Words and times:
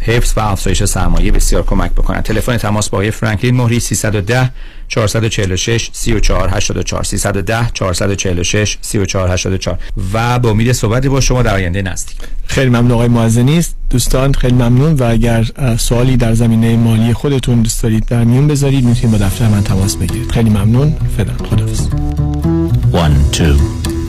حفظ 0.00 0.32
و 0.36 0.40
افزایش 0.40 0.84
سرمایه 0.84 1.32
بسیار 1.32 1.62
کمک 1.62 1.90
بکنن 1.90 2.20
تلفن 2.20 2.56
تماس 2.56 2.88
با 2.88 2.98
آقای 2.98 3.10
فرانکلین 3.10 3.54
مهری 3.56 3.80
310 3.80 4.50
446 4.88 5.90
3484 5.92 7.04
310 7.04 7.70
446 7.74 8.78
3484 8.80 9.78
و 10.12 10.38
با 10.38 10.50
امید 10.50 10.72
صحبتی 10.72 11.08
با 11.08 11.20
شما 11.20 11.42
در 11.42 11.54
آینده 11.54 11.82
نزدیک. 11.82 12.16
خیلی 12.46 12.70
ممنون 12.70 12.90
آقای 12.90 13.08
معزنی. 13.08 13.58
است 13.58 13.76
دوستان 13.90 14.32
خیلی 14.32 14.54
ممنون 14.54 14.92
و 14.92 15.04
اگر 15.04 15.46
سوالی 15.78 16.16
در 16.16 16.34
زمینه 16.34 16.76
مالی 16.76 17.14
خودتون 17.14 17.62
دوست 17.62 17.82
دارید 17.82 18.06
در 18.06 18.24
میون 18.24 18.46
بذارید 18.46 18.84
می‌تونید 18.84 19.18
با 19.18 19.26
دفتر 19.26 19.48
من 19.48 19.62
تماس 19.62 19.96
بگیرید. 19.96 20.32
خیلی 20.32 20.50
ممنون. 20.50 20.96
فعلا 21.16 21.32
خداحافظ. 21.32 21.80
1 21.80 23.38
2 23.38 23.89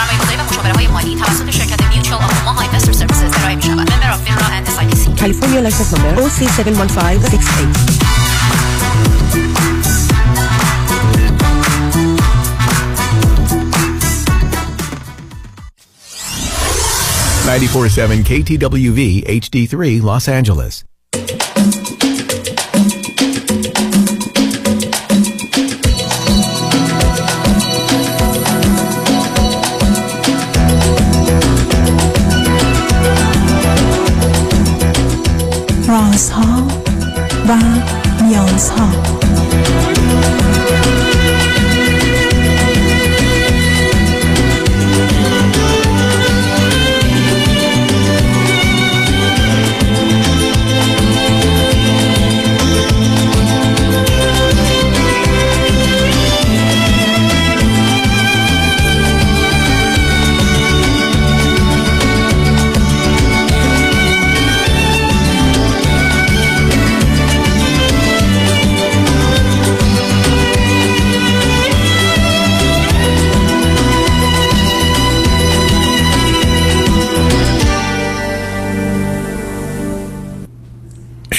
سرمایه‌گذاری 0.00 0.36
و 0.36 0.44
مشاوره 0.44 0.72
های 0.72 0.86
مالی 0.86 1.16
توسط 1.16 1.50
شرکت 1.50 1.82
Mutual 1.82 2.22
of 2.22 2.38
Omaha 2.38 2.60
Investor 2.62 2.92
Services 2.92 3.38
ارائه 3.38 3.56
می 3.56 3.62
شود. 3.62 3.92
member 3.92 4.10
of 4.12 4.22
FINRA 4.22 4.46
and 4.46 4.66
SIPC. 4.66 5.20
California 5.20 5.60
license 5.68 5.92
number 5.92 6.22
OC71568. 6.22 8.10
947 17.46 18.24
KTWV 18.24 19.24
HD3 19.40 20.02
Los 20.02 20.28
Angeles. 20.28 20.89
رازها 36.20 36.68
و 37.48 37.56
نیازها 38.24 38.88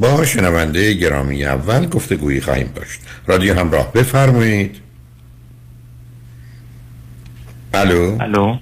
با 0.00 0.24
شنونده 0.24 0.94
گرامی 0.94 1.44
اول 1.44 1.86
گفتگویی 1.86 2.40
خواهیم 2.40 2.72
داشت. 2.74 3.00
رادیو 3.26 3.58
همراه 3.58 3.92
بفرمایید. 3.92 4.80
الو؟ 7.74 8.16
الو. 8.20 8.56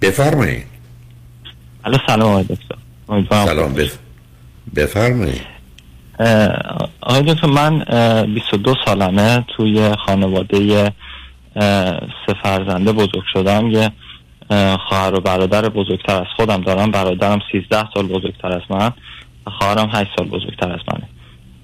بفرمایید. 0.00 0.66
الو 1.84 1.98
سلام 2.06 2.30
آقای 2.30 2.44
دکتر. 2.44 3.44
سلام 3.44 3.72
بف... 3.72 3.98
بفرمایید. 4.76 5.42
آقای 7.00 7.22
دکتر 7.22 7.46
من 7.46 7.84
اه، 7.88 8.26
22 8.26 8.74
سالمه 8.84 9.44
توی 9.56 9.92
خانواده 10.06 10.92
سه 12.26 12.34
فرزنده 12.42 12.92
بزرگ 12.92 13.22
شدم. 13.32 13.70
یه 13.70 13.92
اه، 14.50 14.78
خواهر 14.88 15.14
و 15.14 15.20
برادر 15.20 15.68
بزرگتر 15.68 16.20
از 16.20 16.26
خودم 16.36 16.60
دارم. 16.60 16.90
برادرم 16.90 17.40
13 17.52 17.88
سال 17.94 18.06
بزرگتر 18.06 18.52
از 18.52 18.62
من. 18.70 18.92
خواهرم 19.46 19.90
8 19.92 20.10
سال 20.16 20.28
بزرگتر 20.28 20.72
از 20.72 20.80
منه. 20.92 21.08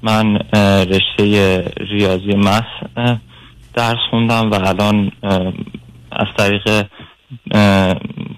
من 0.02 0.36
رشته 0.84 1.64
ریاضی 1.90 2.34
مس 2.34 2.62
درس 3.74 3.98
خوندم 4.10 4.50
و 4.50 4.54
الان 4.54 5.12
از 6.12 6.26
طریق 6.36 6.86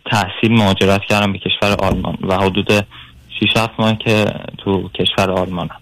تحصیل 0.07 0.53
مهاجرت 0.53 1.01
کردم 1.09 1.33
به 1.33 1.39
کشور 1.39 1.77
آلمان 1.79 2.19
و 2.23 2.39
حدود 2.39 2.73
6 3.41 3.57
7 3.57 3.71
ماه 3.79 3.99
که 3.99 4.25
تو 4.59 4.89
کشور 4.89 5.31
آلمانم. 5.31 5.81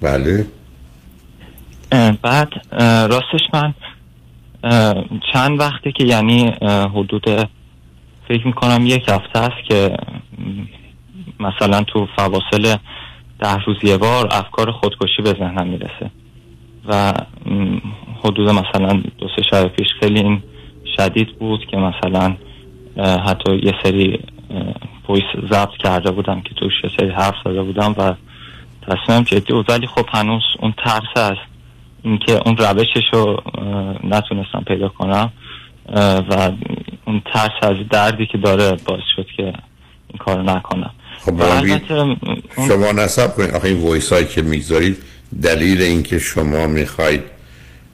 بله. 0.00 0.46
بعد 2.22 2.48
راستش 3.10 3.40
من 3.52 3.74
چند 5.32 5.60
وقته 5.60 5.92
که 5.92 6.04
یعنی 6.04 6.52
حدود 6.94 7.48
فکر 8.28 8.46
می‌کنم 8.46 8.86
یک 8.86 9.08
هفته 9.08 9.38
است 9.38 9.68
که 9.68 9.96
مثلا 11.40 11.82
تو 11.82 12.08
فواصل 12.16 12.76
ده 13.38 13.56
روز 13.66 13.76
یه 13.82 13.96
بار 13.96 14.28
افکار 14.30 14.70
خودکشی 14.70 15.22
به 15.22 15.30
ذهنم 15.30 15.66
می‌رسه. 15.66 16.10
و 16.88 17.12
حدود 18.24 18.48
مثلا 18.48 19.02
دو 19.18 19.28
سه 19.36 19.42
شب 19.50 19.68
پیش 19.68 19.86
خیلی 20.00 20.20
این 20.20 20.42
شدید 20.96 21.38
بود 21.38 21.66
که 21.66 21.76
مثلا 21.76 22.36
حتی 22.98 23.56
یه 23.62 23.72
سری 23.82 24.18
voice 25.08 25.48
ضبط 25.50 25.76
کرده 25.78 26.10
بودم 26.10 26.40
که 26.40 26.54
توش 26.54 26.72
یه 26.84 26.90
سری 26.96 27.10
حرف 27.10 27.34
زده 27.44 27.62
بودم 27.62 27.94
و 27.98 28.14
تصمیمم 28.82 29.22
جدی 29.22 29.52
بود. 29.52 29.70
ولی 29.70 29.86
خب 29.86 30.06
هنوز 30.12 30.42
اون 30.60 30.74
ترس 30.84 31.16
از 31.16 31.36
اینکه 32.02 32.40
اون 32.46 32.56
روشش 32.56 33.04
رو 33.12 33.42
نتونستم 34.04 34.64
پیدا 34.66 34.88
کنم. 34.88 35.32
و 36.30 36.50
اون 37.06 37.22
ترس 37.32 37.52
از 37.62 37.76
دردی 37.90 38.26
که 38.26 38.38
داره 38.38 38.76
باعث 38.86 39.02
شد 39.16 39.26
که 39.36 39.42
این 39.42 40.18
کار 40.18 40.42
نکنم. 40.42 40.90
خب 41.20 41.42
شما 42.68 42.92
صبر 42.92 43.34
کنید 43.34 43.50
آخه 43.50 43.68
این 43.68 43.82
voice 43.82 44.12
هایی 44.12 44.26
که 44.26 44.42
می‌گذارید 44.42 44.96
دلیل 45.42 45.82
اینکه 45.82 46.18
شما 46.18 46.66
می‌خواید 46.66 47.22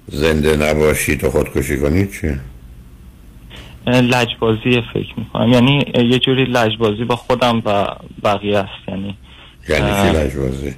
زنده 0.08 0.56
نباشید 0.56 1.24
و 1.24 1.30
خودکشی 1.30 1.78
کنید 1.78 2.12
چیه؟ 2.20 2.40
لجبازی 3.86 4.82
فکر 4.94 5.14
می‌کنم 5.16 5.48
یعنی 5.48 5.84
یه 5.94 6.18
جوری 6.18 6.44
لجبازی 6.44 7.04
با 7.04 7.16
خودم 7.16 7.62
و 7.64 7.86
بقیه 8.24 8.58
است 8.58 8.88
یعنی 8.88 9.16
یعنی. 9.68 9.90
چی 9.90 10.16
لجبازی؟ 10.18 10.74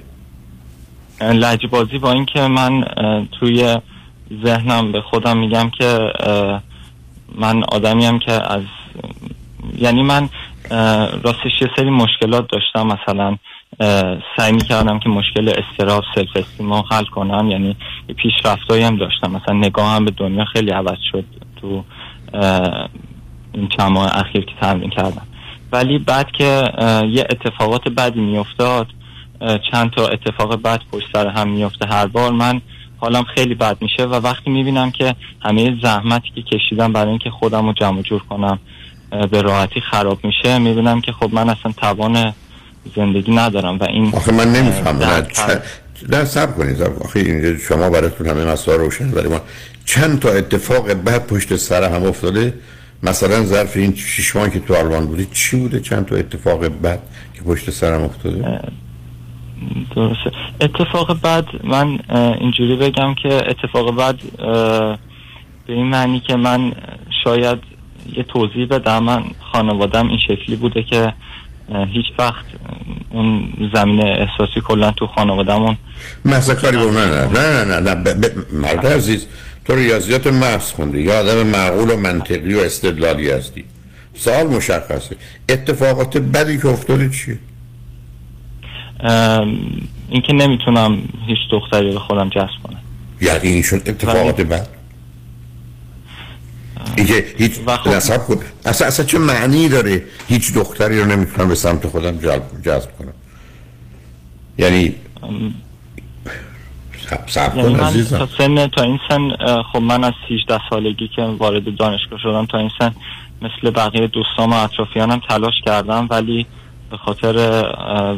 لجبازی 1.21 1.97
با 1.97 2.11
اینکه 2.11 2.41
من 2.41 2.85
توی 3.39 3.77
ذهنم 4.45 4.91
به 4.91 5.01
خودم 5.01 5.37
میگم 5.37 5.69
که 5.69 5.99
من 7.35 7.63
آدمیم 7.63 8.19
که 8.19 8.31
از 8.31 8.63
یعنی 9.77 10.03
من 10.03 10.29
راستش 11.23 11.61
یه 11.61 11.69
سری 11.77 11.89
مشکلات 11.89 12.47
داشتم. 12.51 12.87
مثلا 12.87 13.37
سعی 14.37 14.51
می‌کردم 14.51 14.99
که 14.99 15.09
مشکل 15.09 15.49
استراب 15.49 16.03
سلف 16.15 16.29
استیم 16.35 16.73
رو 16.73 16.83
حل 16.91 17.05
کنم. 17.05 17.51
یعنی 17.51 17.75
پیشرفتایی 18.17 18.83
هم 18.83 18.97
داشتم. 18.97 19.31
مثلا 19.31 19.55
نگاهم 19.55 20.05
به 20.05 20.11
دنیا 20.11 20.45
خیلی 20.45 20.71
عوض 20.71 20.97
شد 21.11 21.25
تو 21.61 21.83
این 23.53 23.67
چند 23.77 23.91
ماه 23.91 24.17
اخیر 24.17 24.45
که 24.45 24.53
تمرین 24.61 24.89
کردم. 24.89 25.27
ولی 25.71 25.99
بعد 25.99 26.31
که 26.31 26.63
یه 27.09 27.27
اتفاقات 27.29 27.89
بدی 27.89 28.19
میافتاد 28.19 28.87
چند 29.71 29.91
تا 29.91 30.07
اتفاق 30.07 30.61
بد 30.61 30.81
پشت 30.91 31.05
سر 31.13 31.27
هم 31.27 31.49
میفته 31.49 31.87
هر 31.87 32.07
بار 32.07 32.31
من 32.31 32.61
حالم 32.97 33.23
خیلی 33.23 33.55
بد 33.55 33.77
میشه 33.81 34.03
و 34.03 34.13
وقتی 34.13 34.49
می‌بینم 34.49 34.91
که 34.91 35.15
همه 35.41 35.77
زحمتی 35.83 36.29
که 36.35 36.41
کشیدم 36.41 36.93
برای 36.93 37.09
اینکه 37.09 37.29
خودم 37.29 37.65
رو 37.65 37.73
جمع 37.73 38.01
جور 38.01 38.21
کنم 38.29 38.59
به 39.31 39.41
راحتی 39.41 39.81
خراب 39.81 40.19
میشه 40.25 40.57
می‌بینم 40.57 41.01
که 41.01 41.11
خب 41.11 41.33
من 41.33 41.49
اصلا 41.49 41.71
توان 41.77 42.33
زندگی 42.95 43.35
ندارم 43.35 43.77
و 43.79 43.83
این 43.83 44.11
آخه 44.15 44.31
من 44.31 44.51
نمی‌فهمم. 44.51 45.25
نه 46.09 46.25
سب 46.25 46.57
کنید 46.57 46.81
آخه 46.81 47.19
اینجا 47.19 47.57
شما 47.57 47.89
براتون 47.89 48.27
همه 48.27 48.45
مسائل 48.45 48.79
روشن 48.79 49.11
برای 49.11 49.27
ما. 49.27 49.41
چند 49.85 50.19
تا 50.19 50.29
اتفاق 50.29 50.93
بد 50.93 51.27
پشت 51.27 51.55
سر 51.55 51.83
هم 51.83 52.03
افتاده؟ 52.03 52.53
مثلا 53.03 53.43
ظرف 53.43 53.77
این 53.77 53.95
شش 53.95 54.35
ماهی 54.35 54.51
که 54.51 54.59
تو 54.59 54.75
آلمان 54.75 55.05
بودی 55.05 55.27
چی 55.33 55.57
بوده 55.57 55.79
چند 55.79 56.05
تا 56.05 56.15
اتفاق 56.15 56.65
بد 56.65 56.99
که 57.33 57.41
پشت 57.41 57.69
سرم 57.69 58.03
افتاده؟ 58.03 58.59
درسته. 59.95 60.31
اتفاق 60.61 61.21
بعد 61.21 61.45
من 61.63 61.99
اینجوری 62.39 62.75
بگم 62.75 63.15
که 63.23 63.49
اتفاق 63.49 63.95
بعد 63.95 64.19
به 65.67 65.73
این 65.73 65.85
معنی 65.85 66.19
که 66.19 66.35
من 66.35 66.71
شاید 67.23 67.72
یه 68.17 68.23
توضیح 68.23 68.65
بدم. 68.65 69.03
من 69.03 69.23
خانوادم 69.51 70.07
این 70.07 70.17
شکلی 70.17 70.55
بوده 70.55 70.83
که 70.83 71.13
هیچ 71.93 72.05
وقت 72.19 72.45
اون 73.09 73.53
زمین 73.75 74.01
احساسی 74.01 74.61
کلا 74.63 74.91
تو 74.91 75.07
خانوادمون 75.07 75.77
مثلا 76.25 76.55
کاری 76.55 76.77
با 76.77 76.87
من 76.87 77.09
نه 77.09 77.27
نه 77.27 77.63
نه 77.65 77.79
نه 77.79 77.95
ب- 77.95 78.25
ب- 78.25 78.53
مرد 78.53 78.87
عزیز 78.87 79.27
تو 79.65 79.75
ریاضیات 79.75 80.27
محض 80.27 80.71
خوندی. 80.71 81.01
یا 81.01 81.19
آدم 81.19 81.47
معقول 81.47 81.89
و 81.91 81.97
منطقی 81.97 82.53
و 82.53 82.59
استدلالی 82.59 83.31
هستی. 83.31 83.63
سوال 84.15 84.47
مشخصه. 84.47 85.15
اتفاقات 85.49 86.17
بدی 86.17 86.57
که 86.57 86.67
افتاده 86.67 87.09
چیه؟ 87.09 87.39
اینکه 90.09 90.33
نمی‌تونم 90.33 90.97
هیچ 91.27 91.37
دختری 91.51 91.91
به 91.91 91.99
خودم 91.99 92.29
جذب 92.29 92.47
کنم. 92.63 92.79
یعنی 93.21 93.59
اتفاقات 93.73 94.41
بد؟ 94.41 94.67
اینکه 96.97 97.25
هیچ 97.37 97.51
خب- 97.67 97.87
نصب 97.89 98.17
کن 98.27 98.35
اصلا 98.65 98.87
اصلا 98.87 99.05
چه 99.05 99.17
معنی 99.19 99.69
داره 99.69 100.03
هیچ 100.27 100.53
دختری 100.53 100.99
رو 100.99 101.05
نمی‌تونم 101.05 101.47
به 101.49 101.55
سمت 101.55 101.87
خودم 101.87 102.17
جلب 102.17 102.43
جذب 102.65 102.89
کنم؟ 102.99 103.13
یعنی 104.57 104.95
سب, 107.09 107.19
سب 107.27 107.57
یعنی 107.57 107.73
کن 107.73 107.79
من 107.81 107.87
عزیزم. 107.87 108.17
تا 108.17 108.27
سن 108.37 108.67
تا 108.67 108.83
این 108.83 108.99
سن 109.09 109.31
خب 109.73 109.79
من 109.81 110.03
از 110.03 110.13
18 110.29 110.59
سالگی 110.69 111.07
که 111.07 111.21
وارد 111.21 111.75
دانشگاه 111.75 112.19
شدم 112.19 112.45
تا 112.45 112.57
این 112.57 112.71
سن 112.79 112.95
مثل 113.41 113.69
بقیه 113.71 114.07
دوستان 114.07 114.49
و 114.49 114.53
اطرافیانم 114.53 115.21
تلاش 115.29 115.53
کردم 115.65 116.07
ولی 116.09 116.45
به 116.91 116.97
خاطر 116.97 117.35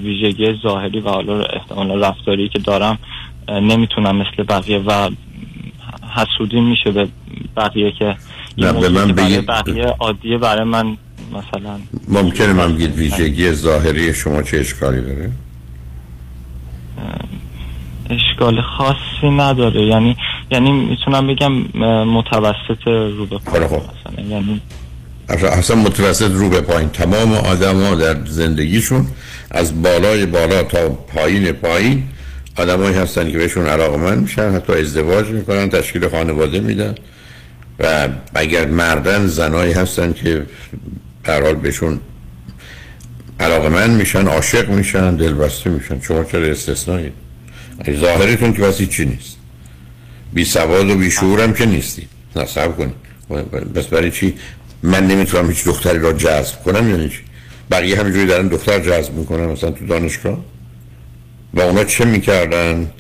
ویژگی 0.04 0.60
ظاهری 0.64 1.00
و 1.00 1.10
حالا 1.10 1.44
احتمالا 1.44 2.10
رفتاری 2.10 2.50
که 2.50 2.60
دارم 2.60 2.98
نمی‌تونم 3.50 4.16
مثل 4.16 4.44
بقیه 4.44 4.78
و 4.80 5.10
حسودی 6.16 6.62
میشه 6.62 6.92
به 6.92 7.08
بقیه 7.58 7.92
که 7.92 8.16
نه، 8.58 8.74
به 8.74 8.90
من 8.90 9.12
برای 9.12 9.14
بگید- 9.14 9.46
بقیه 9.46 9.86
عادیه 10.00 10.38
برای 10.38 10.64
من 10.64 10.98
مثلا. 11.32 11.80
ممکنه 12.08 12.54
من 12.54 12.76
بگید 12.76 12.96
ویژگی 12.96 13.52
ظاهری 13.52 14.14
شما 14.14 14.42
چه 14.42 14.58
اشکالی 14.60 15.02
داره؟ 15.02 15.32
اشکال 18.10 18.62
خاصی 18.62 19.30
نداره. 19.38 19.82
یعنی 19.82 20.18
یعنی 20.52 20.72
می‌تونم 20.72 21.28
بگم 21.28 21.52
متوسط 22.04 22.88
رو 22.88 23.26
به 23.26 23.38
پایین 23.38 23.68
خب. 23.68 23.76
مثلا. 23.76 24.26
یعنی 24.30 24.62
اصلا 25.30 25.76
متوسط 25.76 26.32
رو 26.32 26.50
به 26.50 26.62
پایین. 26.62 26.90
تمام 26.90 27.34
آدم 27.34 27.84
ها 27.84 27.96
در 27.96 28.26
زندگیشون 28.26 29.08
از 29.52 29.82
بالای 29.82 30.26
بالا 30.26 30.64
تا 30.64 30.90
پایین 30.90 31.52
پایین 31.52 32.04
آدمایی 32.58 32.96
هستن 32.96 33.32
که 33.32 33.38
بهشون 33.38 33.66
علاقمند 33.66 34.22
میشن 34.22 34.52
حتی 34.52 34.74
ازدواج 34.74 35.26
می‌کنن 35.28 35.70
تشکیل 35.70 36.10
خانواده 36.10 36.60
میدن. 36.60 36.96
و 37.80 38.08
اگر 38.36 38.66
مردن 38.66 39.28
زنایی 39.28 39.74
هستن 39.74 40.14
که 40.14 40.46
در 41.24 41.44
حال 41.44 41.56
بهشون 41.56 42.00
علاقمند 43.40 43.90
میشن 43.90 44.28
عاشق 44.28 44.70
میشن 44.70 45.16
دلبسته 45.16 45.70
میشن 45.70 46.02
شما 46.02 46.24
چرا 46.24 46.46
استثنایی؟ 46.46 47.12
ظاهرتون 47.92 48.54
که 48.54 48.62
واسه 48.62 48.86
چی 48.86 49.06
نیست. 49.06 49.38
بی 50.34 50.46
سواد 50.46 50.90
و 50.90 50.96
بی 50.96 51.12
شعورم 51.12 51.54
که 51.54 51.66
نیستی. 51.66 52.08
نصب 52.36 52.78
کن 52.78 52.94
بس 53.76 53.86
برای 53.86 54.12
چی؟ 54.12 54.34
من 54.84 55.08
نمی‌تونم 55.08 55.50
هیچ 55.50 55.66
دختری 55.66 56.00
را 56.00 56.14
جذب 56.14 56.64
کنم 56.64 56.90
یعنی 56.90 57.10
چی 57.10 57.20
بقیه 57.72 58.00
همینجوری 58.00 58.26
دارن 58.26 58.48
دختر 58.48 58.80
جذب 58.80 59.14
می‌کنن 59.14 59.46
مثلا 59.46 59.72
تو 59.72 59.86
دانشگاه؟ 59.86 60.46
و 61.54 61.62
اونا 61.62 61.84
چه 61.84 62.06
می‌کردند؟ 62.06 62.92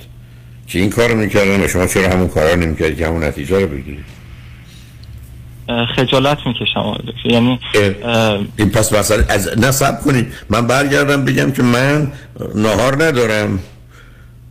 که 0.67 0.79
این 0.79 0.89
کار 0.89 1.09
رو 1.09 1.15
می‌کردن؟ 1.15 1.63
و 1.63 1.67
شما 1.67 1.87
چرا 1.87 2.09
همون 2.09 2.27
کارا 2.27 2.55
نمی‌کردی 2.55 2.95
که 2.95 3.07
همون 3.07 3.23
نتیجه 3.23 3.59
رو 3.59 3.67
بگیرید 3.67 4.14
خجالت 5.95 6.37
می‌کشم 6.45 6.79
آقای. 6.79 7.13
یعنی 7.25 7.59
این 8.57 8.69
پس 8.69 8.93
مثلا 8.93 9.23
از 9.29 9.59
نصب 9.59 10.01
کنید. 10.01 10.33
من 10.49 10.67
برگردم 10.67 11.25
بگم 11.25 11.51
که 11.51 11.63
من 11.63 12.11
نهار 12.55 13.03
ندارم. 13.03 13.59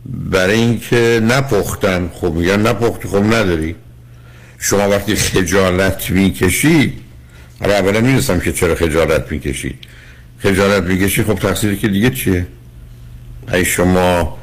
برای 0.05 0.55
اینکه 0.55 1.21
نپختم. 1.23 2.09
خب 2.13 2.33
میگن 2.33 2.67
نپختی 2.67 3.07
خب 3.07 3.23
نداری. 3.23 3.75
شما 4.59 4.89
وقتی 4.89 5.15
خجالت 5.15 6.09
می‌کشید 6.09 7.01
حالا 7.59 7.73
اولا 7.73 8.01
می‌رسم 8.01 8.39
که 8.39 8.51
چرا 8.51 8.75
خجالت 8.75 9.31
می‌کشید. 9.31 9.75
خجالت 10.39 10.83
می‌کشی 10.83 11.23
خب 11.23 11.35
تقصیری 11.35 11.77
که 11.77 11.87
دیگه 11.87 12.09
چیه؟ 12.09 12.47
ای 13.53 13.65
شما 13.65 14.37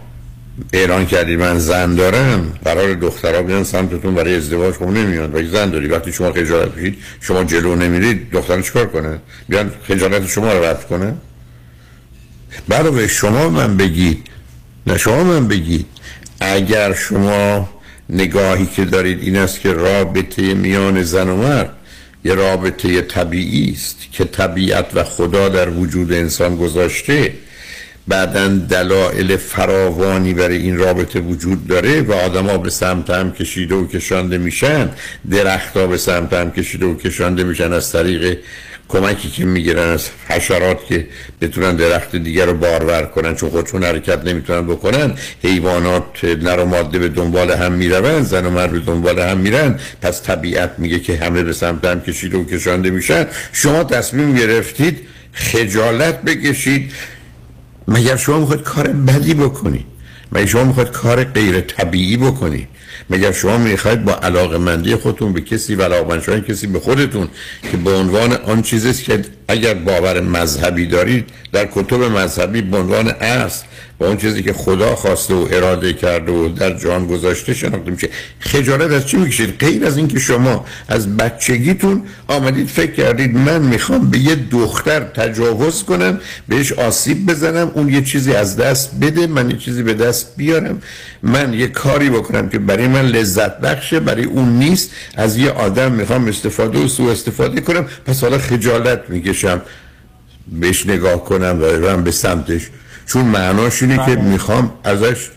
اعلان 0.73 1.07
کردی 1.07 1.37
من 1.37 1.59
زن 1.59 1.95
دارم 1.95 2.53
قرار 2.65 2.95
دخترها 2.95 3.43
بیان 3.43 3.65
سمتتون 3.65 4.15
برای 4.15 4.37
ازدواج 4.37 4.75
خب 4.75 4.89
نمیان 4.89 5.35
و 5.35 5.49
زن 5.49 5.71
داری. 5.71 5.87
وقتی 5.87 6.13
شما 6.13 6.33
خجالت 6.33 6.75
می‌کشید 6.77 6.99
شما 7.21 7.45
جلو 7.45 7.77
نمیرید 7.77 8.31
دختر 8.31 8.63
چیکار 8.63 8.87
کنه؟ 8.87 9.19
بیان 9.49 9.71
خجالت 9.89 10.27
شما 10.27 10.53
رو 10.53 10.65
رفت 10.65 10.89
کنه؟ 10.89 11.15
بعد 12.69 12.93
به 12.93 13.09
شما 13.09 13.49
من 13.49 13.77
بگید 13.77 14.27
نه 14.87 14.99
شما 14.99 15.25
من 15.25 15.49
بگید 15.49 15.87
اگر 16.41 16.95
شما 16.95 17.69
نگاهی 18.11 18.67
که 18.67 18.85
دارید 18.85 19.23
این 19.23 19.37
است 19.37 19.61
که 19.61 19.73
رابطه 19.73 20.55
میان 20.55 21.03
زن 21.03 21.29
و 21.29 21.37
مرد 21.37 21.71
یه 22.25 22.35
رابطه 22.35 23.03
طبیعی 23.03 23.73
است 23.73 23.97
که 24.13 24.25
طبیعت 24.25 24.87
و 24.95 25.05
خدا 25.05 25.49
در 25.49 25.69
وجود 25.69 26.13
انسان 26.13 26.57
گذاشته 26.57 27.33
بعدا 28.09 28.49
دلایل 28.49 29.37
فراوانی 29.37 30.35
برای 30.35 30.57
این 30.57 30.79
رابطه 30.79 31.21
وجود 31.21 31.67
داره 31.67 32.03
و 32.03 32.13
آدما 32.13 32.59
به 32.59 32.71
سمت 32.71 33.11
هم 33.11 33.33
کشیده 33.33 33.75
و 33.75 33.87
کشانده 33.87 34.39
میشن. 34.39 34.91
درختها 35.31 35.87
به 35.87 35.97
سمت 35.97 36.33
هم 36.33 36.51
کشیده 36.51 36.87
و 36.87 36.95
کشانده 36.97 37.45
میشن 37.45 37.73
از 37.73 37.93
طریق 37.93 38.39
کمکی 38.89 39.31
که 39.31 39.45
می‌گیرن 39.45 39.89
از 39.89 40.09
حشرات 40.29 40.87
که 40.87 41.07
بتونن 41.41 41.77
درخت 41.77 42.17
دیگر 42.17 42.47
رو 42.47 42.55
بارور 42.55 43.03
کنن. 43.03 43.35
چون 43.35 43.51
خودشون 43.51 43.85
حرکت 43.85 44.25
نمی‌تونن 44.25 44.67
بکنن 44.67 45.15
حیوانات 45.43 46.25
نر 46.25 46.59
و 46.59 46.65
ماده 46.65 46.99
به 46.99 47.09
دنبال 47.09 47.51
هم 47.51 47.73
میرون 47.73 48.23
زن 48.23 48.47
و 48.47 48.51
مرد 48.51 48.73
به 48.73 48.79
دنبال 48.79 49.19
هم 49.19 49.39
میرن. 49.39 49.81
پس 50.03 50.23
طبیعت 50.23 50.71
میگه 50.79 50.99
که 50.99 51.17
همه 51.17 51.43
به 51.43 51.53
سمت 51.53 51.85
هم 51.85 52.01
کشیده 52.01 52.39
و 52.39 52.45
کشانده 52.45 52.91
میشن. 52.91 53.27
شما 53.53 53.85
تصمیم 53.85 54.35
گرفتید 54.35 54.99
خجالت 55.33 56.23
بکشید. 56.23 56.93
مگر 57.89 58.17
شما 58.17 58.39
می‌خواید 58.39 58.63
کار 58.63 58.89
بدی 58.89 59.35
بکنید 59.35 59.87
مگر 60.33 60.47
شما 60.47 60.65
می‌خواید 60.65 60.91
کار 60.91 61.25
غیر 61.25 61.61
طبیعی 61.61 62.17
بکنید 62.17 62.69
مگر 63.11 63.33
شما 63.33 63.59
می‌خواید 63.59 64.05
با 64.05 64.15
علاقه 64.15 64.59
مندی 64.59 64.97
خودتون 64.97 65.33
به 65.33 65.41
کسی 65.41 65.75
و 65.75 65.83
علاقه 65.83 66.41
کسی 66.41 66.67
به 66.67 66.81
خودتون 66.81 67.29
که 67.71 67.77
به 67.77 67.91
عنوان 67.91 68.33
آن 68.33 68.63
چیزی 68.63 69.05
که 69.05 69.23
اگر 69.49 69.75
باور 69.75 70.21
مذهبی 70.21 70.87
دارید 70.87 71.31
در 71.53 71.67
کتب 71.67 72.03
مذهبی 72.03 72.63
به 72.63 72.77
عنوان 72.77 73.09
اصل 73.09 73.65
و 74.03 74.05
اون 74.05 74.17
چیزی 74.17 74.43
که 74.43 74.53
خدا 74.53 74.95
خواسته 74.95 75.35
و 75.35 75.49
اراده 75.51 75.93
کرده 75.93 76.33
و 76.33 76.49
در 76.49 76.79
جان 76.79 77.07
گذاشته 77.07 77.55
شناخته 77.55 77.91
میشه 77.91 78.09
خجالت 78.39 78.91
از 78.91 79.07
چی 79.07 79.17
می‌کشید؟ 79.17 79.59
غیر 79.59 79.87
از 79.87 79.97
اینکه 79.97 80.19
شما 80.19 80.67
از 80.89 81.17
بچگیتون 81.17 82.03
آمدید 82.29 82.69
فکر 82.69 82.93
کردید 82.93 83.37
من 83.37 83.63
می‌خوام 83.63 84.11
به 84.11 84.19
یه 84.19 84.35
دختر 84.35 85.01
تجاوز 85.01 85.83
کنم 85.83 86.21
بهش 86.49 86.73
آسیب 86.73 87.27
بزنم 87.27 87.71
اون 87.75 87.89
یه 87.89 88.03
چیزی 88.03 88.33
از 88.33 88.57
دست 88.57 88.91
بده 89.01 89.27
من 89.27 89.51
یه 89.51 89.57
چیزی 89.57 89.83
به 89.83 89.95
دست 89.95 90.37
بیارم. 90.37 90.83
من 91.23 91.55
یه 91.55 91.67
کاری 91.67 92.11
بکنم 92.11 92.49
که 92.49 92.59
برای 92.59 92.89
من 92.89 93.07
لذت 93.07 93.61
بخشه 93.61 94.01
برای 94.01 94.25
اون 94.25 94.59
نیست. 94.59 94.91
از 95.15 95.37
یه 95.37 95.51
آدم 95.51 95.93
می‌خوام 95.93 96.29
استفاده 96.29 96.79
و 96.79 96.89
سوء 96.89 97.13
استفاده 97.13 97.61
کنم. 97.61 97.87
پس 98.07 98.21
حالا 98.21 98.39
خجالت 98.39 99.03
می‌کشم. 99.09 99.63
بهش 100.61 100.87
نگاه 100.87 101.25
کنم 101.25 101.59
و 101.61 101.81
برم 101.81 102.05
به 102.05 102.11
سمتش 102.11 102.63
چون 103.13 103.25
معناش 103.25 103.83
اینه 103.83 104.07
که 104.07 104.17
می‌خوام 104.17 104.73
ازش 104.85 105.29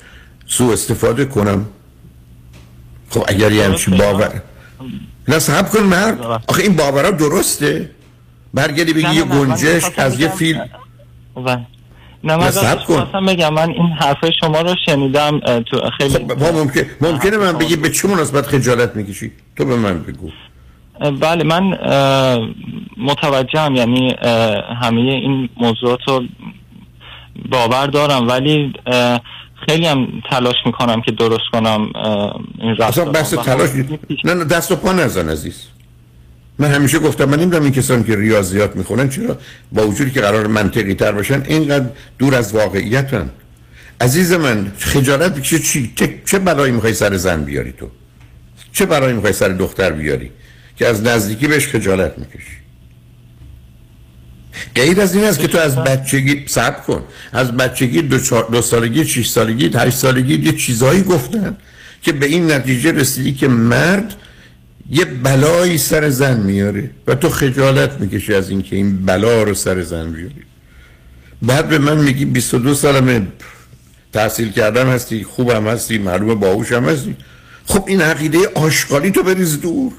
سوء 0.48 0.74
استفاده 0.74 1.26
کنم. 1.26 1.66
خب 3.10 3.24
اگر 3.28 3.52
یه 3.52 3.66
همچین 3.66 3.98
باور 3.98 4.42
نه 5.28 5.40
صحب 5.40 5.70
کن 5.70 5.80
مرد. 5.80 6.22
آخه 6.48 6.64
این 6.64 6.76
باورها 6.76 7.12
درسته. 7.12 7.90
برگردی 8.54 8.94
بگی 8.94 9.16
یه 9.16 9.24
گنجش 9.24 9.84
از 9.98 10.20
یه 10.20 10.28
فیلم 10.28 10.70
نه 12.24 12.36
من 12.36 12.52
صبر 12.52 12.84
کن. 12.84 13.00
خواستم 13.00 13.26
بگم 13.26 13.54
من 13.54 13.70
این 13.70 13.88
حرف 13.88 14.18
شما 14.40 14.62
رو 14.62 14.76
شنیدم 14.86 15.40
تو 15.40 15.90
خیلی 15.98 16.14
خب 16.14 16.44
ما 16.44 16.52
ممکن 16.52 16.82
ممکنه 17.02 17.38
من 17.38 17.58
بگی 17.58 17.76
به 17.76 17.90
چه 17.90 18.08
مناسبت 18.08 18.48
خجالت 18.48 18.96
می‌کشی؟ 18.96 19.32
تو 19.56 19.66
به 19.66 19.76
من 19.76 20.00
بگو. 20.04 20.30
بله 21.20 21.44
من 21.44 21.78
متوجهم 22.98 23.76
یعنی 23.76 24.16
همه 24.82 25.02
این 25.02 25.50
موضوعات 25.58 26.00
رو 26.08 26.24
باور 27.52 27.88
دارم 27.88 28.28
ولی 28.28 28.74
خیلی 29.70 29.88
هم 29.88 30.08
تلاش 30.30 30.56
می‌کنم 30.66 31.02
که 31.02 31.12
درست 31.12 31.44
کنم 31.54 31.90
این 32.60 32.72
اصلا 32.72 32.88
رفتارم 32.88 33.12
بحث 33.12 33.34
تلاش 33.34 33.70
نه 34.24 34.34
نه 34.34 34.44
دست 34.44 34.72
و 34.72 34.76
پا 34.76 34.94
نزن 34.94 35.30
عزیز. 35.30 35.64
من 36.60 36.72
همیشه 36.72 37.00
گفتم 37.00 37.26
من 37.26 37.40
نمی‌دونم 37.40 37.64
این 37.64 37.72
کسانی 37.72 38.04
که 38.04 38.16
ریاضیات 38.16 38.76
می‌خونن 38.76 39.10
چرا 39.10 39.38
با 39.72 39.88
وجودی 39.88 40.12
که 40.12 40.22
قرار 40.22 40.48
منطقی 40.48 40.94
تر 40.94 41.12
باشن 41.12 41.44
اینقدر 41.48 41.86
دور 42.20 42.36
از 42.36 42.56
واقعیتن. 42.56 43.30
عزیز 44.02 44.34
من 44.34 44.72
خجالت 44.80 45.36
بکشه 45.36 45.60
چی 45.60 45.94
چه, 45.96 46.22
چه 46.26 46.40
بلایی 46.40 46.72
می‌خوای 46.72 46.94
سر 46.94 47.18
زن 47.18 47.44
بیاری 47.44 47.72
تو؟ 47.72 47.90
چه 48.74 48.86
بلایی 48.86 49.14
می‌خوای 49.14 49.34
سر 49.34 49.50
دختر 49.50 49.92
بیاری 49.92 50.32
که 50.76 50.88
از 50.88 51.04
نزدیکی 51.04 51.48
بهش 51.48 51.68
خجالت 51.68 52.18
می‌کشی؟ 52.18 52.65
غیر 54.76 55.02
از 55.02 55.16
این 55.16 55.24
است 55.24 55.40
که 55.40 55.48
تو 55.48 55.58
از 55.58 55.76
بچگی 55.76 56.44
صبر 56.48 56.80
کن. 56.80 57.04
از 57.34 57.52
بچگی 57.52 58.02
دو, 58.02 58.20
چهار- 58.20 58.48
دو 58.52 58.62
سالگی 58.62 59.06
شش 59.06 59.30
سالگی 59.30 59.72
هشت 59.76 59.98
سالگی 59.98 60.36
یه 60.36 60.52
چیزایی 60.52 61.02
گفتن 61.02 61.58
که 62.02 62.12
به 62.12 62.26
این 62.26 62.52
نتیجه 62.52 62.92
رسیدی 62.92 63.34
که 63.34 63.48
مرد 63.48 64.14
یه 64.90 65.06
بلایی 65.06 65.78
سر 65.78 66.10
زن 66.10 66.40
میاره 66.40 66.90
و 67.08 67.16
تو 67.16 67.30
خجالت 67.30 67.92
می‌کشی 68.00 68.34
از 68.34 68.50
اینکه 68.50 68.76
این 68.76 69.06
بلا 69.06 69.44
رو 69.44 69.54
سر 69.54 69.82
زن 69.82 70.12
بیاری. 70.12 70.36
بعد 71.42 71.70
به 71.70 71.78
من 71.78 71.98
میگی 71.98 72.26
22 72.26 72.74
سالمه 72.74 73.28
تحصیل 74.14 74.52
کردم 74.52 74.88
هستی 74.90 75.24
خوبم 75.24 75.68
هستی 75.68 75.98
معلوم 75.98 76.40
باهوشم 76.40 76.84
هستی. 76.86 77.16
خب 77.66 77.84
این 77.88 78.02
عقیده 78.02 78.40
آشغالی 78.56 79.12
تو 79.12 79.24
بریز 79.24 79.62
دور. 79.62 79.92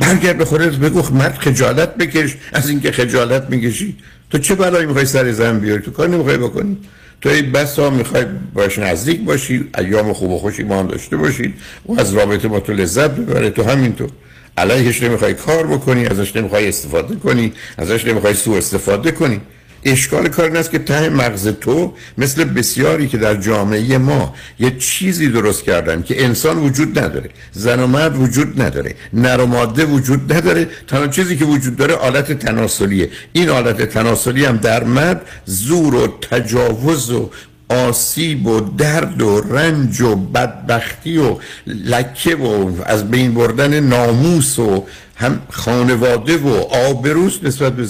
برگرد 0.00 0.38
به 0.38 0.44
خودت 0.44 0.72
بگو 0.72 1.14
مرد 1.14 1.38
خجالت 1.38 1.96
بکش 1.96 2.36
از 2.52 2.68
اینکه 2.68 2.92
خجالت 2.92 3.50
می‌کشی. 3.50 3.96
تو 4.30 4.38
چه 4.38 4.54
بلایی 4.54 4.86
می‌خوای 4.86 5.04
سر 5.04 5.32
زن 5.32 5.58
بیاری؟ 5.58 5.82
تو 5.82 5.90
کار 5.90 6.08
نمی‌خوای 6.08 6.36
بکنی. 6.36 6.76
تو 7.20 7.28
این 7.28 7.52
بسا 7.52 7.90
می‌خوای 7.90 8.24
باش 8.54 8.78
نزدیک 8.78 9.24
باشی 9.24 9.70
ایام 9.78 10.12
خوب 10.12 10.30
و 10.30 10.38
خوشی 10.38 10.62
ما 10.62 10.78
هم 10.78 10.86
داشته 10.86 11.16
باشید 11.16 11.54
و 11.86 12.00
از 12.00 12.14
رابطه 12.14 12.48
با 12.48 12.60
تو 12.60 12.72
لذت 12.72 13.10
ببره 13.10 13.50
تو 13.50 13.62
همینطور. 13.62 14.10
علیهش 14.56 15.02
نمی‌خوای 15.02 15.34
کار 15.34 15.66
بکنی 15.66 16.06
ازش 16.06 16.36
نمی‌خوای 16.36 16.68
استفاده 16.68 17.16
کنی 17.16 17.52
ازش 17.78 18.04
نمی‌خوای 18.04 18.34
سوء 18.34 18.58
استفاده 18.58 19.10
کنی. 19.10 19.40
اشکال 19.84 20.28
کار 20.28 20.44
این 20.44 20.56
است 20.56 20.70
که 20.70 20.78
ته 20.78 21.08
مغز 21.08 21.48
تو 21.48 21.94
مثل 22.18 22.44
بسیاری 22.44 23.08
که 23.08 23.18
در 23.18 23.34
جامعه 23.34 23.98
ما 23.98 24.34
یه 24.58 24.76
چیزی 24.78 25.28
درست 25.28 25.64
کردن 25.64 26.02
که 26.02 26.24
انسان 26.24 26.58
وجود 26.58 26.98
نداره 26.98 27.30
زن 27.52 27.80
و 27.80 27.86
مرد 27.86 28.16
وجود 28.16 28.62
نداره 28.62 28.94
نر 29.12 29.40
و 29.40 29.46
ماده 29.46 29.84
وجود 29.84 30.32
نداره 30.32 30.68
تنها 30.88 31.06
چیزی 31.06 31.36
که 31.36 31.44
وجود 31.44 31.76
داره 31.76 31.94
آلت 31.94 32.32
تناسلیه. 32.32 33.10
این 33.32 33.48
آلت 33.48 33.82
تناسلی 33.82 34.44
هم 34.44 34.56
در 34.56 34.84
مرد 34.84 35.26
زور 35.44 35.94
و 35.94 36.06
تجاوز 36.30 37.10
و 37.10 37.30
آسیب 37.68 38.46
و 38.46 38.60
درد 38.60 39.22
و 39.22 39.40
رنج 39.40 40.00
و 40.00 40.16
بدبختی 40.16 41.18
و 41.18 41.36
لکه 41.66 42.36
و 42.36 42.72
از 42.86 43.10
بین 43.10 43.34
بردن 43.34 43.80
ناموس 43.80 44.58
و 44.58 44.86
هم 45.16 45.42
خانواده 45.50 46.36
و 46.36 46.48
آبروس 46.88 47.38
نسبت 47.42 47.72
به 47.72 47.86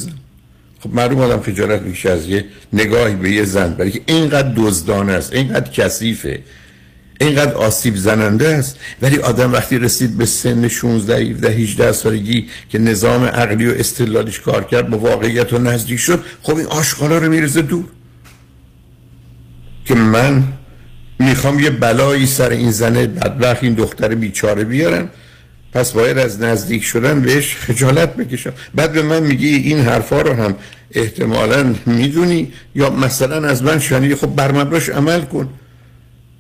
خب 0.80 0.94
معلوم 0.94 1.20
آدم 1.20 1.40
خجالت 1.40 1.82
می‌کشه 1.82 2.10
از 2.10 2.28
یه 2.28 2.44
نگاهی 2.72 3.14
به 3.14 3.30
یه 3.30 3.44
زن 3.44 3.74
برای 3.74 3.90
که 3.90 4.00
اینقدر 4.06 4.52
دزدانه 4.56 5.12
است 5.12 5.32
اینقدر 5.32 5.70
کثیفه 5.70 6.40
اینقدر 7.20 7.54
آسیب 7.54 7.96
زننده 7.96 8.48
است. 8.48 8.76
ولی 9.02 9.18
آدم 9.18 9.52
وقتی 9.52 9.78
رسید 9.78 10.18
به 10.18 10.26
سن 10.26 10.68
16 10.68 11.16
17 11.16 11.48
18 11.48 11.92
سالگی 11.92 12.48
که 12.68 12.78
نظام 12.78 13.24
عقلی 13.24 13.66
و 13.66 13.74
استدلالش 13.78 14.40
کار 14.40 14.64
کرد 14.64 14.90
با 14.90 14.98
واقعیت 14.98 15.52
و 15.52 15.58
نزدیک 15.58 15.98
شد 15.98 16.24
خب 16.42 16.56
این 16.56 16.66
آشغالا 16.66 17.18
رو 17.18 17.28
میرزه 17.28 17.62
دور. 17.62 17.84
که 19.84 19.94
من 19.94 20.42
می‌خوام 21.18 21.60
یه 21.60 21.70
بلایی 21.70 22.26
سر 22.26 22.50
این 22.50 22.70
زنه 22.70 23.06
بدبخت 23.06 23.64
این 23.64 23.74
دختر 23.74 24.14
بیچاره 24.14 24.64
بیارم 24.64 25.10
پس 25.72 25.92
باید 25.92 26.18
از 26.18 26.40
نزدیک 26.40 26.84
شدن 26.84 27.20
بهش 27.20 27.56
خجالت 27.56 28.16
بکشم. 28.16 28.52
بعد 28.74 28.92
به 28.92 29.02
من 29.02 29.22
میگی 29.22 29.54
این 29.54 29.80
حرفا 29.80 30.20
رو 30.20 30.32
هم 30.32 30.56
احتمالا 30.90 31.74
می‌دونی 31.86 32.52
یا 32.74 32.90
مثلا 32.90 33.48
از 33.48 33.62
من 33.62 33.78
شنیدی. 33.78 34.14
خب 34.14 34.26
بر 34.26 34.70
عمل 34.94 35.20
کن. 35.20 35.48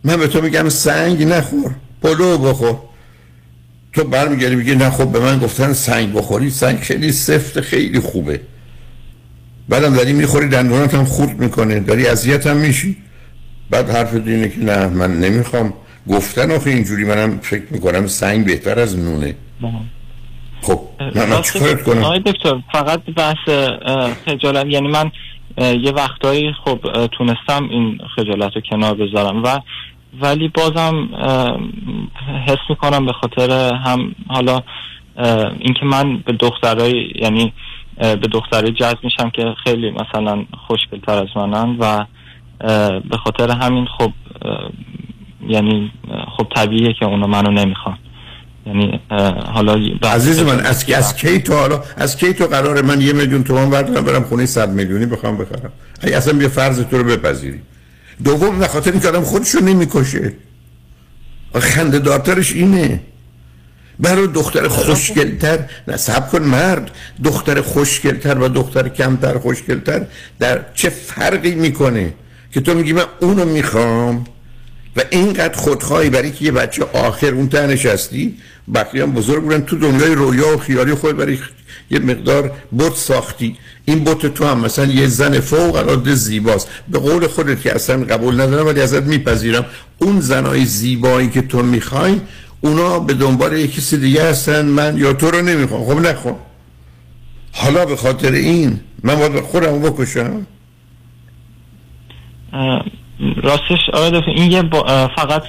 من 0.04 0.16
به 0.16 0.26
تو 0.26 0.42
میگم 0.42 0.68
سنگ 0.68 1.22
نخور 1.22 1.74
پلو 2.02 2.38
بخور. 2.38 2.76
تو 3.92 4.04
برمیگردی 4.04 4.54
میگی 4.54 4.74
نه 4.74 4.90
خب 4.90 5.12
به 5.12 5.18
من 5.18 5.38
گفتن 5.38 5.72
سنگ 5.72 6.12
بخوری. 6.12 6.50
سنگ 6.50 6.78
خیلی 6.78 7.12
سفت 7.12 7.60
خیلی 7.60 8.00
خوبه. 8.00 8.40
بعدم 9.68 9.94
داری 9.94 10.12
می‌خوری 10.12 10.48
دندونات 10.48 10.94
هم 10.94 11.04
خورد 11.04 11.40
می‌کنه. 11.40 11.80
داری 11.80 12.06
اذیت 12.06 12.46
هم 12.46 12.56
میشی. 12.56 12.96
بعد 13.70 13.90
حرف 13.90 14.14
اینه 14.14 14.48
که 14.48 14.60
نه 14.60 14.86
من 14.86 15.20
نمی‌خوام. 15.20 15.72
گفتن 16.08 16.50
آخه 16.50 16.70
اینجوری 16.70 17.04
منم 17.04 17.38
فکر 17.38 17.64
می‌کنم 17.70 18.06
سنگ 18.06 18.46
بهتر 18.46 18.78
از 18.78 18.98
نونه. 18.98 19.34
خب 20.62 20.80
من, 21.00 21.42
چیکارت 21.42 21.82
کنم؟ 21.82 22.04
آقای 22.04 22.18
دکتر 22.18 22.62
فقط 22.72 23.00
بحث 23.16 23.48
خجالت. 24.26 24.66
یعنی 24.66 24.88
من 24.88 25.10
یه 25.58 25.92
وقتایی 25.92 26.52
خب 26.64 27.06
تونستم 27.06 27.68
این 27.70 27.98
خجالت 28.16 28.52
رو 28.54 28.60
کنار 28.70 28.94
بذارم 28.94 29.42
و 29.42 29.60
ولی 30.20 30.48
بازم 30.48 31.08
حس 32.46 32.58
می‌کنم 32.70 33.06
به 33.06 33.12
خاطر 33.12 33.74
هم 33.74 34.14
حالا 34.28 34.60
اینکه 35.60 35.84
من 35.84 36.16
به 36.16 36.32
دخترای 36.32 37.12
یعنی 37.14 37.52
به 37.96 38.28
دخترای 38.32 38.72
جذب 38.72 38.98
میشم 39.02 39.30
که 39.30 39.54
خیلی 39.64 39.90
مثلا 39.90 40.44
خوشگلتر 40.66 41.12
از 41.12 41.28
منن 41.36 41.76
و 41.78 42.04
به 43.10 43.16
خاطر 43.24 43.50
همین 43.50 43.86
خب 43.98 44.12
یعنی 45.48 45.92
خب 46.36 46.46
طبیعیه 46.54 46.94
که 46.98 47.04
اونا 47.06 47.26
منو 47.26 47.50
نمی‌خوان. 47.50 47.98
یعنی 48.66 49.00
حالا 49.54 49.80
عزیز 50.02 50.40
من 50.40 50.60
از, 50.60 50.90
از 50.90 51.16
کی 51.16 51.40
تو 51.40 51.54
حالا 51.54 51.82
از 51.96 52.16
کی 52.16 52.32
تو 52.32 52.46
قرار 52.46 52.82
من 52.82 53.00
یه 53.00 53.12
میلیون 53.12 53.44
تومان 53.44 53.70
بردارم 53.70 54.04
برم 54.04 54.24
خونه 54.24 54.46
صد 54.46 54.70
میلیونی 54.70 55.06
بخوام 55.06 55.36
بخرم؟ 55.36 55.72
ای 56.02 56.12
اصلا 56.12 56.38
بیا 56.38 56.48
فرض 56.48 56.80
تو 56.80 56.98
رو 56.98 57.04
بپذیری 57.04 57.60
دوم 58.24 58.58
به 58.58 58.68
خاطر 58.68 58.90
اینکه 58.92 59.08
آدم 59.08 59.22
خودشو 59.22 59.58
نمی‌کشه. 59.60 60.32
خنده 61.54 61.98
دارترش 61.98 62.52
اینه. 62.52 63.00
برای 63.98 64.26
دختر 64.26 64.68
خوشگلتر 64.68 65.58
نه 65.88 65.96
سب 65.96 66.30
کن 66.30 66.42
مرد. 66.42 66.90
دختر 67.24 67.60
خوشگلتر 67.60 68.38
و 68.38 68.48
دختر 68.48 68.88
کمتر 68.88 69.38
خوشگلتر 69.38 70.06
در 70.38 70.64
چه 70.74 70.90
فرقی 70.90 71.54
می‌کنه؟ 71.54 72.14
که 72.52 72.60
تو 72.60 72.74
میگی 72.74 72.92
من 72.92 73.04
اونو 73.20 73.44
می‌خوام؟ 73.44 74.24
و 74.96 75.02
اینقدر 75.10 75.56
خودخواهی 75.56 76.10
برای 76.10 76.30
که 76.30 76.44
یه 76.44 76.52
بچه 76.52 76.84
آخر 76.92 77.26
اون 77.26 77.48
ته 77.48 77.66
نشستی 77.66 78.34
بقیه 78.74 79.02
هم 79.02 79.12
بزرگ 79.12 79.42
بودن 79.42 79.60
تو 79.60 79.78
دنیای 79.78 80.14
رویا 80.14 80.54
و 80.54 80.58
خیالی 80.58 80.94
خود 80.94 81.16
برای 81.16 81.38
یه 81.90 81.98
مقدار 81.98 82.52
بت 82.78 82.94
ساختی. 82.94 83.56
این 83.84 84.04
بت 84.04 84.26
تو 84.34 84.46
هم 84.46 84.60
مثلا 84.60 84.86
یه 84.86 85.06
زن 85.06 85.40
فوق 85.40 85.76
العاده 85.76 86.14
زیباست. 86.14 86.68
به 86.88 86.98
قول 86.98 87.26
خودت 87.26 87.60
که 87.60 87.74
اصلا 87.74 88.04
قبول 88.04 88.40
ندارم 88.40 88.66
ولی 88.66 88.80
ازت 88.80 89.02
میپذیرم. 89.02 89.64
اون 89.98 90.20
زنای 90.20 90.64
زیبایی 90.64 91.28
که 91.28 91.42
تو 91.42 91.62
می‌خوای 91.62 92.20
اونا 92.60 92.98
به 92.98 93.14
دنبال 93.14 93.52
یه 93.52 93.68
کسی 93.68 93.96
دیگه 93.96 94.24
هستن 94.24 94.66
من 94.66 94.98
یا 94.98 95.12
تو 95.12 95.30
رو 95.30 95.42
نمی‌خوام. 95.42 95.84
خب 95.84 96.06
نخون 96.06 96.34
حالا 97.52 97.84
به 97.84 97.96
خاطر 97.96 98.32
این 98.32 98.80
من 99.02 99.14
باید 99.14 99.40
خودم 99.40 99.78
بکشم؟ 99.78 100.46
راستش 103.42 103.78
دکتر 103.94 104.22
این 104.26 104.52
یه 104.52 104.62
فقط 105.16 105.42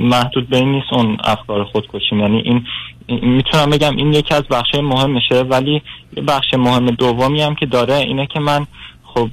محدود 0.00 0.48
به 0.48 0.56
این 0.56 0.72
نیست 0.72 0.92
اون 0.92 1.16
افکار 1.24 1.64
خودکشی. 1.64 2.16
یعنی 2.16 2.42
این 2.44 2.66
می‌تونم 3.08 3.70
بگم 3.70 3.96
این 3.96 4.12
یکی 4.12 4.34
از 4.34 4.42
بخش 4.50 4.74
مهمشه 4.74 5.40
ولی 5.40 5.82
بخش 6.28 6.54
مهم 6.54 6.86
دومی 6.86 7.42
هم 7.42 7.54
که 7.54 7.66
داره 7.66 7.94
اینه 7.94 8.26
که 8.26 8.40
من 8.40 8.66
خب 9.14 9.28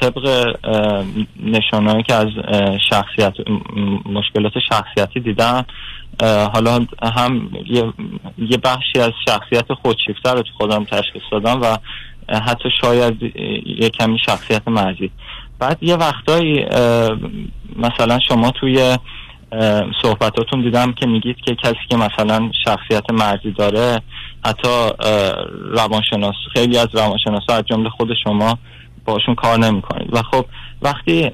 طبق 0.00 0.54
نشانهایی 1.42 2.02
که 2.02 2.14
از 2.14 2.28
شخصیت 2.90 3.34
مشکلات 4.06 4.52
شخصیتی 4.68 5.20
دیدم 5.20 5.64
حالا 6.54 6.86
هم 7.02 7.50
یه, 8.38 8.56
بخشی 8.64 8.98
از 9.00 9.12
شخصیت 9.28 9.72
خودشیفته 9.72 10.32
رو 10.32 10.42
تو 10.42 10.50
خودم 10.58 10.84
تشخیص 10.84 11.22
دادم 11.32 11.60
و 11.62 11.76
حتی 12.28 12.68
شاید 12.80 13.22
یه 13.66 13.90
کمی 13.90 14.18
شخصیت 14.26 14.68
مرزی. 14.68 15.10
بعد 15.58 15.78
یه 15.82 15.96
وقتایی 15.96 16.64
مثلا 17.76 18.18
شما 18.28 18.50
توی 18.50 18.96
صحبتاتون 20.02 20.62
دیدم 20.62 20.92
که 20.92 21.06
میگید 21.06 21.36
که 21.36 21.54
کسی 21.54 21.76
که 21.90 21.96
مثلا 21.96 22.50
شخصیت 22.64 23.12
مرزی 23.12 23.50
داره 23.50 24.00
حتی 24.44 24.88
روانشناس 25.70 26.34
خیلی 26.52 26.78
از 26.78 26.88
روانشناس 26.92 27.42
از 27.48 27.62
جمله 27.66 27.88
خود 27.88 28.08
شما 28.24 28.58
باشون 29.04 29.34
کار 29.34 29.58
نمی‌کنید. 29.58 30.08
و 30.12 30.22
خب 30.22 30.44
وقتی 30.82 31.30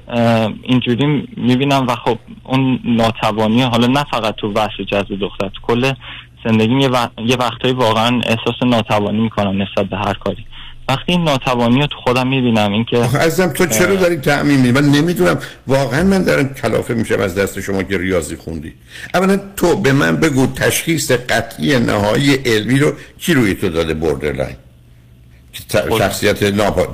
اینجوری 0.63 1.27
می‌بینم 1.37 1.87
و 1.87 1.95
خب 1.95 2.17
اون 2.43 2.79
ناتوانی 2.85 3.61
حالا 3.61 3.87
نه 3.87 4.03
فقط 4.11 4.35
تو 4.35 4.51
بحث 4.51 4.81
جذب 4.91 5.19
دختر 5.19 5.49
تو 5.49 5.61
کل 5.61 5.91
زندگی 6.45 6.79
یه, 6.79 6.89
وق- 6.89 7.11
یه 7.25 7.35
وقتایی 7.35 7.73
واقعا 7.73 8.21
احساس 8.25 8.63
ناتوانی 8.65 9.19
می‌کنم 9.19 9.61
نسبت 9.61 9.85
به 9.89 9.97
هر 9.97 10.13
کاری. 10.13 10.45
وقتی 10.91 11.11
این 11.11 11.23
ناتوانی 11.23 11.81
رو 11.81 11.87
تو 11.87 11.97
خودم 11.97 12.27
می‌بینم 12.27 12.71
اینکه 12.71 12.97
عزیزم 12.97 13.47
تو 13.47 13.65
چرا 13.65 13.95
داری 13.95 14.17
تعمیم 14.17 14.59
میدی 14.59 14.71
من 14.71 14.85
نمی‌دونم. 14.89 15.39
واقعا 15.67 16.03
من 16.03 16.23
دارم 16.23 16.53
کلافه 16.53 16.93
میشم 16.93 17.19
از 17.19 17.35
دست 17.35 17.59
شما 17.59 17.83
که 17.83 17.97
ریاضی 17.97 18.35
خوندی. 18.35 18.73
اولا 19.13 19.39
تو 19.55 19.75
به 19.75 19.93
من 19.93 20.15
بگو 20.15 20.47
تشخیص 20.47 21.11
قطعی 21.11 21.79
نهایی 21.79 22.33
علمی 22.33 22.79
رو 22.79 22.93
کی 23.19 23.33
روی 23.33 23.53
تو 23.53 23.69
داده 23.69 23.93
ت- 25.69 25.97
شخصیت 25.97 26.43
ناپا 26.43 26.87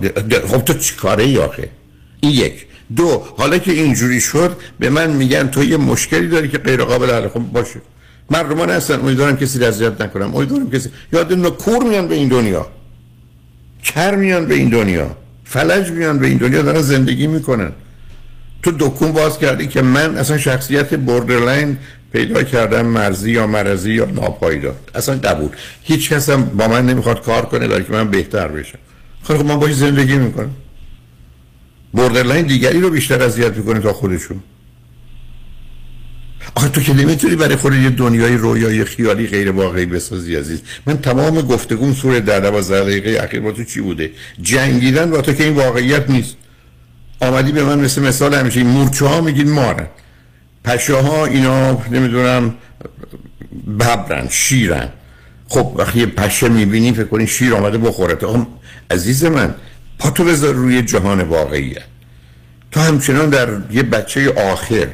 خب 0.48 0.62
تو 0.62 0.74
چی 0.74 0.96
کاره 0.96 1.24
ای 1.24 1.38
آخه؟ 1.38 1.70
این 2.20 2.32
یک. 2.32 2.66
دو 2.96 3.24
حالا 3.38 3.58
که 3.58 3.72
اینجوری 3.72 4.22
شد 4.22 4.58
به 4.80 4.90
من 4.90 5.10
میگن 5.10 5.48
تو 5.48 5.64
یه 5.64 5.78
مشکلی 5.78 6.28
داری 6.28 6.48
که 6.48 6.58
غیر 6.58 6.84
قابل 6.84 7.12
حل 7.14 7.28
خب 7.28 7.40
باشه. 7.40 7.82
مردمان 8.30 8.70
هستن. 8.70 9.00
امیدوارم 9.00 9.38
کسی 9.38 9.60
رو 9.60 9.66
اذیت 9.66 10.02
نکنم. 10.02 10.36
امیدوارم 10.36 10.72
کسی 10.72 10.90
یاد 11.14 11.48
کور 11.50 11.84
میان 11.84 12.08
به 12.08 12.16
این 12.16 12.28
دنیا. 12.28 12.68
کر 13.84 14.16
میان 14.16 14.46
به 14.46 14.56
این 14.56 14.70
دنیا 14.70 15.18
فلج 15.44 15.92
میان 15.92 16.20
به 16.20 16.28
این 16.28 16.38
دنیا 16.38 16.62
دارن 16.62 16.82
زندگی 16.82 17.28
می‌کنن. 17.28 17.72
تو 18.64 18.72
دکون 18.72 19.12
باز 19.12 19.40
کردی 19.40 19.68
که 19.68 19.82
من 19.82 20.18
اصلا 20.18 20.38
شخصیت 20.38 20.96
borderline 20.96 21.78
پیدا 22.14 22.44
کردم 22.44 22.86
مرزی 22.86 23.32
یا 23.32 23.48
مرزی 23.48 23.94
یا 23.94 24.06
ناپایدار. 24.06 24.76
اصلا 24.96 25.16
قبول. 25.16 25.50
هیچ 25.84 26.10
کس 26.10 26.30
هم 26.30 26.44
با 26.46 26.68
من 26.68 26.86
نمی‌خواد 26.86 27.22
کار 27.22 27.46
کنه 27.46 27.68
برای 27.68 27.84
که 27.84 27.92
من 27.92 28.10
بهتر 28.10 28.48
بشم. 28.48 28.80
خب 29.24 29.46
من 29.46 29.60
باید 29.60 29.76
زندگی 29.76 30.18
می‌کنم. 30.18 30.52
borderline 31.94 32.46
دیگری 32.48 32.80
رو 32.80 32.90
بیشتر 32.90 33.24
اذیت 33.24 33.58
می‌کنه 33.58 33.80
تا 33.80 33.94
خودشون. 33.94 34.40
آخه 36.56 36.70
تو 36.70 36.82
که 36.82 36.94
نمی‌تونی 36.94 37.36
برای 37.36 37.56
خود 37.56 37.74
یه 37.74 37.90
دنیای 37.90 38.38
رویای 38.38 38.86
خیالی 38.86 39.28
غیر 39.28 39.52
واقعی 39.52 39.86
بسازی 39.86 40.36
عزیز. 40.36 40.62
من 40.86 40.98
تمام 40.98 41.42
گفتگوم 41.42 41.94
سور 41.94 42.20
در 42.20 42.40
دوازده 42.40 42.82
دقیقه 42.82 43.24
اخیر 43.24 43.40
با 43.40 43.52
تو 43.52 43.64
چی 43.64 43.82
بوده؟ 43.82 44.12
جنگیدن 44.42 45.12
با 45.12 45.22
تو 45.22 45.34
که 45.34 45.44
این 45.44 45.54
واقعیت 45.54 46.10
نیست. 46.10 46.36
آمدی 47.20 47.52
به 47.52 47.64
من 47.64 47.80
مثل 47.80 48.02
مثال 48.02 48.34
همیشه 48.34 48.64
مورچه 48.64 49.06
ها 49.06 49.22
میگین 49.22 49.52
مارن. 49.52 49.88
پشه 50.64 50.96
ها 50.96 51.26
اینا 51.26 51.72
نمی‌دونم 51.92 52.56
ببرن 53.80 54.28
شیرن. 54.30 54.90
خب 55.48 55.74
وقتی 55.76 56.00
یه 56.00 56.06
پشه 56.06 56.50
می‌بینی 56.50 56.94
فکر 56.94 57.04
کنی 57.04 57.28
شیر 57.28 57.54
آمده 57.54 57.78
بخورت 57.78 58.24
آقا 58.24 58.48
عزیز 58.92 59.26
من 59.26 59.56
پا 60.00 60.10
تو 60.10 60.24
بذار 60.24 60.54
روی 60.54 60.82
جهان 60.82 61.22
واقعیت. 61.22 61.82
تو 62.72 62.80
همچنان 62.80 63.30
در 63.30 63.48
یه 63.72 63.84
بچه 63.84 64.34
آخر 64.52 64.88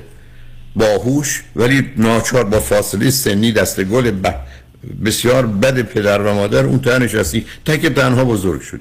باهوش 0.75 1.43
ولی 1.55 1.89
ناچار 1.97 2.43
با 2.43 2.59
فاصله 2.59 3.09
سنی 3.09 3.51
دست 3.51 3.83
گل 3.83 4.11
ب... 4.11 4.35
بسیار 5.05 5.45
بد 5.45 5.81
پدر 5.81 6.21
و 6.21 6.33
مادر 6.33 6.65
اون 6.65 6.79
تنها 6.79 6.97
نشستی. 6.97 7.45
تک 7.65 7.85
تنها 7.85 8.25
بزرگ 8.25 8.61
شدی. 8.61 8.79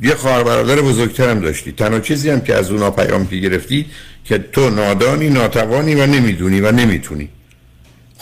یه 0.00 0.14
خواهر 0.14 0.42
برادر 0.42 0.80
بزرگتر 0.80 1.30
هم 1.30 1.40
داشتی. 1.40 1.72
تنها 1.72 2.00
چیزی 2.00 2.30
هم 2.30 2.40
که 2.40 2.54
از 2.54 2.70
اونا 2.70 2.90
پیام 2.90 3.24
گرفتی 3.24 3.86
که 4.24 4.38
تو 4.38 4.70
نادانی 4.70 5.30
ناتوانی 5.30 5.94
و 5.94 6.06
نمی‌دونی 6.06 6.60
و 6.60 6.72
نمی‌تونی. 6.72 7.28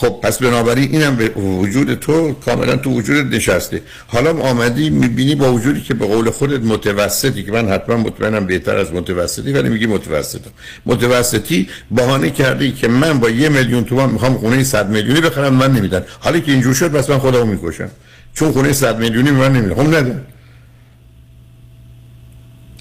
خب 0.01 0.21
پس 0.23 0.39
بنابراین 0.39 0.91
اینم 0.93 1.17
به 1.17 1.29
وجود 1.29 1.95
تو 1.95 2.33
کاملا 2.33 2.77
تو 2.77 2.91
وجودت 2.91 3.35
نشسته. 3.35 3.83
حالا 4.07 4.43
آمدی 4.43 4.91
می‌بینی 4.91 5.35
با 5.35 5.53
وجودی 5.53 5.81
که 5.81 5.95
به 5.95 6.07
قول 6.07 6.31
خودت 6.31 6.61
متوسطی 6.61 7.43
که 7.43 7.53
من 7.53 7.69
حتما 7.69 7.97
مطمئنم 7.97 8.47
بهتر 8.47 8.77
از 8.77 8.93
متوسطی 8.93 9.53
ولی 9.53 9.69
میگی 9.69 9.87
متوسطم 9.87 10.51
متوسطی 10.87 11.69
بهانه 11.91 12.31
کردی 12.31 12.73
که 12.73 12.89
من 12.89 13.19
با 13.19 13.31
یه 13.31 13.49
میلیون 13.49 13.85
تومان 13.85 14.11
می‌خوام 14.11 14.39
خونه 14.39 14.65
100 14.65 14.91
میلیونی 14.91 15.21
بخرم 15.21 15.55
من 15.55 15.73
نمیدن 15.73 16.05
حالا 16.21 16.39
که 16.39 16.53
اینجور 16.53 16.75
شد 16.75 16.93
بس 16.93 17.11
من 17.11 17.19
خودمو 17.19 17.45
می‌کشم. 17.45 17.91
چون 18.35 18.53
خونه 18.53 18.73
100 18.73 18.99
میلیونی 18.99 19.31
من 19.31 19.53
نمیدن 19.53 19.75
خب 19.75 19.95
ندن 19.95 20.27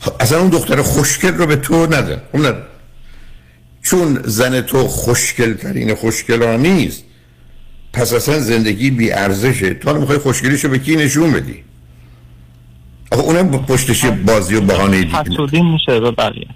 خب 0.02 0.14
اصلا 0.20 0.40
اون 0.40 0.50
دختر 0.50 0.82
خوشگل 0.82 1.34
رو 1.34 1.46
به 1.46 1.56
تو 1.56 1.86
ندن 1.86 2.22
خب 2.32 2.38
ندن 2.40 2.62
چون 3.82 4.22
زن 4.26 4.62
تو 4.62 4.88
خوشگل 4.88 5.54
ترین 5.54 5.96
خوشگلا 5.96 6.58
نیست. 6.58 7.04
پس 7.94 8.14
اصلا 8.14 8.40
زندگی 8.40 8.92
بی 8.92 9.12
ارزشه. 9.12 9.74
تو 9.74 9.94
می‌خوای 9.94 10.18
خوشگلیشو 10.18 10.70
به 10.70 10.80
کی 10.80 10.96
نشون 10.96 11.32
بدی؟ 11.32 11.64
آخه 13.12 13.22
اونم 13.22 13.52
پشتش 13.52 14.06
بازی 14.06 14.56
و 14.56 14.62
بهانه 14.62 15.04
دیگه 15.04 15.18
حسودی 15.18 15.62
میشه 15.62 16.00
به 16.00 16.12
بقیه. 16.12 16.48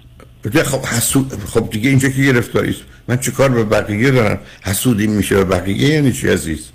خب 0.64 0.84
حسود 0.84 1.32
خب 1.46 1.70
دیگه 1.70 1.90
اینجا 1.90 2.08
که 2.08 2.22
گرفتاری 2.22 2.70
است؟ 2.70 2.80
من 3.08 3.16
چه 3.16 3.30
کار 3.30 3.48
به 3.48 3.64
بقیه 3.64 4.10
دارم؟ 4.10 4.38
حسودی 4.62 5.06
میشه 5.06 5.36
به 5.36 5.44
بقیه 5.44 5.88
یعنی 5.88 6.12
چی 6.12 6.28
عزیز؟ 6.28 6.68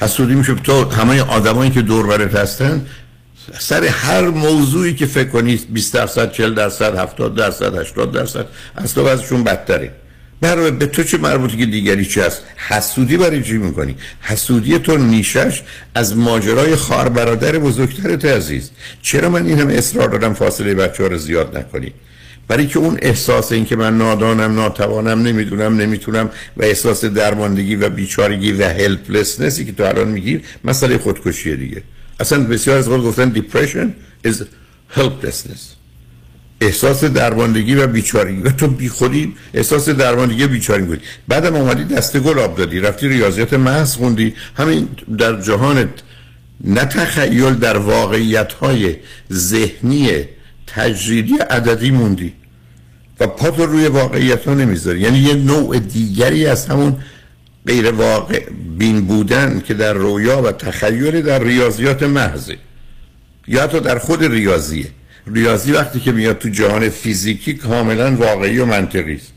حسودی 0.00 0.34
میشه 0.34 0.54
تو 0.54 0.90
همه 0.90 1.20
آدمایی 1.20 1.70
که 1.70 1.82
دور 1.82 2.06
برت 2.06 2.34
هستن 2.34 2.86
سر 3.58 3.84
هر 3.84 4.28
موضوعی 4.28 4.94
که 4.94 5.06
فکر 5.06 5.28
کنی 5.28 5.56
20 5.56 5.94
درصد 5.94 6.32
40 6.32 6.54
درصد 6.54 6.98
70 6.98 7.34
درصد 7.34 7.78
80 7.78 8.12
درصد 8.12 8.46
از 8.76 8.94
تو 8.94 9.06
ازشون 9.06 9.44
بدتره. 9.44 9.92
برای 10.40 10.70
به 10.70 10.86
تو 10.86 11.02
چه 11.02 11.18
مربوطی 11.18 11.56
که 11.56 11.66
دیگری 11.66 12.04
چی 12.04 12.20
هست؟ 12.20 12.42
حسودی 12.56 13.16
برای 13.16 13.42
چی 13.42 13.58
می‌کنی؟ 13.58 13.96
حسودی 14.20 14.78
تو 14.78 14.98
نیشش 14.98 15.62
از 15.94 16.16
ماجرای 16.16 16.76
خواهر 16.76 17.08
برادر 17.08 17.58
بزرگترت 17.58 18.24
عزیز. 18.24 18.70
چرا 19.02 19.30
من 19.30 19.46
این 19.46 19.58
همه 19.58 19.74
اصرار 19.74 20.08
دارم 20.08 20.34
فاصله 20.34 20.74
بچه 20.74 21.02
ها 21.02 21.08
رو 21.08 21.18
زیاد 21.18 21.56
نکنی؟ 21.56 21.92
برای 22.48 22.66
که 22.66 22.78
اون 22.78 22.98
احساس 23.02 23.52
این 23.52 23.64
که 23.64 23.76
من 23.76 23.98
نادانم 23.98 24.54
ناتوانم 24.54 25.22
نمی‌دونم 25.22 25.76
نمی‌تونم 25.76 26.30
و 26.56 26.62
احساس 26.64 27.04
درماندگی 27.04 27.76
و 27.76 27.88
بیچارگی 27.88 28.52
و 28.52 28.68
هلپلسنسی 28.68 29.64
که 29.64 29.72
تو 29.72 29.82
الان 29.82 30.08
میگیر 30.08 30.42
مسئله 30.64 30.98
خودکشیه 30.98 31.56
دیگه. 31.56 31.82
اصلا 32.20 32.44
بسیار 32.44 32.78
از 32.78 32.88
خود 32.88 33.02
گفتن 33.02 33.34
depression 33.34 33.88
is 34.28 34.34
helplessness. 34.96 35.75
احساس 36.60 37.04
درماندگی 37.04 37.74
و 37.74 37.86
بیچارگی 37.86 38.42
و 38.42 38.50
تو 38.50 38.66
بی 38.66 38.88
خودی 38.88 39.34
احساس 39.54 39.88
درماندگی 39.88 40.44
و 40.44 40.48
بیچارگی 40.48 40.86
بودی 40.86 41.02
بعدم 41.28 41.54
اومدی 41.54 41.84
دست 41.84 42.18
گل 42.18 42.38
آب 42.38 42.56
دادی 42.56 42.80
رفتی 42.80 43.08
ریاضیات 43.08 43.54
محض 43.54 43.94
خوندی. 43.94 44.34
همین 44.56 44.88
در 45.18 45.40
جهانت 45.40 45.88
نه 46.64 46.84
تخیل 46.84 47.54
در 47.54 47.76
واقعیت 47.76 48.52
های 48.52 48.96
ذهنی 49.32 50.10
تجریدی 50.66 51.34
عددی 51.50 51.90
موندی 51.90 52.32
و 53.20 53.26
پا 53.26 53.50
تو 53.50 53.66
روی 53.66 53.86
واقعیت 53.86 54.44
ها 54.44 54.54
نمی‌ذاری. 54.54 55.00
یعنی 55.00 55.18
یه 55.18 55.34
نوع 55.34 55.78
دیگری 55.78 56.46
از 56.46 56.66
همون 56.66 56.96
غیر 57.66 57.90
واقع 57.90 58.44
بین 58.78 59.00
بودن 59.00 59.62
که 59.66 59.74
در 59.74 59.92
رویا 59.92 60.42
و 60.42 60.52
تخیل 60.52 61.22
در 61.22 61.42
ریاضیات 61.42 62.02
محضه. 62.02 62.56
یا 63.48 63.62
حتی 63.62 63.80
در 63.80 63.98
خود 63.98 64.24
ریاضیه. 64.24 64.86
ریاضی 65.34 65.72
وقتی 65.72 66.00
که 66.00 66.12
میاد 66.12 66.38
تو 66.38 66.48
جهان 66.48 66.88
فیزیکی 66.88 67.54
کاملا 67.54 68.16
واقعی 68.16 68.58
و 68.58 68.66
منطقی 68.66 69.14
است. 69.14 69.32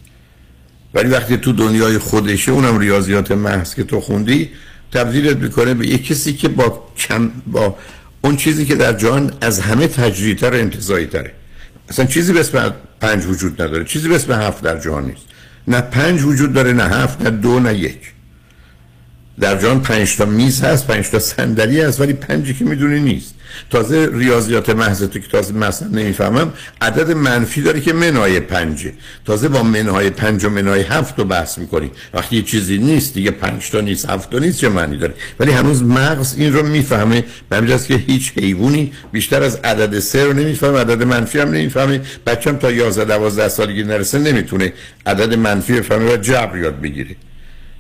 ولی 0.93 1.10
وقتی 1.10 1.38
تو 1.38 1.54
دنیای 1.54 1.97
خودشه 1.97 2.52
اونم 2.52 2.78
ریاضیات 2.78 3.32
محض 3.32 3.75
که 3.75 3.84
تو 3.84 4.02
خوندی 4.02 4.49
تبدیلت 4.91 5.38
می‌کنه 5.38 5.73
به 5.73 5.88
یک 5.88 6.08
کسی 6.08 6.34
که 6.34 6.47
با 6.47 6.84
کم 6.97 7.32
با 7.47 7.78
اون 8.21 8.38
چیزی 8.38 8.65
که 8.65 8.75
در 8.75 8.93
جهان 8.93 9.34
از 9.41 9.60
همه 9.60 9.88
تجریدتر 9.88 10.49
و 10.49 10.54
انتظایی 10.54 11.06
تره 11.06 11.32
اصلا 11.89 12.06
چیزی 12.06 12.34
به 12.34 12.39
اسم 12.39 12.73
پنج 13.02 13.25
وجود 13.25 13.62
نداره. 13.62 13.84
چیزی 13.84 14.10
به 14.10 14.15
اسم 14.15 14.34
هفت 14.34 14.63
در 14.63 14.80
جهان 14.80 15.06
نیست. 15.06 15.25
نه 15.67 15.82
پنج 15.82 16.23
وجود 16.23 16.54
داره 16.54 16.73
نه 16.73 16.84
هفت 16.84 17.21
نه 17.21 17.30
دو 17.30 17.60
نه 17.60 17.75
یک. 17.75 17.99
در 19.39 19.58
جهان 19.58 19.82
پنج 19.82 20.17
تا 20.17 20.25
میز 20.25 20.62
هست 20.62 20.88
پنج 20.88 21.10
تا 21.10 21.19
صندلی 21.19 21.82
هست 21.82 22.02
ولی 22.02 22.13
پنجی 22.13 22.54
که 22.54 22.65
می‌دونی 22.65 22.99
نیست. 22.99 23.36
تازه 23.69 24.09
ریاضیات 24.13 24.69
محض 24.69 25.03
تو 25.03 25.19
که 25.19 25.27
تازه 25.27 25.53
مثلا 25.53 25.88
نمی‌فهمم 25.88 26.53
عدد 26.81 27.12
منفی 27.12 27.62
داره 27.62 27.81
که 27.81 27.93
منهای 27.93 28.39
پنجه 28.39 28.93
تازه 29.25 29.47
با 29.47 29.63
منهای 29.63 30.09
پنج 30.09 30.45
و 30.45 30.49
منهای 30.49 30.81
هفت 30.81 31.19
رو 31.19 31.25
بحث 31.25 31.57
می‌کنی. 31.57 31.91
وقتی 32.13 32.35
یه 32.35 32.41
چیزی 32.41 32.77
نیست 32.77 33.13
دیگه 33.13 33.31
پنج 33.31 33.69
تا 33.71 33.81
نیست 33.81 34.09
هفت 34.09 34.29
تا 34.29 34.39
نیست 34.39 34.59
چه 34.59 34.69
معنی 34.69 34.97
داره؟ 34.97 35.13
ولی 35.39 35.51
هنوز 35.51 35.83
مغز 35.83 36.35
این 36.38 36.53
رو 36.53 36.65
می‌فهمه. 36.65 37.23
به 37.49 37.77
که 37.77 37.95
هیچ 37.95 38.33
حیوانی 38.38 38.93
بیشتر 39.12 39.43
از 39.43 39.55
عدد 39.55 39.99
سه 39.99 40.23
رو 40.23 40.33
نمی‌فهمه 40.33 40.79
عدد 40.79 41.03
منفی 41.03 41.39
هم 41.39 41.49
نمی‌فهمه. 41.49 42.01
بچم 42.27 42.57
تا 42.57 42.71
11 42.71 43.05
12 43.05 43.47
سالگی 43.49 43.83
نرسه 43.83 44.19
نمی‌تونه 44.19 44.73
عدد 45.05 45.33
منفی 45.33 45.73
بفهمه 45.73 46.13
و 46.13 46.17
جبر 46.17 46.57
یاد 46.57 46.81
بگیره. 46.81 47.15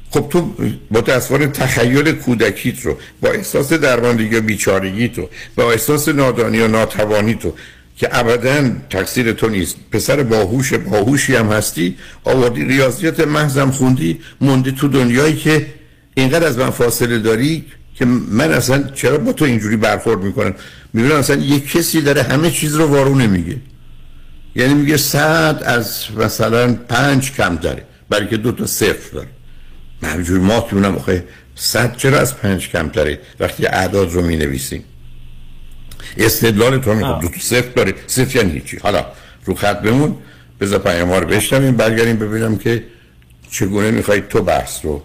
خب 0.09 0.27
تو 0.29 0.53
متاسفانه 0.91 1.47
تخیل 1.47 2.11
کودکیت 2.11 2.85
رو 2.85 2.97
با 3.21 3.29
احساس 3.29 3.73
درماندگی 3.73 4.35
و 4.35 4.41
بیچارگی 4.41 5.07
تو 5.07 5.29
با 5.55 5.71
احساس 5.71 6.07
نادانی 6.07 6.59
و 6.59 6.67
ناتوانی 6.67 7.35
تو 7.35 7.53
که 7.95 8.09
ابدا 8.11 8.69
تقصیر 8.89 9.31
تو 9.31 9.49
نیست. 9.49 9.75
پسر 9.91 10.23
باهوش 10.23 10.73
باهوشی 10.73 11.35
هم 11.35 11.47
هستی 11.47 11.97
آوردی 12.23 12.65
ریاضیات 12.65 13.19
محضم 13.19 13.71
خوندی 13.71 14.19
موندی 14.41 14.71
تو 14.71 14.87
دنیایی 14.87 15.35
که 15.35 15.67
اینقدر 16.13 16.47
از 16.47 16.57
من 16.57 16.69
فاصله 16.69 17.19
داری 17.19 17.65
که 17.95 18.05
من 18.05 18.51
اصلا 18.51 18.83
چرا 18.95 19.17
با 19.17 19.33
تو 19.33 19.45
اینجوری 19.45 19.77
برخورد 19.77 20.23
می‌کنم؟ 20.23 20.55
می‌بینم 20.93 21.15
اصلا 21.15 21.35
یک 21.35 21.71
کسی 21.71 22.01
داره 22.01 22.23
همه 22.23 22.51
چیز 22.51 22.75
رو 22.75 22.85
وارو 22.85 23.15
نمیگه. 23.15 23.57
یعنی 24.55 24.73
میگه 24.73 24.97
صد 24.97 25.61
از 25.65 26.05
مثلا 26.17 26.73
پنج 26.73 27.31
کم 27.31 27.55
داره 27.55 27.83
برای 28.09 28.27
که 28.27 28.37
دو 28.37 28.51
تا 28.51 28.65
صفر 28.65 29.13
داره. 29.13 29.27
همینجوری 30.03 30.39
ما 30.39 30.67
می‌بینم 30.71 30.95
آخه 30.95 31.23
صد 31.55 31.97
چرا 31.97 32.19
از 32.19 32.37
پنج 32.37 32.69
کمتره؟ 32.69 33.19
وقتی 33.39 33.65
اعداد 33.65 34.11
رو 34.11 34.21
می 34.21 34.37
نویسیم 34.37 34.83
استدلال 36.17 36.77
تو 36.77 36.93
میگه 36.93 37.19
دو 37.21 37.27
تا 37.27 37.39
صفر 37.39 37.69
داره. 37.75 37.93
صفر 38.07 38.35
یعنی 38.35 38.51
هیچی 38.51 38.77
حالا 38.77 39.05
رو 39.45 39.55
خط 39.55 39.81
بمون 39.81 40.15
بذار 40.59 40.79
پیام 40.79 41.09
ها 41.09 41.19
رو 41.19 41.27
بشنویم 41.27 41.75
برگردیم 41.75 42.15
ببینم 42.15 42.57
که 42.57 42.83
چگونه 43.51 43.91
می‌خواید 43.91 44.27
تو 44.27 44.41
بحث 44.41 44.85
رو 44.85 45.03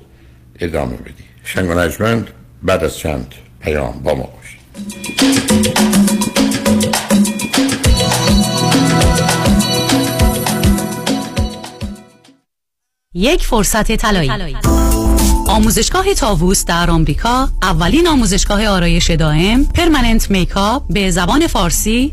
ادامه 0.61 0.97
بدی. 0.97 1.25
شنگ 1.45 1.71
و 1.71 1.75
نجمند 1.75 2.31
بعد 2.63 2.85
از 2.85 2.99
چند 2.99 3.35
پیام 3.61 4.01
با 4.03 4.15
ما 4.15 4.23
باشید 4.23 4.61
یک 13.15 13.47
فرصت 13.47 13.97
طلایی. 13.97 14.31
آموزشگاه 15.55 16.15
تاووس 16.15 16.65
در 16.65 16.91
آمریکا 16.91 17.49
اولین 17.63 18.09
آموزشگاه 18.09 18.67
آرایش 18.67 19.11
دائم 19.11 19.65
permanent 19.65 20.31
makeup 20.31 20.83
به 20.91 21.11
زبان 21.11 21.47
فارسی 21.47 22.13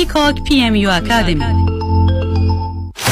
پیکاک 0.00 0.42
پی 0.42 0.60
ام 0.60 0.74
یو 0.74 0.90
اکادمی 0.90 1.44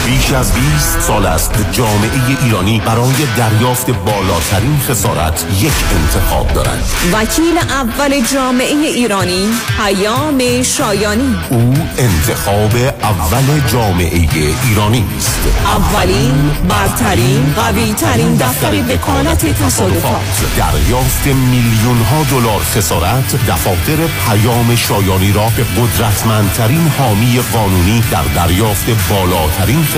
بیش 0.09 0.33
از 0.33 0.53
20 0.53 1.01
سال 1.01 1.27
است 1.27 1.53
جامعه 1.73 2.11
ایرانی 2.43 2.83
برای 2.87 3.15
دریافت 3.37 3.91
بالاترین 3.91 4.81
خسارت 4.89 5.47
یک 5.61 5.73
انتخاب 6.01 6.53
دارد. 6.53 6.85
وکیل 7.13 7.59
اول 7.59 8.21
جامعه 8.33 8.75
ایرانی 8.75 9.49
پیام 9.77 10.63
شایانی. 10.63 11.37
او 11.51 11.75
انتخاب 11.99 12.77
اول 13.03 13.61
جامعه 13.73 14.29
ایرانی 14.69 15.05
است. 15.17 15.41
اولین 15.67 16.51
برترین 16.69 17.55
قوی 17.57 17.93
ترین 17.93 18.37
دفتر 18.37 18.75
وکالت 18.75 19.63
تصادفات. 19.65 20.21
دریافت 20.57 21.27
میلیون 21.27 22.03
ها 22.11 22.23
دلار 22.31 22.61
خسارت 22.61 23.35
دفاتر 23.49 23.97
پیام 24.29 24.77
شایانی 24.77 25.33
را 25.33 25.49
به 25.57 25.65
قدرتمندترین 25.65 26.93
حامی 26.99 27.41
قانونی 27.53 28.03
در 28.11 28.23
دریافت 28.35 28.87
بالاترین 29.11 29.85
خسارت 29.85 29.98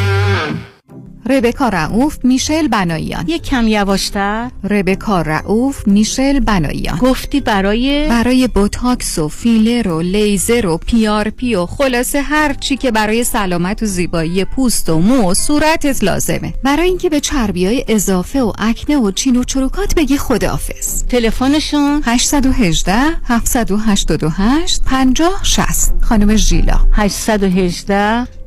ربکا 1.29 1.69
رعوف 1.69 2.17
میشل 2.23 2.67
بناییان 2.67 3.25
یک 3.27 3.41
کم 3.41 3.67
یواشتر. 3.67 4.49
ربکا 4.69 5.21
رعوف 5.21 5.87
میشل 5.87 6.39
بناییان 6.39 6.97
گفتی 6.97 7.41
برای 7.41 8.07
برای 8.09 8.47
بوتاکس 8.47 9.19
و 9.19 9.27
فیلر 9.27 9.87
و 9.87 10.01
لیزر 10.01 10.65
و 10.65 10.77
PRP 10.77 11.55
و 11.55 11.65
خلاصه 11.65 12.21
هر 12.21 12.53
چی 12.53 12.77
که 12.77 12.91
برای 12.91 13.23
سلامت 13.23 13.83
و 13.83 13.85
زیبایی 13.85 14.45
پوست 14.45 14.89
و 14.89 14.99
مو 14.99 15.31
و 15.31 15.33
صورتت 15.33 16.03
لازمه. 16.03 16.53
برای 16.63 16.87
اینکه 16.87 17.09
به 17.09 17.19
چربی 17.19 17.65
های 17.65 17.85
اضافه 17.87 18.41
و 18.41 18.53
آکنه 18.57 18.97
و 18.97 19.11
چین 19.11 19.35
و 19.37 19.43
چروکات 19.43 19.95
بگی 19.95 20.17
خداحافظ. 20.17 21.03
تلفنشون؟ 21.03 22.01
818 22.05 22.93
788 23.23 24.81
50 24.85 25.39
60 25.43 25.93
خانم 26.01 26.35
ژیلا. 26.35 26.79
818 26.91 28.40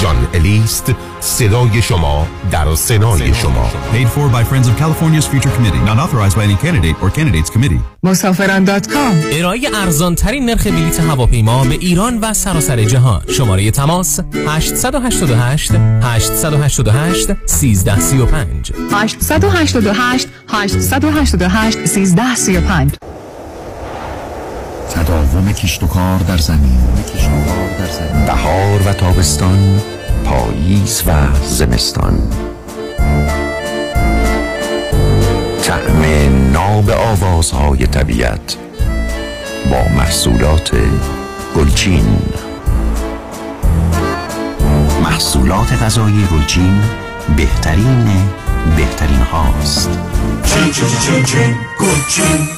جان 0.00 0.28
الیست 0.34 0.94
صدای 1.20 1.82
شما 1.82 2.26
در 2.50 2.74
سنای 2.74 3.34
شما 3.34 3.70
Paid 3.92 4.06
for 4.06 4.28
by 4.34 4.44
Friends 4.44 4.68
of 4.68 4.78
California's 4.78 5.26
Future 5.26 5.50
Committee. 5.50 5.82
Not 5.90 5.98
authorized 5.98 6.36
by 6.36 6.44
any 6.44 6.56
candidate 6.56 6.96
or 7.02 7.10
candidates 7.10 7.50
committee. 7.50 7.80
مسافران.com 8.02 9.14
ارائه 9.32 9.60
ارزان 9.74 10.14
ترین 10.14 10.46
نرخ 10.46 10.66
بلیط 10.66 11.00
هواپیما 11.00 11.64
به 11.64 11.74
ایران 11.74 12.18
و 12.18 12.34
سراسر 12.34 12.84
جهان 12.84 13.22
شماره 13.28 13.70
تماس 13.70 14.20
888 14.46 15.70
888 16.02 17.30
1335 17.48 18.72
888 18.92 20.28
888 20.48 21.76
1335 21.78 23.17
تداوم 24.90 25.52
کشت 25.52 25.82
و 25.82 25.86
کار 25.86 26.18
در 26.18 26.38
زمین. 26.38 26.78
بهار 28.26 28.82
و 28.86 28.92
تابستان 28.92 29.80
پاییز 30.24 31.02
و 31.06 31.12
زمستان. 31.44 32.18
طعم 35.62 36.02
ناب 36.52 36.90
آوازهای 36.90 37.86
طبیعت 37.86 38.56
با 39.70 39.94
محصولات 39.96 40.70
گلچین. 41.56 42.18
محصولات 45.02 45.72
غذایی 45.82 46.26
گلچین 46.32 46.80
بهترین 47.36 48.06
بهترین 48.76 49.20
هاست. 49.20 49.90
چین 50.44 50.72
چین 50.72 50.88
چین 50.88 51.24
چین 51.24 51.56
گلچین. 51.80 52.57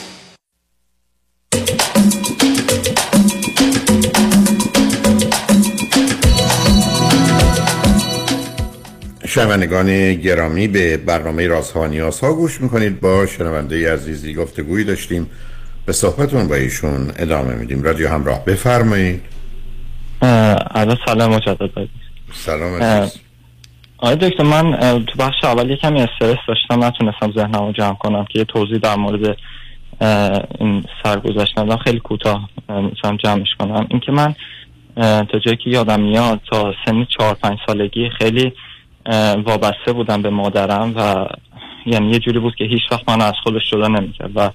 شنوندگان 9.31 10.13
گرامی 10.13 10.67
به 10.67 10.97
برنامه 10.97 11.47
رازها 11.47 11.81
و 11.81 11.87
نیازها 11.87 12.33
گوش 12.33 12.61
می‌کنید. 12.61 13.01
با 13.01 13.25
شنونده 13.25 13.93
عزیزی 13.93 14.33
گفتگویی 14.33 14.85
داشتیم. 14.85 15.29
به 15.85 15.93
صحبتون 15.93 16.47
با 16.47 16.55
ایشون 16.55 17.11
ادامه 17.19 17.55
میدیم. 17.55 17.83
رادیو 17.83 18.09
همراه 18.09 18.45
بفرمایید. 18.45 19.21
الان 20.21 20.97
سلام 21.05 21.35
مجدد 21.35 21.87
سلام 22.33 22.81
عزیز. 22.81 23.19
آقای 23.97 24.15
دکتر 24.15 24.43
من 24.43 24.71
تو 25.05 25.13
بخش 25.19 25.43
اول 25.43 25.69
یه 25.69 25.77
کمی 25.77 26.01
استرس 26.01 26.37
داشتم. 26.47 26.83
نتونستم 26.83 27.31
ذهنم 27.35 27.65
رو 27.65 27.71
جمع 27.71 27.95
کنم 27.95 28.25
که 28.25 28.39
یه 28.39 28.45
توضیح 28.45 28.77
در 28.77 28.95
مورد 28.95 29.37
این 30.59 30.83
سرگذشت 31.03 31.59
ندارم. 31.59 31.79
خیلی 31.83 31.99
کوتاه 31.99 32.49
می‌تونم 32.69 33.17
جمعش 33.17 33.55
کنم. 33.59 33.87
اینکه 33.89 34.11
من 34.11 34.35
تا 35.25 35.39
جایی 35.45 35.57
که 35.57 35.69
یادم 35.69 36.01
میاد 36.01 36.41
تا 36.51 36.73
سن 36.85 37.07
چهار 37.17 37.33
پنج 37.33 37.57
سالگی 37.67 38.09
خیلی 38.17 38.53
وابسته 39.45 39.93
بودم 39.93 40.21
به 40.21 40.29
مادرم 40.29 40.93
و 40.95 41.25
یعنی 41.85 42.11
یه 42.11 42.19
جوری 42.19 42.39
بود 42.39 42.55
که 42.55 42.63
هیچ 42.63 42.81
وقت 42.91 43.09
من 43.09 43.21
از 43.21 43.33
خودش 43.43 43.71
جدا 43.71 43.87
نمی‌کرد 43.87 44.31
و 44.35 44.49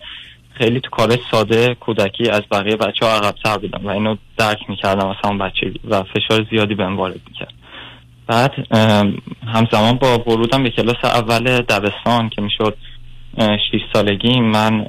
خیلی 0.53 0.81
تو 0.81 0.91
کار 0.91 1.19
ساده 1.31 1.75
کودکی 1.75 2.31
از 2.31 2.43
بقیه 2.51 2.77
بچه 2.77 3.07
ها 3.07 3.17
عقب 3.17 3.35
تر 3.45 3.59
بودم 3.59 3.87
و 3.87 3.89
اینو 3.89 4.17
درک 4.37 4.59
می‌کردم 4.69 5.09
از 5.09 5.17
همون 5.25 5.39
بچگی 5.39 5.81
و 5.85 6.03
فشار 6.03 6.47
زیادی 6.51 6.75
بهم 6.75 6.97
وارد 6.97 7.21
می‌کرد. 7.29 7.53
بعد 8.27 8.53
همزمان 9.47 9.97
با 9.97 10.19
ورودم 10.19 10.63
به 10.63 10.71
کلاس 10.71 11.05
اول 11.05 11.61
دبستان 11.61 12.29
که 12.29 12.43
می‌شد 12.43 12.77
6 13.39 13.55
سالگی 13.93 14.41
من 14.41 14.87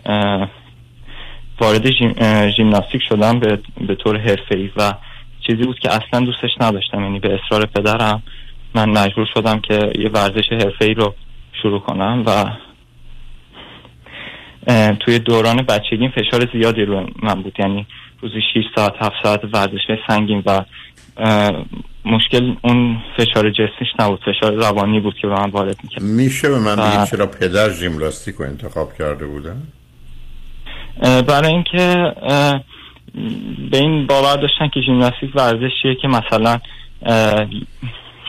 وارد 1.60 1.90
ژیمناستیک 2.58 3.02
شدم 3.10 3.40
به, 3.40 3.60
به 3.88 3.96
طور 3.96 4.18
حرفه‌ای 4.18 4.70
و 4.78 4.94
چیزی 5.48 5.64
بود 5.64 5.80
که 5.80 5.90
اصلا 5.90 6.26
دوستش 6.26 6.50
نداشتم 6.62 7.02
یعنی 7.02 7.20
به 7.20 7.40
اصرار 7.40 7.66
پدرم 7.66 8.24
من 8.76 8.90
مجبور 8.90 9.28
شدم 9.34 9.60
که 9.60 9.92
یه 10.00 10.10
ورزش 10.10 10.52
حرفه‌ای 10.52 10.94
رو 10.94 11.16
شروع 11.62 11.80
کنم 11.80 12.24
و 12.26 12.46
توی 15.00 15.20
دوران 15.20 15.62
بچگیم 15.62 16.12
فشار 16.12 16.50
زیادی 16.54 16.82
رو 16.82 17.10
من 17.24 17.42
بود. 17.42 17.56
یعنی 17.60 17.86
روزی 18.22 18.42
6 18.54 18.64
ساعت 18.76 18.94
7 19.00 19.16
ساعت 19.24 19.42
ورزش 19.54 19.98
سنگین 20.08 20.44
و 20.46 20.64
مشکل 22.06 22.56
اون 22.62 22.98
فشار 23.18 23.50
جسمیش 23.50 23.90
نبود. 24.00 24.20
فشار 24.26 24.54
روانی 24.54 25.00
بود 25.00 25.16
که 25.22 25.28
به 25.28 25.34
من 25.34 25.50
وارد 25.50 25.78
می‌کرد. 25.84 26.04
میشه 26.04 26.50
به 26.50 26.60
من 26.60 26.76
بگید 26.76 27.04
چرا 27.04 27.28
پدر 27.28 27.70
ژیمناستیک 27.70 28.36
رو 28.36 28.46
انتخاب 28.46 28.94
کرده 28.98 29.26
بودن 29.26 29.62
برای 31.02 31.52
اینکه 31.52 32.14
به 33.72 33.78
این 33.78 34.08
باور 34.08 34.36
داشتن 34.36 34.68
که 34.74 34.82
ژیمناستیک 34.82 35.36
ورزشیه 35.36 35.96
که 36.02 36.08
مثلا 36.08 36.60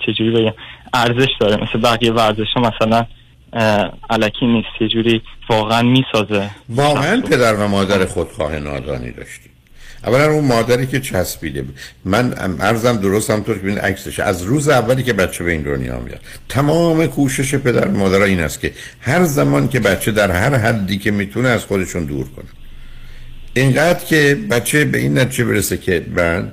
چجوری 0.06 0.30
بگم 0.30 0.54
ارزش 0.94 1.28
داره. 1.40 1.56
مثل 1.56 1.80
بقیه 1.80 2.12
ورزش 2.12 2.46
ها 2.56 2.70
مثلا 2.70 3.06
علکی 4.10 4.46
نیست 4.46 4.68
یه 4.80 4.88
جوری 4.88 5.22
واقعا 5.50 5.82
می‌سازه. 5.82 6.50
واقعا 6.68 7.20
پدر 7.20 7.54
و 7.54 7.68
مادر 7.68 8.04
خودخواه 8.04 8.58
نادانی 8.58 9.10
داشتی 9.10 9.50
اولا 10.04 10.32
اون 10.32 10.44
مادری 10.44 10.86
که 10.86 11.00
چسبیده 11.00 11.64
من 12.04 12.34
ارزم 12.60 12.96
درست 12.96 13.30
هم 13.30 13.42
طور 13.42 13.74
که 13.74 13.80
عکسش. 13.80 14.20
از 14.20 14.42
روز 14.42 14.68
اولی 14.68 15.02
که 15.02 15.12
بچه 15.12 15.44
به 15.44 15.52
این 15.52 15.62
دنیا 15.62 15.98
میاد 15.98 16.20
تمام 16.48 17.06
کوشش 17.06 17.54
پدر 17.54 17.88
و 17.88 17.96
مادر 17.96 18.22
این 18.22 18.40
است 18.40 18.60
که 18.60 18.72
هر 19.00 19.24
زمان 19.24 19.68
که 19.68 19.80
بچه 19.80 20.10
در 20.12 20.30
هر 20.30 20.56
حدی 20.56 20.98
که 20.98 21.10
می‌تونه 21.10 21.48
از 21.48 21.64
خودشون 21.64 22.04
دور 22.04 22.26
کنه. 22.36 22.48
اینقدر 23.54 24.04
که 24.04 24.38
بچه 24.50 24.84
به 24.84 24.98
این 24.98 25.18
نتیجه 25.18 25.44
برسه 25.44 25.76
که 25.76 26.06
من 26.16 26.52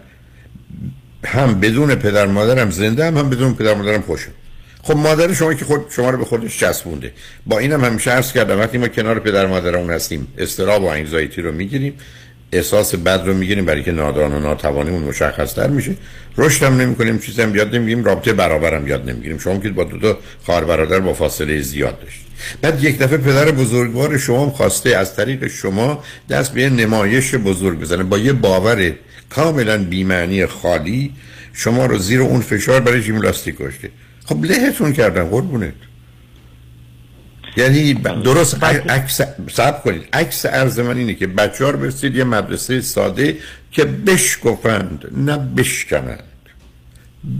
هم 1.26 1.60
بدون 1.60 1.96
پدر 1.96 2.26
مادرم 2.26 2.72
زنده 2.72 3.06
هم 3.06 3.18
هم 3.18 3.30
بدون 3.30 3.54
پدر 3.54 3.74
مادرم 3.74 4.02
خوشم 4.02 4.32
خب 4.84 4.98
مادر 4.98 5.34
شما 5.34 5.54
که 5.54 5.66
خود 5.66 5.86
شما 5.90 6.10
رو 6.10 6.18
به 6.18 6.26
خودش 6.26 6.60
چسبونده. 6.60 7.12
با 7.46 7.60
اینم 7.60 7.84
هم 7.84 7.92
همیشه 7.92 8.12
عرض 8.12 8.34
کردم 8.34 8.60
وقتی 8.60 8.78
ما 8.78 8.88
کنار 8.88 9.20
پدر 9.20 9.46
مادرمون 9.46 9.90
هستیم 9.90 10.28
استراب 10.38 10.84
و 10.84 10.86
انگزایتی 10.86 11.42
رو 11.42 11.52
می‌گیریم 11.52 11.94
احساس 12.52 12.96
بد 12.96 13.22
رو 13.26 13.34
می‌گیریم 13.34 13.66
برای 13.66 13.84
که 13.84 13.92
نادان 13.92 14.34
و 14.34 14.40
ناتوانیمون 14.40 15.04
مشخص 15.04 15.54
تر 15.54 15.68
میشه. 15.68 15.96
رشد 16.38 16.64
هم 16.64 16.82
نمی‌کنیم 16.82 17.20
چیزی 17.20 17.42
هم 17.42 17.56
یاد 17.56 17.76
نمی‌گیریم 17.76 18.04
رابطه 18.04 18.34
برابرم 18.34 18.88
یاد 18.88 19.10
نمی‌گیریم. 19.10 19.38
شما 19.38 19.60
که 19.60 19.70
با 19.70 19.84
دو 19.84 20.00
تا 20.00 20.18
خواهر 20.46 20.64
برادر 20.64 21.00
با 21.00 21.14
فاصله 21.14 21.62
زیاد 21.62 22.00
داشتید 22.02 22.26
بعد 22.62 22.84
یک 22.84 23.00
دفعه 23.00 23.18
پدر 23.18 23.52
بزرگوار 23.52 24.18
شما 24.18 24.50
خواسته 24.50 24.90
از 24.90 25.16
طریق 25.16 25.48
شما 25.48 26.04
دست 26.30 26.54
به 26.54 26.70
نمایش 26.70 27.36
بزرگ 27.36 27.80
بزنه. 27.80 28.04
با 28.04 28.18
یه 28.18 28.34
باور 28.34 28.94
کاملا 29.36 29.84
بیمعنی 29.84 30.46
خالی 30.46 31.14
شما 31.54 31.86
رو 31.86 31.98
زیر 31.98 32.22
اون 32.22 32.42
فشار 32.42 32.82
برای 32.82 33.02
ژیمناستیک 33.02 33.56
کشته. 33.60 33.90
خب 34.26 34.46
لهتون 34.46 34.94
کردن 34.94 35.24
قربونت. 35.24 35.74
یعنی 37.58 37.94
درست 37.94 38.64
عکس 38.64 39.22
سب 39.52 39.84
کنید. 39.84 40.04
عکس 40.14 40.46
عرض 40.46 40.80
من 40.80 40.98
اینه 40.98 41.14
که 41.14 41.28
بچه 41.28 41.66
ها 41.66 41.70
رو 41.70 41.80
برسید 41.80 42.16
یه 42.16 42.24
مدرسه 42.24 42.82
ساده 42.82 43.38
که 43.72 43.86
بشکفند 43.86 45.06
نه 45.12 45.38
بشکنند. 45.38 46.24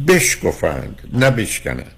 بشکفند 0.08 1.00
نه 1.14 1.32
بشکنند. 1.32 1.95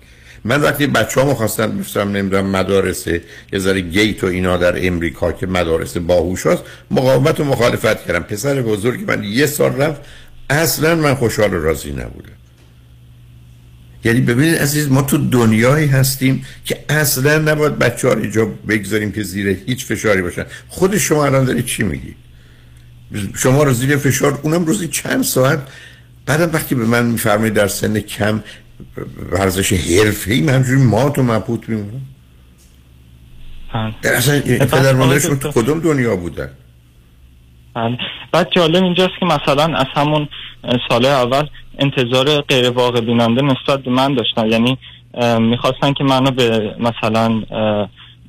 من 0.47 0.61
وقتی 0.61 0.87
بچه 0.87 1.21
ها 1.21 1.33
خواستن 1.33 1.77
بفرستم 1.77 2.11
نمی‌دونم 2.11 2.45
مدارس 2.51 3.07
یه 3.07 3.59
ذره 3.59 3.81
گیت 3.81 4.23
و 4.23 4.27
اینا 4.27 4.57
در 4.57 4.87
امریکا 4.87 5.31
که 5.31 5.47
مدارس 5.47 5.97
باهوش 5.97 6.45
هست 6.45 6.63
مقاومت 6.91 7.39
و 7.39 7.43
مخالفت 7.43 8.05
کردم. 8.05 8.23
پسر 8.23 8.61
بزرگی 8.61 9.03
من 9.03 9.23
یه 9.23 9.45
سال 9.45 9.75
رفت 9.75 10.01
اصلا 10.49 10.95
من 10.95 11.15
خوشحال 11.15 11.53
و 11.53 11.63
راضی 11.63 11.91
نبودم. 11.91 12.31
یعنی 14.03 14.21
ببینید 14.21 14.55
عزیز 14.55 14.91
ما 14.91 15.01
تو 15.01 15.17
دنیایی 15.29 15.87
هستیم 15.87 16.45
که 16.65 16.83
اصلا 16.89 17.37
نباید 17.37 17.79
بچه 17.79 18.07
ها 18.07 18.13
اینجا 18.13 18.45
بگذاریم 18.45 19.11
که 19.11 19.23
زیر 19.23 19.47
هیچ 19.65 19.85
فشاری 19.85 20.21
باشن. 20.21 20.45
خود 20.67 20.97
شما 20.97 21.25
الان 21.25 21.45
داری 21.45 21.63
چی 21.63 21.83
میگی؟ 21.83 22.15
شما 23.35 23.63
رو 23.63 23.73
زیر 23.73 23.97
فشار 23.97 24.39
اونم 24.43 24.65
روزی 24.65 24.87
چند 24.87 25.23
ساعت؟ 25.23 25.59
بعدم 26.25 26.49
وقتی 26.53 26.75
به 26.75 26.85
من 26.85 27.05
میفرمایید 27.05 27.53
در 27.53 27.67
سن 27.67 27.99
کم 27.99 28.43
ورزش 29.31 29.73
حرفه‌ای 29.73 30.41
من 30.41 30.53
همجوری 30.53 30.81
مات 30.81 31.19
و 31.19 31.23
مبهوت 31.23 31.69
میمونم 31.69 32.01
در 34.01 34.13
اصلا 34.13 34.39
پدر 34.41 34.93
مادرشون 34.93 35.39
تو 35.39 35.51
کدوم 35.51 35.79
دنیا 35.79 36.15
بودن؟ 36.15 36.49
بله. 37.73 37.97
بعد 38.31 38.47
جالب 38.55 38.83
اینجاست 38.83 39.13
که 39.19 39.25
مثلا 39.25 39.77
از 39.77 39.85
همون 39.95 40.27
سال 40.89 41.05
اول 41.05 41.47
انتظار 41.79 42.41
غیر 42.41 42.69
واقع 42.69 43.01
بیننده 43.01 43.41
نسبت 43.41 43.83
به 43.83 43.91
من 43.91 44.13
داشتن. 44.13 44.47
یعنی 44.51 44.77
می‌خواستن 45.39 45.93
که 45.93 46.03
منو 46.03 46.31
به 46.31 46.75
مثلا 46.79 47.43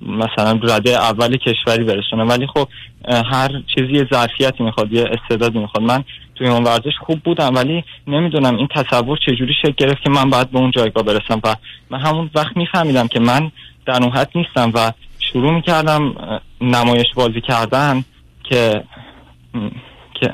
مثلا 0.03 0.61
رده 0.63 0.91
اول 0.91 1.37
کشوری 1.37 1.85
برسونه. 1.85 2.25
ولی 2.25 2.47
خب 2.47 2.69
هر 3.09 3.51
چیزی 3.75 3.93
یه 3.93 4.07
ظرفیتی 4.13 4.65
می‌خواد 4.65 4.93
یه 4.93 5.05
استعدادی 5.05 5.59
می‌خواد. 5.59 5.85
من 5.85 6.05
توی 6.35 6.49
اون 6.49 6.65
ورزش 6.65 6.93
خوب 7.07 7.21
بودم 7.25 7.55
ولی 7.55 7.85
نمی‌دونم 8.07 8.57
این 8.57 8.69
تصور 8.75 9.19
چجوری 9.27 9.55
شکل 9.63 9.75
گرفت 9.77 10.03
که 10.03 10.11
من 10.11 10.31
باید 10.31 10.51
به 10.51 10.59
اون 10.59 10.71
جایگاه 10.71 11.05
برسم. 11.05 11.41
و 11.45 11.57
من 11.91 12.01
همون 12.01 12.31
وقت 12.35 12.57
میفهمیدم 12.57 13.09
که 13.09 13.21
من 13.21 13.51
در 13.87 14.03
اون 14.03 14.13
حد 14.13 14.31
نیستم 14.35 14.73
و 14.75 14.93
شروع 15.19 15.55
می‌کردم 15.55 16.15
نمایش 16.61 17.07
بازی 17.15 17.41
کردن 17.41 18.05
که 18.45 18.85
که 20.15 20.33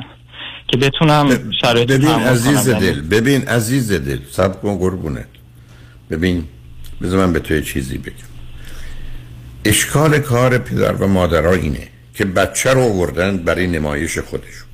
که 0.69 0.77
بتونم 0.77 1.51
شرایط 1.61 1.93
ببین 1.93 2.09
عزیز 2.09 2.71
کنم. 2.71 2.79
دل 2.79 3.01
ببین 3.01 3.49
عزیز 3.49 3.93
دل 3.93 4.19
سب 4.31 4.63
کن 4.63 4.79
قربونت. 4.79 5.27
ببین 6.11 6.45
بذار 7.03 7.27
من 7.27 7.33
به 7.33 7.41
تو 7.41 7.61
چیزی 7.61 7.99
بگم. 7.99 8.34
اشکال 9.65 10.19
کار 10.19 10.59
پدر 10.59 10.93
و 10.93 11.07
مادرها 11.07 11.53
اینه 11.53 11.89
که 12.15 12.25
بچه 12.25 12.73
رو 12.73 12.81
آوردن 12.81 13.37
برای 13.37 13.67
نمایش 13.67 14.19
خودشون. 14.19 14.69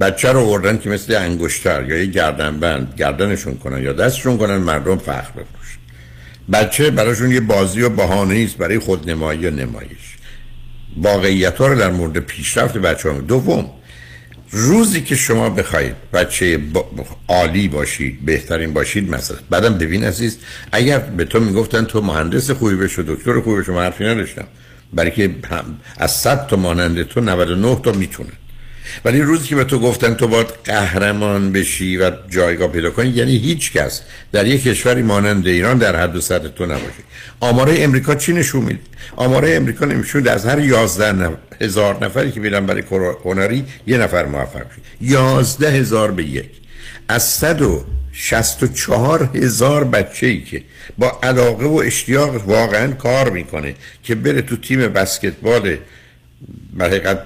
بچه 0.00 0.32
رو 0.32 0.40
آوردن 0.40 0.78
که 0.78 0.90
مثل 0.90 1.16
انگشتر 1.16 1.88
یا 1.88 1.96
یه 1.96 2.06
گردنبند 2.06 2.94
گردنشون 2.96 3.58
کنن 3.58 3.82
یا 3.82 3.92
دستشون 3.92 4.38
کنن 4.38 4.56
مردم 4.56 4.98
فخر 4.98 5.30
بفروشن 5.30 5.78
بچه 6.52 6.90
براشون 6.90 7.30
یه 7.30 7.40
بازی 7.40 7.82
و 7.82 7.88
بهانه 7.88 8.44
است 8.44 8.56
برای 8.56 8.78
خودنمایی 8.78 9.46
و 9.46 9.50
نمایش. 9.50 10.16
واقعیت 10.96 11.60
رو 11.60 11.78
در 11.78 11.90
مورد 11.90 12.18
پیشرفت 12.18 12.78
بچه 12.78 13.10
ها 13.10 13.18
دوم 13.18 13.70
روزی 14.50 15.00
که 15.00 15.16
شما 15.16 15.50
بخواید 15.50 15.94
بچه 16.12 16.60
عالی 17.28 17.68
باشید 17.68 18.24
بهترین 18.24 18.72
باشید 18.72 19.10
مثلا 19.10 19.36
بعدم 19.50 19.78
ببین 19.78 20.04
عزیز 20.04 20.38
اگر 20.72 20.98
به 20.98 21.24
تو 21.24 21.40
می‌گفتن 21.40 21.84
تو 21.84 22.00
مهندس 22.00 22.50
خوبی 22.50 22.76
بشو 22.76 23.04
دکتر 23.06 23.40
خوبی 23.40 23.60
بشو 23.60 23.72
من 23.72 23.82
حرفی 23.82 24.04
نداشتم. 24.04 24.44
برای 24.92 25.10
که 25.10 25.34
از 25.96 26.10
100 26.10 26.46
تا 26.46 26.56
مانند 26.56 27.02
تو 27.02 27.20
99 27.20 27.80
تا 27.82 27.92
می‌تونن 27.92 28.32
ولی 29.04 29.22
روزی 29.22 29.48
که 29.48 29.56
به 29.56 29.64
تو 29.64 29.78
گفتن 29.78 30.14
تو 30.14 30.28
باید 30.28 30.46
قهرمان 30.64 31.52
بشی 31.52 31.96
و 31.96 32.12
جایگاه 32.30 32.68
پیدا 32.68 32.90
کنی 32.90 33.08
یعنی 33.08 33.36
هیچ 33.36 33.72
کس 33.72 34.02
در 34.32 34.46
یک 34.46 34.62
کشوری 34.62 35.02
مانند 35.02 35.46
ایران 35.46 35.78
در 35.78 35.96
حد 35.96 36.16
و 36.16 36.20
سطح 36.20 36.48
تو 36.48 36.66
نباشه. 36.66 37.02
آماره 37.40 37.74
امریکا 37.78 38.14
چی 38.14 38.32
نشون 38.32 38.64
میده؟ 38.64 38.80
آماره 39.16 39.54
امریکا 39.54 39.86
میده 39.86 40.30
از 40.30 40.46
هر 40.46 40.60
11 40.60 41.12
نف... 41.12 41.32
هزار 41.60 42.04
نفری 42.04 42.32
که 42.32 42.40
میرن 42.40 42.66
برای 42.66 42.82
هنری 43.24 43.64
یه 43.86 43.98
نفر 43.98 44.24
موفق 44.24 44.56
میشه. 44.56 44.80
11 45.00 45.70
هزار 45.70 46.10
به 46.10 46.24
یک. 46.24 46.50
از 47.08 47.22
164 47.22 49.30
هزار 49.34 49.84
بچه 49.84 50.26
ای 50.26 50.40
که 50.40 50.62
با 50.98 51.18
علاقه 51.22 51.66
و 51.66 51.82
اشتیاق 51.84 52.48
واقعا 52.48 52.92
کار 52.92 53.30
می‌کنه 53.30 53.74
که 54.02 54.14
بره 54.14 54.42
تو 54.42 54.56
تیم 54.56 54.80
بسکتبال 54.80 55.76
در 56.78 56.86
حقیقت 56.86 57.18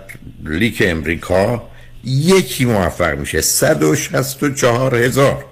لیگ 0.44 0.76
امریکا 0.80 1.62
یکی 2.04 2.64
موفق 2.64 3.18
میشه 3.18 3.40
164 3.40 4.94
هزار. 4.94 5.44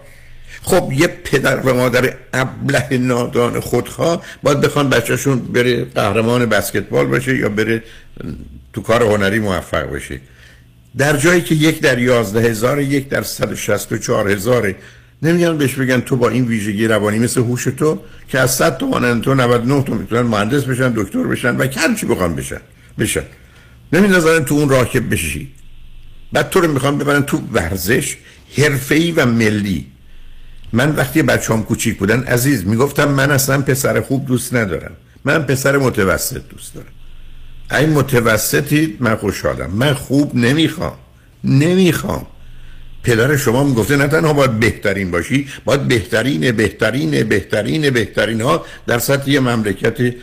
خب 0.62 0.92
یه 0.92 1.06
پدر 1.06 1.60
و 1.60 1.74
مادر 1.74 2.14
ابله 2.34 2.98
نادان 2.98 3.60
خودخواه 3.60 4.24
باید 4.42 4.60
بخوان 4.60 4.90
بچهشون 4.90 5.38
بره 5.38 5.84
قهرمان 5.84 6.46
بسکتبال 6.46 7.06
بشه 7.06 7.36
یا 7.36 7.48
بره 7.48 7.82
تو 8.72 8.80
کار 8.80 9.02
هنری 9.02 9.38
موفق 9.38 9.92
بشه 9.92 10.20
در 10.96 11.16
جایی 11.16 11.40
که 11.40 11.54
یک 11.54 11.80
در 11.80 11.98
یازده 11.98 12.40
هزار 12.40 12.80
یک 12.80 13.08
در 13.08 13.22
164 13.22 14.30
هزاره 14.30 14.76
نمیگن 15.22 15.58
بهش 15.58 15.74
بگن 15.74 16.00
تو 16.00 16.16
با 16.16 16.28
این 16.28 16.44
ویژگی 16.44 16.86
روانی 16.86 17.18
مثل 17.18 17.40
هوش 17.40 17.64
تو 17.64 17.98
که 18.28 18.38
از 18.38 18.54
100 18.54 18.78
تا 18.78 18.86
مانند 18.86 19.22
تو 19.22 19.34
99 19.34 19.84
تا 19.84 19.94
می‌تونن 19.94 20.22
مهندس 20.22 20.64
بشن 20.64 20.92
دکتر 20.96 21.22
بشن 21.22 21.56
و 21.56 21.66
هر 21.76 21.94
چی 21.94 22.06
بخوان 22.06 22.34
بشن 22.34 22.60
بشن. 22.98 23.22
نمی‌ذارن 23.92 24.44
تو 24.44 24.54
اون 24.54 24.68
راه 24.68 24.90
که 24.90 25.00
بشی. 25.00 25.48
بعد 26.32 26.50
تو 26.50 26.60
رو 26.60 26.72
می‌خوان 26.72 26.98
ببرن 26.98 27.22
تو 27.22 27.42
ورزش 27.52 28.16
حرفه‌ای 28.58 29.12
و 29.12 29.26
ملی. 29.26 29.86
من 30.72 30.96
وقتی 30.96 31.22
بچه‌ام 31.22 31.64
کوچیک 31.64 31.98
بودن 31.98 32.22
عزیز 32.22 32.66
می‌گفتم 32.66 33.08
من 33.08 33.30
اصلا 33.30 33.62
پسر 33.62 34.00
خوب 34.00 34.26
دوست 34.26 34.54
ندارم. 34.54 34.92
من 35.24 35.42
پسر 35.42 35.76
متوسط 35.76 36.42
دوست 36.48 36.74
دارم. 36.74 36.92
این 37.70 37.90
متوسطی 37.90 38.96
من 39.00 39.16
خوشحالم. 39.16 39.70
من 39.70 39.94
خوب 39.94 40.34
نمی‌خوام. 40.34 40.94
نمی‌خوام. 41.44 42.26
پدر 43.02 43.36
شما 43.36 43.64
می‌گفته 43.64 43.96
نه 43.96 44.06
تنها 44.06 44.32
باید 44.32 44.60
بهترین 44.60 45.10
باشی 45.10 45.48
باید 45.64 45.88
بهترین 45.88 46.52
بهترین 46.52 47.22
بهترین 47.28 47.90
بهترین 47.90 48.40
ها 48.40 48.64
در 48.86 48.98
سطح 48.98 49.30
یه 49.30 49.40
مملکت 49.40 50.14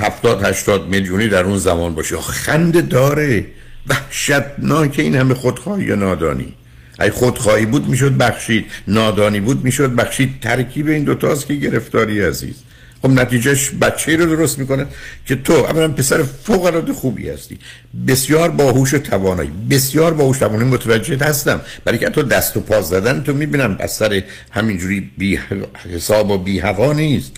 هفتاد 0.00 0.44
هشتاد 0.44 0.88
میلیونی 0.88 1.28
در 1.28 1.44
اون 1.44 1.58
زمان 1.58 1.94
باشه. 1.94 2.16
خنده 2.16 2.80
داره. 2.80 3.44
وحشتناک 3.86 4.98
این 4.98 5.16
همه 5.16 5.34
خودخواهی 5.34 5.84
یا 5.84 5.94
نادانی. 5.94 6.54
ای 7.00 7.10
خودخواهی 7.10 7.66
بود 7.66 7.88
می‌شد 7.88 8.16
بخشید. 8.16 8.66
نادانی 8.88 9.40
بود 9.40 9.64
می‌شد 9.64 9.94
بخشید. 9.94 10.40
ترکیب 10.40 10.88
این 10.88 11.04
دوتاست 11.04 11.46
که 11.46 11.54
گرفتاری 11.54 12.20
عزیز. 12.20 12.54
خب 13.02 13.10
نتیجهش 13.10 13.70
بچه 13.70 14.16
رو 14.16 14.26
درست 14.26 14.58
می‌کنه 14.58 14.86
که 15.26 15.36
تو 15.36 15.52
اولا 15.52 15.88
پسر 15.88 16.22
فوق 16.22 16.64
العاده 16.64 16.92
خوبی 16.92 17.28
هستی. 17.28 17.58
بسیار 18.08 18.50
باهوش 18.50 18.94
و 18.94 18.98
توانایی. 18.98 19.50
بسیار 19.70 20.14
باهوش 20.14 20.38
توانایی. 20.38 20.70
متوجه 20.70 21.16
هستم. 21.16 21.60
برای 21.84 21.98
که 21.98 22.10
تو 22.10 22.22
دست 22.22 22.56
و 22.56 22.60
پا 22.60 22.82
زدن 22.82 23.22
تو 23.22 23.32
می‌بینم. 23.32 23.74
بستر 23.74 24.22
همینجوری 24.50 25.10
بی 25.18 25.38
حساب 25.94 26.30
و 26.30 26.38
بی 26.38 26.58
هوا 26.58 26.92
نیست. 26.92 27.32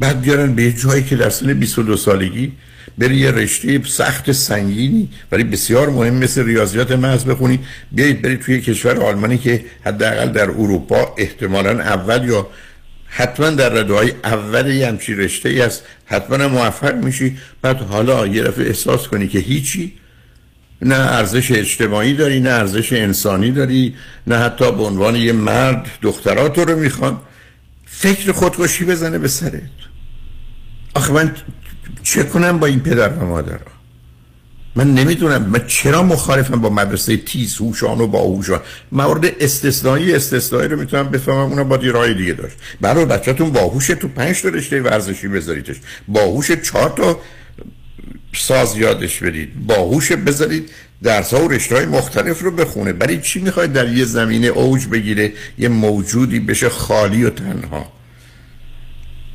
بعد 0.00 0.20
بیارن 0.20 0.54
به 0.54 0.72
جایی 0.72 1.02
که 1.02 1.16
در 1.16 1.30
سن 1.30 1.52
22 1.54 1.96
سالگی 1.96 2.52
بری 2.98 3.16
یه 3.16 3.30
رشته 3.30 3.82
سخت 3.84 4.32
سنگینی 4.32 5.08
ولی 5.32 5.44
بسیار 5.44 5.90
مهم 5.90 6.14
مثل 6.14 6.44
ریاضیات 6.44 6.92
محض 6.92 7.24
بخونی 7.24 7.58
بیایید 7.92 8.22
بری 8.22 8.36
توی 8.36 8.60
کشور 8.60 8.96
آلمانی 8.96 9.38
که 9.38 9.64
حداقل 9.84 10.28
در 10.28 10.50
اروپا 10.50 11.14
احتمالا 11.18 11.80
اول 11.80 12.28
یا 12.28 12.46
حتما 13.06 13.50
در 13.50 13.68
رده 13.68 13.94
های 13.94 14.12
اول 14.24 14.66
یه 14.66 14.88
همچی 14.88 15.14
رشته 15.14 15.48
ای 15.48 15.60
است 15.60 15.82
حتما 16.04 16.48
موفق 16.48 16.94
میشی. 16.94 17.38
بعد 17.62 17.76
حالا 17.80 18.26
یه 18.26 18.42
دفعه 18.42 18.66
احساس 18.66 19.08
کنی 19.08 19.28
که 19.28 19.38
هیچی. 19.38 19.92
نه 20.82 20.94
ارزش 20.94 21.52
اجتماعی 21.52 22.14
داری 22.14 22.40
نه 22.40 22.50
ارزش 22.50 22.92
انسانی 22.92 23.50
داری 23.50 23.94
نه 24.26 24.36
حتی 24.36 24.72
به 24.72 24.82
عنوان 24.82 25.16
یه 25.16 25.32
مرد 25.32 25.86
دخترات 26.02 26.58
رو 26.58 26.78
می‌خوان. 26.78 27.20
فکر 27.86 28.32
خودکشی 28.32 28.84
بزنه 28.84 29.18
به 29.18 29.28
سرت. 29.28 29.89
آخه 30.94 31.12
من 31.12 31.36
چه 32.02 32.22
کنم 32.22 32.58
با 32.58 32.66
این 32.66 32.80
پدر 32.80 33.08
و 33.08 33.26
مادر؟ 33.26 33.60
من 34.76 34.94
نمی‌دونم 34.94 35.42
من 35.42 35.66
چرا 35.66 36.02
مخالفم 36.02 36.60
با 36.60 36.70
مدرسه 36.70 37.16
تیز 37.16 37.56
هوشان 37.56 38.00
و 38.00 38.06
باهوشان 38.06 38.60
موارد 38.92 39.32
استثنایی 39.40 40.14
استثنایی 40.14 40.68
رو 40.68 40.80
می‌تونم 40.80 41.08
بفهمم 41.08 41.38
اونا 41.38 41.64
با 41.64 41.76
راه 41.76 42.12
دیگه 42.12 42.32
داشت. 42.32 42.56
برای 42.80 43.04
بچه‌تون 43.04 43.50
باهوش 43.50 43.86
تو 43.86 44.08
پنج 44.08 44.42
تا 44.42 44.48
رشته 44.48 44.82
ورزشی 44.82 45.28
بذاریدش. 45.28 45.76
باهوش 46.08 46.52
چهار 46.52 46.90
تا 46.90 47.20
ساز 48.34 48.76
یادش 48.76 49.18
بدید. 49.18 49.66
باهوش 49.66 50.12
بذارید 50.12 50.70
درس 51.02 51.34
ها 51.34 51.44
و 51.44 51.48
رشته 51.48 51.74
های 51.76 51.86
مختلف 51.86 52.42
رو 52.42 52.50
بخونه. 52.50 52.92
برای 52.92 53.20
چی 53.20 53.40
می‌خواید 53.40 53.72
در 53.72 53.92
یه 53.92 54.04
زمینه 54.04 54.46
اوج 54.46 54.86
بگیره؟ 54.86 55.32
یه 55.58 55.68
موجودی 55.68 56.40
بشه 56.40 56.68
خالی 56.68 57.24
و 57.24 57.30
تنها. 57.30 57.92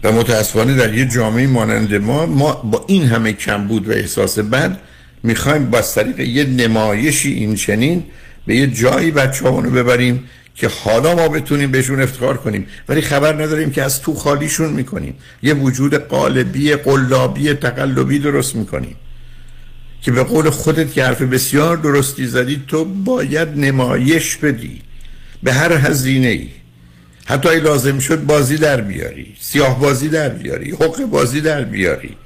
و 0.05 0.11
متاسفانه 0.11 0.75
در 0.75 0.93
یه 0.93 1.05
جامعه 1.05 1.47
مانند 1.47 1.95
ما 1.95 2.25
ما 2.25 2.53
با 2.53 2.85
این 2.87 3.03
همه 3.03 3.33
کمبود 3.33 3.87
و 3.89 3.91
احساس 3.91 4.39
بد 4.39 4.79
می‌خوایم 5.23 5.69
با 5.69 5.81
طریق 5.81 6.19
یه 6.19 6.43
نمایشی 6.43 7.33
این 7.33 7.55
چنین 7.55 8.03
به 8.47 8.55
یه 8.55 8.67
جایی 8.67 9.11
بچه 9.11 9.45
رو 9.45 9.61
ببریم 9.61 10.23
که 10.55 10.67
حالا 10.83 11.15
ما 11.15 11.27
بتونیم 11.27 11.71
بهشون 11.71 12.01
افتخار 12.01 12.37
کنیم. 12.37 12.67
ولی 12.89 13.01
خبر 13.01 13.43
نداریم 13.43 13.71
که 13.71 13.83
از 13.83 14.01
تو 14.01 14.13
خالیشون 14.13 14.73
می‌کنیم. 14.73 15.13
یه 15.43 15.53
وجود 15.53 15.95
قالبی 15.95 16.75
قلابی 16.75 17.53
تقلبی 17.53 18.19
درست 18.19 18.55
می‌کنیم. 18.55 18.95
که 20.01 20.11
به 20.11 20.23
قول 20.23 20.49
خودت 20.49 20.93
که 20.93 21.03
حرف 21.03 21.21
بسیار 21.21 21.77
درستی 21.77 22.27
زدی 22.27 22.63
تو 22.67 22.85
باید 22.85 23.47
نمایش 23.57 24.35
بدی. 24.35 24.81
به 25.43 25.53
هر 25.53 25.73
هزینه 25.73 26.27
ای 26.27 26.49
حتی 27.25 27.49
ای 27.49 27.59
لازم 27.59 27.99
شد 27.99 28.23
بازی 28.23 28.57
در 28.57 28.81
بیاری 28.81 29.35
سیاه 29.39 29.79
بازی 29.79 30.09
در 30.09 30.29
بیاری 30.29 30.71
حق 30.71 31.05
بازی 31.05 31.41
در 31.41 31.61
بیاری. 31.63 32.17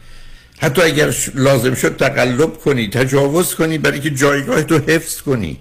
حتی 0.57 0.81
اگر 0.81 1.15
لازم 1.35 1.73
شد 1.73 1.95
تقلب 1.95 2.53
کنی 2.53 2.89
تجاوز 2.89 3.55
کنی 3.55 3.77
برای 3.77 3.99
که 3.99 4.09
جایگاه 4.09 4.63
تو 4.63 4.77
حفظ 4.77 5.21
کنی. 5.21 5.59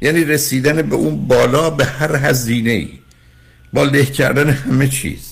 یعنی 0.00 0.24
رسیدن 0.24 0.82
به 0.82 0.94
اون 0.94 1.26
بالا 1.26 1.70
به 1.70 1.84
هر 1.84 2.16
هزینه 2.16 2.70
ای 2.70 2.88
با 3.72 3.84
له 3.84 4.04
کردن 4.04 4.50
همه 4.50 4.88
چیز. 4.88 5.30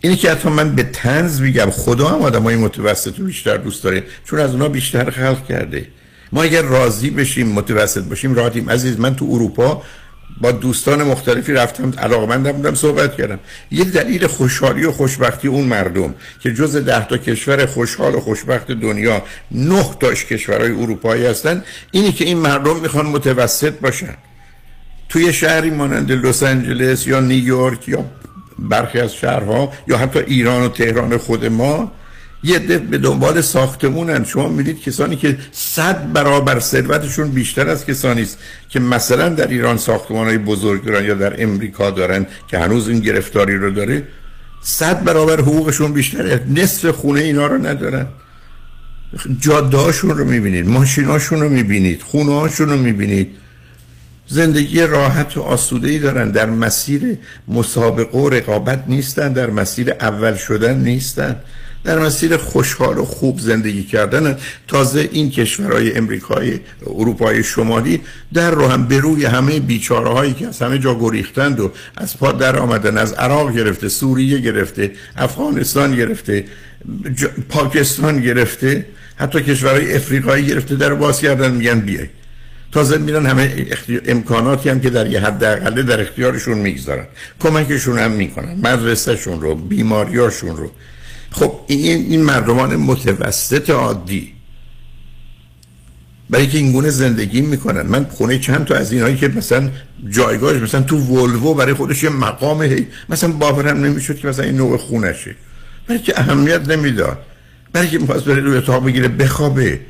اینی 0.00 0.16
که 0.16 0.30
حتی 0.30 0.48
من 0.48 0.74
به 0.74 0.82
تنز 0.82 1.40
میگم 1.40 1.70
خدا 1.70 2.08
هم 2.08 2.22
آدم 2.22 2.42
های 2.42 2.56
متوسط 2.56 3.18
رو 3.18 3.26
بیشتر 3.26 3.56
دوست 3.56 3.84
داره 3.84 4.04
چون 4.24 4.38
از 4.38 4.50
اونا 4.50 4.68
بیشتر 4.68 5.10
خلق 5.10 5.46
کرده. 5.46 5.86
ما 6.32 6.42
اگر 6.42 6.62
راضی 6.62 7.10
بشیم 7.10 7.48
متوسط 7.48 8.04
باشیم 8.04 8.34
راحتیم. 8.34 8.70
عزیز 8.70 9.00
من 9.00 9.16
تو 9.16 9.28
اروپا 9.30 9.82
با 10.40 10.52
دوستان 10.52 11.02
مختلفی 11.02 11.52
رفتم 11.52 11.92
علاقمندم 11.98 12.52
بودم 12.52 12.74
صحبت 12.74 13.16
کردم. 13.16 13.38
یه 13.70 13.84
دلیل 13.84 14.26
خوشحالی 14.26 14.84
و 14.84 14.92
خوشبختی 14.92 15.48
اون 15.48 15.64
مردم 15.64 16.14
که 16.40 16.54
جز 16.54 16.76
ده 16.76 17.08
تا 17.08 17.16
کشور 17.16 17.66
خوشحال 17.66 18.14
و 18.14 18.20
خوشبخت 18.20 18.72
دنیا 18.72 19.22
نه 19.50 19.84
تاش 20.00 20.24
کشورهای 20.24 20.70
اروپایی 20.70 21.26
هستن 21.26 21.64
اینی 21.90 22.12
که 22.12 22.24
این 22.24 22.38
مردم 22.38 22.80
می‌خوان 22.80 23.06
متوسط 23.06 23.72
باشن. 23.72 24.14
توی 25.08 25.32
شهری 25.32 25.70
مانند 25.70 26.12
لس 26.12 26.42
آنجلس 26.42 27.06
یا 27.06 27.20
نیویورک 27.20 27.88
یا 27.88 28.04
برخی 28.58 29.00
از 29.00 29.14
شهرها 29.14 29.72
یا 29.88 29.98
حتی 29.98 30.18
ایران 30.18 30.62
و 30.62 30.68
تهران 30.68 31.16
خود 31.16 31.46
ما 31.46 31.92
یه 32.42 32.58
ده 32.58 32.78
به 32.78 32.98
دنبال 32.98 33.40
ساختمونن. 33.40 34.24
شما 34.24 34.48
می‌دید 34.48 34.82
کسانی 34.82 35.16
که 35.16 35.38
صد 35.52 36.12
برابر 36.12 36.60
ثروتشون 36.60 37.30
بیشتر 37.30 37.68
از 37.68 37.86
کسانی 37.86 38.22
است 38.22 38.38
که 38.68 38.80
مثلا 38.80 39.28
در 39.28 39.46
ایران 39.46 39.76
ساختمان 39.76 40.26
های 40.26 40.38
بزرگ 40.38 40.84
دارن 40.84 41.04
یا 41.04 41.14
در 41.14 41.42
امریکا 41.42 41.90
دارن 41.90 42.26
که 42.48 42.58
هنوز 42.58 42.88
این 42.88 43.00
گرفتاری 43.00 43.56
رو 43.56 43.70
داره 43.70 44.02
صد 44.62 45.04
برابر 45.04 45.40
حقوقشون 45.40 45.92
بیشتره. 45.92 46.40
نصف 46.54 46.88
خونه 46.88 47.20
اینا 47.20 47.46
رو 47.46 47.66
ندارن. 47.66 48.06
جادهاشون 49.40 50.18
رو 50.18 50.24
می‌بینید 50.24 50.68
ماشیناشون 50.68 51.40
رو 51.40 51.48
می‌بینید 51.48 52.02
خونه 52.02 52.32
هاشون 52.34 52.68
رو 52.68 52.76
می‌بینید. 52.76 53.30
زندگی 54.26 54.80
راحت 54.80 55.36
و 55.36 55.42
آسوده 55.42 55.88
ای 55.90 55.98
دارن. 55.98 56.30
در 56.30 56.50
مسیر 56.50 57.18
مسابقه 57.48 58.18
و 58.18 58.28
رقابت 58.28 58.84
نیستن 58.86 59.32
در 59.32 59.50
مسیر 59.50 59.90
اول 59.90 60.34
شدن 60.34 60.78
نیستن. 60.78 61.36
در 61.84 61.98
مسیر 61.98 62.36
خوشحال 62.36 62.98
و 62.98 63.04
خوب 63.04 63.38
زندگی 63.38 63.82
کردن 63.82 64.38
تازه 64.68 65.08
این 65.12 65.30
کشورهای 65.30 65.96
امریکای 65.96 66.60
اروپای 66.86 67.44
شمالی 67.44 68.00
در 68.32 68.50
رو 68.50 68.68
هم 68.68 68.88
روی 68.88 69.24
همه 69.24 69.60
بیچاره 69.60 70.08
هایی 70.08 70.32
که 70.34 70.46
از 70.46 70.62
همه 70.62 70.78
جا 70.78 70.94
گریختند 70.94 71.60
و 71.60 71.72
از 71.96 72.18
پا 72.18 72.32
در 72.32 72.58
آمدن 72.58 72.98
از 72.98 73.12
عراق 73.12 73.52
گرفته 73.56 73.88
سوریه 73.88 74.38
گرفته 74.38 74.92
افغانستان 75.16 75.96
گرفته 75.96 76.44
پاکستان 77.48 78.20
گرفته 78.20 78.86
حتی 79.16 79.40
کشورهای 79.40 79.96
افریقایی 79.96 80.46
گرفته 80.46 80.76
در 80.76 80.94
باز 80.94 81.20
کردن 81.20 81.50
میگن 81.50 81.80
بیای. 81.80 82.08
تازه 82.72 82.98
میرن 82.98 83.26
همه 83.26 83.66
امکاناتی 84.06 84.68
هم 84.68 84.80
که 84.80 84.90
در 84.90 85.06
یه 85.06 85.20
حد 85.20 85.44
اقله 85.44 85.82
در 85.82 86.00
اختیارشون 86.00 86.58
می‌گذارن. 86.58 87.06
کمکشون 87.40 87.98
هم 87.98 88.10
می‌کنن 88.10 88.54
مدرسهشون 88.54 89.40
رو 89.40 89.54
بیماریاشون 89.54 90.56
رو. 90.56 90.70
خب 91.30 91.60
این 91.66 92.10
این 92.10 92.22
مردمان 92.22 92.76
متوسط 92.76 93.70
عادی. 93.70 94.32
برای 96.30 96.46
که 96.46 96.58
این 96.58 96.72
گونه 96.72 96.90
زندگی 96.90 97.40
می‌کنن. 97.40 97.82
من 97.82 98.04
خونه 98.04 98.38
چند 98.38 98.64
تا 98.64 98.74
از 98.74 98.92
اینایی 98.92 99.16
که 99.16 99.28
مثلا 99.28 99.70
جایگاهش 100.08 100.62
مثلا 100.62 100.82
تو 100.82 100.96
ولوو 100.96 101.54
برای 101.54 101.74
خودش 101.74 102.02
یه 102.02 102.10
مقام 102.10 102.62
هی 102.62 102.86
مثلا 103.08 103.32
باورم 103.32 103.84
نمی‌شد 103.84 104.18
که 104.18 104.28
مثلا 104.28 104.44
این 104.44 104.56
نوع 104.56 104.76
خونشه. 104.76 105.34
برای 105.86 106.00
که 106.00 106.20
اهمیت 106.20 106.68
نمی‌داد. 106.68 107.18
برای 107.72 107.88
که 107.88 107.98
می‌خواست 107.98 108.24
بره 108.24 108.40
روی 108.40 108.56
اتاق 108.56 108.84
بگیره 108.86 109.08
بخوابه. 109.08 109.80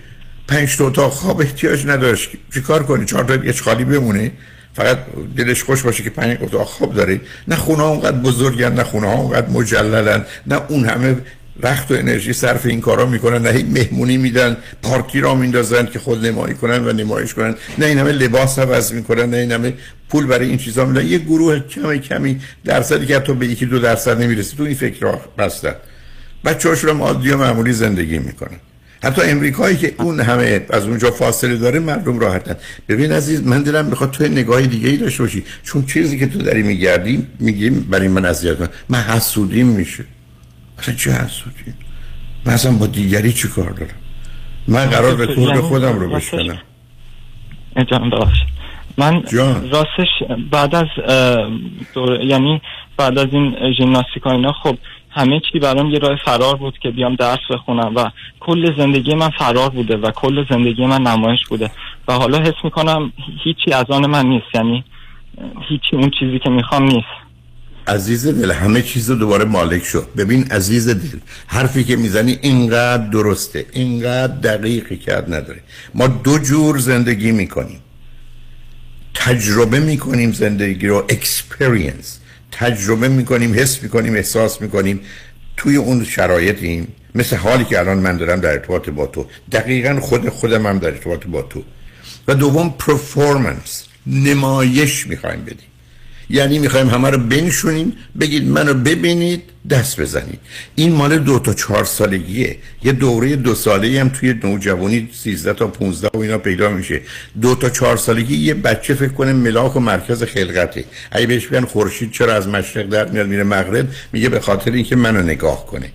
پنج 0.48 0.76
تا 0.76 0.86
اتاق 0.86 1.12
خواب 1.12 1.40
احتیاج 1.40 1.86
نداشت. 1.86 2.30
چیکار 2.54 2.82
کنی؟ 2.82 3.04
چهار 3.04 3.24
تا 3.24 3.62
خالی 3.64 3.84
بمونه. 3.84 4.32
فقط 4.74 4.98
دلش 5.36 5.62
خوش 5.62 5.82
باشه 5.82 6.02
که 6.02 6.10
پنج 6.10 6.38
اتاق 6.40 6.66
خواب 6.66 6.94
داره 6.94 7.20
نه 7.48 7.56
خونه 7.56 7.82
ها 7.82 7.88
اونقدر 7.88 8.16
بزرگن 8.16 8.72
نه 8.72 8.84
خونه 8.84 9.06
ها 9.06 9.14
اونقدر 9.14 9.48
مجللن 9.48 10.24
نه 10.46 10.60
اون 10.68 10.84
همه 10.84 11.16
وقت 11.62 11.90
و 11.90 11.94
انرژی 11.94 12.32
صرف 12.32 12.66
این 12.66 12.80
کارا 12.80 13.06
می‌کنن 13.06 13.42
نه 13.42 13.64
مهمونی 13.64 14.16
میدن 14.16 14.56
پارکی 14.82 15.20
را 15.20 15.34
میندازن 15.34 15.86
که 15.86 15.98
خود 15.98 16.26
نمایی 16.26 16.54
کنن 16.54 16.86
و 16.88 16.92
نمایش 16.92 17.34
کنن 17.34 17.54
نه 17.78 17.86
این 17.86 17.98
همه 17.98 18.12
لباس 18.12 18.58
عوض 18.58 18.92
می‌کنن 18.92 19.30
نه 19.30 19.36
این 19.36 19.52
همه 19.52 19.74
پول 20.08 20.26
برای 20.26 20.48
این 20.48 20.58
چیزا 20.58 20.84
میدن. 20.84 21.06
یه 21.06 21.18
گروه 21.18 21.60
کمی 21.60 21.98
کمی 21.98 22.40
درصدی 22.64 23.06
که 23.06 23.18
تو 23.18 23.34
به 23.34 23.46
یکی 23.46 23.66
دو 23.66 23.78
درصد 23.78 24.22
نمی‌رسه 24.22 24.56
تو 24.56 24.62
این 24.62 24.74
فکر 24.74 25.00
را 25.00 25.20
بستن. 25.38 25.74
بچه‌هاشون 26.44 26.90
هم 26.90 27.02
عادی 27.02 27.30
و 27.30 27.36
معمولی 27.36 27.72
زندگی 27.72 28.18
می‌کنن. 28.18 28.60
حتی 29.02 29.22
امریکایی 29.22 29.76
که 29.76 29.94
اون 29.98 30.20
همه 30.20 30.66
از 30.70 30.86
اونجا 30.86 31.10
فاصله 31.10 31.56
داره 31.56 31.78
مردم 31.78 32.18
راحتن. 32.18 32.56
ببین 32.88 33.12
عزیز 33.12 33.46
من 33.46 33.62
دلم 33.62 33.86
می‌خواد 33.86 34.10
تو 34.10 34.24
نگاه 34.24 34.62
دیگه 34.62 34.88
ای 34.88 34.96
داشته 34.96 35.22
باشی. 35.22 35.44
چون 35.64 35.86
چیزی 35.86 36.18
که 36.18 36.26
تو 36.26 36.38
داری 36.38 36.62
میگردی 36.62 37.26
میگیم 37.40 37.86
برای 37.90 38.08
من 38.08 38.24
اذیت 38.24 38.56
من 38.88 38.98
حسودیم 38.98 39.66
میشه. 39.66 40.04
اصلا 40.78 40.94
چه 40.94 41.10
حسودی 41.10 41.72
من 42.44 42.52
اصلا 42.52 42.72
با 42.72 42.86
دیگری 42.86 43.32
چی 43.32 43.48
کار 43.48 43.70
دارم؟ 43.70 43.94
من 44.68 44.86
قرار 44.86 45.14
به 45.14 45.26
طور 45.26 45.60
خودم 45.60 45.98
رو 45.98 46.10
بشکنم. 46.10 46.58
جان 47.90 48.10
من 48.98 49.22
راستش 49.70 50.08
بعد 50.50 50.74
از 50.74 50.86
دور... 51.94 52.20
یعنی 52.20 52.62
بعد 52.96 53.18
از 53.18 53.26
این 53.32 53.54
ژیمناستیک 53.78 54.26
اینا 54.26 54.52
خب 54.52 54.78
همه 55.10 55.40
چی 55.52 55.58
برام 55.58 55.90
یه 55.90 55.98
راه 55.98 56.18
فرار 56.24 56.56
بود 56.56 56.78
که 56.78 56.90
بیام 56.90 57.14
درس 57.14 57.38
بخونم 57.50 57.92
و 57.96 58.10
کل 58.40 58.76
زندگی 58.76 59.14
من 59.14 59.30
فرار 59.38 59.70
بوده 59.70 59.96
و 59.96 60.10
کل 60.10 60.44
زندگی 60.50 60.86
من 60.86 61.02
نمایش 61.02 61.46
بوده. 61.48 61.70
و 62.08 62.12
حالا 62.12 62.38
حس 62.38 62.64
می‌کنم 62.64 63.12
هیچی 63.44 63.72
از 63.72 63.84
آن 63.88 64.06
من 64.06 64.26
نیست 64.26 64.46
یعنی 64.54 64.84
هیچی 65.68 65.96
اون 65.96 66.10
چیزی 66.20 66.38
که 66.38 66.50
می‌خوام 66.50 66.82
نیست. 66.82 67.06
عزیز 67.86 68.26
دل 68.26 68.50
همه 68.50 68.82
چیز 68.82 69.10
رو 69.10 69.16
دوباره 69.16 69.44
مالک 69.44 69.84
شد 69.84 70.06
ببین 70.16 70.44
عزیز 70.50 70.88
دل 70.88 71.18
حرفی 71.46 71.84
که 71.84 71.96
می‌زنی 71.96 72.38
اینقدر 72.42 73.06
درسته 73.06 73.66
اینقدر 73.72 74.34
دقیقی 74.34 74.96
کرد 74.96 75.34
نداره. 75.34 75.60
ما 75.94 76.06
دو 76.06 76.38
جور 76.38 76.78
زندگی 76.78 77.32
می‌کنیم. 77.32 77.80
تجربه 79.14 79.80
می‌کنیم 79.80 80.32
زندگی 80.32 80.86
رو 80.86 80.96
experience 80.96 82.19
تجربه 82.52 83.08
می‌کنیم 83.08 83.54
حس 83.54 83.82
می‌کنیم 83.82 84.14
احساس 84.14 84.62
می‌کنیم. 84.62 85.00
توی 85.56 85.76
اون 85.76 86.04
شرایطیم. 86.04 86.88
مثل 87.14 87.36
حالی 87.36 87.64
که 87.64 87.78
الان 87.78 87.98
من 87.98 88.16
دارم 88.16 88.40
در 88.40 88.50
ارتباط 88.50 88.90
با 88.90 89.06
تو. 89.06 89.26
دقیقا 89.52 90.00
خود 90.00 90.28
خودم 90.28 90.66
هم 90.66 90.78
در 90.78 90.88
ارتباط 90.88 91.26
با 91.26 91.42
تو. 91.42 91.62
و 92.28 92.34
دوم 92.34 92.74
performance 92.78 93.86
نمایش 94.06 95.06
می‌خوایم 95.06 95.40
بدیم. 95.44 95.69
یعنی 96.30 96.58
می‌خوایم 96.58 96.88
همه 96.88 97.10
رو 97.10 97.18
بنشونیم 97.18 97.92
بگید 98.20 98.48
منو 98.48 98.74
ببینید 98.74 99.42
دست 99.70 100.00
بزنید. 100.00 100.38
این 100.74 100.92
مال 100.92 101.18
دو 101.18 101.38
تا 101.38 101.54
چهار 101.54 101.84
سالگیه. 101.84 102.56
یه 102.84 102.92
دوره 102.92 103.36
دو 103.36 103.54
ساله 103.54 104.00
هم 104.00 104.08
توی 104.08 104.34
نوجوانی 104.44 105.08
13 105.12 105.52
تا 105.52 105.66
15 105.66 106.10
و 106.14 106.18
اینا 106.18 106.38
پیدا 106.38 106.68
میشه. 106.70 107.00
دو 107.40 107.54
تا 107.54 107.70
چهار 107.70 107.96
سالگی 107.96 108.36
یه 108.36 108.54
بچه 108.54 108.94
فکر 108.94 109.12
کنه 109.12 109.32
ملاک 109.32 109.76
و 109.76 109.80
مرکز 109.80 110.22
خلقته. 110.22 110.84
اگه 111.10 111.26
بهش 111.26 111.46
بگن 111.46 111.64
خورشید 111.64 112.12
چرا 112.12 112.34
از 112.34 112.48
مشرق 112.48 112.88
در 112.88 113.06
میاد 113.06 113.28
میره 113.28 113.44
مغرب 113.44 113.88
میگه 114.12 114.28
به 114.28 114.40
خاطر 114.40 114.70
اینکه 114.70 114.96
منو 114.96 115.22
نگاه 115.22 115.66
کنه. 115.66 115.92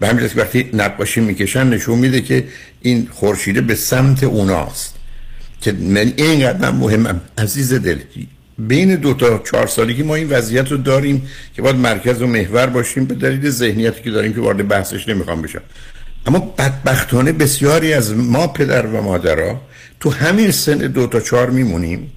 به 0.00 0.08
همین 0.08 0.30
وقتی 0.36 0.70
نقاشی 0.72 1.20
می‌کشن 1.20 1.68
نشون 1.68 1.98
میده 1.98 2.20
که 2.20 2.44
این 2.82 3.08
خورشیده 3.12 3.60
به 3.60 3.74
سمت 3.74 4.24
اوناست. 4.24 4.94
که 5.60 5.72
من 5.72 6.12
اینقدر 6.16 6.70
مهمم. 6.70 7.20
عزیز 7.38 7.74
دلتی 7.74 8.28
بین 8.58 8.94
دو 8.94 9.14
تا 9.14 9.42
چهار 9.50 9.66
سالگی 9.66 10.02
ما 10.02 10.14
این 10.14 10.28
وضعیت 10.28 10.70
رو 10.70 10.76
داریم 10.76 11.28
که 11.54 11.62
باید 11.62 11.76
مرکز 11.76 12.22
و 12.22 12.26
محور 12.26 12.66
باشیم 12.66 13.04
به 13.04 13.14
دلیل 13.14 13.50
ذهنیتی 13.50 14.02
که 14.02 14.10
داریم 14.10 14.32
که 14.32 14.40
وارد 14.40 14.68
بحثش 14.68 15.08
نمی‌خوام 15.08 15.42
بشم. 15.42 15.62
اما 16.26 16.54
بدبختانه 16.58 17.32
بسیاری 17.32 17.92
از 17.92 18.14
ما 18.14 18.46
پدر 18.46 18.86
و 18.86 19.02
مادرها 19.02 19.60
تو 20.00 20.10
همین 20.10 20.50
سن 20.50 20.78
دو 20.78 21.06
تا 21.06 21.20
چهار 21.20 21.50
میمونیم 21.50 22.12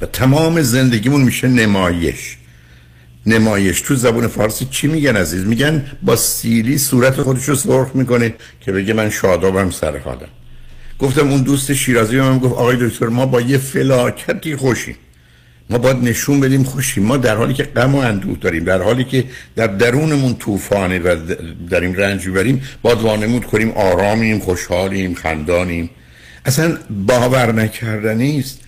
و 0.00 0.06
تمام 0.06 0.62
زندگیمون 0.62 1.20
میشه 1.20 1.48
نمایش. 1.48 2.36
نمایش. 3.26 3.80
تو 3.80 3.94
زبون 3.94 4.26
فارسی 4.26 4.66
چی 4.70 4.86
میگن 4.86 5.16
عزیز؟ 5.16 5.44
میگن 5.44 5.84
با 6.02 6.16
سیلی 6.16 6.78
صورت 6.78 7.22
خودش 7.22 7.48
رو 7.48 7.54
سرخ 7.54 7.90
می‌کنه 7.94 8.34
که 8.60 8.72
بگه 8.72 8.94
من 8.94 9.10
شادابم 9.10 9.70
سر 9.70 9.98
حالم. 9.98 10.28
گفتم 10.98 11.28
اون 11.28 11.42
دوست 11.42 11.72
شیرازی 11.72 12.20
من 12.20 12.38
گفت 12.38 12.54
آقای 12.54 12.88
دکتر 12.88 13.06
ما 13.06 13.26
با 13.26 13.40
یه 13.40 13.58
فلاکتی 13.58 14.56
خوشیم. 14.56 14.96
ما 15.72 15.78
باید 15.78 15.96
نشون 15.96 16.40
بدیم 16.40 16.62
خوشیم. 16.64 17.04
ما 17.04 17.16
در 17.16 17.36
حالی 17.36 17.54
که 17.54 17.62
غم 17.62 17.94
و 17.94 17.98
اندوه 17.98 18.38
داریم 18.40 18.64
در 18.64 18.82
حالی 18.82 19.04
که 19.04 19.24
در 19.56 19.66
درونمون 19.66 20.34
طوفانه 20.34 20.98
و 20.98 21.16
این 21.72 21.96
رنج 21.96 22.28
بریم 22.28 22.62
باید 22.82 22.98
وانمود 22.98 23.44
کنیم 23.44 23.70
آرامیم 23.70 24.38
خوشحالیم 24.38 25.14
خندانیم. 25.14 25.90
اصلا 26.44 26.78
باور 26.90 27.52
نکردنی 27.52 28.38
است 28.38 28.60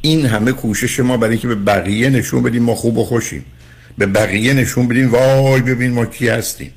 این 0.00 0.26
همه 0.26 0.52
کوشش 0.52 1.00
ما 1.00 1.16
برای 1.16 1.38
که 1.38 1.48
به 1.48 1.54
بقیه 1.54 2.10
نشون 2.10 2.42
بدیم 2.42 2.62
ما 2.62 2.74
خوب 2.74 2.98
و 2.98 3.04
خوشیم. 3.04 3.44
به 3.98 4.06
بقیه 4.06 4.54
نشون 4.54 4.88
بدین 4.88 5.06
وای 5.06 5.60
ببین 5.60 5.90
ما 5.90 6.06
کی 6.06 6.28
هستیم. 6.28 6.72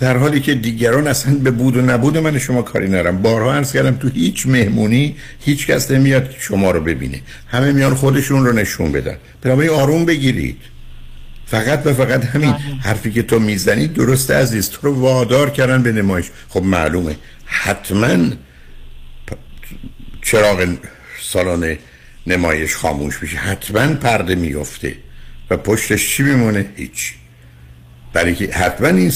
در 0.00 0.16
حالی 0.16 0.40
که 0.40 0.54
دیگران 0.54 1.06
اصلا 1.06 1.34
به 1.34 1.50
بود 1.50 1.76
و 1.76 1.82
نبود 1.82 2.18
من 2.18 2.38
شما 2.38 2.62
کاری 2.62 2.88
نرم 2.88 3.22
بارها 3.22 3.54
عرض 3.54 3.72
کردم 3.72 3.96
تو 3.96 4.08
هیچ 4.08 4.46
مهمونی 4.46 5.16
هیچ 5.40 5.66
کس 5.66 5.90
نمیاد 5.90 6.34
شما 6.38 6.70
رو 6.70 6.80
ببینه. 6.80 7.20
همه 7.48 7.72
میان 7.72 7.94
خودشون 7.94 8.46
رو 8.46 8.52
نشون 8.52 8.92
بدن. 8.92 9.16
بنابراین 9.42 9.70
آروم 9.70 10.04
بگیرید. 10.04 10.56
فقط 11.46 11.86
و 11.86 11.94
فقط 11.94 12.24
همین 12.24 12.50
حرفی 12.82 13.10
که 13.10 13.22
تو 13.22 13.38
می‌زنی 13.38 13.86
درسته 13.86 14.34
عزیز. 14.34 14.70
تو 14.70 14.78
رو 14.82 15.00
وادار 15.00 15.50
کردن 15.50 15.82
به 15.82 15.92
نمایش. 15.92 16.26
خب 16.48 16.62
معلومه. 16.62 17.16
حتما 17.44 18.30
چراغ 20.22 20.76
سالن 21.22 21.76
نمایش 22.26 22.76
خاموش 22.76 23.22
میشه. 23.22 23.36
حتما 23.36 23.94
پرده 23.94 24.34
میفته 24.34 24.96
و 25.50 25.56
پشتش 25.56 26.16
چی 26.16 26.22
میمونه؟ 26.22 26.66
هیچ. 26.76 27.14
برای 28.12 28.34
که 28.34 28.52
حتما 28.52 28.88
این 28.88 29.12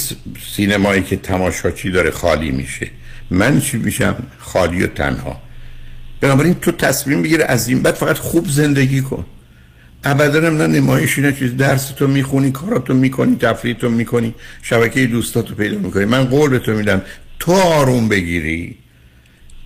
سینمایی 0.57 1.03
که 1.03 1.17
تماشاچی 1.17 1.91
داره 1.91 2.11
خالی 2.11 2.51
میشه. 2.51 2.91
من 3.31 3.61
چی 3.61 3.77
میشم؟ 3.77 4.17
خالی 4.39 4.83
و 4.83 4.87
تنها. 4.87 5.43
بنابراین 6.21 6.55
تو 6.55 6.73
تصمیم 6.73 7.23
بگیر 7.23 7.43
از 7.47 7.69
این 7.69 7.83
بعد 7.83 7.95
فقط 7.95 8.19
خوب 8.19 8.49
زندگی 8.49 9.01
کن. 9.01 9.27
ابدا 10.05 10.41
نه 10.41 10.67
نمایشی 10.67 11.21
نه 11.21 11.33
چیز. 11.33 11.57
درس 11.57 11.87
تو 11.87 12.07
می‌خونی 12.07 12.51
کاراتو 12.51 12.95
می‌کنی 12.95 13.37
تفریح 13.37 13.75
تو 13.75 13.91
می‌کنی 13.91 14.35
شبکه 14.63 15.07
دوستاتو 15.07 15.55
پیدا 15.55 15.79
می‌کنی. 15.79 16.05
من 16.05 16.25
قول 16.25 16.51
به 16.51 16.59
تو 16.59 16.73
میدم 16.73 17.03
تو 17.39 17.53
آروم 17.53 18.09
بگیری. 18.09 18.77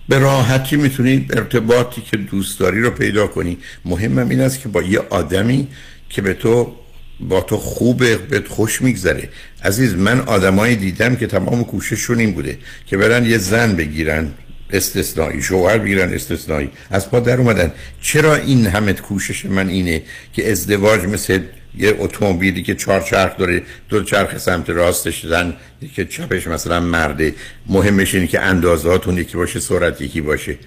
به 0.09 0.19
راحتی 0.19 0.75
می‌تونی 0.75 1.25
ارتباطی 1.29 2.01
که 2.01 2.17
دوست 2.17 2.59
داری 2.59 2.81
رو 2.81 2.89
پیدا 2.89 3.27
کنی. 3.27 3.57
مهمم 3.85 4.29
این 4.29 4.41
است 4.41 4.61
که 4.61 4.69
با 4.69 4.81
یه 4.81 4.99
آدمی 5.09 5.67
که 6.09 6.21
به 6.21 6.33
تو 6.33 6.75
با 7.19 7.41
تو 7.41 7.57
خوبه 7.57 8.17
بهت 8.17 8.47
خوش 8.47 8.81
میگذره. 8.81 9.29
عزیز 9.63 9.93
من 9.93 10.21
آدمایی 10.21 10.75
دیدم 10.75 11.15
که 11.15 11.27
تمام 11.27 11.63
کوشششون 11.63 12.19
این 12.19 12.31
بوده 12.31 12.57
که 12.85 12.97
برن 12.97 13.25
یه 13.25 13.37
زن 13.37 13.75
بگیرن 13.75 14.31
استثنایی 14.73 15.41
شوهر 15.41 15.77
بگیرن 15.77 16.13
استثنایی. 16.13 16.69
از 16.91 17.09
پا 17.09 17.19
در 17.19 17.37
اومدن. 17.37 17.71
چرا 18.01 18.35
این 18.35 18.67
همه 18.67 18.93
کوشش 18.93 19.45
من 19.45 19.69
اینه 19.69 20.01
که 20.33 20.51
ازدواج 20.51 21.05
مثل 21.05 21.39
یه 21.77 21.95
اتومبیلی 21.99 22.63
که 22.63 22.75
چهار 22.75 23.01
چرخ 23.01 23.37
داره 23.37 23.61
دو 23.89 24.03
چرخ 24.03 24.37
سمت 24.37 24.69
راستش 24.69 25.25
زن 25.25 25.53
که 25.95 26.05
چپش 26.05 26.47
مثلا 26.47 26.79
مرده. 26.79 27.33
مهمش 27.67 28.15
اینه 28.15 28.27
که 28.27 28.41
اندازهاتون 28.41 29.17
یکی 29.17 29.37
باشه 29.37 29.59
سرعت 29.59 30.01
یکی 30.01 30.21
باشه. 30.21 30.57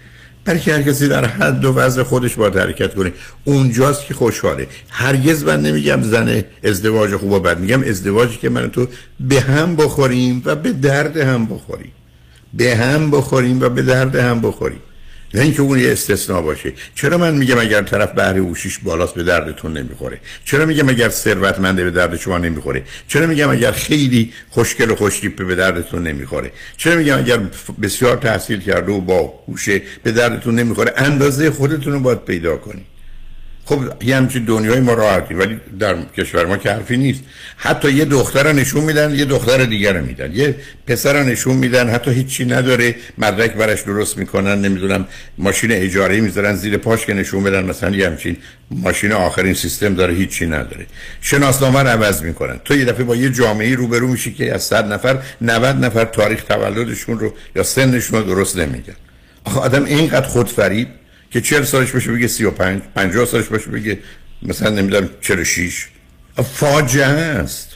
برای 0.45 0.61
هر 0.61 0.83
کسی 0.83 1.09
در 1.09 1.25
حد 1.25 1.65
و 1.65 1.73
وضع 1.73 2.03
خودش 2.03 2.35
باید 2.35 2.57
حرکت 2.57 2.95
کنه. 2.95 3.13
اونجاست 3.45 4.07
که 4.07 4.15
خوشحاله. 4.15 4.67
هرگز 4.89 5.45
من 5.45 5.63
نمیگم 5.63 6.03
زن 6.03 6.45
ازدواج 6.65 7.17
خوب 7.17 7.33
و 7.33 7.41
بد. 7.41 7.61
میگم 7.61 7.83
ازدواجی 7.83 8.37
که 8.37 8.49
من 8.49 8.71
تو 8.71 8.87
به 9.21 9.41
هم 9.41 9.77
بخوریم 9.77 10.43
و 10.45 10.57
به 10.57 10.73
درد 10.73 11.17
هم 11.17 11.47
بخوریم. 11.47 11.93
به 12.55 12.77
هم 12.77 13.11
بخوریم 13.11 13.61
و 13.61 13.69
به 13.69 13.83
درد 13.83 14.17
هم 14.17 14.41
بخوریم. 14.41 14.81
نه 15.35 15.41
اینکه 15.41 15.63
اون 15.63 15.79
یه 15.79 15.93
استثناء 15.93 16.43
باشه. 16.43 16.73
چرا 16.95 17.19
من 17.19 17.35
میگم 17.35 17.59
اگر 17.59 17.83
طرف 17.83 18.13
بهره 18.13 18.41
اوشیش 18.41 18.79
بالاست 18.79 19.15
به 19.15 19.23
دردتون 19.23 19.77
نمی‌خوره؟ 19.77 20.21
چرا 20.45 20.67
میگم 20.67 20.89
اگر 20.89 21.09
ثروتمنده 21.09 21.85
به 21.85 21.91
درد 21.91 22.17
شما 22.17 22.39
نمی‌خوره؟ 22.39 22.83
چرا 23.09 23.27
میگم 23.27 23.51
اگر 23.51 23.73
خیلی 23.73 24.33
خوشگل 24.51 24.91
و 24.91 24.97
خوشتیپه 24.97 25.45
به 25.45 25.55
دردتون 25.55 26.07
نمی‌خوره؟ 26.07 26.53
چرا 26.77 26.97
میگم 26.97 27.19
اگر 27.19 27.41
بسیار 27.83 28.17
تحصیل 28.17 28.61
کرده 28.61 28.93
و 28.93 29.01
با 29.01 29.35
هوشه 29.49 29.83
به 30.03 30.13
دردتون 30.13 30.55
نمی‌خوره؟ 30.55 30.93
اندازه 30.97 31.51
خودتون 31.51 31.93
رو 31.93 32.01
باید 32.01 32.25
پیدا 32.25 32.57
کنید 32.57 32.92
خب 33.65 33.81
یه 34.05 34.17
همچین 34.17 34.45
دنیای 34.45 34.81
ما 34.81 34.95
راحتی 34.95 35.35
ولی 35.35 35.61
در 35.79 35.97
کشور 36.17 36.47
ما 36.47 36.57
که 36.57 36.71
حرفی 36.71 36.97
نیست. 36.97 37.21
حتی 37.57 37.93
یه 37.93 38.05
دختر 38.05 38.53
نشون 38.53 38.85
میدن 38.85 39.15
یه 39.15 39.25
دختر 39.25 39.65
دیگر 39.65 40.01
میدن. 40.01 40.33
یه 40.35 40.55
پسر 40.87 41.23
نشون 41.23 41.57
میدن 41.57 41.89
حتی 41.89 42.11
هیچی 42.11 42.45
نداره. 42.45 42.95
مدرک 43.19 43.53
برش 43.53 43.83
درست 43.83 44.19
می‌کنن 44.19 44.61
نمی‌دونم 44.61 45.07
ماشین 45.39 45.73
اجاره 45.73 46.21
می‌ذارن 46.21 46.57
زیر 46.57 46.77
پاش 46.77 47.07
که 47.07 47.15
نشون 47.15 47.45
بدن 47.45 47.65
مثلا 47.65 47.97
یه 47.97 48.07
همچین 48.07 48.37
ماشین 48.71 49.13
آخرین 49.13 49.55
سیستم 49.55 49.95
داره 49.95 50.15
هیچی 50.15 50.47
نداره. 50.47 50.87
شناسنامه 51.21 51.81
رو 51.81 51.89
عوض 51.89 52.23
می‌کنن. 52.23 52.61
تو 52.65 52.77
یه 52.77 52.85
دفعه 52.85 53.05
با 53.05 53.17
یه 53.17 53.31
جامعه 53.31 53.75
روبرو 53.75 54.09
میشی 54.09 54.33
که 54.33 54.55
از 54.55 54.63
100 54.63 54.93
نفر 54.93 55.19
90 55.41 55.85
نفر 55.85 56.05
تاریخ 56.05 56.45
تولدشون 56.45 57.19
رو 57.19 57.35
یا 57.57 57.63
سنشون 57.63 58.21
رو 58.21 58.27
درست 58.27 58.57
نمیگن. 58.57 58.97
آخه 59.45 59.61
آدم 59.61 59.85
اینقدر 59.85 60.27
خودفریب 60.27 60.89
که 61.33 61.41
40 61.41 61.65
سالش 61.65 61.91
باشه 61.91 62.13
بگه 62.13 62.27
35 62.27 62.83
50 62.95 63.27
سالش 63.27 63.47
باشه 63.47 63.71
بگه 63.71 63.99
مثلا 64.43 64.71
نمی‌دونم 64.71 65.11
46 65.21 65.87
فاجعه 66.55 67.07
است. 67.07 67.69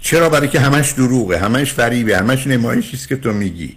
چرا؟ 0.00 0.28
برای 0.28 0.48
که 0.48 0.60
همش 0.60 0.92
دروغه 0.92 1.38
همش 1.38 1.72
فریبه 1.72 2.18
همش 2.18 2.46
نمایشی 2.46 2.96
است 2.96 3.08
که 3.08 3.16
تو 3.16 3.32
میگی. 3.32 3.76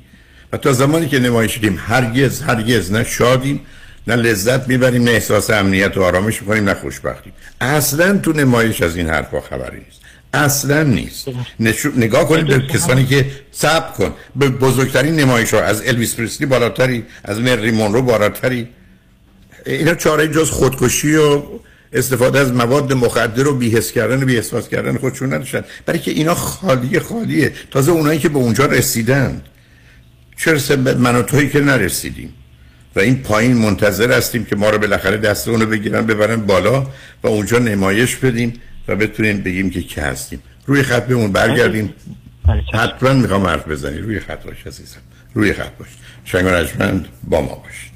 و 0.54 0.58
تا 0.58 0.74
زمانی 0.74 1.08
که 1.08 1.20
نمایش 1.20 1.58
دیم 1.58 1.80
هرگز 1.88 2.42
هرگز 2.42 2.92
نه 2.92 3.04
شادیم 3.04 3.62
نه 4.08 4.16
لذت 4.16 4.68
می‌بریم 4.68 5.04
نه 5.04 5.12
احساس 5.12 5.50
امنیت 5.50 5.98
و 5.98 6.04
آرامش 6.04 6.42
می‌کنیم 6.42 6.64
نه 6.64 6.74
خوشبختیم. 6.74 7.34
اصلا 7.62 8.18
تو 8.18 8.34
نمایش 8.34 8.82
از 8.82 8.98
این 8.98 9.10
حرفا 9.10 9.42
خبری 9.42 9.78
نیست. 9.78 10.02
اصلا 10.34 10.84
نیست. 10.84 11.28
نشو... 11.60 11.92
نگاه 11.96 12.28
کنید 12.28 12.48
به 12.48 12.60
کسانی 12.60 13.06
که 13.06 13.26
صبر 13.52 13.92
کن. 13.92 14.14
به 14.36 14.50
بزرگترین 14.50 15.16
نمایش 15.16 15.54
ها 15.54 15.62
از 15.62 15.88
الویس 15.88 16.16
پریسلی 16.16 16.46
بالاتری 16.46 17.06
از 17.24 17.40
مری 17.40 17.72
مونرو 17.72 18.02
بالاتری. 18.02 18.68
اینا 19.68 19.96
چاره 19.96 20.28
جز 20.28 20.50
خودکشی 20.50 21.16
و 21.16 21.42
استفاده 21.94 22.40
از 22.40 22.54
مواد 22.54 22.94
مخدر 22.94 23.48
و 23.48 23.56
بیهس 23.56 23.92
کردن 23.92 24.24
و 24.24 24.26
بیهساس 24.26 24.70
کردن 24.70 24.98
خودشون 24.98 25.34
نداشتن. 25.34 25.64
برای 25.86 26.00
که 26.00 26.12
اینا 26.12 26.36
خالیه 26.36 27.00
خالیه. 27.00 27.54
تازه 27.72 27.92
اونایی 27.92 28.20
که 28.20 28.30
به 28.30 28.38
اونجا 28.38 28.66
رسیدند 28.66 29.46
چرا 30.38 30.76
به 30.76 30.94
من 30.94 31.16
و 31.16 31.22
تویی 31.22 31.50
که 31.50 31.60
نرسیدیم؟ 31.60 32.34
و 32.96 33.00
این 33.00 33.24
پایین 33.24 33.58
منتظر 33.58 34.12
هستیم 34.12 34.46
که 34.46 34.56
ما 34.56 34.70
رو 34.70 34.78
بالاخره 34.78 35.18
دست 35.18 35.48
اونو 35.48 35.66
بگیرن 35.66 36.06
ببرن 36.06 36.36
بالا 36.36 36.88
و 37.24 37.28
اونجا 37.28 37.60
نمایش 37.60 38.16
بدیم 38.16 38.54
و 38.88 38.96
بتونیم 38.96 39.42
بگیم 39.42 39.70
که 39.70 39.82
کی 39.82 40.02
هستیم. 40.02 40.40
روی 40.66 40.84
خط 40.84 41.08
بهمون 41.08 41.32
برگردیم. 41.32 41.94
حتما 42.74 43.14
می‌خوام 43.14 43.48
حرف 43.48 43.68
بزنی. 43.68 43.98
روی 43.98 44.20
خط 44.20 44.44
باش 44.44 44.68
عزیزم. 44.68 45.02
روی 45.34 45.54
خط 45.54 45.78
باش. 45.80 45.88
شنگ 46.26 47.06
با 47.24 47.42
ما 47.42 47.64
باش. 47.64 47.92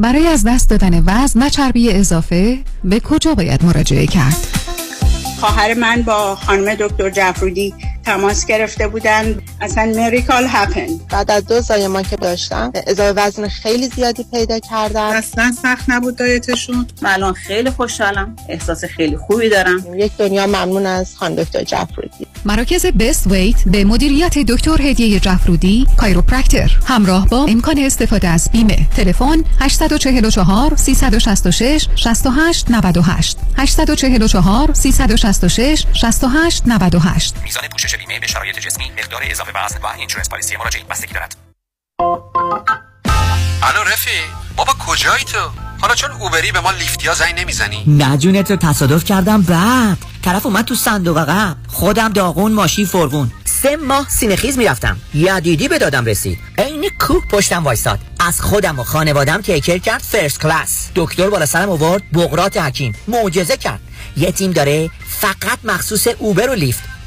برای 0.00 0.26
از 0.26 0.44
دست 0.46 0.70
دادن 0.70 1.02
وزن 1.06 1.42
و 1.42 1.48
چربی 1.48 1.92
اضافه 1.92 2.58
به 2.84 3.00
کجا 3.00 3.34
باید 3.34 3.64
مراجعه 3.64 4.06
کرد؟ 4.06 4.46
خواهر 5.40 5.74
من 5.74 6.02
با 6.02 6.36
خانم 6.36 6.74
دکتر 6.74 7.10
جعفرودی 7.10 7.74
تماس 8.10 8.46
گرفته 8.46 8.88
بودن. 8.88 9.42
اصلا 9.60 9.92
مریکال 9.96 10.44
هپن 10.48 10.86
بعد 11.10 11.30
از 11.30 11.46
دو 11.46 11.60
زایمان 11.60 12.02
که 12.02 12.16
داشتم 12.16 12.72
اضافه 12.86 13.20
وزن 13.20 13.48
خیلی 13.48 13.88
زیادی 13.88 14.26
پیدا 14.32 14.58
کردم 14.58 15.10
اصلا 15.10 15.52
سخت 15.62 15.84
نبود 15.90 16.16
دایتشون. 16.16 16.86
من 17.02 17.12
الان 17.12 17.32
خیلی 17.34 17.70
خوشحالم. 17.70 18.36
احساس 18.48 18.84
خیلی 18.84 19.16
خوبی 19.16 19.48
دارم. 19.48 19.84
یک 19.94 20.12
دنیا 20.16 20.46
ممنون 20.46 20.86
از 20.86 21.16
خانم 21.16 21.34
دکتر 21.34 21.62
جعفرودی. 21.62 22.26
مراکز 22.44 22.86
Best 22.86 23.26
Weight 23.26 23.56
به 23.66 23.84
مدیریت 23.84 24.38
دکتر 24.38 24.82
هدیه 24.82 25.20
جعفرودی 25.20 25.86
chiropractor 25.96 26.76
همراه 26.86 27.28
با 27.28 27.44
امکان 27.44 27.78
استفاده 27.78 28.28
از 28.28 28.50
بیمه. 28.52 28.78
تلفن 28.96 29.44
844 29.60 30.76
366 30.76 31.88
68 31.96 32.70
98 32.70 33.38
844 33.56 34.74
366 34.74 35.84
68 35.92 36.62
98 36.66 37.34
میزان 37.44 37.62
پوشش 37.72 37.99
بیمه 38.06 38.20
به 38.20 38.26
شرایط 38.26 38.58
جسمی 38.58 38.90
مقدار 38.90 39.20
اضافه 39.24 39.52
وزن 39.64 39.78
و 39.82 39.86
insurance 39.86 40.28
policy 40.28 40.56
مراجعه. 40.56 40.84
بستگی 40.84 41.14
دارد. 41.14 41.36
الو 43.62 43.82
رفی 43.92 44.20
بابا 44.56 44.72
کجایی 44.72 45.24
تو؟ 45.24 45.38
حالا 45.80 45.94
چون 45.94 46.10
Uber 46.10 46.44
ی 46.44 46.52
به 46.52 46.60
ما 46.60 46.70
Lyft 46.70 47.05
یا 47.05 47.14
زنگ 47.14 47.40
نمی‌زنی؟ 47.40 47.84
نه 47.86 48.18
جون 48.18 48.50
تو 48.50 48.56
تصادف 48.56 49.04
کردم 49.04 49.42
بد. 49.42 49.98
طرف 50.24 50.46
اومد 50.46 50.64
تو 50.64 50.74
صندوق 50.74 51.18
عقب. 51.18 51.56
خودم 51.68 52.12
داغون 52.12 52.52
ماشین 52.52 52.86
فرغون. 52.86 53.32
سه 53.44 53.76
ماه 53.76 54.08
سینه‌خیز 54.08 54.58
می‌رفتم. 54.58 55.00
یدیدی 55.14 55.68
به 55.68 55.78
دادم 55.78 56.04
رسید. 56.04 56.38
عین 56.58 56.90
کوه 57.00 57.28
پشتم 57.28 57.64
وایساد 57.64 57.98
از 58.20 58.40
خودم 58.40 58.78
و 58.78 58.84
خانوادم 58.84 59.40
take 59.40 59.59
care 59.59 59.78
کرد 59.78 60.02
first 60.02 60.40
class 60.40 60.88
دکتر 60.94 61.30
بالا 61.30 61.46
سرم 61.46 61.70
آورد 61.70 62.02
بقراط 62.12 62.56
حکیم. 62.56 62.96
معجزه 63.08 63.56
کرد. 63.56 63.80
یه 64.16 64.32
تیم 64.32 64.52
داره 64.52 64.90
فقط 65.08 65.58
مخصوص 65.64 66.06
Uber 66.18 66.50
و 66.50 66.54
Lyft. 66.54 66.82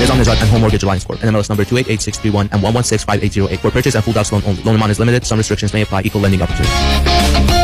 Nizam 0.00 0.18
Nizad 0.18 0.40
and 0.40 0.50
Home 0.50 0.60
Mortgage 0.60 0.82
Alliance 0.82 1.04
Corp. 1.04 1.20
NMLS 1.20 1.48
number 1.48 1.64
288631 1.64 2.48
and 2.52 2.62
1165808. 2.62 3.58
For 3.60 3.70
purchase 3.70 3.94
and 3.94 4.04
full 4.04 4.12
docs 4.12 4.32
loan 4.32 4.42
only. 4.46 4.62
Loan 4.62 4.76
amount 4.76 4.90
is 4.90 4.98
limited. 4.98 5.24
Some 5.24 5.38
restrictions 5.38 5.72
may 5.72 5.82
apply. 5.82 6.02
Equal 6.02 6.20
lending 6.20 6.42
opportunity. 6.42 7.63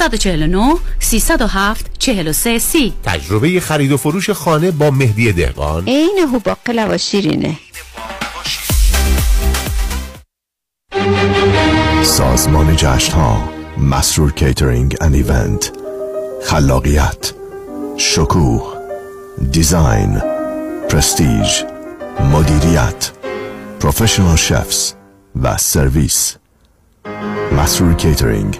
949 0.01 0.77
307 0.99 1.85
43 1.99 2.59
سی. 2.59 2.93
تجربه 3.03 3.59
خرید 3.59 3.91
و 3.91 3.97
فروش 3.97 4.29
خانه 4.29 4.71
با 4.71 4.91
مهدی 4.91 5.31
دهقان. 5.31 5.83
عینهو 5.87 6.19
باقلوا 6.33 6.97
شیرینه 6.97 7.57
سازمان 12.03 12.75
جشن 12.75 13.13
ها 13.13 13.49
مسرور 13.77 14.31
catering 14.31 14.97
and 15.01 15.13
event 15.13 15.71
خلاقیت 16.43 17.33
شکوه 17.97 18.73
design 19.51 20.21
پرستیژ 20.89 21.63
مدیریت 22.19 23.11
professional 23.79 24.35
chefs 24.35 24.93
و 25.41 25.57
سرویس. 25.57 26.35
مسرور 27.57 27.93
کیترینگ 27.93 28.59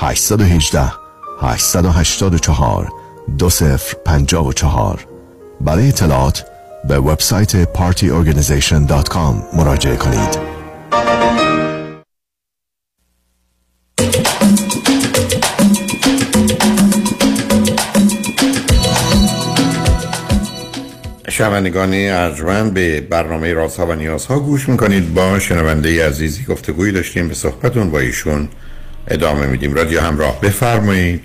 818 0.00 0.92
884 1.40 2.92
2054 3.38 5.06
برای 5.60 5.88
اطلاعات 5.88 6.44
به 6.88 6.98
وبسایت 6.98 7.64
partyorganization.com 7.74 9.56
مراجعه 9.56 9.96
کنید. 9.96 10.38
شنوندگان 21.28 21.90
ارجمند 21.94 22.74
به 22.74 23.00
برنامه 23.00 23.52
رازها 23.52 23.86
و 23.86 23.92
نیازها 23.92 24.38
گوش 24.38 24.68
می‌کنید. 24.68 25.14
با 25.14 25.38
شنونده 25.38 26.06
عزیزی 26.06 26.44
گفتگوی 26.44 26.92
داشتیم. 26.92 27.28
به 27.28 27.34
صحبتون 27.34 27.90
با 27.90 27.98
ایشون 27.98 28.48
ادامه 29.10 29.46
میدیم. 29.46 29.74
رادیو 29.74 30.00
همراه. 30.00 30.40
بفرمایید. 30.40 31.24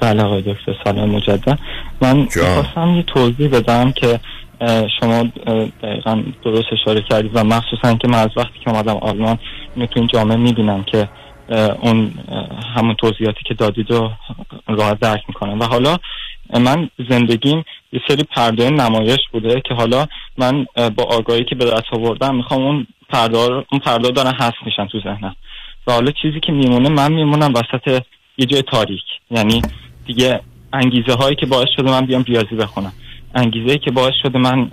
بله 0.00 0.22
آقای 0.22 0.42
دکتر 0.42 0.74
سلام 0.84 1.10
مجدد. 1.10 1.58
من 2.00 2.26
خواستم 2.26 2.94
یه 2.96 3.02
توضیح 3.02 3.48
بدم 3.48 3.92
که 3.92 4.20
شما 5.00 5.22
دقیقا 5.82 6.22
درست 6.44 6.66
اشاره 6.72 7.02
کردید 7.10 7.30
و 7.34 7.44
مخصوصا 7.44 7.94
که 7.94 8.08
من 8.08 8.18
از 8.18 8.30
وقتی 8.36 8.58
که 8.64 8.70
آمدم 8.70 8.96
آلمان 8.96 9.38
اینو 9.74 9.86
تو 9.86 10.00
این 10.00 10.06
جامعه 10.06 10.36
می‌بینم 10.36 10.82
که 10.82 11.08
اون 11.80 12.12
همون 12.74 12.94
توضیحاتی 12.94 13.40
که 13.44 13.54
دادید 13.54 13.90
رو 13.90 14.10
راحت 14.66 15.00
درک 15.00 15.22
می‌کنم. 15.28 15.60
و 15.60 15.64
حالا 15.64 15.96
من 16.60 16.90
زندگیم 17.10 17.64
یه 17.92 18.00
سری 18.08 18.22
پرده 18.22 18.70
نمایش 18.70 19.20
بوده 19.32 19.62
که 19.68 19.74
حالا 19.74 20.06
من 20.38 20.66
با 20.96 21.04
آگاهی 21.04 21.44
که 21.44 21.54
به 21.54 21.64
دست 21.64 21.86
آوردم 21.92 22.34
می‌خوام 22.34 22.62
اون 22.62 22.86
پرده 23.08 23.38
اون 23.38 23.80
پرده 23.84 24.10
دارن 24.10 24.32
هست 24.32 24.56
میشن 24.66 24.86
تو 24.86 25.00
ذهنم. 25.00 25.36
و 25.86 25.92
حالا 25.92 26.12
چیزی 26.22 26.40
که 26.40 26.52
میمونه 26.52 26.88
من 26.88 27.12
میمونم 27.12 27.54
وسط 27.54 28.02
یه 28.38 28.46
جای 28.46 28.62
تاریک. 28.62 29.02
یعنی 29.30 29.62
دیگه 30.06 30.40
انگیزه 30.72 31.12
هایی 31.12 31.36
که 31.36 31.46
باعث 31.46 31.68
شده 31.76 31.90
من 31.90 32.06
بیام 32.06 32.22
ریاضی 32.22 32.54
بخونم. 32.54 32.92
انگیزه 33.34 33.78
که 33.78 33.90
باعث 33.90 34.14
شده 34.22 34.38
من 34.38 34.70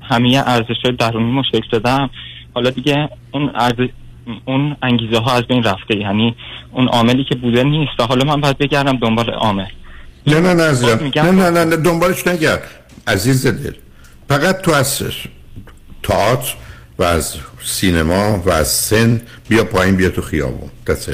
همه 0.00 0.42
ارزش 0.46 0.76
درونی 0.98 1.36
رو 1.36 1.42
شکل 1.52 1.78
بدم 1.78 2.10
حالا 2.54 2.70
دیگه 2.70 3.08
اون 3.32 3.50
اون 4.44 4.76
انگیزه 4.82 5.18
ها 5.18 5.32
از 5.32 5.42
بین 5.42 5.62
رفته. 5.62 5.96
یعنی 5.96 6.34
اون 6.72 6.88
عاملی 6.88 7.24
که 7.24 7.34
بوده 7.34 7.64
نیست 7.64 7.92
و 7.98 8.02
حالا 8.02 8.24
من 8.24 8.40
باید 8.40 8.58
بگردم 8.58 8.96
دنبال 8.96 9.30
عامل. 9.30 9.66
نه 10.26 10.40
نه 10.40 10.54
نه 10.54 10.62
عزیزم. 10.62 11.10
نه 11.16 11.30
نه 11.30 11.50
نه, 11.50 11.64
نه 11.64 11.76
دنبالش 11.76 12.26
نگرد. 12.26 12.70
عزیز 13.06 13.46
دل 13.46 13.72
فقط 14.28 14.62
تو 14.62 14.70
از 14.70 15.02
تئاتر 16.02 16.54
و 17.00 17.02
از 17.02 17.34
سینما 17.64 18.42
و 18.46 18.50
از 18.50 18.68
سن 18.68 19.20
بیا 19.48 19.64
پایین 19.64 19.96
بیا 19.96 20.08
تو 20.10 20.22
خیابون. 20.22 20.70
دست 20.86 21.10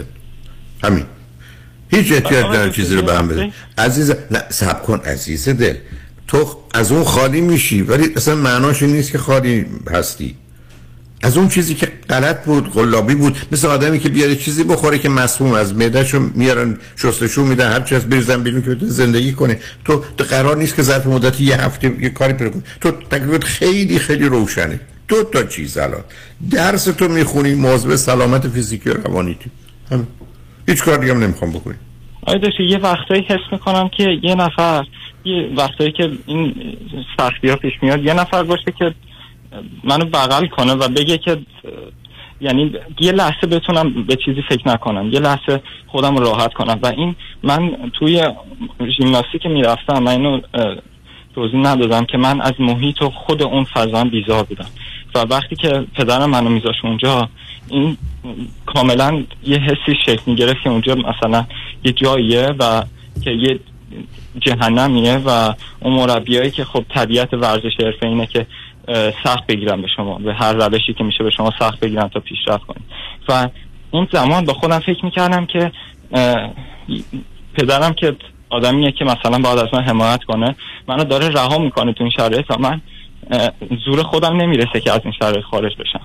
همین. 0.84 1.05
هیچ 1.89 2.12
احتیاج 2.12 2.45
نداره 2.45 2.70
چیزی 2.70 2.97
رو 2.97 3.03
به 3.03 3.14
هم 3.14 3.28
بده 3.28 3.53
عزیز 3.78 4.11
نه 4.30 4.43
سب 4.49 4.82
کن 4.82 4.99
عزیز 4.99 5.49
دل. 5.49 5.74
تو 6.28 6.59
از 6.74 6.93
اون 6.93 7.05
خالی 7.05 7.41
میشی 7.41 7.82
ولی 7.82 8.12
اصلا 8.16 8.34
معناش 8.34 8.82
این 8.82 8.93
نیست 8.93 9.12
که 9.12 9.18
خالی 9.18 9.66
هستی. 9.91 10.37
از 11.22 11.37
اون 11.37 11.49
چیزی 11.49 11.74
که 11.74 11.93
غلط 12.11 12.45
بود 12.45 12.72
قلابی 12.72 13.14
بود 13.14 13.37
مثل 13.53 13.68
آدمی 13.68 13.99
که 13.99 14.09
بیاره 14.09 14.37
چیزی 14.37 14.64
بخوره 14.64 14.99
که 14.99 15.09
مسموم 15.09 15.53
از 15.53 15.74
معدهشو 15.74 16.18
میارن 16.34 16.78
شستشو 16.97 17.45
میدن 17.45 17.72
هر 17.72 17.80
چی 17.80 17.95
از 17.95 18.09
بریزن 18.09 18.43
بیرون 18.43 18.62
که 18.62 18.70
بتونه 18.70 18.91
زندگی 18.91 19.32
کنه 19.32 19.61
تو 19.84 20.05
تو 20.16 20.24
قرار 20.24 20.57
نیست 20.57 20.76
که 20.76 20.82
ظرف 20.82 21.07
مدت 21.07 21.41
یه 21.41 21.57
هفته 21.57 21.97
یه 22.01 22.09
کاری 22.09 22.32
پیدا 22.32 22.51
کنی. 22.51 22.62
تو 22.80 22.91
تکلیفت 22.91 23.45
خیلی 23.45 23.99
خیلی 23.99 24.24
روشنه 24.24 24.80
دو 25.09 25.25
تا 25.25 25.43
چیز 25.43 25.79
الان. 25.79 26.05
درس 26.51 26.85
تو 26.85 27.09
می‌خونی 27.09 27.55
موضوع 27.55 27.97
سلامت 27.97 28.49
فیزیکی 28.49 28.91
و 28.91 28.95
روانیتی 28.95 29.51
همین. 29.91 30.07
هیچ 30.69 30.83
کار 30.83 30.99
دیگه 30.99 31.15
هم 31.15 31.23
نمی‌خوام 31.23 31.53
بکنی. 31.53 31.75
آیا 32.23 32.41
یه 32.59 32.79
وقتایی 32.79 33.23
حس 33.23 33.53
می‌کنم 33.53 33.89
که 33.89 34.19
یه 34.23 34.35
نفر 34.35 34.85
یه 35.25 35.51
وقتایی 35.57 35.93
که 35.93 36.11
این 36.27 36.55
سختی 37.19 37.49
ها 37.49 37.57
پیش 37.57 37.73
میاد 37.83 38.05
یه 38.05 38.15
نفر 38.15 38.43
باشه 38.43 38.73
که 38.79 38.95
منو 39.85 40.05
بغل 40.05 40.47
کنه 40.47 40.73
و 40.73 40.89
بگه 40.89 41.19
که 41.19 41.39
یعنی 42.41 42.73
یه 43.01 43.13
لحظه 43.13 43.47
بتونم 43.47 44.03
به 44.03 44.17
چیزی 44.17 44.43
فکر 44.49 44.69
نکنم 44.69 45.11
یه 45.13 45.21
لحظه 45.21 45.63
خودم 45.87 46.17
راحت 46.17 46.55
کنم. 46.55 46.79
و 46.83 46.87
این 46.87 47.17
من 47.43 47.77
توی 47.99 48.23
ژیمناستیک 48.99 49.43
که 49.43 49.49
می‌رفتم 49.49 50.03
من 50.03 50.13
اینو 50.13 50.41
توضیح 51.35 51.61
ندادم 51.61 52.05
که 52.05 52.19
من 52.19 52.41
از 52.41 52.53
محیط 52.59 53.03
و 53.03 53.11
خود 53.11 53.43
اون 53.43 53.65
فضا 53.65 54.05
بیزار 54.05 54.45
بودم. 54.45 54.69
و 55.17 55.27
وقتی 55.31 55.57
که 55.57 55.87
پدرم 55.95 56.31
منو 56.31 56.49
میذاش 56.49 56.85
اونجا 56.85 57.29
این 57.69 57.97
کاملا 58.67 59.25
یه 59.45 59.59
حسی 59.59 59.99
شکل 60.07 60.23
می‌گرفت 60.27 60.62
که 60.64 60.71
اونجا 60.71 60.95
مثلا 60.95 61.47
یه 61.85 61.93
جاییه 61.93 62.55
و 62.59 62.83
که 63.25 63.31
یه 63.31 63.61
جهنمیه 64.41 65.17
و 65.17 65.55
اون 65.81 65.95
مربیایی 65.95 66.51
که 66.51 66.64
خب 66.64 66.85
طبیعت 66.95 67.35
ورزش 67.35 67.73
حرفه 67.81 68.07
اینه 68.07 68.27
که 68.27 68.47
سخت 69.25 69.47
بگیرن 69.47 69.83
به 69.83 69.89
شما 69.97 70.19
به 70.19 70.35
هر 70.35 70.53
روشی 70.53 70.95
که 70.95 71.05
میشه 71.05 71.25
به 71.25 71.31
شما 71.31 71.53
سخت 71.59 71.81
بگیرن 71.81 72.09
تا 72.09 72.21
پیشرفت 72.21 72.64
کنید 72.67 72.85
و 73.29 73.49
اون 73.91 74.09
زمان 74.12 74.45
با 74.45 74.53
خودم 74.53 74.79
فکر 74.79 75.05
می‌کردم 75.05 75.47
که 75.47 75.73
پدرم 77.55 77.93
که 77.93 78.17
آدمیه 78.51 78.93
که 78.93 79.05
مثلا 79.05 79.39
باید 79.39 79.59
از 79.59 79.69
من 79.73 79.83
حمایت 79.83 80.25
کنه 80.25 80.57
منو 80.89 81.05
داره 81.05 81.29
رها 81.29 81.59
می‌کنه 81.59 81.93
تو 81.93 82.05
این 82.05 82.12
شرایط 82.17 82.51
من 82.51 82.81
زور 83.85 84.03
خودم 84.03 84.37
نمی‌رسه 84.37 84.81
که 84.81 84.93
از 84.93 85.01
این 85.05 85.12
شرایط 85.18 85.45
خارج 85.45 85.72
بشم. 85.77 86.01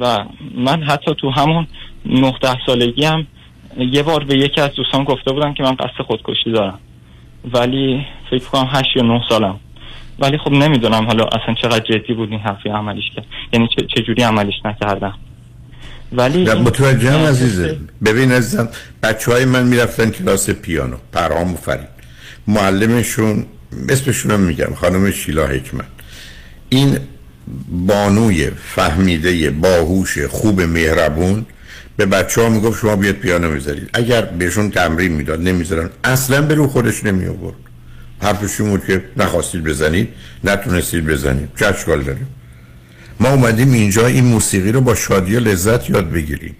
و 0.00 0.24
من 0.54 0.82
حتی 0.82 1.14
تو 1.20 1.30
همون 1.30 1.66
19 2.06 2.48
سالگی 2.66 3.04
هم 3.04 3.26
یه 3.78 4.02
بار 4.02 4.24
به 4.24 4.38
یکی 4.38 4.60
از 4.60 4.70
دوستان 4.74 5.04
گفته 5.04 5.32
بودم 5.32 5.54
که 5.54 5.62
من 5.62 5.74
قصد 5.74 6.02
خودکشی 6.06 6.52
دارم. 6.52 6.78
ولی 7.54 8.06
فکر 8.30 8.44
کنم 8.44 8.68
8 8.72 8.86
یا 8.96 9.02
9 9.02 9.20
سالم. 9.28 9.60
ولی 10.18 10.38
خب 10.38 10.50
نمی‌دونم 10.52 11.06
حالا 11.06 11.24
اصلا 11.24 11.54
چقدر 11.62 11.84
جدی 11.98 12.14
بود 12.14 12.30
این 12.30 12.40
حرفی 12.40 12.68
عملیش 12.68 13.04
کرد. 13.16 13.24
یعنی 13.52 13.68
چه 13.76 13.86
چجوری 13.96 14.22
عملیش 14.22 14.54
نکردم. 14.64 15.14
ولی 16.12 16.38
این- 16.50 16.52
متوجهم 16.62 17.26
عزیزه. 17.26 17.78
ببین 18.04 18.32
عزیزم 18.32 18.68
بچه 19.02 19.32
های 19.32 19.44
من 19.44 19.62
می‌رفتن 19.66 20.10
کلاس 20.10 20.50
پیانو. 20.50 20.96
پرهام 21.12 21.52
و 21.52 21.56
فرید. 21.56 21.88
معلمشون 22.46 23.46
اسمشون 23.88 24.30
هم 24.30 24.40
میگم 24.40 24.74
خانم 24.74 25.10
شیلا 25.10 25.46
حکمت. 25.46 25.84
این 26.68 26.98
بانوی 27.86 28.50
فهمیده 28.50 29.50
باهوش 29.50 30.18
خوب 30.18 30.60
مهربون 30.60 31.46
به 31.96 32.06
بچه 32.06 32.42
ها 32.42 32.48
می‌گفت 32.48 32.80
شما 32.80 32.96
بیاد 32.96 33.14
پیانو 33.14 33.50
می‌ذارید 33.50 33.90
اگر 33.92 34.22
بهشون 34.22 34.70
تمرین 34.70 35.12
می‌داد 35.12 35.40
نمی‌ذارن. 35.40 35.90
اصلا 36.04 36.42
به 36.42 36.54
رو 36.54 36.68
خودش 36.68 37.04
نمی 37.04 37.26
آورد 37.26 37.54
بود 38.58 38.84
که 38.86 39.04
نخواستید 39.16 39.64
بزنید 39.64 40.08
نتونستید 40.44 41.06
بزنید. 41.06 41.48
چه 41.58 41.66
اشکال 41.66 42.02
داریم. 42.02 42.26
ما 43.20 43.28
اومدیم 43.28 43.72
اینجا 43.72 44.06
این 44.06 44.24
موسیقی 44.24 44.72
رو 44.72 44.80
با 44.80 44.94
شادی 44.94 45.36
و 45.36 45.40
لذت 45.40 45.90
یاد 45.90 46.10
بگیریم. 46.10 46.56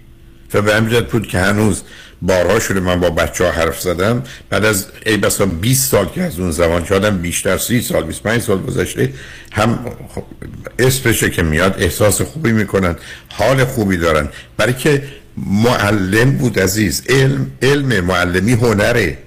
و 0.53 0.61
به 0.61 1.01
بود 1.01 1.27
که 1.27 1.39
هنوز 1.39 1.81
بارها 2.21 2.59
شده 2.59 2.79
من 2.79 2.99
با 2.99 3.09
بچه 3.09 3.43
ها 3.43 3.51
حرف 3.51 3.81
زدم. 3.81 4.23
بعد 4.49 4.65
از 4.65 4.87
ای 5.05 5.17
بسا 5.17 5.45
20 5.45 5.91
سال 5.91 6.05
که 6.05 6.21
از 6.21 6.39
اون 6.39 6.51
زمان 6.51 6.87
آدم 6.91 7.17
بیشتر 7.17 7.57
30 7.57 7.81
سال 7.81 8.03
25 8.03 8.41
سال 8.41 8.61
گذشته 8.61 9.13
هم 9.51 9.79
اسمشه 10.79 11.29
که 11.29 11.43
میاد 11.43 11.75
احساس 11.79 12.21
خوبی 12.21 12.51
می‌کنن 12.51 12.95
حال 13.29 13.65
خوبی 13.65 13.97
دارن. 13.97 14.29
برای 14.57 14.73
که 14.73 15.03
معلم 15.37 16.37
بود 16.37 16.59
عزیز 16.59 17.03
علم 17.09 17.51
علم 17.61 18.05
معلمی 18.05 18.53
هنره. 18.53 19.17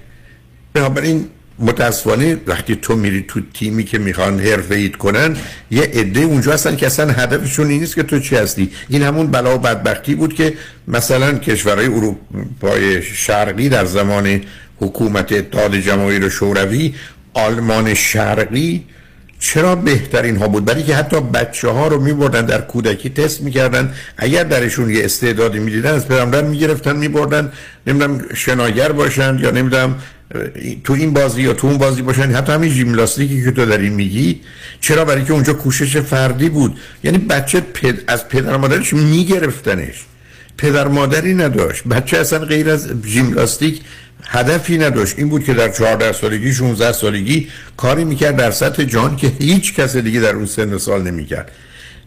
بنابراین 0.73 1.29
متاسفانه 1.59 2.37
وقتی 2.47 2.75
تو 2.75 2.95
میری 2.95 3.25
تو 3.27 3.41
تیمی 3.53 3.83
که 3.83 3.97
می‌خوان 3.97 4.39
حرفه 4.39 4.75
ایت 4.75 4.95
کنن 4.95 5.37
یه 5.71 5.81
عده 5.81 6.19
اونجا 6.19 6.53
هستن 6.53 6.75
که 6.75 6.85
اصلا 6.85 7.11
هدفشون 7.11 7.67
این 7.67 7.79
نیست 7.79 7.95
که 7.95 8.03
تو 8.03 8.19
چی 8.19 8.35
هستی. 8.35 8.71
این 8.89 9.01
همون 9.01 9.27
بلا 9.27 9.55
و 9.55 9.57
بدبختی 9.57 10.15
بود 10.15 10.33
که 10.33 10.53
مثلا 10.87 11.33
کشورهای 11.33 11.87
اروپای 11.87 13.01
شرقی 13.01 13.69
در 13.69 13.85
زمان 13.85 14.41
حکومت 14.79 15.31
اتحاد 15.31 15.75
جماهیر 15.75 16.29
شوروی 16.29 16.93
آلمان 17.33 17.93
شرقی 17.93 18.83
چرا 19.39 19.75
بهترین 19.75 20.35
ها 20.37 20.47
بود؟ 20.47 20.65
برای 20.65 20.83
که 20.83 20.95
حتی 20.95 21.21
بچه 21.21 21.69
ها 21.69 21.87
رو 21.87 22.01
می 22.01 22.13
بردن 22.13 22.45
در 22.45 22.61
کودکی 22.61 23.09
تست 23.09 23.41
می‌کردن. 23.41 23.93
اگر 24.17 24.43
درشون 24.43 24.89
یه 24.89 25.05
استعدادی 25.05 25.59
می‌دیدن 25.59 25.93
از 25.93 26.07
پدرم 26.07 26.45
می‌گرفتن 26.45 26.95
میبردن. 26.95 27.51
نمی‌دونم 27.87 28.25
شناگر 28.35 28.91
باشن 28.91 29.39
یا 29.41 29.51
نمی‌دونم 29.51 29.95
تو 30.83 30.93
این 30.93 31.13
بازی 31.13 31.41
یا 31.41 31.53
تو 31.53 31.67
اون 31.67 31.77
بازی 31.77 32.01
باشن 32.01 32.31
حتی 32.31 32.51
همین 32.53 32.69
ژیمناستیکی 32.69 33.43
که 33.43 33.51
تو 33.51 33.65
داری 33.65 33.89
میگی 33.89 34.41
چرا 34.81 35.05
برای 35.05 35.23
که 35.23 35.33
اونجا 35.33 35.53
کوشش 35.53 35.97
فردی 35.97 36.49
بود؟ 36.49 36.79
یعنی 37.03 37.17
بچه 37.17 37.59
پد... 37.59 37.95
از 38.07 38.27
پدر 38.27 38.57
مادرش 38.57 38.93
میگرفتنش. 38.93 40.05
پدر 40.57 40.87
مادری 40.87 41.33
نداشت. 41.33 41.83
بچه 41.83 42.17
اصلا 42.17 42.39
غیر 42.39 42.69
از 42.69 42.89
ژیمناستیک 43.05 43.81
هدفی 44.23 44.77
نداشت. 44.77 45.19
این 45.19 45.29
بود 45.29 45.43
که 45.43 45.53
در 45.53 45.69
14 45.69 46.11
سالگی 46.11 46.53
16 46.53 46.91
سالگی 46.91 47.47
کاری 47.77 48.03
می‌کرد 48.03 48.35
در 48.35 48.51
سطح 48.51 48.83
جهان 48.83 49.15
که 49.15 49.27
هیچ 49.39 49.73
کس 49.73 49.95
دیگه 49.95 50.19
در 50.19 50.35
اون 50.35 50.45
سن 50.45 50.77
سال 50.77 51.01
نمی‌کرد. 51.01 51.51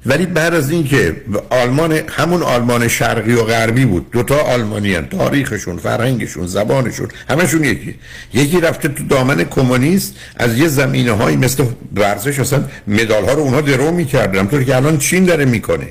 ولی 0.06 0.26
بعد 0.26 0.54
از 0.54 0.70
اینکه 0.70 1.16
آلمان 1.50 1.92
همون 1.92 2.42
آلمان 2.42 2.88
شرقی 2.88 3.32
و 3.32 3.42
غربی 3.42 3.84
بود 3.84 4.10
دوتا 4.10 4.38
آلمانی 4.38 4.94
هن. 4.94 5.06
تاریخشون 5.06 5.76
فرهنگشون 5.76 6.46
زبانشون 6.46 7.08
همشون 7.30 7.64
یکی. 7.64 7.94
یکی 8.34 8.60
رفته 8.60 8.88
تو 8.88 9.04
دامن 9.04 9.44
کمونیست 9.44 10.14
از 10.36 10.58
یه 10.58 10.68
زمینه 10.68 11.12
هایی 11.12 11.36
مثل 11.36 11.64
ورزش 11.96 12.38
اصلا 12.38 12.64
مدال 12.86 13.24
ها 13.24 13.32
رو 13.32 13.40
اونها 13.40 13.60
درو 13.60 13.90
می‌کردن 13.90 14.38
همطور 14.38 14.64
که 14.64 14.76
الان 14.76 14.98
چین 14.98 15.24
داره 15.24 15.44
می‌کنه. 15.44 15.86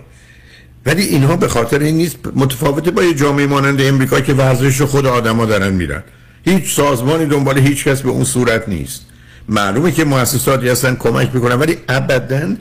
ولی 0.86 1.04
اینها 1.04 1.36
به 1.36 1.48
خاطر 1.48 1.80
این 1.80 1.96
نیست 1.96 2.18
متفاوته 2.36 2.92
با 2.92 3.04
یه 3.04 3.14
جامعه 3.14 3.48
مانند 3.48 3.82
امریکا 3.82 4.22
که 4.22 4.34
ورزش 4.34 4.82
خود 4.82 5.06
آدما 5.06 5.46
دارن 5.46 5.74
میرن. 5.74 6.04
هیچ 6.46 6.76
سازمانی 6.76 7.26
دنبال 7.26 7.58
هیچ 7.58 7.84
کس 7.84 8.02
به 8.02 8.10
اون 8.10 8.24
صورت 8.24 8.70
نیست. 8.70 9.02
معلومه 9.50 9.92
که 9.92 10.06
مؤسساتی 10.06 10.70
هستن 10.70 10.96
کمک 10.96 11.30
می‌کنن 11.34 11.56
ولی 11.56 11.78
ابدا 11.90 12.56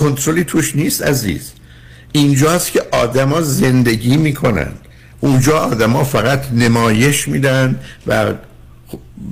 کنترلی 0.00 0.44
توش 0.44 0.76
نیست 0.76 1.02
عزیز. 1.02 1.52
اینجاست 2.12 2.72
که 2.72 2.82
آدما 2.90 3.40
زندگی 3.40 4.16
می‌کنن. 4.16 4.72
اونجا 5.20 5.58
آدما 5.58 6.04
فقط 6.04 6.52
نمایش 6.52 7.28
میدن 7.28 7.80
و 8.06 8.32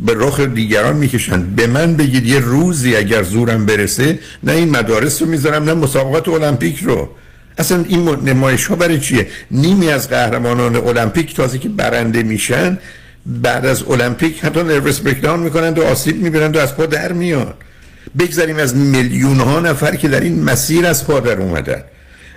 به 0.07 0.15
رخ 0.17 0.41
دیگران 0.41 0.97
می‌کشن. 0.97 1.41
به 1.43 1.67
من 1.67 1.95
بگید 1.97 2.27
یه 2.27 2.39
روزی 2.39 2.97
اگر 2.97 3.23
زورم 3.23 3.67
برسه 3.67 4.19
نه 4.43 4.53
این 4.53 4.71
مدارس 4.71 5.23
رو 5.23 5.29
می‌ذارم 5.29 5.65
نه 5.65 5.75
مسابقات 5.75 6.29
المپیک 6.29 6.79
رو. 6.79 7.09
اصلا 7.59 7.85
این 7.89 8.09
نمایش 8.09 8.67
ها 8.67 8.77
برای 8.77 9.01
چیه؟ 9.01 9.27
نیمی 9.51 9.89
از 9.89 10.09
قهرمانان 10.09 10.77
المپیک 10.77 11.35
تازه 11.37 11.59
که 11.59 11.69
برنده 11.69 12.23
میشن 12.23 12.79
بعد 13.27 13.67
از 13.67 13.83
المپیک 13.83 14.45
حتی 14.45 14.63
نروس 14.63 15.01
بریکداون 15.01 15.41
می‌کنن 15.41 15.75
و 15.75 15.83
آسیب 15.83 16.23
می‌بینن 16.23 16.53
و 16.53 16.59
از 16.59 16.77
پا 16.77 16.87
در 16.87 17.13
میان. 17.13 17.55
بگذاریم 18.19 18.57
از 18.57 18.77
میلیون 18.77 19.41
ها 19.41 19.61
نفر 19.61 19.97
که 19.97 20.09
در 20.09 20.21
این 20.21 20.45
مسیر 20.45 20.87
از 20.87 21.07
پا 21.07 21.21
در 21.21 21.41
اومدن. 21.41 21.83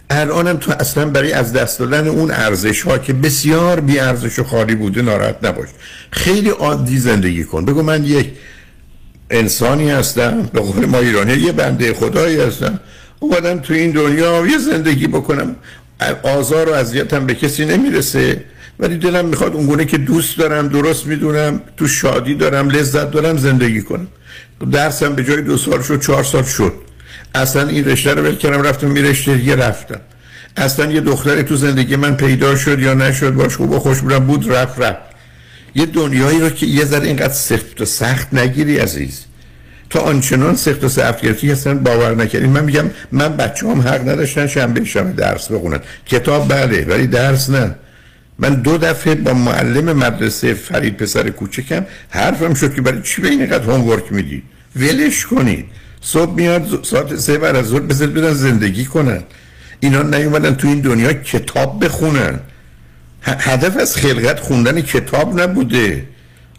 الانم 0.10 0.58
تو 0.58 0.72
اصلا 0.80 1.06
برای 1.06 1.32
از 1.32 1.54
دست 1.54 1.80
دادن 1.80 2.08
اون 2.08 2.32
ارزش 2.32 2.82
ها 2.82 2.98
که 2.98 3.14
بسیار 3.14 3.80
بی 3.80 4.00
ارزش 4.00 4.40
و 4.40 4.44
خالی 4.44 4.76
بوده 4.76 5.02
ناراحت 5.02 5.36
نباش. 5.44 5.68
خیلی 6.12 6.50
عادی 6.50 6.98
زندگی 6.98 7.44
کن. 7.44 7.66
بگو 7.66 7.82
من 7.82 8.04
یک 8.04 8.28
انسانی 9.30 9.90
هستم 9.90 10.50
به 10.54 10.60
قول 10.60 10.86
ما 10.86 11.00
ایرانی 11.00 11.34
یه 11.34 11.52
بنده 11.52 11.94
خدایی 11.94 12.40
هستم. 12.40 12.80
اومدم 13.20 13.60
تو 13.60 13.74
این 13.74 13.92
دنیا 13.92 14.48
یه 14.48 14.58
زندگی 14.58 15.08
بکنم. 15.08 15.56
آزار 16.24 16.70
و 16.70 16.74
اذیتم 16.74 17.26
به 17.26 17.34
کسی 17.34 17.66
نمی‌رسه. 17.66 18.44
ولی 18.80 18.98
دلم 18.98 19.26
می‌خواد 19.26 19.54
اونگونه 19.56 19.86
که 19.86 19.98
دوست 19.98 20.38
دارم 20.38 20.68
درست 20.68 21.06
می‌دونم 21.06 21.62
تو 21.78 21.88
شادی 21.88 22.36
دارم 22.36 22.70
لذت 22.70 23.12
دارم 23.12 23.38
زندگی 23.38 23.82
کنم. 23.82 24.08
درسم 24.66 25.16
به 25.16 25.24
جای 25.24 25.42
دو 25.42 25.58
سال 25.58 25.82
شد 25.82 26.02
چهار 26.02 26.24
سال 26.24 26.44
شد. 26.44 26.74
اصلا 27.36 27.68
این 27.68 27.86
رشته 27.86 28.14
رو 28.14 28.32
کردم 28.32 28.62
رفتم 28.62 28.88
می 28.88 29.02
رشته 29.02 29.36
دیگه 29.36 29.56
رفتم. 29.56 30.00
اصلا 30.58 30.92
یه 30.92 31.02
دختری 31.02 31.44
تو 31.44 31.56
زندگی 31.56 31.96
من 31.96 32.16
پیدا 32.16 32.56
شد 32.56 32.80
یا 32.80 32.94
نشد 32.94 33.34
باش 33.34 33.56
خوب 33.56 33.72
و 33.72 33.80
خوش 33.80 34.00
بودم 34.00 34.20
بود 34.20 34.52
رفت 34.52 34.80
رفت. 34.80 35.00
یه 35.76 35.86
دنیایی 35.86 36.40
رو 36.40 36.50
که 36.50 36.66
یه 36.66 36.86
ذره 36.86 37.08
اینقدر 37.08 37.34
سخت 37.34 37.82
و 37.82 37.86
سخت 37.86 38.34
نگیری 38.34 38.78
عزیز. 38.78 39.26
تا 39.90 40.00
آنچنان 40.00 40.56
سخت 40.56 40.84
و 40.84 40.90
سخت 40.90 41.22
گرفتی 41.22 41.52
اصلا 41.52 41.74
باور 41.74 42.16
نکردی. 42.16 42.48
من 42.48 42.64
میگم 42.64 42.90
من 43.12 43.38
بچه 43.38 43.68
هم 43.68 43.82
حق 43.82 44.10
نداشتن 44.10 44.48
شنبه 44.48 44.86
شنبه 44.86 45.22
درس 45.22 45.52
بخونن. 45.52 45.80
کتاب 46.06 46.48
بله 46.48 46.86
ولی 46.86 47.08
درس 47.08 47.50
نه. 47.50 47.76
من 48.40 48.56
دو 48.56 48.78
دفعه 48.78 49.16
با 49.16 49.34
معلم 49.34 49.98
مدرسه 49.98 50.54
فرید 50.54 50.98
پسر 50.98 51.30
کوچکم 51.30 51.86
حرفم 52.10 52.54
شد 52.54 52.76
که 52.76 52.82
برای 52.82 53.02
چی 53.02 53.22
به 53.22 53.28
این 53.30 53.42
اینقدر 53.42 53.64
هومورک 53.64 54.14
میدی؟ 54.14 54.44
ولش 54.76 55.26
کنید. 55.26 55.66
صبح 56.02 56.36
میاد 56.36 56.84
ساعت 56.84 57.16
سه 57.16 57.38
بعد 57.38 57.56
از 57.56 57.66
ظهر 57.66 57.80
بذار 57.80 58.08
بدن 58.08 58.34
زندگی 58.34 58.86
کنن. 58.86 59.24
اینا 59.80 60.02
نیومدن 60.02 60.56
تو 60.56 60.68
این 60.68 60.80
دنیا 60.80 61.14
کتاب 61.14 61.86
بخونن. 61.86 62.40
هدف 63.22 63.78
از 63.78 63.98
خلقت 63.98 64.40
خوندن 64.40 64.82
کتاب 64.82 65.42
نبوده. 65.42 66.06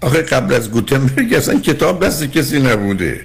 آخه 0.00 0.22
قبل 0.22 0.54
از 0.54 0.70
گوتنبرگ 0.70 1.34
اصلا 1.34 1.60
کتاب 1.60 2.06
دست 2.06 2.24
کسی 2.24 2.60
نبوده. 2.60 3.20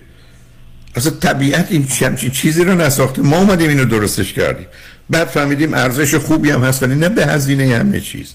اصلا 0.96 1.12
طبیعت 1.12 1.68
این 1.70 1.88
همچین 2.02 2.32
چیزی 2.32 2.64
رو 2.64 2.76
نساخته 2.76 3.22
ما 3.22 3.38
اومدیم 3.38 3.70
اینو 3.70 3.86
درستش 3.86 4.34
کردیم. 4.34 4.68
بعد 5.10 5.28
فهمیدیم 5.28 5.74
ارزش 5.74 6.16
خوبی 6.16 6.52
هم 6.52 6.64
هست 6.64 6.84
ولی 6.84 6.96
نه 6.96 7.10
به 7.10 7.26
هزینه 7.26 7.78
همه 7.78 8.00
چیز. 8.00 8.34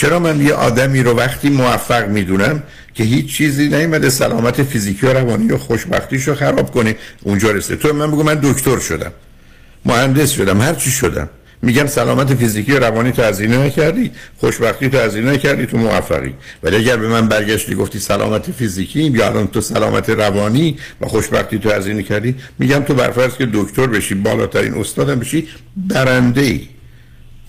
چرا 0.00 0.18
من 0.18 0.40
یه 0.40 0.54
آدمی 0.54 1.02
رو 1.02 1.16
وقتی 1.16 1.50
موفق 1.50 2.08
می‌دونم 2.08 2.62
که 2.94 3.04
هیچ 3.04 3.36
چیزی 3.36 3.68
نیومده 3.68 4.10
سلامت 4.10 4.62
فیزیکی 4.62 5.06
و 5.06 5.12
روانی 5.12 5.52
و 5.52 5.58
خوشبختیش 5.58 6.28
رو 6.28 6.34
خراب 6.34 6.70
کنه؟ 6.70 6.96
اونجا 7.22 7.50
رسه 7.50 7.76
تو 7.76 7.92
من 7.92 8.10
بگو 8.10 8.22
من 8.22 8.40
دکتر 8.42 8.78
شدم. 8.78 9.12
مهندس 9.84 10.30
شدم. 10.30 10.60
هر 10.60 10.74
چی 10.74 10.90
شدم. 10.90 11.28
میگم 11.62 11.86
سلامت 11.86 12.34
فیزیکی 12.34 12.72
و 12.72 12.78
روانی 12.78 13.12
تو 13.12 13.22
هزینه 13.22 13.58
نکردی 13.58 14.10
خوشبختی 14.36 14.88
تو 14.88 14.98
هزینه 14.98 15.32
نکردی 15.32 15.66
تو 15.66 15.76
موفقی. 15.76 16.34
ولی 16.62 16.76
اگر 16.76 16.96
به 16.96 17.08
من 17.08 17.28
برگشتی 17.28 17.74
گفتی 17.74 17.98
سلامت 17.98 18.50
فیزیکی 18.50 19.02
یا 19.02 19.26
الان 19.26 19.46
تو 19.46 19.60
سلامت 19.60 20.10
روانی 20.10 20.76
و 21.00 21.06
خوشبختی 21.06 21.58
تو 21.58 21.70
هزینه 21.70 22.02
کردی 22.02 22.34
میگم 22.58 22.82
تو 22.82 22.94
برفرض 22.94 23.36
که 23.36 23.48
دکتر 23.52 23.86
بشی 23.86 24.14
بالاترین 24.14 24.74
استادم 24.74 25.18
بشی 25.18 25.48
برنده 25.76 26.40
ای 26.40 26.68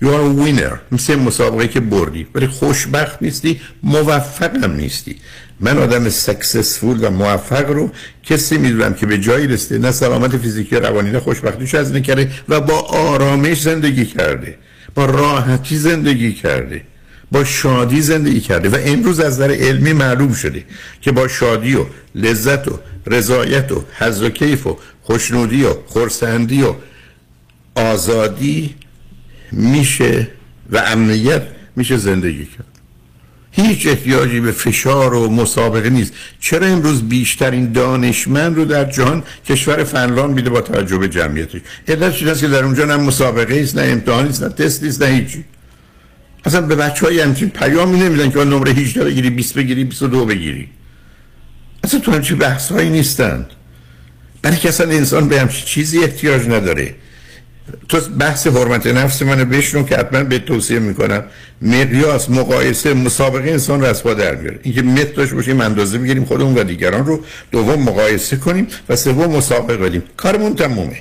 You 0.02 0.08
are 0.08 0.22
a 0.22 0.46
winner. 0.46 0.80
مثل 0.92 1.16
مسابقه 1.16 1.68
که 1.68 1.80
بردی. 1.80 2.28
ولی 2.36 2.48
خوشبخت 2.48 3.22
نیستی 3.22 3.62
موفقم 3.84 4.72
نیستی. 4.72 5.16
من 5.60 5.78
آدم 5.78 6.10
سکسسفول 6.10 7.04
و 7.04 7.10
موفق 7.10 7.70
رو 7.70 7.92
کسی 8.24 8.58
می‌دونم 8.58 8.94
که 8.94 9.06
به 9.06 9.18
جایی 9.18 9.48
رسیده 9.48 9.78
نه 9.78 9.92
سلامت 9.92 10.38
فیزیکی 10.38 10.76
روانی 10.76 11.12
نه 11.12 11.20
خوشبختیش 11.20 11.76
از 11.76 11.94
کرده 11.94 12.32
و 12.50 12.62
با 12.62 12.80
آرامش 12.80 13.62
زندگی 13.62 14.06
کرده. 14.06 14.58
با 14.96 15.06
راحتی 15.06 15.78
زندگی 15.78 16.34
کرده. 16.34 16.82
با 17.32 17.44
شادی 17.44 18.02
زندگی 18.02 18.40
کرده. 18.40 18.70
و 18.70 18.78
امروز 18.86 19.20
از 19.20 19.34
نظر 19.34 19.52
علمی 19.52 19.94
معلوم 19.94 20.34
شده 20.34 20.64
که 21.02 21.12
با 21.12 21.28
شادی 21.28 21.76
و 21.76 21.86
لذت 22.16 22.68
و 22.68 22.80
رضایت 23.08 23.72
و 23.72 23.84
حظ 24.00 24.22
و 24.22 24.30
کیف 24.30 24.68
و 24.68 24.78
خوشنودی 25.02 25.64
و 25.64 25.74
خورسندی 25.88 26.64
و 26.64 26.74
آزادی 27.76 28.76
میشه 29.52 30.28
و 30.72 30.78
امنیت 30.78 31.42
میشه 31.76 31.98
زندگی 31.98 32.46
کرد. 32.46 32.66
هیچ 33.52 33.88
احتیاجی 33.88 34.40
به 34.40 34.52
فشار 34.52 35.14
و 35.14 35.30
مسابقه 35.30 35.90
نیست. 35.90 36.14
چرا 36.40 36.68
امروز 36.68 37.04
بیشترین 37.04 37.72
دانشمند 37.72 38.56
رو 38.56 38.66
در 38.66 38.86
جهان 38.86 39.24
کشور 39.46 39.84
فنلاند 39.84 40.36
میده 40.36 40.50
با 40.50 40.62
توجه 40.62 40.98
به 40.98 41.08
جمعیتش؟ 41.08 41.62
علتش 41.88 42.24
این 42.24 42.34
که 42.34 42.48
در 42.48 42.64
اونجا 42.64 42.86
نه 42.86 42.98
مسابقه 42.98 43.60
است 43.62 43.78
نه 43.78 43.92
امتحانی 43.92 44.30
است 44.30 44.44
نه 44.44 44.50
تست 44.50 44.84
است 44.84 45.02
نه 45.02 45.08
هیچی. 45.08 45.46
اصلا 46.46 46.62
به 46.62 46.76
بچه 46.76 47.06
های 47.06 47.20
همچین 47.20 47.50
پیامی 47.50 48.00
نمیدن 48.00 48.32
که 48.32 48.44
نمره 48.44 48.72
18 48.72 49.04
بگیری 49.04 49.30
20 49.30 49.54
بگیری 49.54 49.84
22 49.84 50.26
بگیری. 50.26 50.70
اصلا 51.84 52.00
تو 52.00 52.12
همچین 52.12 52.38
بحث 52.38 52.72
هایی 52.72 52.90
نیستند 52.90 53.46
برای 54.42 54.58
که 54.58 54.70
اصلا 54.70 54.92
انسان 54.92 55.30
به 55.30 55.40
همچین 55.40 55.66
چیزی 55.66 56.00
احتیاج 56.00 56.48
نداره. 56.48 56.96
تو 57.90 58.00
بحث 58.00 58.48
حرمت 58.48 58.88
نفس 58.88 59.22
منو 59.22 59.46
بشنو 59.46 59.84
که 59.84 59.98
حتما 59.98 60.24
به 60.24 60.40
توصیه 60.40 60.80
می‌کنم. 60.80 61.24
مقیاس 61.62 62.30
مقایسه 62.30 62.94
مسابقه 62.94 63.50
انسان 63.50 63.94
پا 63.94 64.14
در 64.14 64.36
بیاره 64.36 64.60
اینکه 64.64 64.82
مت 64.82 65.14
داشته 65.14 65.36
باشیم 65.36 65.62
اندازه 65.62 65.98
می‌گیریم 65.98 66.26
خودمون 66.26 66.58
و 66.58 66.64
دیگران 66.64 67.06
رو 67.06 67.24
دوم 67.52 67.84
مقایسه 67.84 68.36
کنیم 68.36 68.68
و 68.90 68.96
سوم 68.96 69.36
مسابقه 69.36 69.78
بدیم. 69.78 70.04
کارمون 70.18 70.56
تمومه. 70.56 70.98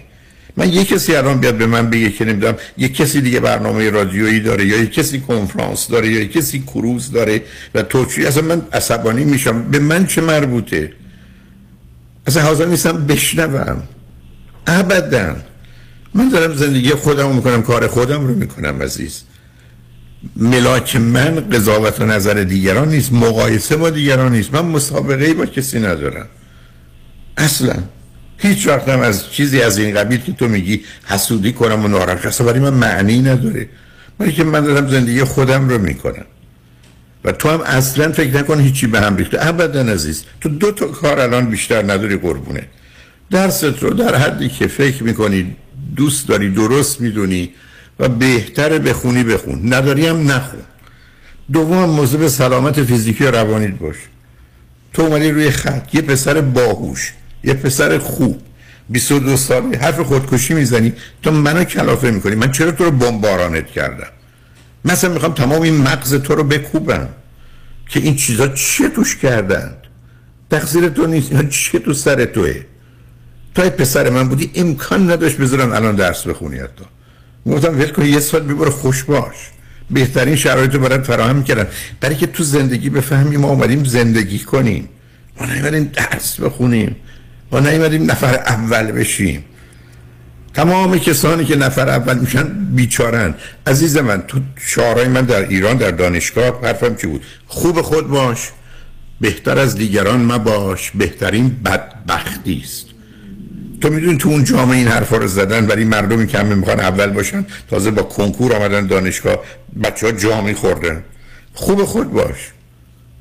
من 0.57 0.73
یه 0.73 0.85
کسی 0.85 1.14
الان 1.14 1.41
بیاد 1.41 1.55
به 1.55 1.66
من 1.66 1.91
بگه 1.91 2.11
که 2.11 2.25
نمی‌دونم 2.25 2.57
یه 2.79 2.89
کسی 2.89 3.21
دیگه 3.21 3.41
برنامه 3.41 3.91
رادیویی 3.91 4.41
داره 4.41 4.66
یا 4.66 4.77
یه 4.77 4.87
کسی 4.87 5.21
کنفرانس 5.21 5.89
داره 5.89 6.09
یا 6.09 6.21
یه 6.21 6.29
کسی 6.29 6.61
کروز 6.61 7.12
داره 7.12 7.43
و 7.75 7.83
توچی 7.83 8.27
اصلا 8.27 8.43
من 8.43 8.62
عصبانی 8.73 9.25
میشم. 9.25 9.62
به 9.62 9.79
من 9.79 10.07
چه 10.07 10.21
مربوطه؟ 10.21 10.93
اصلا 12.27 12.43
حاضر 12.43 12.66
نیستم 12.66 13.07
بشنوم. 13.07 13.83
ابدا. 14.66 15.37
من 16.15 16.29
دارم 16.29 16.55
زندگی 16.55 16.91
خودم 16.91 17.27
رو 17.27 17.33
می‌کنم 17.33 17.63
کار 17.63 17.87
خودم 17.87 18.27
رو 18.27 18.35
می‌کنم 18.35 18.83
عزیز. 18.83 19.23
ملاک 20.37 20.97
من 20.97 21.35
قضاوت 21.35 22.01
و 22.01 22.07
نظر 22.07 22.35
دیگران 22.35 22.89
نیست 22.89 23.13
مقایسه 23.13 23.77
با 23.77 23.91
دیگران 23.91 24.33
نیست. 24.33 24.55
من 24.55 24.65
مسابقه 24.65 25.35
با 25.35 25.47
کسی 25.47 25.79
ندارم. 25.79 26.27
اصلا 27.37 27.75
هیچ 28.39 28.67
وقتم 28.67 29.01
از 29.01 29.31
چیزی 29.31 29.63
از 29.63 29.79
این 29.79 29.95
قبیل 29.95 30.21
که 30.21 30.33
تو 30.33 30.49
میگی 30.49 30.81
حسودی 31.07 31.53
کنم 31.53 31.85
و 31.85 31.89
ناراحت 31.89 32.27
اصلا 32.27 32.47
برای 32.47 32.61
من 32.61 32.75
معنی 32.75 33.23
نداره. 33.23 33.69
برای 34.19 34.33
که 34.33 34.45
من 34.45 34.61
دارم 34.61 34.89
زندگی 34.89 35.25
خودم 35.25 35.69
رو 35.69 35.79
می‌کنم. 35.79 36.27
و 37.25 37.33
تو 37.33 37.49
هم 37.49 37.61
اصلا 37.61 38.13
فکر 38.13 38.37
نکن 38.37 38.61
هیچی 38.61 38.87
به 38.87 39.01
هم 39.01 39.17
ریخته. 39.17 39.47
ابدا 39.49 39.81
عزیز 39.81 40.25
تو 40.41 40.49
دو 40.49 40.73
تا 40.73 40.87
کار 40.87 41.21
الان 41.21 41.51
بیشتر 41.51 41.83
نداری 41.83 42.17
قربونه 42.17 42.63
درست 43.31 43.65
رو 43.65 43.91
در 43.91 44.15
حدی 44.15 44.49
که 44.49 44.67
فکر 44.67 45.03
می‌کنی 45.03 45.57
دوست 45.97 46.28
داری 46.28 46.51
درست 46.51 47.01
می‌دونی 47.01 47.51
و 47.99 48.09
بهتر 48.09 48.78
بخونی 48.78 49.24
بخون. 49.24 49.74
نداری 49.74 50.07
هم 50.07 50.30
نخون. 50.32 50.61
دوم 51.53 51.91
موضوع 51.91 52.28
سلامت 52.28 52.82
فیزیکی 52.82 53.24
و 53.24 53.30
روانیت 53.30 53.78
باش. 53.78 53.97
تو 54.93 55.03
اومدی 55.03 55.30
روی 55.30 55.51
خط. 55.51 55.95
یه 55.95 56.03
پسر 56.03 56.41
باهوش 56.41 57.12
یه 57.45 57.55
پسر 57.55 57.99
خوب. 57.99 58.41
22 58.88 59.36
ساله. 59.36 59.78
حرف 59.78 60.01
خودکشی 60.01 60.55
می‌زنی. 60.55 60.93
تو 61.22 61.30
منو 61.30 61.64
کلافه 61.64 62.11
می‌کنی. 62.11 62.34
من 62.34 62.53
چرا 62.53 62.70
تو 62.70 62.84
رو 62.84 62.91
بمبارانت 62.91 63.66
کردم؟ 63.66 64.09
مثلا 64.84 65.12
می‌خوام 65.12 65.32
تمام 65.32 65.62
این 65.62 65.76
مغز 65.76 66.14
تو 66.14 66.34
رو 66.34 66.45
بکوبم 66.45 67.09
که 67.88 68.01
این 68.01 68.16
چیزا 68.16 68.49
چیه 68.49 68.88
توش 68.88 69.16
کردند 69.16 69.76
تقصیر 70.51 70.88
تو 70.88 71.07
نیست. 71.07 71.32
اینا 71.32 71.43
چیه 71.49 71.80
تو 71.80 71.93
سر 71.93 72.24
توه؟ 72.24 72.55
تو 73.55 73.70
پسر 73.70 74.11
من 74.11 74.28
بودی 74.28 74.51
امکان 74.55 75.11
نداشت 75.11 75.36
بذارن 75.36 75.72
الان 75.72 75.96
درس 75.96 76.26
بخونی 76.26 76.59
حتی. 76.59 76.84
گفتم 77.46 77.78
ول 77.78 77.90
کن 77.90 78.05
یه 78.05 78.20
سال 78.20 78.40
ببر 78.40 78.70
خوش 78.70 79.05
باش. 79.05 79.36
بهترین 79.90 80.36
شرایط 80.36 80.74
رو 80.74 80.80
برات 80.80 81.07
فراهم 81.07 81.44
کردن 81.44 81.66
برای 82.01 82.16
که 82.16 82.26
تو 82.26 82.42
زندگی 82.42 82.90
بفهمی 82.90 83.36
ما 83.36 83.48
اومدیم 83.48 83.84
زندگی 83.84 84.38
کنیم. 84.38 84.88
ما 85.40 85.46
نیومدیم 85.46 85.84
درس 85.84 86.40
بخونیم. 86.40 86.96
ما 87.53 87.61
نیومدیم 87.61 88.11
نفر 88.11 88.34
اول 88.34 88.92
بشیم. 88.92 89.44
تمام 90.55 90.98
کسانی 90.98 91.44
که 91.44 91.57
نفر 91.57 91.88
اول 91.88 92.18
میشن 92.18 92.48
بیچارن 92.74 93.34
عزیز 93.66 93.96
من 93.96 94.22
تو 94.28 94.40
شعارهای 94.57 95.09
من 95.09 95.24
در 95.24 95.48
ایران 95.48 95.76
در 95.76 95.90
دانشگاه 95.90 96.61
حرفم 96.62 96.96
چی 96.96 97.07
بود؟ 97.07 97.22
خوب 97.46 97.82
خود 97.82 98.09
باش. 98.09 98.48
بهتر 99.20 99.59
از 99.59 99.76
دیگران 99.76 100.20
ما 100.20 100.38
باش 100.38 100.90
بهترین 100.90 101.57
بدبختی 101.64 102.62
است. 102.64 102.89
تو 103.81 103.91
می‌دونی 103.91 104.18
تو 104.18 104.28
اون 104.28 104.45
جامعه 104.45 104.78
این 104.78 104.89
حرفا 104.89 105.16
رو 105.16 105.26
زدن 105.26 105.66
ولی 105.66 105.85
مردمی 105.85 106.26
که 106.26 106.39
همه 106.39 106.55
می‌خوان 106.55 106.81
اول 106.81 107.11
باشن 107.11 107.47
تازه 107.70 107.91
با 107.91 108.03
کنکور 108.03 108.57
آمدن 108.57 108.87
دانشگاه 108.87 109.39
بچه 109.85 110.07
ها 110.07 110.12
جامی 110.12 110.55
خوردن. 110.55 111.05
خوب 111.55 111.85
خود 111.85 112.12
باش. 112.12 112.51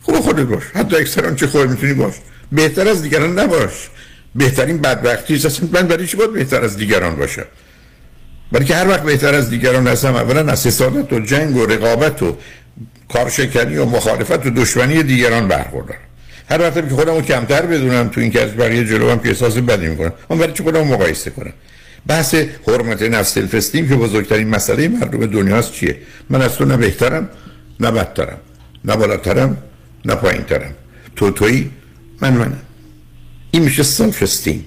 خوب 0.01 0.19
خودت 0.19 0.45
باش. 0.45 0.63
حتی 0.73 0.95
اکثران 0.95 1.35
چه 1.35 1.47
خود 1.47 1.69
می‌تونی 1.69 1.93
باش. 1.93 2.13
بهتر 2.51 2.87
از 2.87 3.01
دیگران 3.01 3.39
نباش. 3.39 3.89
بهترین 4.35 4.77
بدبختی 4.77 5.35
است. 5.35 5.63
من 5.73 5.87
برای 5.87 6.07
چی 6.07 6.17
باید 6.17 6.33
بهتر 6.33 6.61
از 6.61 6.77
دیگران 6.77 7.15
باشم؟ 7.15 7.45
برای 8.51 8.65
که 8.65 8.75
هر 8.75 8.87
وقت 8.87 9.03
بهتر 9.03 9.35
از 9.35 9.49
دیگران 9.49 9.87
هستم 9.87 10.15
اولا 10.15 10.51
از 10.51 10.67
حسادت 10.67 11.13
و 11.13 11.19
جنگ 11.19 11.55
و 11.55 11.65
رقابت 11.65 12.23
و 12.23 12.37
کارشکنی 13.13 13.77
و 13.77 13.85
مخالفت 13.85 14.45
و 14.45 14.49
دشمنی 14.49 15.03
دیگران 15.03 15.47
برخوردارم. 15.47 15.99
هر 16.49 16.61
وقتی 16.61 16.81
که 16.81 16.87
خودمو 16.87 17.21
کمتر 17.21 17.65
بدونم 17.65 18.07
تو 18.07 18.21
این 18.21 18.31
که 18.31 18.41
از 18.41 18.51
بقیه 18.51 18.85
جلو 18.85 19.09
هم 19.11 19.19
که 19.19 19.29
احساس 19.29 19.57
بدی 19.57 19.87
می‌کنم 19.87 20.13
من 20.29 20.37
برای 20.37 20.53
چی 20.53 20.63
خودمو 20.63 20.83
مقایسه 20.83 21.29
کنم؟ 21.29 21.53
بحث 22.07 22.35
حرمت 22.67 23.01
نفس 23.01 23.33
self 23.33 23.71
که 23.71 23.95
بزرگترین 23.95 24.49
مسئله 24.49 24.87
مردم 24.87 25.25
دنیاست 25.25 25.73
چیه؟ 25.73 25.97
من 26.29 26.41
از 26.41 26.55
تو 26.55 26.65
نه 26.65 26.77
بهترم 26.77 27.29
نه 27.79 27.91
بدترم 27.91 28.37
نه 28.85 28.95
بالاترم 28.95 29.57
نه 30.05 30.15
پایینترم. 30.15 30.73
تو 31.15 31.31
تویی 31.31 31.71
من 32.21 32.33
منم. 32.33 32.59
این 33.51 33.63
میشه 33.63 33.83
self 33.83 34.23
esteem 34.23 34.65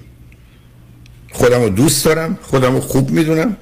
خودم 1.31 1.61
رو 1.61 1.69
دوست 1.69 2.05
دارم 2.05 2.37
خودم 2.41 2.73
رو 2.73 2.79
خوب 2.79 3.11
می‌دونم. 3.11 3.57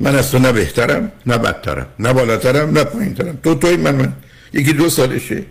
من 0.00 0.14
از 0.16 0.30
تو 0.30 0.38
نه 0.38 0.52
بهترم 0.52 1.12
نه 1.26 1.38
بدترم 1.38 1.86
نه 1.98 2.12
بالاترم 2.12 2.78
نه 2.78 2.84
پایینترم. 2.84 3.38
تو 3.42 3.54
توی 3.54 3.76
من 3.76 3.94
من 3.94 4.12
یکی 4.52 4.72
دو 4.72 4.88
سالشه. 4.88 5.42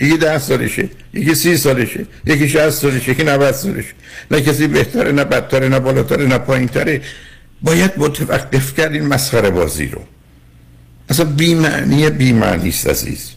یکی 0.00 0.16
ده 0.16 0.38
سالشه 0.38 0.88
یکی 1.14 1.34
سی 1.34 1.56
سالشه 1.56 2.06
یکی 2.26 2.48
شهست 2.48 2.82
سالشه 2.82 3.10
یکی 3.10 3.24
نوت 3.24 3.54
سالشه. 3.54 3.94
نه 4.30 4.40
کسی 4.40 4.66
بهتره 4.66 5.12
نه 5.12 5.24
بدتره 5.24 5.68
نه 5.68 5.80
بالاتره 5.80 6.26
نه 6.26 6.38
پایینتره. 6.38 7.00
باید 7.62 7.92
متوقف 7.96 8.74
کرد 8.76 8.92
این 8.92 9.06
مسخره 9.06 9.50
بازی 9.50 9.86
رو. 9.86 10.00
اصلا 11.08 11.24
بیمعنی 11.24 12.10
بیمعنی 12.10 12.68
است 12.68 12.86
عزیز. 12.86 13.30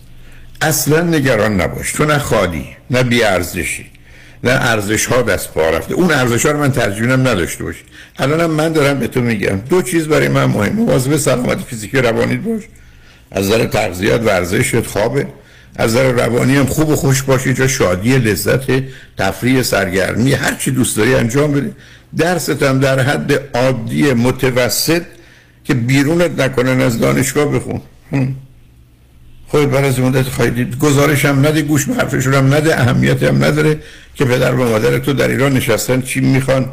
اصلا 0.62 1.02
نگران 1.02 1.62
نباش. 1.62 1.92
تو 1.92 2.06
نه 2.06 2.18
خالی 2.18 2.66
نه 2.90 3.04
بیارزشی 3.04 3.86
نه 4.44 4.52
ارزش 4.52 5.06
ها 5.06 5.22
دست 5.22 5.54
پا 5.54 5.70
رفته. 5.70 5.94
اون 5.94 6.12
ارزش 6.12 6.46
ها 6.46 6.52
رو 6.52 6.60
من 6.60 6.72
ترجیحاً 6.72 7.16
نداشته 7.16 7.64
باشی. 7.64 7.84
الانم 8.18 8.52
من 8.52 8.74
دارم 8.74 9.00
به 9.00 9.08
تو 9.08 9.22
میگم. 9.22 9.60
دو 9.70 9.82
چیز 9.82 10.08
برای 10.08 10.28
من 10.28 10.46
مهم 10.46 10.74
مواظب 10.74 11.18
سلامت 11.18 11.60
فیزیکی 11.60 11.98
روانی 11.98 12.36
باش. 12.36 12.64
از 13.32 13.46
نظر 13.46 13.66
تغذیت 13.66 14.22
ورزشت 14.22 14.88
خوابه. 14.88 15.28
از 15.76 15.92
نظر 15.92 16.12
روانی 16.12 16.56
هم 16.56 16.66
خوب 16.66 16.90
و 16.90 16.96
خوش 16.96 17.24
باشی 17.24 17.54
جا 17.54 17.68
شادی 17.68 18.18
لذت 18.18 18.84
تفریح 19.18 19.62
سرگرمی 19.62 20.34
هر 20.34 20.56
چی 20.56 20.72
دوست 20.72 20.98
داری 20.98 21.16
انجام 21.16 21.52
بده. 21.52 21.72
درست 22.18 22.64
هم 22.64 22.80
در 22.80 23.00
حد 23.00 23.58
عادی 23.58 24.14
متوسط 24.14 25.02
که 25.64 25.74
بیرونت 25.74 26.40
نکنن 26.40 26.82
از 26.82 27.00
دانشگاه 27.00 27.46
بخون. 27.46 27.82
خود 29.48 29.72
بر 29.72 29.84
از 29.84 30.00
مدت 30.00 30.26
خواهید 30.26 30.56
دید. 30.56 30.80
گزارش 30.80 31.26
هم 31.26 31.40
نده 31.40 31.62
گوش 31.62 31.86
به 31.86 31.94
حرفشون 31.94 32.34
هم 32.34 32.54
نده 32.54 32.80
اهمیت 32.80 33.24
هم 33.24 33.44
نداره 33.44 33.80
که 34.16 34.26
پدر 34.26 34.56
و 34.56 34.70
مادر 34.70 35.00
تو 35.00 35.14
در 35.14 35.28
ایران 35.28 35.54
نشستن 35.54 36.02
چی 36.02 36.20
می‌خوان 36.20 36.64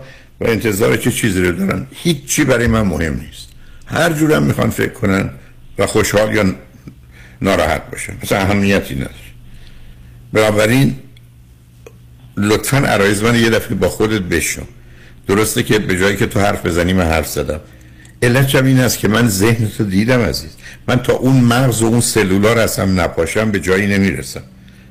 و 0.40 0.44
انتظار 0.44 0.96
چه 0.96 1.11
چیزی 1.11 1.42
رو 1.42 1.53
دارن. 1.53 1.86
هیچ 1.92 2.24
چی 2.26 2.44
برای 2.44 2.66
من 2.66 2.82
مهم 2.82 3.12
نیست. 3.12 3.49
هر 3.86 4.12
جورم 4.12 4.42
می‌خوان 4.42 4.70
فکر 4.70 4.92
کنن 4.92 5.30
و 5.78 5.86
خوشحال 5.86 6.34
یا 6.34 6.55
ناراحت 7.43 7.91
باشن. 7.91 8.12
مثلا 8.22 8.39
اهمیتی 8.39 8.95
نداره. 8.95 9.14
بنابراین 10.32 10.97
لطفا 12.36 12.76
عرایز 12.76 13.22
من 13.22 13.34
یه 13.34 13.51
دفعه 13.51 13.74
با 13.74 13.89
خودت 13.89 14.20
بشون 14.22 14.64
درسته 15.26 15.62
که 15.62 15.78
به 15.78 15.99
جایی 15.99 16.16
که 16.16 16.26
تو 16.26 16.41
حرف 16.41 16.66
بزنی 16.66 16.93
من 16.93 17.07
حرف 17.07 17.28
زدم. 17.28 17.61
علت 18.22 18.55
این 18.55 18.80
است 18.80 18.99
که 18.99 19.09
من 19.09 19.28
ذهن 19.28 19.68
تو 19.68 19.84
دیدم 19.84 20.20
عزیز. 20.20 20.51
من 20.89 20.97
تا 20.97 21.12
اون 21.12 21.41
مغز 21.41 21.82
و 21.82 21.86
اون 21.86 22.01
سلولار 22.01 22.59
اصلا 22.59 22.84
نپاشم 22.84 23.51
به 23.51 23.61
جایی 23.61 23.86
نمی‌رسم. 23.86 24.43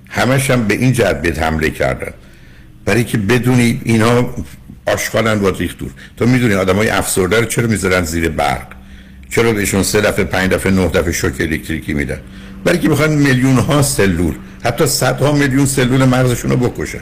همشم 0.09 0.67
به 0.67 0.73
این 0.73 0.93
جد 0.93 1.37
حمله 1.37 1.69
کردن. 1.69 2.13
برای 2.85 3.03
که 3.03 3.17
بدونی 3.17 3.81
اینا 3.85 4.35
آشغالن 4.85 5.39
بریز 5.39 5.77
دور. 5.77 5.91
تو 6.17 6.25
می‌دونی 6.25 6.53
آدم 6.53 6.75
های 6.75 6.89
افسرده 6.89 7.39
رو 7.39 7.45
چرا 7.45 7.67
می‌ذارن 7.67 8.03
زیر 8.03 8.29
برق؟ 8.29 8.67
چرا 9.29 9.53
بهشون 9.53 9.83
سه 9.83 10.01
دفعه 10.01 10.25
پنج 10.25 10.51
دفعه 10.51 10.71
نه 10.71 10.87
دفعه 10.87 11.11
شوک 11.11 11.35
الکتریکی 11.39 11.93
میدن؟ 11.93 12.19
برای 12.63 12.79
که 12.79 12.89
می‌خوان 12.89 13.11
میلیون 13.13 13.57
ها 13.57 13.81
سلول 13.81 14.33
حتی 14.63 14.85
صدها 14.85 15.31
میلیون 15.31 15.65
سلول 15.65 16.05
مغزشون 16.05 16.51
رو 16.51 16.57
بکشن. 16.57 16.99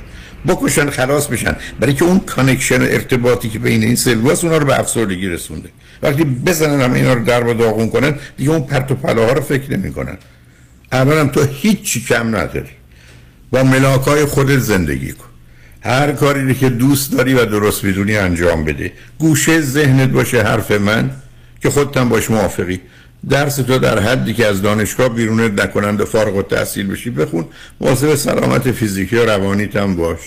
بکشن 0.48 0.90
خلاص 0.90 1.28
بشن. 1.28 1.56
برای 1.80 1.94
که 1.94 2.06
اون 2.06 2.20
connection 2.20 2.82
ارتباطی 2.82 3.50
که 3.50 3.60
بین 3.60 3.84
این 3.84 3.96
سلول 3.96 4.32
هست 4.32 4.44
اونا 4.44 4.58
رو 4.58 4.66
به 4.66 4.80
افسردگی 4.80 5.28
رسونده. 5.28 5.70
وقتی 6.04 6.24
بزنن 6.24 6.82
هم 6.82 6.94
اینا 6.94 7.14
رو 7.14 7.26
در 7.26 7.48
و 7.48 7.54
داغون 7.54 7.90
کنن 7.90 8.16
دیگه 8.38 8.50
اون 8.50 8.62
پرت 8.62 8.92
و 8.92 8.96
پلاها 8.96 9.34
رو 9.34 9.42
فکر 9.42 9.78
نمی 9.78 9.94
کنن 9.94 10.18
هم 10.92 11.28
تو 11.28 11.44
هیچی 11.44 12.02
کم 12.02 12.36
نداری. 12.36 12.70
با 13.52 13.64
ملاکای 13.64 14.26
خودت 14.26 14.60
زندگی 14.60 15.12
کن. 15.12 15.26
هر 15.82 16.12
کاری 16.12 16.54
که 16.54 16.70
دوست 16.70 17.12
داری 17.12 17.34
و 17.34 17.46
درست 17.46 17.84
می‌دونی 17.84 18.18
انجام 18.18 18.66
بده. 18.66 18.94
گوشه 19.20 19.62
ذهنت 19.62 20.10
باشه 20.10 20.44
حرف 20.44 20.72
من. 20.72 21.12
که 21.66 21.72
خودتم 21.72 22.10
باش 22.10 22.32
موافقی. 22.32 22.82
درس 23.30 23.56
تو 23.56 23.80
در 23.80 24.00
حدی 24.00 24.34
که 24.34 24.46
از 24.46 24.62
دانشگاه 24.62 25.10
بیرونت 25.10 25.62
نکنند 25.62 26.02
و 26.02 26.06
فارغ 26.06 26.36
التحصیل 26.36 26.88
بشی 26.88 27.10
بخون. 27.10 27.46
مواظب 27.82 28.16
سلامت 28.16 28.72
فیزیکی 28.72 29.16
و 29.16 29.26
روانیت 29.26 29.76
هم 29.76 29.96
باش. 29.96 30.20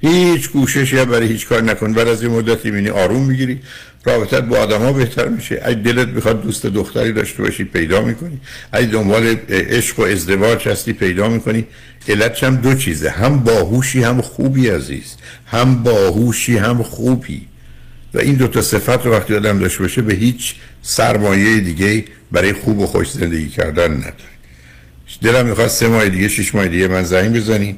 هیچ 0.00 0.50
کوششی 0.50 1.04
برای 1.04 1.26
هیچ 1.26 1.46
کار 1.46 1.62
نکن. 1.62 1.92
بعد 1.92 2.08
از 2.08 2.22
یه 2.22 2.28
مدتی 2.28 2.70
می‌بینی 2.70 2.88
آروم 2.88 3.22
می‌گیری. 3.22 3.60
رابطت 4.04 4.40
با 4.40 4.58
آدم 4.58 4.78
ها 4.78 4.92
بهتر 4.92 5.28
میشه. 5.28 5.60
اگه 5.64 5.78
دلت 5.78 6.08
بخواد 6.08 6.42
دوست 6.42 6.66
دختری 6.66 7.12
داشته 7.12 7.42
باشی 7.42 7.64
پیدا 7.64 8.02
می‌کنی. 8.02 8.40
اگه 8.72 8.86
دنبال 8.86 9.36
عشق 9.48 9.98
و 9.98 10.02
ازدواج 10.02 10.68
هستی 10.68 10.92
پیدا 10.92 11.28
می‌کنی. 11.28 11.64
علتش 12.08 12.44
هم 12.44 12.56
دو 12.56 12.74
چیزه. 12.74 13.10
هم 13.10 13.38
باهوشی 13.38 14.02
هم 14.02 14.20
خوبی 14.20 14.68
عزیز. 14.68 15.16
هم 15.46 15.82
باهوشی 15.82 16.56
هم 16.56 16.82
خوبی. 16.82 17.46
و 18.14 18.18
این 18.18 18.34
دو 18.34 18.48
تا 18.48 18.62
صفت 18.62 19.06
رو 19.06 19.12
وقتی 19.12 19.34
آدم 19.34 19.58
داشته 19.58 19.82
باشه 19.82 20.02
به 20.02 20.14
هیچ 20.14 20.54
سرمایه 20.82 21.60
دیگه 21.60 22.04
برای 22.32 22.52
خوب 22.52 22.78
و 22.78 22.86
خوش 22.86 23.10
زندگی 23.10 23.48
کردن 23.48 23.92
نداره. 23.92 24.14
دلم 25.22 25.46
می‌خواد 25.46 25.68
سه 25.68 25.88
ماه 25.88 26.08
دیگه 26.08 26.28
شش 26.28 26.54
ماه 26.54 26.68
دیگه 26.68 26.88
من 26.88 27.02
زنگ 27.02 27.36
بزنی 27.36 27.76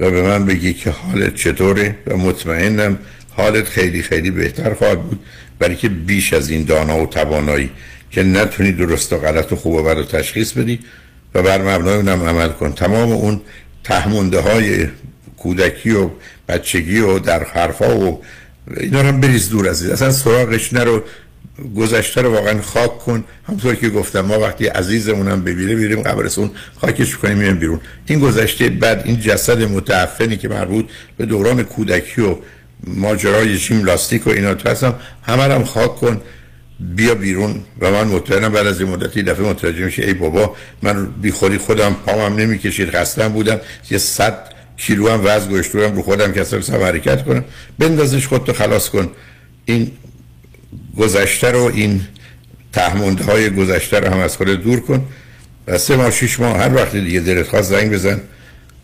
و 0.00 0.10
به 0.10 0.22
من 0.22 0.46
بگی 0.46 0.74
که 0.74 0.90
حالت 0.90 1.34
چطوره 1.34 1.96
و 2.06 2.16
مطمئنم 2.16 2.98
حالت 3.30 3.68
خیلی 3.68 4.02
خیلی 4.02 4.30
بهتر 4.30 4.74
خواهد 4.74 5.02
بود. 5.02 5.20
برای 5.58 5.76
که 5.76 5.88
بیش 5.88 6.32
از 6.32 6.50
این 6.50 6.64
دانا 6.64 7.02
و 7.02 7.06
توانایی 7.06 7.70
که 8.10 8.22
نتونی 8.22 8.72
درست 8.72 9.12
و 9.12 9.18
غلط 9.18 9.52
و 9.52 9.56
خوب 9.56 9.74
و 9.74 9.82
بد 9.82 9.98
و 9.98 10.04
تشخیص 10.04 10.52
بدی 10.52 10.80
و 11.34 11.42
بر 11.42 11.62
مبنای 11.62 11.94
اونم 11.94 12.22
عمل 12.22 12.48
کن. 12.48 12.72
تمام 12.72 13.12
اون 13.12 13.40
تهمونده 13.84 14.40
های 14.40 14.86
کودکی 15.36 15.90
و 15.90 16.10
بچگی 16.48 16.98
و 16.98 17.18
در 17.18 17.44
حرفا 17.44 17.98
و 17.98 18.22
اینا 18.76 19.02
هم 19.02 19.20
بریز 19.20 19.50
دور 19.50 19.68
از 19.68 19.90
اصلا 19.90 20.10
سراغش 20.10 20.72
نرو 20.72 21.02
گذشته 21.76 22.22
رو 22.22 22.32
واقعا 22.32 22.62
خاک 22.62 22.98
کن. 22.98 23.24
همطور 23.48 23.74
که 23.74 23.88
گفتم 23.88 24.20
ما 24.20 24.40
وقتی 24.40 24.66
عزیزمونم 24.66 25.42
ببیره 25.44 25.74
بیریم 25.74 26.02
قبرستون 26.02 26.50
خاکش 26.80 27.16
کنیم 27.16 27.38
میریم 27.38 27.58
بیرون. 27.58 27.80
این 28.06 28.20
گذشته 28.20 28.68
بعد 28.68 29.02
این 29.04 29.20
جسد 29.20 29.62
متعفنی 29.62 30.36
که 30.36 30.48
مربوط 30.48 30.84
به 31.16 31.26
دوران 31.26 31.62
کودکی 31.62 32.20
و 32.20 32.36
ماجرای 32.86 33.56
جیم 33.56 33.84
لاستیک 33.84 34.26
و 34.26 34.30
اینا 34.30 34.54
تو 34.54 34.68
هستم 34.68 34.94
همه 35.22 35.42
هم 35.42 35.64
خاک 35.64 35.96
کن. 35.96 36.20
بیا 36.80 37.14
بیرون. 37.14 37.60
و 37.80 37.90
من 37.90 38.06
مطمئنم 38.06 38.52
بعد 38.52 38.66
از 38.66 38.80
این 38.80 38.90
مدتی 38.90 39.22
دفعه 39.22 39.46
متوجه 39.46 39.84
میشه 39.84 40.02
ای 40.02 40.14
بابا 40.14 40.56
من 40.82 41.06
بی 41.06 41.30
خودی 41.30 41.58
خودم 41.58 41.96
پامم 42.06 42.36
نمی‌کشید. 42.36 42.90
خستم 42.90 43.28
بودم. 43.28 43.60
یه 43.90 43.98
صد 43.98 44.59
کیلو 44.80 45.08
هم 45.08 45.20
وزن 45.24 45.52
گشتورم 45.52 45.96
رو 45.96 46.02
خودم 46.02 46.32
که 46.32 46.40
اصلا 46.40 46.86
حرکت 46.86 47.24
کنم. 47.24 47.44
بندازش 47.78 48.26
خودتو 48.26 48.52
خلاص 48.52 48.88
کن. 48.88 49.08
این 49.64 49.90
گذشته 50.96 51.50
رو 51.50 51.70
این 51.74 52.00
تحمونده 52.72 53.24
های 53.24 53.50
گذشته 53.50 54.00
رو 54.00 54.12
هم 54.12 54.18
از 54.18 54.36
خود 54.36 54.48
دور 54.48 54.80
کن. 54.80 55.06
و 55.66 55.78
سه 55.78 55.96
ماه 55.96 56.10
شیش 56.10 56.40
ماه 56.40 56.56
هر 56.56 56.74
وقت 56.74 56.96
دیگه 56.96 57.20
دلت 57.20 57.48
خواست 57.48 57.70
زنگ 57.70 57.92
بزن 57.92 58.20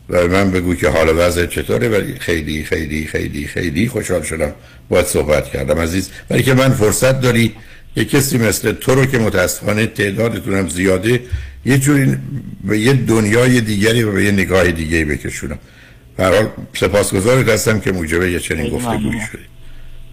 و 0.09 0.28
من 0.28 0.51
بگو 0.51 0.74
که 0.74 0.88
حال 0.88 1.09
وضع 1.18 1.47
چطوره. 1.47 1.88
ولی 1.88 2.14
خیلی 2.18 2.64
خیلی 2.64 3.07
خیلی 3.07 3.47
خیلی 3.47 3.88
خوشحال 3.88 4.22
شدم 4.22 4.53
باید 4.88 5.07
صحبت 5.07 5.44
کردم 5.44 5.78
عزیز. 5.78 6.11
ولی 6.30 6.42
که 6.42 6.55
من 6.55 6.70
فرصت 6.70 7.20
داری 7.20 7.55
یه 7.97 8.05
کسی 8.05 8.38
مثل 8.38 8.72
تو 8.72 8.94
رو 8.94 9.07
که 9.07 9.18
متاسفانه 9.18 9.86
تعدادتونم 9.86 10.68
زیاده 10.68 11.20
یه 11.64 11.78
جوری 11.78 12.16
به 12.64 12.78
یه 12.78 12.92
دنیای 12.92 13.61
دیگری 13.61 14.03
و 14.03 14.12
به 14.12 14.24
یه 14.24 14.30
نگاه 14.30 14.70
دیگری 14.70 15.05
بکشونم. 15.05 15.59
برحال 16.17 16.49
سپاسگزارت 16.75 17.49
هستم 17.49 17.81
که 17.81 17.93
موجبه 17.93 18.33
یه 18.33 18.41
چنین 18.41 18.71
گفتگویی 18.71 19.21
شدی 19.33 19.45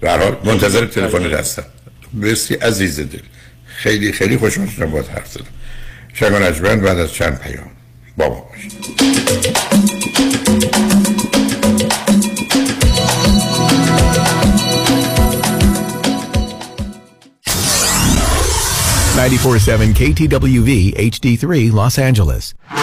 برحال 0.01 0.37
منتظر 0.45 0.85
تلفن 0.85 1.33
هستم 1.33 1.65
بسی 2.21 2.53
عزیز 2.53 2.99
دل. 2.99 3.19
خیلی 3.65 4.11
خیلی 4.11 4.37
خوشحال 4.37 4.67
شدم 4.67 4.91
باید 4.91 5.07
حرف 5.07 5.27
زدم. 5.27 5.45
شنگان 6.13 6.81
بعد 6.81 6.99
از 6.99 7.13
چند 7.13 7.39
پیام. 7.39 7.71
با 8.17 8.29
ما 8.29 8.49
باشید. 8.51 8.73
94.7 19.13 19.93
KTWV 19.93 20.69
HD3 20.97 21.71
Los 21.71 21.97
Angeles. 21.99 22.82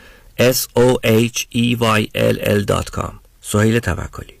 soheyll.com 0.39 3.13
سهیل 3.41 3.79
توکلی 3.79 4.40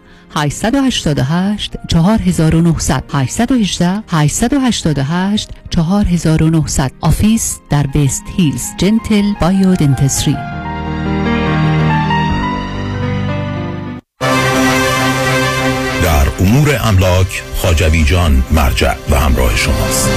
888 0.35 1.75
4900 1.87 3.03
818 3.09 4.03
888 4.07 5.49
4900 5.69 6.91
office 7.01 7.59
در 7.69 7.87
وست 7.87 8.23
هیلز. 8.37 8.63
Gentle 8.77 9.33
Biodentistry 9.41 10.37
در 16.03 16.27
امور 16.39 16.79
املاک 16.83 17.43
خاجوی 17.55 18.03
جان 18.03 18.43
مرجع 18.51 18.95
و 19.09 19.19
همراه 19.19 19.55
شماست. 19.55 20.09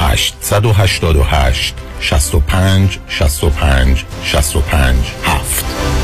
888 0.00 1.74
65 2.00 2.98
65 3.08 4.04
65 4.24 4.96
7 5.24 6.03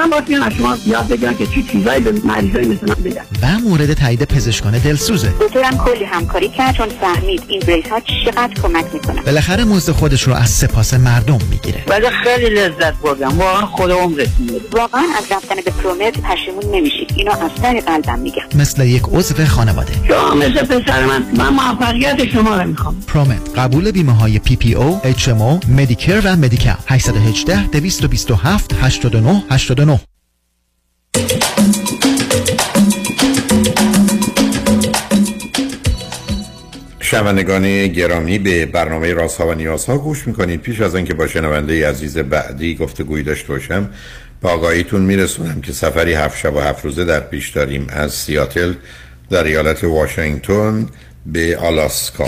واقعا 0.01 0.21
باید 0.21 0.43
از 0.43 0.53
شما 0.53 0.77
یاد 0.85 1.07
بگیرن 1.07 1.37
که 1.37 1.47
چی 1.47 1.63
چیزایی 1.71 2.01
به 2.01 2.11
مریضای 2.11 2.65
مثل 2.65 2.87
من 2.87 3.03
بگن. 3.03 3.21
و 3.41 3.59
مورد 3.69 3.93
تایید 3.93 4.23
پزشکان 4.23 4.77
دلسوزه. 4.77 5.33
دکترم 5.41 5.77
کلی 5.77 6.03
همکاری 6.03 6.49
کرد 6.49 6.75
چون 6.75 6.89
فهمید 7.01 7.43
این 7.47 7.59
بریس 7.59 7.85
ها 7.91 7.99
چقدر 7.99 8.53
کمک 8.63 8.85
می‌کنه. 8.93 9.21
بالاخره 9.21 9.63
مزد 9.63 9.91
خودش 9.91 10.23
رو 10.23 10.33
از 10.33 10.49
سپاس 10.49 10.93
مردم 10.93 11.39
می‌گیره. 11.51 11.83
ولی 11.87 12.05
خیلی 12.23 12.55
لذت 12.55 12.93
بردم. 13.03 13.37
واقعا 13.39 13.65
خدا 13.65 13.91
عمرتون 13.91 14.47
بده 14.47 14.61
واقعا 14.71 15.03
از 15.17 15.31
رفتن 15.31 15.55
به 15.65 15.71
پرومت 15.71 16.21
پشیمون 16.21 16.75
نمیشید. 16.75 17.13
اینو 17.15 17.31
از 17.31 17.51
ته 17.61 17.81
قلبم 17.81 18.19
میگم 18.19 18.43
مثل 18.55 18.85
یک 18.85 19.03
عضو 19.11 19.45
خانواده. 19.45 19.93
شما 20.07 20.33
مثل 20.35 20.65
پسر 20.65 21.05
من. 21.05 21.23
من 21.37 21.49
موفقیت 21.49 22.29
شما 22.29 22.61
رو 22.61 22.67
می‌خوام. 22.67 23.01
پرومت 23.07 23.41
قبول 23.55 23.91
بیمه 23.91 24.13
های 24.13 24.39
پی 24.39 24.55
پی 24.55 24.73
او 24.73 24.99
اچ 25.03 25.29
ام 25.29 25.41
او 25.41 25.59
مدیکر 25.77 26.21
و 26.23 26.35
مدیکال 26.35 26.75
818 26.87 27.67
227 27.67 28.73
89 28.81 29.43
89 29.49 29.90
شنوندگان 37.11 37.87
گرامی 37.87 38.39
به 38.39 38.65
برنامه 38.65 39.13
رازها 39.13 39.47
و 39.47 39.53
نیازها 39.53 39.97
گوش 39.97 40.27
می‌کنید. 40.27 40.61
پیش 40.61 40.81
از 40.81 40.95
آنکه 40.95 41.13
با 41.13 41.27
شنونده 41.27 41.89
عزیز 41.89 42.17
بعدی 42.17 42.75
گفتگوی 42.75 43.23
داشته 43.23 43.47
باشم 43.47 43.89
با 44.41 44.49
آگاهیتون 44.49 45.01
میرسونم 45.01 45.61
که 45.61 45.73
سفری 45.73 46.13
هفت 46.13 46.37
شب 46.37 46.55
و 46.55 46.59
هفت 46.59 46.85
روزه 46.85 47.05
در 47.05 47.19
پیش 47.19 47.49
داریم 47.49 47.87
از 47.89 48.13
سیاتل 48.13 48.73
در 49.29 49.43
ایالت 49.43 49.83
واشنگتن 49.83 50.87
به 51.25 51.57
آلاسکا. 51.57 52.27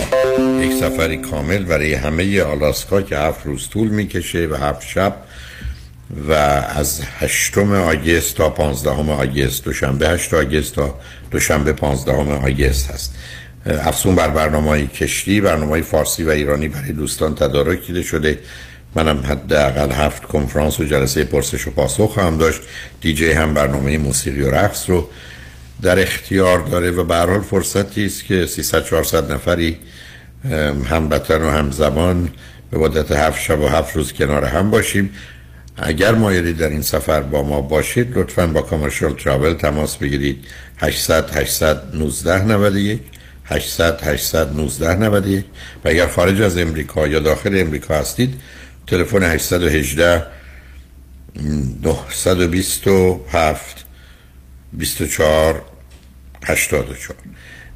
یک 0.60 0.72
سفری 0.72 1.16
کامل 1.16 1.64
برای 1.64 1.94
همه 1.94 2.42
آلاسکا 2.42 3.02
که 3.02 3.18
هفت 3.18 3.46
روز 3.46 3.68
طول 3.68 3.88
می‌کشه 3.88 4.46
و 4.46 4.54
هفت 4.54 4.88
شب 4.88 5.16
و 6.28 6.32
از 6.32 7.00
هشتم 7.18 7.72
آگست 7.72 8.36
تا 8.36 8.50
پانزدهم 8.50 9.10
آگست 9.10 9.64
دوشنبه 9.64 10.08
هشت 10.08 10.34
آگست 10.34 10.74
تا 10.74 11.00
دوشنبه 11.30 11.72
پانزدهم 11.72 12.28
آگست 12.28 12.90
هست. 12.90 13.14
افزون 13.66 14.14
بر 14.14 14.28
برنامه 14.28 14.68
های 14.68 14.86
کشتی 14.86 15.40
برنامه 15.40 15.70
های 15.70 15.82
فارسی 15.82 16.24
و 16.24 16.30
ایرانی 16.30 16.68
برای 16.68 16.92
دوستان 16.92 17.34
تدارک 17.34 17.86
دیده 17.86 18.02
شده. 18.02 18.38
منم 18.94 19.18
حداقل 19.18 19.92
هفت 19.92 20.22
کنفرانس 20.22 20.80
و 20.80 20.84
جلسه 20.84 21.24
پرسش 21.24 21.66
و 21.66 21.70
پاسخ 21.70 22.18
هم 22.18 22.38
داشت. 22.38 22.60
دیجی 23.00 23.32
هم 23.32 23.54
برنامه 23.54 23.98
موسیقی 23.98 24.42
و 24.42 24.50
رقص 24.50 24.90
رو 24.90 25.08
در 25.82 26.02
اختیار 26.02 26.58
داره 26.58 26.90
و 26.90 27.04
به 27.04 27.16
حال 27.16 27.40
فرصتی 27.40 28.06
است 28.06 28.24
که 28.24 28.46
300 28.46 28.84
400 28.84 29.32
نفری 29.32 29.78
بطن 31.10 31.42
و 31.42 31.50
هم 31.50 31.70
زمان 31.70 32.30
به 32.70 32.78
مدت 32.78 33.12
هفت 33.12 33.40
شب 33.40 33.60
و 33.60 33.68
هفت 33.68 33.96
روز 33.96 34.12
کنار 34.12 34.44
هم 34.44 34.70
باشیم. 34.70 35.10
اگر 35.76 36.14
مایلی 36.14 36.52
در 36.52 36.68
این 36.68 36.82
سفر 36.82 37.20
با 37.20 37.42
ما 37.42 37.60
باشید 37.60 38.18
لطفا 38.18 38.46
با 38.46 38.62
کامرشال 38.62 39.12
تراول 39.12 39.54
تماس 39.54 39.96
بگیرید. 39.96 40.44
800 40.78 41.36
819 41.36 42.44
91 42.44 43.00
800 43.44 44.02
819 44.02 44.94
91 44.94 45.44
و 45.84 45.88
اگر 45.88 46.06
خارج 46.06 46.42
از 46.42 46.58
امریکا 46.58 47.08
یا 47.08 47.20
داخل 47.20 47.60
امریکا 47.60 47.98
هستید 47.98 48.40
تلفن 48.86 49.22
818 49.22 50.26
927 51.82 53.84
24 54.72 55.62
84 56.44 57.16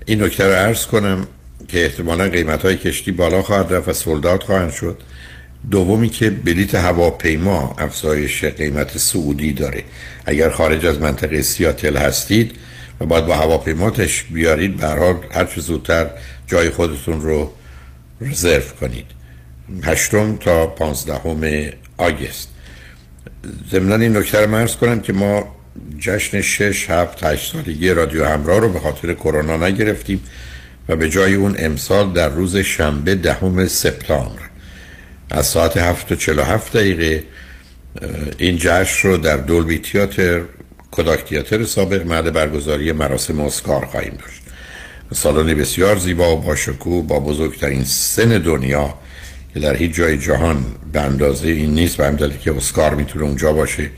این 0.06 0.22
نکته 0.22 0.44
رو 0.44 0.52
عرض 0.52 0.86
کنم 0.86 1.26
که 1.68 1.84
احتمالا 1.84 2.28
قیمت 2.28 2.64
های 2.64 2.76
کشتی 2.76 3.12
بالا 3.12 3.42
خواهد 3.42 3.72
رفت 3.72 3.88
و 3.88 3.92
سولدات 3.92 4.42
خواهند 4.42 4.72
شد. 4.72 5.02
دومی 5.70 6.08
که 6.08 6.30
بلیت 6.30 6.74
هواپیما 6.74 7.76
افزایش 7.78 8.44
قیمت 8.44 8.98
سعودی 8.98 9.52
داره. 9.52 9.84
اگر 10.26 10.50
خارج 10.50 10.86
از 10.86 10.98
منطقه 10.98 11.42
سیاتل 11.42 11.96
هستید 11.96 12.52
و 13.00 13.06
باید 13.06 13.26
با 13.26 13.36
هواپیماتش 13.36 14.22
بیارید 14.22 14.76
به 14.76 14.86
هر 14.86 14.98
حال 14.98 15.16
هر 15.30 15.44
چه 15.44 15.60
زودتر 15.60 16.10
جای 16.46 16.70
خودتون 16.70 17.22
رو 17.22 17.52
رزرو 18.20 18.62
کنید. 18.80 19.06
هشتم 19.84 20.36
تا 20.36 20.66
پانزدهم 20.66 21.70
آگست. 21.96 22.48
ضمن 23.70 24.02
این 24.02 24.16
نکته 24.16 24.40
رو 24.40 24.50
مرز 24.50 24.76
کنم 24.76 25.00
که 25.00 25.12
ما 25.12 25.56
جشن 25.98 26.40
شش 26.40 26.90
هفت 26.90 27.24
هشت 27.24 27.52
سالگی 27.52 27.90
رادیو 27.90 28.24
همراه 28.24 28.60
رو 28.60 28.68
به 28.68 28.80
خاطر 28.80 29.14
کرونا 29.14 29.56
نگرفتیم 29.56 30.20
و 30.88 30.96
به 30.96 31.10
جای 31.10 31.34
اون 31.34 31.56
امسال 31.58 32.12
در 32.12 32.28
روز 32.28 32.56
شنبه 32.56 33.14
دهم 33.14 33.66
سپتامبر. 33.66 34.42
از 35.30 35.46
ساعت 35.46 35.76
هفت 35.76 36.12
و 36.12 36.14
چل 36.14 36.38
هفت 36.38 36.76
دقیقه 36.76 37.24
این 38.38 38.56
جشن 38.60 39.08
رو 39.08 39.16
در 39.16 39.36
دولبی 39.36 39.78
تیاتر 39.78 40.42
کداک 40.90 41.24
تیاتر 41.24 41.64
سابق 41.64 42.06
مرد 42.06 42.32
برگزاری 42.32 42.92
مراسم 42.92 43.40
اسکار 43.40 43.86
خواهیم 43.86 44.12
داشت. 44.12 44.42
سالن 45.12 45.54
بسیار 45.54 45.96
زیبا 45.96 46.36
و 46.36 46.40
باشکو 46.40 47.02
با 47.02 47.20
بزرگترین 47.20 47.84
سن 47.84 48.28
دنیا 48.28 48.94
که 49.54 49.60
در 49.60 49.76
هیچ 49.76 49.94
جای 49.94 50.18
جهان 50.18 50.64
به 50.92 51.00
اندازه 51.00 51.48
این 51.48 51.74
نیست 51.74 51.96
به 51.96 52.06
همدلی 52.06 52.38
که 52.38 52.56
اسکار 52.56 52.94
می‌تونه 52.94 53.24
اونجا 53.24 53.52
باشه 53.52 53.90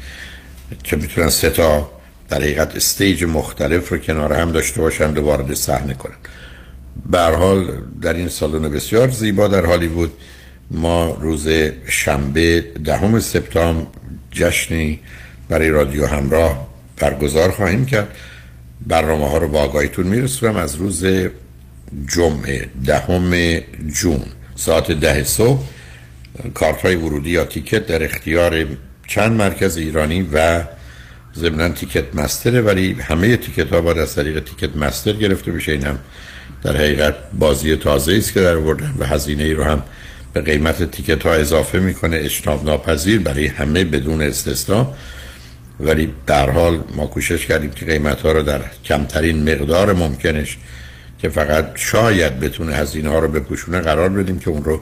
که 0.85 0.97
می‌تونن 0.97 1.29
سه 1.29 1.51
تا 1.51 1.91
در 2.29 2.37
حقیقت 2.37 2.77
استیج 2.77 3.25
مختلف 3.25 3.89
رو 3.89 3.99
کنار 3.99 4.33
هم 4.33 4.53
داشته 4.53 4.81
باشند 4.81 5.19
و 5.19 5.23
وارد 5.23 5.55
صحنه 5.55 5.95
کنند 5.95 6.29
به 7.11 7.21
حال 7.21 7.73
در 8.03 8.15
این 8.15 8.29
سالن 8.29 8.69
بسیار 8.69 9.11
زیبا 9.11 9.49
در 9.49 9.65
هالیوود 9.65 10.13
ما 10.71 11.19
روز 11.21 11.49
شنبه 11.87 12.65
دهم 12.85 13.21
سپتامبر 13.21 13.87
جشنی 14.31 15.01
برای 15.49 15.69
رادیو 15.69 16.07
همراه 16.07 16.69
برگزار 17.01 17.51
خواهیم 17.51 17.87
کرد. 17.87 18.09
برنامه 18.87 19.31
ها 19.31 19.39
رو 19.39 19.49
با 19.49 19.61
آگاهیتون 19.61 20.07
میرسونم 20.07 20.57
از 20.57 20.75
روز 20.75 21.05
جمعه 22.07 22.69
دهم 22.87 23.59
جون. 24.01 24.23
ساعت 24.57 24.93
ده 24.93 25.25
صبح. 25.25 25.65
کارت 26.55 26.83
های 26.83 26.97
ورودی 26.97 27.31
یا 27.31 27.45
تیکت 27.45 27.87
در 27.87 28.05
اختیار 28.05 28.67
چند 29.09 29.33
مرکز 29.33 29.77
ایرانی 29.77 30.29
و 30.33 30.65
ضمنا 31.37 31.69
تیکت 31.69 32.15
مستره 32.15 32.61
ولی 32.61 32.93
همه 32.93 33.37
تیکت 33.37 33.73
ها 33.73 33.81
باید 33.81 33.99
از 33.99 34.15
طریق 34.15 34.45
تیکت 34.45 34.77
مستر 34.77 35.13
گرفته 35.13 35.53
بشه. 35.53 35.73
این 35.73 35.87
در 36.63 36.77
حقیقت 36.77 37.15
بازی 37.39 37.77
تازه 37.77 38.15
است 38.15 38.33
که 38.33 38.41
در 38.41 38.57
آوردن 38.57 38.95
و 38.99 39.07
هزینه 39.07 39.45
ای 39.45 39.55
رو 39.55 39.65
هم 39.65 39.83
به 40.33 40.41
قیمت 40.41 40.91
تیکت 40.91 41.23
ها 41.23 41.33
اضافه 41.33 41.79
می‌کنه. 41.79 42.17
اجتناب 42.17 42.65
ناپذیر 42.65 43.21
برای 43.21 43.47
همه 43.47 43.85
بدون 43.85 44.23
استثنا. 44.23 44.95
ولی 45.81 46.13
در 46.27 46.51
حال 46.51 46.81
ما 46.97 47.07
کوشش 47.07 47.47
کردیم 47.47 47.71
که 47.71 47.87
قیمت 47.87 48.21
ها 48.21 48.33
رو 48.33 48.43
در 48.43 48.61
کمترین 48.85 49.53
مقدار 49.53 49.93
ممکنش 49.93 50.59
که 51.19 51.29
فقط 51.29 51.67
شاید 51.75 52.41
بتونه 52.41 52.75
هزینه 52.75 53.09
ها 53.09 53.19
رو 53.19 53.29
بپوشونه 53.29 53.81
قرار 53.81 54.09
بدیم 54.09 54.39
که 54.39 54.51
اون 54.51 54.65
رو 54.65 54.81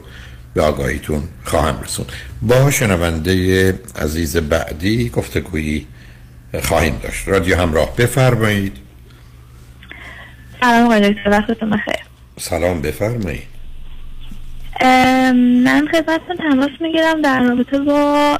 به 0.53 0.61
آگاهیتون 0.61 1.23
خواهم 1.43 1.81
رسون 1.83 2.05
با 2.41 2.71
شنونده 2.71 3.73
عزیز 3.95 4.37
بعدی 4.37 5.09
گفتگویی 5.09 5.87
خواهیم 6.63 6.99
داشت. 7.03 7.27
رادیو 7.27 7.57
همراه 7.57 7.95
بفرمایید. 7.95 8.77
سلام 10.61 10.85
آقای 10.85 11.13
دکتر 11.13 11.29
وقتتون 11.29 11.69
بخیر. 11.69 11.95
سلام 12.39 12.81
بفرمایید. 12.81 13.58
من 14.83 15.87
خدمتتون 15.91 16.35
تماس 16.35 16.69
می‌گیرم 16.79 17.21
در 17.21 17.43
رابطه 17.43 17.79
با 17.79 18.37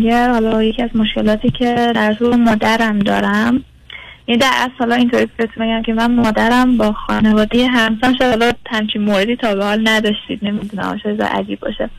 یه 0.00 0.28
حالا 0.28 0.62
یکی 0.62 0.82
از 0.82 0.90
مشکلاتی 0.94 1.50
که 1.50 1.92
در 1.94 2.14
طول 2.14 2.36
مادرم 2.36 2.98
دارم. 2.98 3.64
یعنی 4.26 4.40
در 4.40 4.50
اصل 4.56 4.72
حالا 4.78 4.94
اینطوری 4.94 5.28
بهتون 5.36 5.66
بگم 5.66 5.82
که 5.82 5.92
من 5.92 6.14
مادرم 6.14 6.76
با 6.76 6.92
خانواده 6.92 7.66
همسان 7.66 8.16
شاید 8.18 8.30
حالا 8.30 8.52
همچین 8.66 9.02
موردی 9.02 9.36
تا 9.36 9.54
به 9.54 9.64
حال 9.64 9.88
نداشتید 9.88 10.38
نمی‌دونم 10.42 10.98
شاید 11.02 11.22
عجیب 11.22 11.60
باشه. 11.60 11.90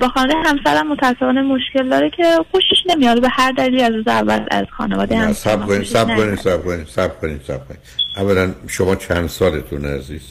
با 0.00 0.08
خانواده 0.08 0.34
همسرم 0.48 0.88
متاسفانه 0.92 1.42
مشکل 1.42 1.88
داره 1.88 2.10
که 2.10 2.24
خوشش 2.52 2.82
نمیاد 2.86 3.20
به 3.20 3.28
هر 3.30 3.52
دلیلی 3.52 3.82
از 3.82 3.94
روز 3.94 4.08
اول 4.08 4.40
از 4.50 4.66
خانواده 4.70 5.18
همسرم 5.18 5.60
سب 5.60 5.66
کنید 5.66 5.82
سب 5.82 6.16
کنید 6.16 6.86
سب 6.86 7.20
کنید 7.20 7.40
سب 7.42 7.68
کنید 7.68 7.80
اولا 8.16 8.54
شما 8.68 8.96
چند 8.96 9.26
سالتون 9.26 9.84
عزیز؟ 9.84 10.22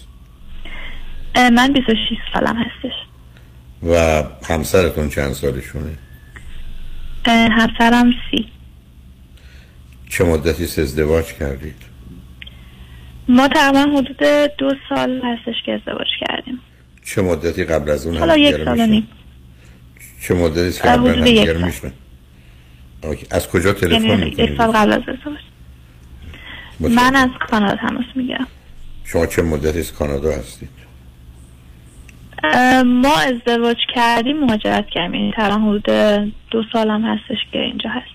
من 1.36 1.74
26 1.74 1.98
سالم 2.34 2.58
هستش. 2.58 2.94
و 3.84 4.24
همسرتون 4.44 5.10
چند 5.10 5.34
سالشونه؟ 5.34 5.98
همسرم 7.28 8.12
سی. 8.32 8.50
چه 10.10 10.24
مدتی 10.24 10.64
ازدواج 10.64 11.26
کردید؟ 11.26 11.76
ما 13.28 13.48
تقریبا 13.48 13.98
حدود 13.98 14.50
دو 14.58 14.74
سال 14.90 15.22
هستش 15.24 15.56
که 15.66 15.72
ازدواج 15.72 16.08
کردیم. 16.28 16.60
چه 17.06 17.22
مدتی 17.22 17.64
قبل 17.64 17.90
از 17.90 18.08
اون 18.08 18.18
حالا 18.18 18.38
یک 18.38 18.56
سال 18.66 18.82
نیم. 18.82 19.08
چه 20.22 20.34
مدتی 20.34 20.72
که 20.72 20.84
قبل 20.84 21.08
از 21.08 21.64
میشن 21.64 21.92
از 23.32 23.48
کجا 23.48 23.74
تلفن 23.74 23.94
یعنی 23.94 24.26
می‌کنید؟ 24.26 24.40
یک 24.40 24.58
سال 24.58 24.72
قبل 24.72 24.94
از 24.94 25.02
ازدواج. 25.08 25.40
من 26.80 27.16
از 27.16 27.30
کانادا 27.50 27.76
تماس 27.76 28.06
می‌گیرم. 28.16 28.48
شما 29.04 29.26
چه 29.26 29.42
مدتی 29.42 29.80
از 29.80 29.94
کانادا 29.94 30.32
هستید؟ 30.32 30.70
ما 32.86 33.16
ازدواج 33.18 33.78
کردیم 33.96 34.40
مهاجرت 34.40 34.88
کردیم. 34.90 35.14
یعنی 35.14 35.34
تقریبا 35.38 35.58
حدود 35.58 35.84
دو 36.52 36.64
سالم 36.74 37.06
هستش 37.06 37.38
که 37.52 37.60
اینجا 37.60 37.90
هستیم. 37.90 38.12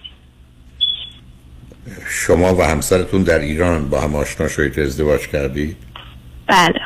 شما 2.09 2.55
و 2.55 2.63
همسرتون 2.63 3.23
در 3.23 3.39
ایران 3.39 3.89
با 3.89 4.01
هم 4.01 4.15
آشنا 4.15 4.49
شدید 4.49 4.81
ازدواج 4.81 5.29
کردید؟ 5.29 5.77
بله 6.47 6.81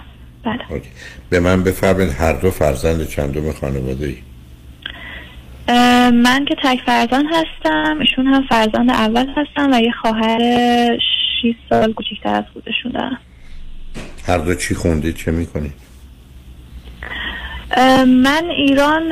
بله. 0.44 0.72
اوکی. 0.72 0.88
به 1.30 1.40
من 1.40 1.62
بفرمایید 1.62 2.12
هر 2.12 2.32
دو 2.32 2.50
فرزند 2.50 3.08
چندم 3.08 3.52
خانواده 3.52 4.06
ای 4.06 4.16
من 6.10 6.44
که 6.44 6.56
تک 6.64 6.80
فرزند 6.86 7.24
هستم 7.32 7.98
ایشون 8.00 8.26
هم 8.26 8.46
فرزند 8.46 8.90
اول 8.90 9.26
هستم 9.36 9.72
و 9.72 9.80
یه 9.80 9.92
خواهر 10.02 10.38
6 11.42 11.54
سال 11.70 11.92
کوچکتر 11.92 12.34
از 12.34 12.44
خودشون 12.52 12.92
دارم 12.92 13.18
هر 14.26 14.38
دو 14.38 14.54
چی 14.54 14.74
خوندید 14.74 15.16
چه 15.16 15.30
می‌کنید؟ 15.30 15.83
من 18.06 18.44
ایران 18.56 19.02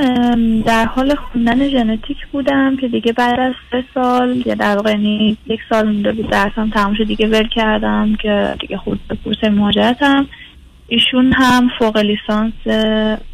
در 0.61 0.85
حال 0.85 1.15
خوندن 1.15 1.69
ژنتیک 1.69 2.17
بودم 2.33 2.77
که 2.77 2.89
دیگه 2.89 3.13
بعد 3.13 3.41
از 3.41 3.55
سه 3.71 3.85
سال 3.95 4.43
یا 4.47 4.55
در 4.55 4.77
واقع 4.77 4.91
یعنی 4.91 5.37
یک 5.47 5.61
سال 5.69 5.87
مونده 5.87 6.13
بود 6.13 6.31
درسم 6.31 6.71
تمام 6.71 6.95
شد 6.95 7.05
دیگه 7.05 7.27
ول 7.27 7.49
کردم 7.49 8.17
که 8.23 8.55
دیگه 8.61 8.77
خود 8.77 9.01
به 9.09 9.17
کورس 9.25 9.45
مهاجرتم. 9.45 10.27
ایشون 10.89 11.33
هم 11.33 11.69
فوق 11.79 11.97
لیسانس 11.97 12.53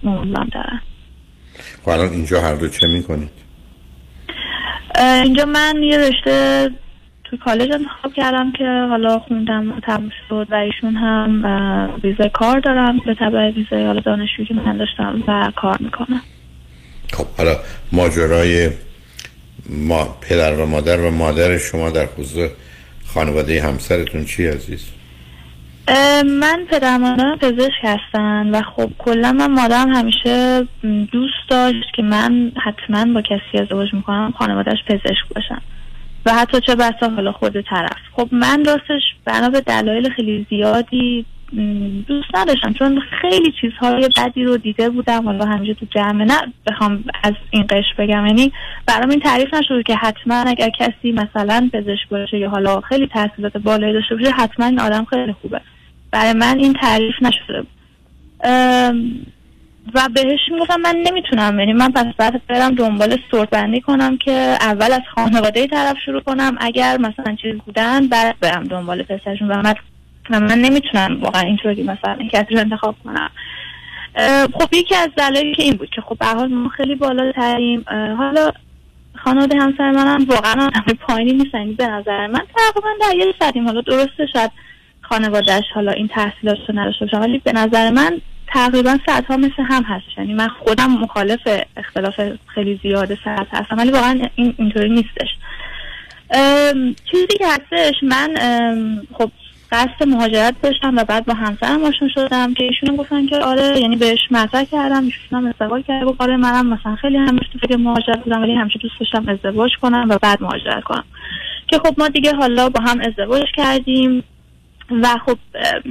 موندم 0.03 0.49
دارن 0.53 0.81
خب 1.83 1.89
الان 1.89 2.09
اینجا 2.09 2.41
هر 2.41 2.55
دو 2.55 2.69
چه 2.69 2.87
می‌کنید؟ 2.87 3.31
اینجا 5.25 5.45
من 5.45 5.83
یه 5.83 5.99
رشته 5.99 6.71
توی 7.31 7.39
کالج 7.39 7.73
انتخاب 7.73 8.13
کردم 8.13 8.53
که 8.53 8.65
حالا 8.65 9.19
خوندم 9.19 9.73
و 9.73 9.81
تموم 9.81 10.11
شد 10.29 10.47
و 10.51 10.55
ایشون 10.55 10.97
هم 10.97 11.45
ویزای 12.03 12.31
کار 12.33 12.61
دارم 12.61 12.99
به 12.99 13.15
تبع 13.15 13.51
ویزای 13.51 13.87
حالا 13.87 14.01
دانشجویی 14.01 14.49
که 14.49 14.55
من 14.55 14.77
داشتم 14.77 15.23
و 15.27 15.53
کار 15.57 15.77
می‌کنم. 15.81 16.21
خب 17.13 17.27
حالا 17.39 17.57
ماجرای 17.93 18.71
ما 19.71 20.17
پدر 20.29 20.55
و 20.55 20.67
مادر 20.67 21.01
و 21.01 21.11
مادر 21.11 21.59
شما 21.59 21.91
در 21.91 22.07
خصوص 22.07 22.51
خانواده 23.07 23.63
همسرتون 23.63 24.25
چی 24.25 24.47
عزیز؟ 24.47 24.91
من 26.41 26.67
پدر 26.71 26.97
مادرم 26.97 27.39
پزشک 27.39 27.81
هستن 27.83 28.51
و 28.51 28.63
خب 28.63 28.91
کلا 28.99 29.33
من 29.33 29.51
مادرم 29.51 29.89
همیشه 29.89 30.67
دوست 31.13 31.49
داشت 31.49 31.95
که 31.95 32.03
من 32.03 32.53
حتما 32.65 33.13
با 33.15 33.23
کسی 33.23 33.63
ازدواج 33.63 33.95
می‌کنم 33.95 34.35
خانوادهش 34.39 34.79
پزشک 34.87 35.35
باشن. 35.35 35.61
و 36.29 36.31
حتی 36.31 36.61
چه 36.61 36.75
بسا 36.75 37.11
حالا 37.17 37.33
خود 37.33 37.61
طرف. 37.61 37.97
خب 38.13 38.29
من 38.33 38.65
راستش 38.65 39.03
بنا 39.25 39.49
به 39.49 39.61
دلایل 39.61 40.11
خیلی 40.11 40.47
زیادی 40.51 41.27
دوست 42.09 42.29
نداشتم 42.35 42.73
چون 42.73 43.03
خیلی 43.21 43.53
چیزهای 43.61 44.09
بدی 44.17 44.45
رو 44.45 44.57
دیده 44.57 44.91
بودم. 44.91 45.25
حالا 45.25 45.45
همیشه 45.45 45.75
تو 45.75 45.87
جمعه 45.91 46.25
نه 46.25 46.53
بخوام 46.67 47.05
از 47.23 47.33
این 47.51 47.67
قش 47.71 47.85
بگم 47.99 48.27
یعنی 48.27 48.53
برام 48.87 49.11
این 49.11 49.21
تعریف 49.21 49.55
نشده 49.55 49.83
که 49.83 49.97
حتما 49.97 50.35
اگر 50.35 50.71
کسی 50.71 51.13
مثلا 51.13 51.71
پزشک 51.73 52.09
باشه 52.11 52.39
یا 52.39 52.51
حالا 52.51 52.81
خیلی 52.81 53.07
تحصیلات 53.07 53.57
بالایی 53.57 53.93
داشته 53.93 54.17
باشه 54.17 54.31
حتما 54.31 54.67
این 54.67 54.81
آدم 54.81 55.05
خیلی 55.05 55.33
خوبه. 55.33 55.61
برای 56.11 56.33
من 56.33 56.59
این 56.59 56.73
تعریف 56.73 57.15
نشده 57.23 57.63
بود. 57.63 57.69
و 59.95 60.09
بهش 60.15 60.41
می‌گفتم 60.51 60.81
من 60.81 60.97
نمی‌تونم 60.97 61.59
یعنی 61.59 61.73
من 61.73 61.93
پس 61.93 62.07
بعد 62.19 62.47
برم 62.47 62.75
دنبال 62.75 63.17
سورت 63.31 63.51
بندی 63.51 63.81
کنم 63.81 64.17
که 64.17 64.33
اول 64.61 64.93
از 64.93 65.03
خانواده 65.15 65.67
طرف 65.67 65.97
شروع 66.05 66.21
کنم. 66.21 66.57
اگر 66.61 66.97
مثلا 66.97 67.37
چیز 67.43 67.55
بودن 67.67 68.09
بعد 68.09 68.37
برم 68.41 68.65
دنبال 68.65 69.03
پسرشون. 69.03 69.49
و 69.49 69.63
من 69.63 69.75
من 70.31 70.59
نمی‌تونم 70.59 71.21
واقعا 71.21 71.43
اینطوری 71.43 71.83
مثلا 71.83 72.19
کسی 72.33 72.55
رو 72.55 72.61
انتخاب 72.61 72.95
کنم. 73.05 73.31
خب 74.55 74.75
یکی 74.75 74.95
از 74.95 75.09
دلایلی 75.17 75.55
که 75.55 75.63
این 75.63 75.77
بود 75.77 75.91
که 75.91 76.01
خب 76.01 76.19
به 76.19 76.27
حال 76.27 76.49
ما 76.49 76.69
خیلی 76.69 76.95
بالاتریم. 76.95 77.85
اه، 77.89 78.13
حالا 78.13 78.51
خانواده 79.25 79.59
همسر 79.59 79.91
منم 79.91 80.25
واقعا 80.25 80.67
آدم 80.67 80.95
پایینی 81.01 81.33
نیستن. 81.33 81.73
به 81.73 81.87
نظر 81.87 82.27
من 82.27 82.43
تقریبا 82.57 82.89
در 83.01 83.17
یه 83.17 83.35
سطحیم 83.41 83.67
حالا 83.67 83.81
درسته 83.81 84.27
شاید 84.33 84.51
خانوادهش 85.01 85.65
حالا 85.75 85.93
این 85.93 86.09
تحصیلات 86.09 86.59
رو 86.69 86.79
نداشته 86.79 87.05
باشه 87.05 87.19
ولی 87.19 87.39
به 87.39 87.53
نظر 87.53 87.91
من 87.91 88.21
تقریبا 88.53 88.99
سطح 89.07 89.27
ها 89.27 89.37
مثل 89.37 89.63
هم 89.63 89.83
هستش. 89.83 90.19
یعنی 90.19 90.35
من 90.35 90.49
خودم 90.49 90.91
مخالف 90.91 91.49
اختلاف 91.77 92.21
خیلی 92.47 92.81
زیاد 92.83 93.15
سطح 93.15 93.57
هستم 93.57 93.79
ولی 93.79 93.91
واقعا 93.91 94.29
این 94.35 94.55
اینطوری 94.59 94.89
نیستش. 94.89 95.29
چیزی 97.11 97.39
که 97.39 97.47
هستش 97.47 97.95
من 98.03 98.35
خب 99.19 99.31
قصد 99.73 100.09
مهاجرت 100.09 100.55
داشتم 100.63 100.97
و 100.97 101.05
بعد 101.05 101.25
با 101.27 101.35
همسرم 101.35 101.85
آشنا 101.85 102.09
شدم 102.09 102.55
که 102.55 102.65
ایشون 102.65 102.97
گفتن 102.97 103.27
که 103.27 103.37
آره 103.37 103.81
یعنی 103.81 103.97
بهش 103.97 104.19
مطرح 104.31 104.65
کردم 104.65 105.05
ایشون 105.05 105.39
هم 105.39 105.47
ازدواج 105.47 105.85
کرده 105.85 106.05
گفت 106.05 106.21
آره 106.21 106.37
منم 106.37 106.67
مثلا 106.67 106.97
خیلی 106.97 107.17
همش 107.17 107.49
تو 107.53 107.59
فکر 107.59 107.77
مهاجرت 107.77 108.25
بودم 108.25 108.43
ولی 108.43 108.55
همیشه 108.55 108.79
دوست 108.79 108.95
داشتم 109.01 109.29
ازدواج 109.29 109.71
کنم 109.83 110.07
و 110.11 110.19
بعد 110.23 110.43
مهاجرت 110.43 110.85
کنم. 110.85 111.05
که 111.67 111.79
خب 111.79 111.95
ما 111.99 112.09
دیگه 112.09 112.35
حالا 112.35 112.69
با 112.69 112.81
هم 112.81 113.01
ازدواج 113.01 113.45
کردیم. 113.57 114.25
و 114.91 115.07
خب 115.27 115.39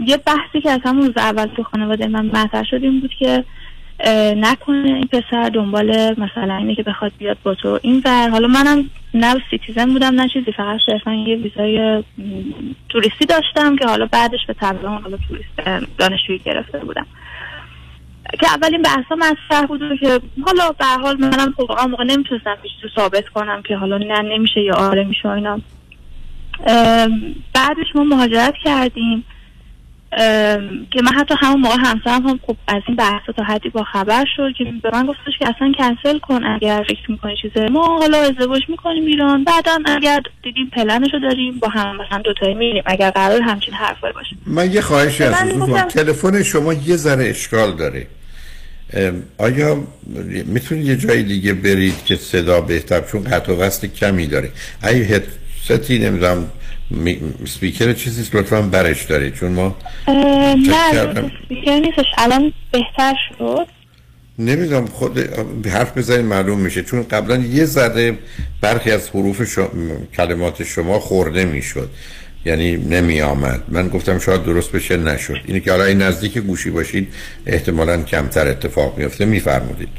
یه 0.07 0.17
بحثی 0.17 0.61
که 0.61 0.71
از 0.71 0.79
همون 0.85 1.07
روز 1.07 1.17
اول 1.17 1.45
تو 1.45 1.63
خانواده 1.63 2.07
من 2.07 2.25
مطرح 2.25 2.63
شد 2.63 2.83
این 2.83 2.99
بود 2.99 3.11
که 3.19 3.43
نکنه 4.35 4.87
این 4.87 5.07
پسر 5.07 5.49
دنبال 5.49 6.15
مثلا 6.17 6.55
اینه 6.55 6.75
که 6.75 6.83
بخواد 6.83 7.11
بیاد 7.17 7.37
با 7.43 7.55
تو. 7.55 7.79
این 7.81 8.01
ور 8.05 8.29
حالا 8.29 8.47
منم 8.47 8.89
نه 9.13 9.35
citizen 9.49 9.93
بودم 9.93 10.21
نه 10.21 10.29
چیزی 10.29 10.51
فقط 10.51 10.79
صرفا 10.85 11.13
یه 11.13 11.35
ویزای 11.35 12.03
توریستی 12.89 13.25
داشتم 13.25 13.75
که 13.75 13.87
حالا 13.87 14.05
بعدش 14.05 14.45
به 14.47 14.55
تبدیل 14.61 14.85
حالا 14.85 15.17
توریست 15.27 15.87
دانشجویی 15.97 16.39
گرفته 16.39 16.77
بودم. 16.77 17.05
که 18.39 18.47
اولین 18.55 18.81
بحثا 18.81 19.15
مطرح 19.15 19.65
بود 19.65 19.99
که 19.99 20.19
حالا 20.45 20.71
به 20.79 20.82
هر 20.82 20.85
حال 20.85 21.17
منم 21.17 21.53
خب 21.57 21.87
موقع 21.89 22.03
نمی‌تونستم 22.03 22.55
پیش 22.61 22.71
تو 22.81 22.87
ثابت 22.95 23.29
کنم 23.29 23.61
که 23.61 23.75
حالا 23.75 23.97
نه 23.97 24.21
نمیشه 24.21 24.61
یا 24.61 24.73
آره 24.75 25.03
میشه 25.03 25.29
اینا. 25.29 25.59
بعدش 27.53 27.95
ما 27.95 28.03
مهاجرت 28.03 28.53
کردیم. 28.63 29.23
که 30.91 31.01
من 31.03 31.11
حتی 31.15 31.35
همون 31.39 31.61
موقع 31.61 31.75
همسرم 31.79 32.27
هم 32.27 32.39
خب 32.47 32.55
از 32.67 32.81
این 32.87 32.97
بحثا 32.97 33.31
تا 33.37 33.43
حدی 33.43 33.69
با 33.69 33.83
خبر 33.83 34.25
شد 34.35 34.49
که 34.57 34.63
به 34.83 34.89
من 34.93 35.05
گفتش 35.05 35.33
که 35.39 35.47
اصلا 35.55 35.71
کنسل 35.77 36.19
کن 36.19 36.43
اگر 36.43 36.85
فکر 36.87 37.11
می‌کنی 37.11 37.33
چیزه 37.41 37.69
ما 37.69 37.99
حالا 37.99 38.17
ازدواج 38.17 38.61
می‌کنیم 38.69 39.05
ایران. 39.05 39.43
بعدا 39.43 39.79
اگر 39.85 40.21
دیدیم 40.43 40.69
پلنشو 40.69 41.19
داریم 41.19 41.59
با 41.59 41.67
هم 41.67 41.97
مثلا 41.97 42.17
دوتایی 42.17 42.53
میریم 42.53 42.83
اگر 42.85 43.11
قرار 43.11 43.41
همچین 43.41 43.73
حرفایی 43.73 44.13
باشه. 44.13 44.35
من 44.45 44.71
یه 44.71 44.81
خواهشی 44.81 45.23
از 45.23 45.35
تلفن 45.89 46.43
شما 46.43 46.73
یه 46.73 46.95
ذره 46.95 47.25
اشکال 47.29 47.75
داره. 47.75 48.07
آیا 49.37 49.83
می‌تونید 50.45 50.85
یه 50.85 50.97
جای 50.97 51.23
دیگه 51.23 51.53
برید 51.53 52.05
که 52.05 52.15
صدا 52.15 52.61
بهتر؟ 52.61 53.01
چون 53.01 53.23
قطع 53.23 53.53
و 53.53 53.55
وصل 53.55 53.87
کمی 53.87 54.27
داره. 54.27 54.51
اگه 54.81 55.23
هدستی 55.69 55.99
نمی‌دونم 55.99 56.49
می- 56.89 57.19
سپیکر 57.47 57.93
چیزی 57.93 58.37
لطفا 58.37 58.61
برش 58.61 59.03
دارید 59.03 59.33
چون 59.33 59.51
ما 59.51 59.75
نه 60.07 61.29
سپیکر 61.45 61.71
نیستش 61.79 62.05
الان 62.17 62.53
بهتر 62.71 63.13
شد. 63.29 63.67
نمی‌دونم 64.39 64.85
خود 64.85 65.19
حرف 65.67 65.97
بزنید 65.97 66.25
معلوم 66.25 66.59
میشه 66.59 66.83
چون 66.83 67.03
قبلا 67.03 67.35
یه 67.37 67.65
ذره 67.65 68.17
برخی 68.61 68.91
از 68.91 69.09
حروف 69.09 69.43
شما- 69.43 69.67
کلمات 70.17 70.63
شما 70.63 70.99
خورده 70.99 71.45
می‌شد 71.45 71.89
یعنی 72.45 72.75
نمی 72.75 73.21
آمد 73.21 73.63
من 73.67 73.87
گفتم 73.87 74.19
شاید 74.19 74.43
درست 74.43 74.71
بشه 74.71 74.97
نشد. 74.97 75.37
اینه 75.45 75.59
که 75.59 75.71
حالا 75.71 75.83
این 75.83 76.01
نزدیک 76.01 76.37
گوشی 76.37 76.69
باشید 76.69 77.13
احتمالا 77.45 78.01
کمتر 78.03 78.47
اتفاق 78.47 78.97
میفته 78.97 79.25
میفرمودید. 79.25 79.89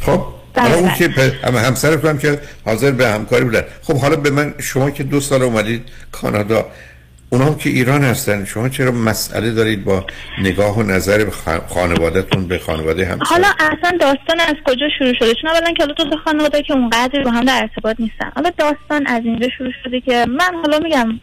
خب؟ 0.00 0.37
اون 0.66 0.94
که 0.94 1.08
پ- 1.08 1.46
اما 1.48 1.58
همسرتون 1.58 2.10
هم 2.10 2.18
که 2.18 2.40
حاضر 2.64 2.90
به 2.90 3.08
همکاری 3.08 3.44
بودن 3.44 3.62
خب 3.82 3.96
حالا 3.96 4.16
به 4.16 4.30
من 4.30 4.54
شما 4.58 4.90
که 4.90 5.02
دو 5.02 5.20
سال 5.20 5.42
اومدید 5.42 5.82
کانادا 6.12 6.66
اونا 7.30 7.44
هم 7.44 7.54
که 7.54 7.70
ایران 7.70 8.04
هستن 8.04 8.44
شما 8.44 8.68
چرا 8.68 8.90
مسئله 8.92 9.50
دارید 9.50 9.84
با 9.84 10.04
نگاه 10.42 10.78
و 10.78 10.82
نظر 10.82 11.26
خانوادهتون 11.68 12.46
به 12.48 12.58
خانواده 12.58 13.04
همسر؟ 13.06 13.24
حالا 13.24 13.48
اصلا 13.58 13.98
داستان 14.00 14.40
از 14.40 14.54
کجا 14.66 14.86
شروع 14.98 15.14
شده؟ 15.18 15.34
چون 15.42 15.50
اولا 15.50 15.72
که 15.72 15.86
دو 15.86 15.94
تا 15.94 16.16
خانواده 16.24 16.62
که 16.62 16.72
اونقدر 16.72 17.22
با 17.24 17.30
هم 17.30 17.44
در 17.44 17.60
ارتباط 17.62 17.96
نیستن. 17.98 18.30
حالا 18.36 18.50
داستان 18.58 19.06
از 19.06 19.22
اینجا 19.24 19.48
شروع 19.58 19.72
شده 19.84 20.00
که 20.00 20.26
من 20.28 20.54
حالا 20.62 20.78
میگم 20.78 21.20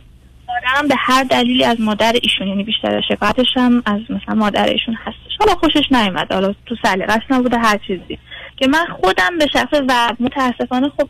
مادرم 0.48 0.88
به 0.88 0.96
هر 0.98 1.24
دلیلی 1.24 1.64
از 1.64 1.78
مادر 1.80 2.14
ایشون 2.22 2.48
یعنی 2.48 2.64
بیشتر 2.64 3.02
شکایتش 3.10 3.48
هم 3.56 3.84
از 3.86 4.00
مثلا 4.10 4.36
مادر 4.36 4.66
ایشون 4.66 4.96
هستش. 5.06 5.38
حالا 5.40 5.56
خوشش 5.56 5.84
نیومد. 5.92 6.32
حالا 6.34 6.54
تو 6.66 6.76
سلیقش 6.84 7.22
نبوده 7.30 7.58
هر 7.58 7.80
چیزی. 7.88 8.20
که 8.58 8.68
من 8.68 8.86
خودم 8.86 9.38
به 9.40 9.48
شخص 9.54 9.82
و 9.88 10.14
متاسفانه 10.20 10.90
خب 10.98 11.08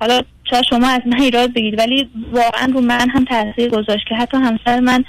حالا 0.00 0.22
شاید 0.50 0.64
شما 0.70 0.88
از 0.88 1.00
من 1.06 1.20
ایراد 1.20 1.52
بگید 1.52 1.78
ولی 1.78 2.10
واقعا 2.32 2.72
رو 2.74 2.80
من 2.80 3.08
هم 3.10 3.24
تاثیر 3.24 3.70
گذاشت 3.70 4.06
که 4.08 4.14
حتی 4.14 4.36
همسر 4.36 4.80
من 4.80 5.04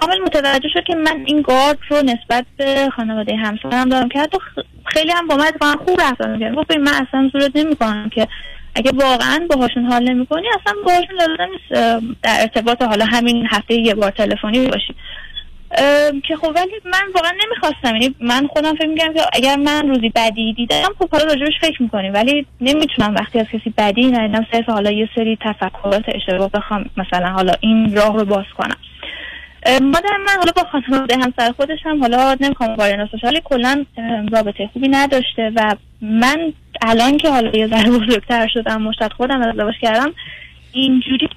کامل 0.00 0.18
متوجه 0.26 0.68
شد 0.68 0.84
که 0.86 0.94
من 0.94 1.24
این 1.26 1.42
گارد 1.42 1.78
رو 1.88 1.96
نسبت 1.96 2.44
به 2.56 2.90
خانواده 2.96 3.36
همسرم 3.36 3.88
دارم 3.88 4.08
که 4.08 4.20
حتی 4.20 4.38
خیلی 4.84 5.12
هم 5.12 5.26
با 5.26 5.36
من 5.36 5.76
خوب 5.86 6.00
رفتار 6.00 6.36
می‌کنم 6.36 6.54
گفت 6.54 6.76
من 6.76 6.92
اصلا 6.92 7.30
صورت 7.32 7.56
نمی 7.56 7.76
کنم 7.76 8.08
که 8.08 8.28
اگه 8.74 8.90
واقعا 8.94 9.46
باهاشون 9.50 9.84
حال 9.84 10.08
نمی 10.08 10.26
کنی 10.26 10.46
اصلا 10.48 10.74
باهاشون 10.84 11.16
لازم 11.16 12.16
در 12.22 12.40
ارتباط 12.40 12.82
حالا 12.82 13.04
همین 13.04 13.46
هفته 13.50 13.74
یه 13.74 13.94
بار 13.94 14.10
تلفنی 14.10 14.66
باشی. 14.66 14.94
که 16.28 16.36
خب 16.36 16.52
ولی 16.56 16.72
من 16.84 17.12
واقعا 17.14 17.32
نمی‌خواستم. 17.46 17.96
یعنی 17.96 18.14
من 18.20 18.46
خودم 18.46 18.74
فکر 18.74 18.86
می‌کنم 18.86 19.12
که 19.14 19.20
اگر 19.32 19.56
من 19.56 19.88
روزی 19.88 20.08
بدی 20.08 20.52
دیدم 20.52 20.88
خب 20.98 21.10
حالا 21.10 21.24
راجبش 21.24 21.52
فکر 21.60 21.82
می‌کنیم. 21.82 22.14
ولی 22.14 22.46
نمی‌تونم 22.60 23.14
وقتی 23.14 23.38
از 23.38 23.46
کسی 23.46 23.74
بدی 23.78 24.06
ندیدم 24.10 24.46
صرف 24.52 24.68
حالا 24.68 24.90
یه 24.90 25.08
سری 25.14 25.38
تفکرات 25.40 26.04
اشتباه 26.08 26.50
بخوام 26.50 26.90
مثلا 26.96 27.28
حالا 27.28 27.52
این 27.60 27.96
راه 27.96 28.18
رو 28.18 28.24
باز 28.24 28.46
کنم. 28.58 28.76
مادر 29.66 30.16
من 30.26 30.36
حالا 30.38 30.52
با 30.56 30.62
خانواده 30.72 31.16
همسر 31.16 31.52
خودش 31.56 31.78
هم 31.84 32.00
حالا 32.00 32.36
نمی‌خوام 32.40 32.74
وارد 32.74 33.10
باشه 33.12 33.26
ولی 33.26 33.40
کلا 33.44 33.84
رابطه 34.32 34.70
خوبی 34.72 34.88
نداشته 34.88 35.52
و 35.56 35.76
من 36.00 36.52
الان 36.82 37.16
که 37.16 37.30
حالا 37.30 37.50
یه 37.58 37.66
ذره 37.66 37.90
بزرگتر 37.90 38.48
شدم 38.54 38.82
مشتاق 38.82 39.12
خودم 39.12 39.42
ازدواج 39.42 39.74
کردم 39.82 40.14
اینجوری 40.72 41.28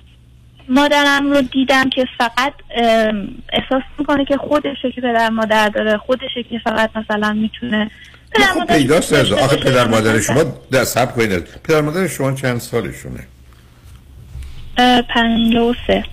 مادرم 0.69 1.31
رو 1.31 1.41
دیدم 1.41 1.89
که 1.89 2.05
فقط 2.17 2.53
احساس 3.53 3.83
می‌کنه 3.97 4.25
که 4.25 4.37
خودشه 4.37 4.91
که 4.95 5.01
پدر 5.01 5.29
مادر 5.29 5.69
داره 5.69 5.97
خودشه 5.97 6.43
که 6.49 6.59
فقط 6.63 6.89
مثلا 6.95 7.33
می‌تونه 7.33 7.91
پدر 8.31 8.45
خب 8.45 8.77
پیداست 8.77 9.13
از 9.13 9.31
آخه. 9.31 9.55
پدر 9.55 9.87
مادر 9.87 10.19
شما 10.19 10.43
در 10.71 10.83
سب 10.83 11.15
کنید. 11.15 11.47
پدر 11.63 11.81
مادر 11.81 12.07
شما 12.07 12.31
چند 12.31 12.59
سالشونه؟ 12.59 13.27
پنجاه 15.09 15.67
و 15.67 15.73
سه. 15.87 16.03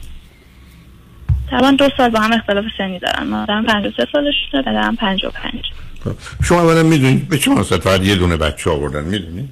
طبعا 1.51 1.71
دو 1.71 1.89
سال 1.97 2.11
با 2.11 2.21
هم 2.21 2.33
اختلاف 2.33 2.65
سنی 2.79 2.99
دارن. 2.99 3.27
مادرم 3.27 3.67
پنجاه 3.67 3.93
و 3.93 3.97
سه 3.97 4.07
سالشونه 4.13 4.63
پدرم 4.63 4.97
پنجاه 4.97 5.33
و 5.33 5.35
پنج. 5.35 5.63
خب، 6.05 6.45
شما 6.45 6.61
اولا 6.61 6.83
می‌دونید 6.83 7.29
به 7.29 7.39
چه 7.39 7.55
واسط 7.55 7.83
فقط 7.83 8.01
یه 8.01 8.17
دونه 8.17 8.37
بچه 8.37 8.71
آوردن 8.71 9.05
می‌دونید؟ 9.05 9.49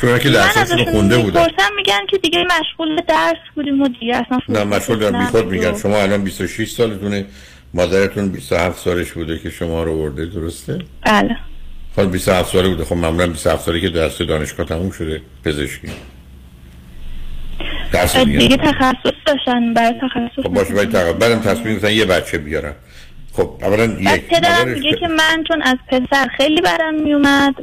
شما 0.00 0.18
که 0.18 0.30
درساتون 0.30 0.78
رو 0.78 0.84
خونده 0.84 1.18
بودن 1.18 1.40
می‌پرسم 1.40 1.74
میگن 1.76 2.06
که 2.10 2.18
دیگه 2.18 2.44
مشغول 2.60 3.00
درس 3.08 3.36
بودیم 3.54 3.82
و 3.82 3.88
دیگه 3.88 4.16
اصلا 4.16 4.38
نه 4.48 4.64
مشغول 4.64 4.98
در 4.98 5.18
بیخود 5.18 5.46
میگن. 5.46 5.78
شما 5.78 5.96
الان 5.96 6.24
26 6.24 6.70
سالتونه. 6.70 7.24
مادرتون 7.74 8.28
27 8.28 8.78
سالش 8.78 9.12
بوده 9.12 9.38
که 9.38 9.50
شما 9.50 9.82
رو 9.82 10.04
ورده 10.04 10.26
درسته؟ 10.26 10.78
بله. 11.06 11.36
حال 11.96 12.06
27 12.06 12.52
ساله 12.52 12.68
بوده. 12.68 12.84
خب 12.84 12.96
معمولا 12.96 13.26
27 13.26 13.64
ساله 13.64 13.80
که 13.80 13.88
درس 13.88 14.18
دانشگاه 14.18 14.66
تموم 14.66 14.90
شده 14.90 15.22
پزشکی. 15.44 15.88
درس 17.92 18.16
دیگه 18.16 18.38
دیگه 18.38 18.56
تخصص 18.56 19.12
داشتن 19.26 19.74
برای 19.74 19.94
تخصص 20.02 20.42
خب 20.42 20.48
باشه 20.48 20.74
باید 20.74 20.90
تقریبا 20.90 21.18
بعدم 21.18 21.40
تصمیم 21.40 21.72
گرفتن 21.72 21.92
یه 21.92 22.04
بچه 22.04 22.38
بیارن. 22.38 22.74
خب 23.36 23.58
اولا 23.62 23.84
یک 23.84 24.28
پدرم 24.28 24.68
میگه 24.68 24.90
که 25.00 25.08
من 25.08 25.44
چون 25.48 25.62
از 25.62 25.76
پسر 25.88 26.28
خیلی 26.36 26.60
برم 26.60 27.02
میومد 27.02 27.54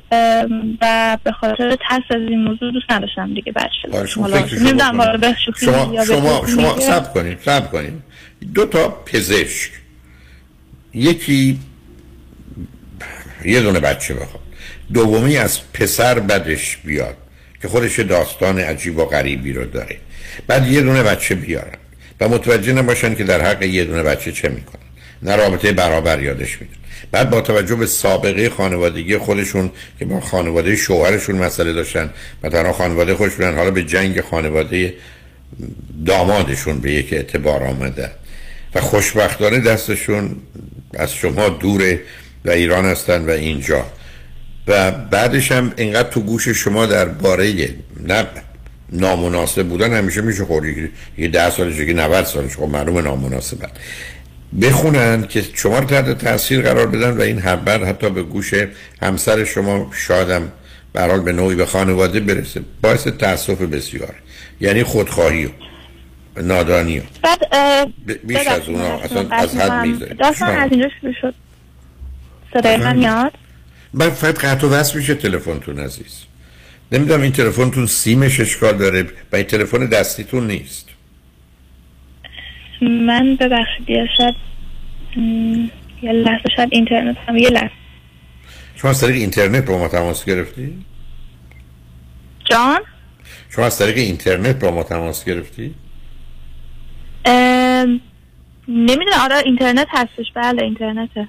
و 0.81 1.17
به 1.23 1.31
خاطر 1.31 1.77
ترس 1.89 2.03
از 2.09 2.21
این 2.29 2.43
موضوع 2.43 2.71
دوست 2.71 2.91
نداشتم 2.91 3.33
دیگه 3.33 3.51
بچه 3.51 4.07
نمی‌دونم. 4.59 5.01
حالا 5.01 5.33
شما 5.59 6.05
شما 6.05 6.47
شما. 6.47 6.79
صبر 6.79 7.13
کنید 7.13 7.39
صبر 7.45 7.67
کنید 7.67 7.93
دو 8.53 8.65
تا 8.65 8.89
پزشک. 8.89 9.71
یکی 10.93 11.59
یه 13.45 13.61
دونه 13.61 13.79
بچه 13.79 14.13
بخواد. 14.13 14.43
دومی 14.93 15.37
از 15.37 15.71
پسر 15.73 16.19
بدش 16.19 16.77
بیاد 16.77 17.17
که 17.61 17.67
خودش 17.67 17.99
داستان 17.99 18.59
عجیب 18.59 18.97
و 18.97 19.05
غریبی 19.05 19.53
رو 19.53 19.65
داره. 19.65 19.97
بعد 20.47 20.67
یه 20.67 20.81
دونه 20.81 21.03
بچه 21.03 21.35
بیارن. 21.35 21.77
و 22.21 22.29
متوجه 22.29 22.73
نباشن 22.73 23.15
که 23.15 23.23
در 23.23 23.41
حق 23.41 23.61
یه 23.61 23.85
دونه 23.85 24.03
بچه 24.03 24.31
چه 24.31 24.49
می‌کنن 24.49 24.82
نه 25.23 25.35
رابطه 25.35 25.71
برابر 25.71 26.21
یادش 26.21 26.61
میدن 26.61 26.73
بعد 27.11 27.29
با 27.29 27.41
توجه 27.41 27.75
به 27.75 27.85
سابقه 27.85 28.49
خانوادگی 28.49 29.17
خودشون 29.17 29.71
که 29.99 30.05
با 30.05 30.19
خانواده 30.19 30.75
شوهرشون 30.75 31.35
مسئله 31.35 31.73
داشتن 31.73 32.09
و 32.43 32.49
تنها 32.49 32.73
خانواده 32.73 33.15
خودش 33.15 33.33
بودن 33.33 33.55
حالا 33.55 33.71
به 33.71 33.83
جنگ 33.83 34.21
خانواده 34.21 34.93
دامادشون 36.05 36.79
به 36.79 36.91
یک 36.91 37.13
اعتبار 37.13 37.63
آمده. 37.63 38.11
و 38.75 38.81
خوشبختانه 38.81 39.59
دستشون 39.59 40.35
از 40.93 41.13
شما 41.13 41.49
دوره 41.49 42.01
و 42.45 42.51
ایران 42.51 42.85
هستن 42.85 43.25
و 43.25 43.29
اینجا. 43.29 43.85
و 44.67 44.91
بعدش 44.91 45.51
هم 45.51 45.73
اینقدر 45.77 46.09
تو 46.09 46.21
گوش 46.21 46.47
شما 46.49 46.85
در 46.85 47.05
باره 47.05 47.69
نه 47.99 48.25
نامناسب 48.91 49.67
بودن 49.67 49.93
همیشه 49.93 50.21
میشه 50.21 50.45
خوری 50.45 50.89
یه 51.17 51.27
ده 51.27 51.49
سالش 51.49 51.77
که 51.77 51.93
90 51.93 52.25
سالش. 52.25 52.55
خب 52.55 52.63
معلوم 52.63 52.97
نامناسبن. 52.97 53.69
بخونن 54.61 55.27
که 55.27 55.43
شما 55.53 55.79
رو 55.79 55.85
تحت 55.85 56.17
تاثیر 56.17 56.61
قرار 56.61 56.87
بدن 56.87 57.17
و 57.17 57.21
این 57.21 57.39
حبر 57.39 57.83
حتی 57.85 58.09
به 58.09 58.23
گوش 58.23 58.53
همسر 59.01 59.43
شما 59.43 59.91
شادم 60.07 60.51
برحال 60.93 61.19
به 61.19 61.31
نوعی 61.31 61.55
به 61.55 61.65
خانواده 61.65 62.19
برسه. 62.19 62.61
باعث 62.81 63.07
تاسف 63.07 63.61
بسیار. 63.61 64.15
یعنی 64.61 64.83
خودخواهی 64.83 65.45
و 66.35 66.41
نادانی 66.41 67.01
بعد 67.23 67.39
بیش 68.23 68.47
از 68.47 68.69
اونا 68.69 68.99
اصلا 68.99 69.27
از 69.29 69.55
حد 69.55 69.87
میزه 69.87 70.05
داستان 70.05 70.49
از 70.49 70.71
اینجا 70.71 70.89
شروع 71.01 71.13
شد. 71.21 71.33
صدای 72.53 72.77
من 72.77 72.95
میاد؟ 72.95 73.33
من 73.93 74.09
فقط 74.09 74.39
قطع 74.39 74.67
و 74.67 74.69
وصل 74.69 74.97
میشه 74.97 75.15
تلفنتون 75.15 75.79
عزیز. 75.79 76.23
نمی‌دونم 76.91 77.21
این 77.21 77.31
تلفنتون 77.31 77.85
سیمش 77.85 78.39
اشکال 78.39 78.77
داره 78.77 79.03
و 79.31 79.35
این 79.35 79.45
تلفن 79.45 79.85
دستیتون 79.85 80.47
نیست. 80.47 80.85
من 82.89 83.35
ببخشید 83.35 83.89
یه 83.89 84.09
شب 84.17 84.35
یه 86.01 86.11
لحظه 86.11 86.43
شاید 86.55 86.69
اینترنت 86.71 87.17
هم 87.27 87.37
یه 87.37 87.49
لحظه 87.49 87.71
شما 88.75 88.91
از 88.91 89.01
طریق 89.01 89.15
اینترنت 89.15 89.65
با 89.65 89.77
ما 89.77 89.87
تماس 89.87 90.25
گرفتی؟ 90.25 90.85
جان 92.45 92.79
شما 93.49 93.65
از 93.65 93.79
طریق 93.79 93.97
اینترنت 93.97 94.59
با 94.59 94.71
ما 94.71 94.83
تماس 94.83 95.25
گرفتی؟ 95.25 95.75
نمی‌دونم 98.67 99.19
آره 99.21 99.35
اینترنت 99.45 99.87
هستش 99.89 100.25
بله 100.35 100.63
اینترنته 100.63 101.27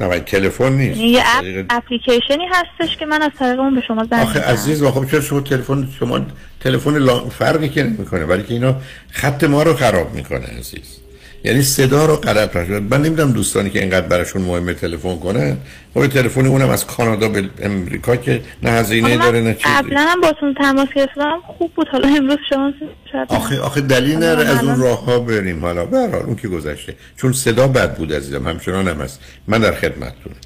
نه 0.00 0.20
تلفن 0.20 0.72
نیست 0.72 1.00
یه 1.00 1.22
اپ 1.26 1.66
اپلیکیشنی 1.70 2.44
هستش 2.52 2.96
که 2.96 3.06
من 3.06 3.22
از 3.22 3.30
طریق 3.38 3.60
اون 3.60 3.74
به 3.74 3.80
شما 3.80 4.04
زنگ 4.10 4.22
آخه. 4.22 4.40
عزیز 4.40 4.82
و 4.82 4.90
خب 4.90 5.10
چرا 5.10 5.20
شما 5.20 5.40
تلفن 5.40 5.88
شما 5.98 6.20
تلفن 6.60 7.28
فرقی 7.28 7.68
که 7.68 7.82
نمی‌کنه 7.82 8.24
ولی 8.24 8.42
که 8.42 8.54
اینا 8.54 8.76
خط 9.10 9.44
ما 9.44 9.62
رو 9.62 9.74
خراب 9.74 10.14
می‌کنه 10.14 10.46
عزیز 10.46 11.03
یعنی 11.44 11.62
صدا 11.62 12.06
رو 12.06 12.16
غلط 12.16 12.56
نشد 12.56 12.82
من 12.90 13.02
نمی‌دونم 13.02 13.32
دوستانی 13.32 13.70
که 13.70 13.80
اینقدر 13.80 14.06
براشون 14.06 14.42
مهمه 14.42 14.74
تلفن 14.74 15.16
کنن. 15.16 15.56
خب 15.94 16.06
تلفن 16.06 16.46
اونم 16.46 16.68
از 16.70 16.86
کانادا 16.86 17.28
به 17.28 17.44
امریکا 17.62 18.16
که 18.16 18.42
نه 18.62 18.70
هزینه 18.70 19.16
داره 19.16 19.40
نه 19.40 19.54
چیزی. 19.54 19.74
قبلا 19.74 20.00
هم 20.00 20.20
باتون 20.20 20.54
تماس 20.54 20.88
گرفتم. 20.94 21.40
خوب 21.46 21.72
بود. 21.74 21.88
حالا 21.88 22.08
امروز 22.08 22.38
شما 22.48 22.72
شاید 23.12 23.26
آخه 23.28 23.60
آخه 23.60 23.80
دلیل 23.80 24.18
نره 24.18 24.48
از 24.48 24.64
اون 24.64 24.80
راه 24.80 25.04
ها 25.04 25.18
بریم. 25.18 25.60
حالا 25.60 25.84
به 25.84 25.96
هر 25.98 26.10
حال 26.10 26.22
اون 26.22 26.36
که 26.36 26.48
گذشته. 26.48 26.94
چون 27.16 27.32
صدا 27.32 27.68
بد 27.68 27.96
بود 27.96 28.12
عزیزم 28.12 28.48
همچنان 28.48 28.88
هم 28.88 29.00
هست. 29.00 29.20
من 29.46 29.58
در 29.58 29.72
خدمتتونم. 29.72 30.36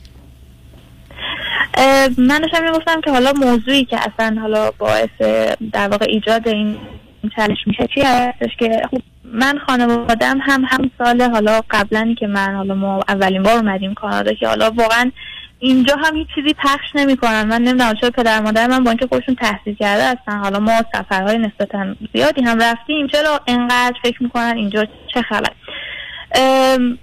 اه، 1.74 2.08
من 2.18 2.38
داشتم 2.38 2.64
می‌گفتم 2.64 3.00
که 3.00 3.10
حالا 3.10 3.32
موضوعی 3.32 3.84
که 3.84 3.96
اصلا 3.96 4.36
حالا 4.40 4.70
باعث 4.70 5.20
در 5.72 5.88
واقع 5.88 6.06
ایجاد 6.08 6.48
این 6.48 6.76
چالش 7.36 7.58
میشه؟ 7.66 7.86
چی 7.94 8.00
هستش 8.00 8.56
که 8.58 8.82
خب 8.90 9.00
من 9.24 9.58
خانوادم 9.66 10.38
هم 10.42 10.64
هم 10.68 10.90
سال 10.98 11.22
حالا 11.22 11.60
قبلا 11.70 12.14
که 12.18 12.26
من 12.26 12.54
حالا 12.54 12.74
ما 12.74 13.00
اولین 13.08 13.42
بار 13.42 13.56
اومدیم 13.56 13.94
کانادا 13.94 14.34
که 14.34 14.48
حالا 14.48 14.70
واقعا 14.70 15.10
اینجا 15.58 15.96
هم 15.96 16.16
هیچ 16.16 16.28
چیزی 16.34 16.54
پخش 16.54 16.86
نمی‌کنن. 16.94 17.44
من 17.44 17.62
نمی‌دونم 17.62 17.94
چرا 18.00 18.10
پدر 18.10 18.40
مادر 18.40 18.66
من 18.66 18.84
با 18.84 18.90
اینکه 18.90 19.06
خودشون 19.06 19.34
تحصیل 19.34 19.74
کرده 19.74 20.04
هستن. 20.04 20.38
حالا 20.38 20.58
ما 20.58 20.72
سفرهای 20.92 21.38
نسبتا 21.38 21.94
زیادی 22.14 22.42
هم 22.42 22.58
رفتیم. 22.62 23.06
چرا 23.06 23.40
انقدر 23.46 23.94
فکر 24.02 24.22
می‌کنن 24.22 24.52
اینجا 24.56 24.86
چه 25.14 25.22
خبر؟ 25.22 25.50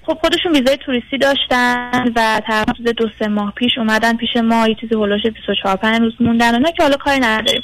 خب 0.06 0.18
خودشون 0.22 0.52
ویزای 0.52 0.78
توریستی 0.78 1.18
داشتن 1.18 2.12
و 2.16 2.42
تقریبا 2.48 2.92
دو 2.92 3.10
سه 3.20 3.28
ماه 3.28 3.54
پیش 3.56 3.78
اومدن 3.78 4.18
پیش 4.18 4.36
ما. 4.36 4.68
یه 4.68 4.76
چیزی 4.76 4.96
هولوش 4.96 5.22
24 5.24 5.76
5 5.76 6.00
روز 6.00 6.14
موندن 6.20 6.56
و 6.56 6.60
نه 6.60 6.72
که 6.72 6.84
حالا 6.84 6.98
کاری 6.98 7.20
نداریم. 7.20 7.64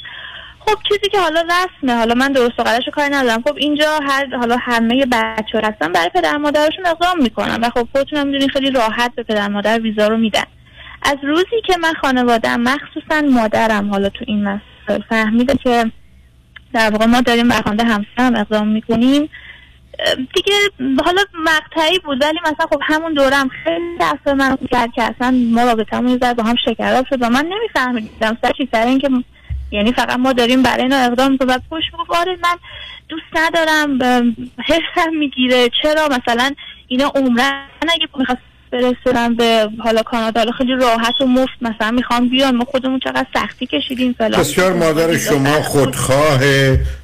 خب 0.65 0.77
چیزی 0.89 1.09
که 1.11 1.19
حالا 1.19 1.41
رسمه 1.41 1.95
حالا 1.95 2.13
من 2.13 2.31
درست 2.31 2.59
و 2.59 2.63
غلطش 2.63 2.89
کاری 2.93 3.09
ندارم. 3.09 3.41
خب 3.41 3.55
اینجا 3.57 3.99
هر 4.03 4.37
حالا 4.37 4.57
همه 4.61 5.05
بچه 5.05 5.61
هستن 5.63 5.91
برای 5.91 6.09
پدر 6.09 6.37
مادرشون 6.37 6.85
اقدام 6.85 7.21
می‌کنن 7.21 7.59
و 7.61 7.69
خب 7.69 7.87
خودتون 7.91 8.19
هم 8.19 8.27
می‌دونین 8.27 8.49
خیلی 8.49 8.71
راحت 8.71 9.15
به 9.15 9.23
پدر 9.23 9.47
مادر 9.47 9.79
ویزا 9.79 10.07
رو 10.07 10.17
میدن. 10.17 10.43
از 11.03 11.17
روزی 11.23 11.61
که 11.67 11.77
من 11.77 11.93
خانوادم 12.01 12.61
مخصوصا 12.61 13.21
مادرم 13.21 13.89
حالا 13.89 14.09
تو 14.09 14.25
این 14.27 14.43
مسائل 14.43 15.01
فهمیده 15.09 15.55
که 15.63 15.91
در 16.73 16.89
واقع 16.89 17.05
ما 17.05 17.21
داریم 17.21 17.47
برخوانده 17.47 17.83
همسرم 17.83 18.35
اقدام 18.35 18.67
می‌کنیم. 18.67 19.29
دیگه 20.35 20.53
حالا 21.05 21.21
مقطعی 21.33 21.99
بود 21.99 22.23
ولی 22.23 22.39
مثلا 22.39 22.65
خب 22.71 22.81
همون 22.83 23.13
دورم 23.13 23.49
خیلی 23.63 23.97
دست 24.01 24.27
من 24.27 24.57
کرد. 24.71 24.91
که 24.95 25.03
اصلا 25.03 25.31
ما 25.31 25.61
یه 26.09 26.17
ذره 26.17 26.33
با 26.33 26.43
هم 26.43 26.55
شکراب 26.65 27.05
شد 27.09 27.17
و 27.21 27.29
من 27.29 27.45
نمیفهمیدم 27.45 28.37
سر 28.41 28.51
چی 28.57 28.69
سر 28.71 28.85
اینکه 28.85 29.09
یعنی 29.71 29.91
فقط 29.91 30.17
ما 30.19 30.33
داریم 30.33 30.63
برای 30.63 30.83
اینا 30.83 30.97
اقدام 30.97 31.31
می‌کنیم. 31.31 31.49
و 31.49 31.59
پشت 31.71 31.85
می‌گفت 31.93 32.09
آره 32.09 32.31
من 32.43 32.55
دوست 33.09 33.23
ندارم 33.33 33.99
حسم 34.65 35.13
می‌گیره. 35.19 35.69
چرا؟ 35.83 36.07
مثلا 36.07 36.51
اینا 36.87 37.11
عمرن 37.15 37.63
اگه 37.81 38.07
می‌خواست 38.17 38.41
برسونم 38.71 39.35
به 39.35 39.69
حالا 39.83 40.03
کانادا 40.03 40.51
خیلی 40.51 40.73
راحت 40.73 41.21
و 41.21 41.25
مفت 41.25 41.53
مثلا 41.61 41.91
می‌خوام 41.91 42.29
بیان 42.29 42.55
ما 42.55 42.65
خودمون 42.65 42.99
چقدر 42.99 43.25
سختی 43.33 43.65
کشیدیم 43.65 44.15
فلان. 44.17 44.39
بسیار 44.39 44.73
مادر 44.73 45.17
شما 45.17 45.61
خودخواه 45.61 46.39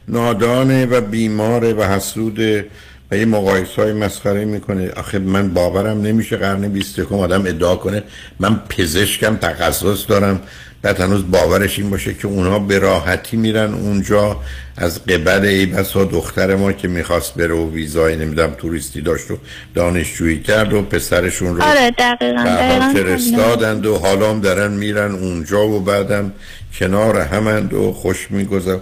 نادانه 0.08 0.86
و 0.86 1.02
بیماره 1.02 1.74
و 1.74 1.84
حسوده 1.84 2.68
و 3.12 3.18
یه 3.18 3.26
مقایسه 3.26 3.82
های 3.82 3.94
مسخره 3.94 4.46
می‌کنه. 4.46 4.92
آخه 4.98 5.20
من 5.20 5.54
باورم 5.54 6.02
نمیشه 6.02 6.38
قرن 6.38 6.68
21 6.68 7.12
آدم 7.12 7.42
ادعا 7.42 7.76
کنه 7.76 8.04
من 8.40 8.60
پزشکم 8.70 9.38
تخصص 9.38 10.10
دارم. 10.10 10.42
بعد 10.88 11.02
هنوز 11.02 11.32
باورش 11.32 11.80
این 11.80 11.90
باشه 11.90 12.14
که 12.14 12.28
اونها 12.28 12.60
به 12.60 12.80
راحتی 12.80 13.38
میرن 13.38 13.74
اونجا 13.74 14.38
از 14.78 15.06
قبل 15.06 15.46
ای 15.46 15.66
بسا 15.66 16.04
دختر 16.04 16.56
ما 16.56 16.72
که 16.72 16.88
می‌خواست 16.88 17.36
بره 17.36 17.54
و 17.54 17.72
ویزای 17.72 18.16
نمی‌دونم 18.16 18.54
توریستی 18.58 19.02
داشت 19.02 19.32
و 19.32 19.38
دانشجویی 19.76 20.42
کرد 20.42 20.74
و 20.74 20.82
پسرشون 20.82 21.56
رو 21.56 21.64
آره 21.64 21.92
دقیقا. 21.92 22.94
فرستادند 22.94 23.86
و 23.86 23.98
حالا 23.98 24.30
هم 24.32 24.42
دارن 24.42 24.72
میرن 24.72 25.12
اونجا 25.12 25.68
و 25.68 25.80
بعدم 25.80 26.32
کنار 26.80 27.20
همند 27.20 27.74
و 27.74 27.94
خوش 27.94 28.28
میگذر 28.32 28.78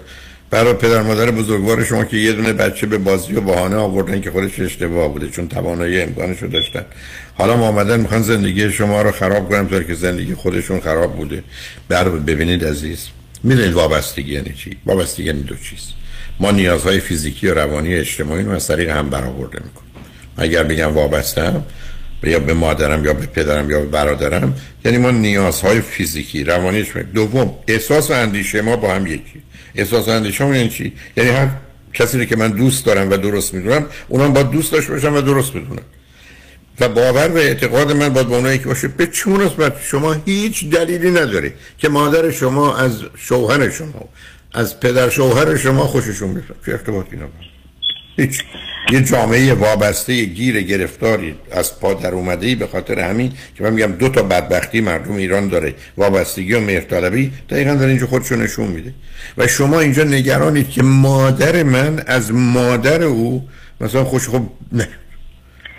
برای 0.50 0.74
پدر 0.74 1.02
مادر 1.02 1.32
بزرگوار 1.32 1.84
شما 1.84 2.06
که 2.06 2.18
یه 2.18 2.34
دونه 2.34 2.54
بچه 2.54 2.88
به 2.88 2.98
بازی 2.98 3.34
و 3.34 3.42
بهانه 3.42 3.76
آوردن 3.76 4.22
که 4.22 4.32
خودش 4.32 4.60
اشتباه 4.60 5.14
بوده 5.14 5.30
چون 5.30 5.48
توانایی 5.48 6.02
امکانش 6.02 6.44
رو 6.44 6.48
داشتن. 6.48 6.86
حالا 7.38 7.58
ما 7.58 7.68
آمدن 7.68 8.00
می‌خوان 8.00 8.22
زندگی 8.22 8.72
شما 8.72 9.02
رو 9.02 9.12
خراب 9.12 9.50
کنن 9.50 9.68
طور 9.68 9.84
که 9.84 9.94
زندگی 9.94 10.34
خودشون 10.34 10.80
خراب 10.80 11.16
بوده. 11.16 11.44
بر 11.88 12.10
ببینید 12.10 12.66
عزیز 12.66 13.08
می‌دونید 13.44 13.74
وابستگی 13.74 14.34
یعنی 14.34 14.54
چی؟ 14.54 14.78
وابستگی 14.86 15.24
یعنی 15.24 15.42
دو 15.42 15.56
چیز. 15.56 15.80
ما 16.40 16.52
نیازهای 16.52 17.00
فیزیکی 17.00 17.48
و 17.48 17.54
روانی 17.54 17.96
و 17.96 18.00
اجتماعی 18.00 18.44
رو 18.44 18.52
از 18.52 18.68
طریق 18.68 18.90
هم 18.90 19.10
برآورده 19.10 19.60
می‌کنیم. 19.64 19.92
اگر 20.38 20.64
بگم 20.64 20.94
وابستم 20.94 21.64
یا 22.24 22.40
به 22.40 22.54
مادرم 22.54 23.06
یا 23.06 23.14
به 23.14 23.26
پدرم 23.26 23.70
یا 23.70 23.80
به 23.80 23.86
برادرم 23.86 24.56
یعنی 24.86 24.98
ما 24.98 25.12
نیازهای 25.12 25.82
فیزیکی 25.82 26.44
روانیش 26.44 26.88
دوم 27.14 27.54
احساس 27.68 28.12
و 28.12 28.14
اندیشه 28.14 28.62
ما 28.62 28.76
با 28.76 28.94
هم 28.94 29.08
یکی. 29.08 29.42
احساس 29.76 30.08
ما 30.42 30.56
یعنی 30.56 30.70
چی؟ 30.70 30.94
یعنی 31.18 31.30
هر 31.30 31.50
کسی 31.94 32.20
رو 32.20 32.26
که 32.26 32.36
من 32.36 32.52
دوست 32.52 32.86
دارم 32.86 33.12
و 33.12 33.18
درست 33.18 33.54
می‌دونم 33.54 33.86
اونم 34.08 34.34
با 34.34 34.44
دوست 34.44 34.72
داشته 34.72 34.94
باشم 34.94 35.16
و 35.16 35.22
درست 35.22 35.56
می‌دونم 35.56 35.82
و 36.80 36.90
باور 36.90 37.28
و 37.28 37.38
اعتقاد 37.38 37.92
من 37.92 38.10
با 38.10 38.22
اونایی 38.22 38.60
که 38.60 38.66
باشه 38.66 38.88
به 38.88 39.08
چون 39.08 39.42
نسبت 39.42 39.74
شما 39.84 40.14
هیچ 40.26 40.70
دلیلی 40.70 41.12
نداره 41.12 41.54
که 41.78 41.90
مادر 41.90 42.32
شما 42.32 42.78
از 42.78 43.00
شوهر 43.18 43.70
شما 43.70 44.10
از 44.54 44.80
پدر 44.80 45.10
شوهر 45.10 45.58
شما 45.58 45.88
خوششون 45.88 46.34
بیاد 46.34 46.46
چه 46.66 46.72
ارتباطی 46.72 47.16
نداره؟ 47.16 47.55
یه 48.92 49.02
جامعه 49.02 49.54
وابسته 49.54 50.26
گیر 50.26 50.62
گرفتاری 50.62 51.36
از 51.52 51.80
پا 51.80 51.94
در 51.94 52.12
اومده 52.12 52.56
به 52.56 52.68
خاطر 52.68 53.00
همین 53.00 53.32
که 53.58 53.64
من 53.64 53.74
میگم 53.74 53.92
دو 53.92 54.10
تا 54.10 54.24
بدبختی 54.24 54.82
مردم 54.82 55.16
ایران 55.16 55.48
داره 55.48 55.74
وابستگی 55.98 56.54
و 56.54 56.60
مهرطلبی 56.60 57.32
دقیقا 57.50 57.74
داره 57.74 57.90
اینجا 57.90 58.08
خودشو 58.08 58.36
نشون 58.36 58.68
میده. 58.68 58.94
و 59.38 59.48
شما 59.48 59.80
اینجا 59.80 60.04
نگرانید 60.04 60.70
که 60.70 60.84
مادر 60.84 61.64
من 61.64 62.04
از 62.08 62.32
مادر 62.32 63.04
او 63.04 63.48
مثلا 63.82 64.04
خوش 64.04 64.30
خب 64.30 64.42
نه 64.72 64.88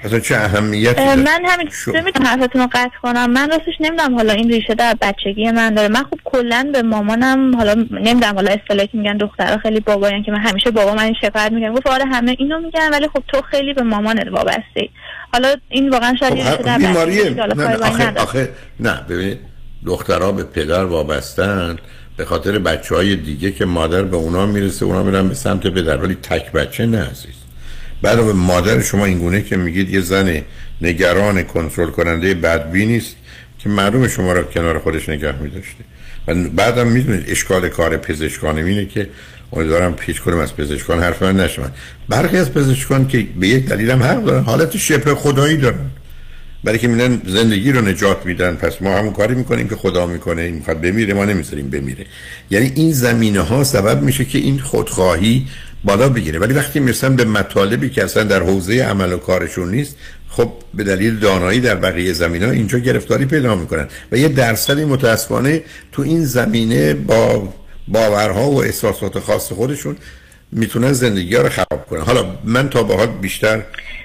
اصلا 0.07 0.21
چه 0.21 0.37
اهمیتی 0.37 1.03
من 1.05 1.41
همین 1.45 1.69
می‌تونم 2.05 2.27
حرفتون 2.27 2.63
رو 2.63 2.69
قطع 2.73 2.99
کنم. 3.03 3.31
من 3.31 3.51
راستش 3.51 3.75
نمی‌دونم 3.81 4.15
حالا 4.15 4.33
این 4.33 4.51
ریشه 4.51 4.75
در 4.75 4.95
بچگی 5.01 5.51
من 5.51 5.75
داره. 5.75 5.89
من 5.89 6.03
خب 6.03 6.19
کلا 6.25 6.71
به 6.73 6.83
مامانم 6.83 7.57
حالا 7.57 7.75
نمی‌دونم 7.91 8.35
حالا 8.35 8.51
اصطلاحی 8.51 8.89
که 8.89 8.99
میگن 8.99 9.17
دخترها 9.17 9.59
خیلی 9.59 9.81
باباین 9.81 10.23
که 10.23 10.33
من 10.33 10.39
همیشه 10.39 10.71
بابا 10.71 10.95
من 10.95 11.05
این 11.05 11.15
شکایت 11.21 11.53
میگم 11.53 11.75
گفت 11.75 11.87
آره 11.87 12.05
همه 12.05 12.37
اینو 12.39 12.61
میگن 12.61 12.91
ولی 12.93 13.09
خب 13.09 13.23
تو 13.29 13.43
خیلی 13.51 13.75
به 13.75 13.83
مامانت 13.83 14.29
وابسته 14.29 14.89
حالا 15.33 15.55
این 15.69 15.89
واقعا 15.89 16.15
شاید 16.21 16.37
یه 16.37 16.45
ریشه 16.45 16.63
در 16.63 16.79
بیماریه 16.79 17.25
خب، 17.25 17.41
نه, 17.41 17.55
نه 17.55 17.87
آخه. 17.87 18.13
آخه 18.17 18.49
نه 18.81 19.01
ببینید 19.09 19.39
دخترها 19.87 20.33
به 20.33 20.45
پدر 20.45 20.85
وابستن 20.85 21.77
به 22.17 22.25
خاطر 22.25 22.59
بچه 22.59 22.95
های 22.95 23.17
دیگه 23.17 23.53
که 23.53 23.65
مادر 23.65 24.03
به 24.03 24.17
اونا 24.17 24.47
می‌رسه 24.47 24.85
اونا 24.85 25.03
میرن 25.03 25.29
به 25.29 25.35
سمت 25.35 25.67
پدر 25.67 25.97
ولی 25.97 26.15
تک 26.15 26.53
بچه 26.53 26.87
نه 26.87 27.11
عزیز. 27.11 27.46
بعد 28.03 28.19
مادر 28.19 28.83
شما 28.83 29.05
اینگونه 29.05 29.43
که 29.43 29.57
میگید 29.57 29.91
یه 29.91 30.01
زن 30.01 30.43
نگران 30.81 31.43
کنترل 31.43 31.91
کننده 31.91 32.35
بدبی 32.35 32.87
نیست 32.87 33.17
که 33.59 33.69
معلوم 33.69 34.09
شما 34.09 34.33
را 34.33 34.43
کنار 34.43 34.79
خودش 34.79 35.09
نگه 35.09 35.43
میداشته. 35.43 35.85
و 36.29 36.35
بعدم 36.35 36.87
می‌دونید 36.87 37.25
اشکال 37.31 37.69
کار 37.69 37.97
پزشکان 37.97 38.59
اینه 38.59 38.87
که 38.87 39.09
امیدوارم 39.53 39.95
پیچ 39.95 40.21
کنم 40.21 40.39
از 40.39 40.57
پزشکان 40.57 41.01
حرف 41.01 41.23
من 41.23 41.41
نشون 41.41 41.65
برخی 42.09 42.37
از 42.37 42.53
پزشکان 42.53 43.09
که 43.09 43.27
به 43.41 43.49
یک 43.49 43.67
دلیل 43.67 43.91
هم 43.91 44.03
حق 44.03 44.25
دارن 44.25 44.43
حالت 44.43 44.77
شبه 44.77 45.15
خدایی 45.15 45.57
دارن. 45.57 45.91
برای 46.65 46.79
که 46.79 46.89
میدن 46.89 47.23
زندگی 47.27 47.73
رو 47.73 47.81
نجات 47.81 48.27
میدن 48.27 48.55
پس 48.55 48.83
ما 48.83 48.99
همون 48.99 49.13
کاری 49.13 49.35
می‌کنیم 49.35 49.69
که 49.69 49.77
خدا 49.77 50.07
می‌کنه 50.07 50.43
این 50.43 50.55
می‌خواد 50.55 50.81
بمیره 50.81 51.15
ما 51.15 51.25
نمی‌ذاریم 51.25 51.71
بمیره. 51.71 52.07
یعنی 52.51 52.73
این 52.75 52.93
زمینه 52.93 53.41
ها 53.41 53.65
سبب 53.65 54.03
میشه 54.03 54.25
که 54.25 54.39
این 54.39 54.59
خودخواهی 54.59 55.47
بالا 55.87 56.09
بگیره. 56.09 56.39
ولی 56.39 56.55
وقتی 56.55 56.81
می‌رسن 56.81 57.17
به 57.17 57.25
مطالبی 57.25 57.91
که 57.91 58.05
اصلا 58.05 58.23
در 58.23 58.43
حوزه 58.43 58.83
عمل 58.83 59.13
و 59.13 59.17
کارشون 59.17 59.71
نیست 59.71 59.97
خب 60.29 60.53
به 60.75 60.85
دلیل 60.85 61.19
دانایی 61.19 61.61
در 61.61 61.75
بقیه 61.75 62.13
زمینه 62.13 62.47
ها 62.47 62.53
اینجا 62.53 62.79
گرفتاری 62.79 63.27
پیدا 63.27 63.55
می‌کنن. 63.55 63.89
و 64.13 64.17
یه 64.17 64.29
درصدی 64.29 64.85
متاسفانه 64.85 65.63
تو 65.93 66.03
این 66.03 66.25
زمینه 66.25 66.95
با 66.95 67.53
باورها 67.89 68.51
و 68.51 68.63
احساسات 68.63 69.19
خاص 69.19 69.53
خودشون 69.53 69.97
می‌تونن 70.53 70.93
زندگی 70.93 71.35
ها 71.35 71.43
رو 71.43 71.49
خراب 71.49 71.87
کنن. 71.91 72.01
حالا 72.01 72.27
من 72.45 72.69
تا 72.69 72.83
به 72.83 72.97
حال 72.97 73.07
بیشتر 73.07 73.63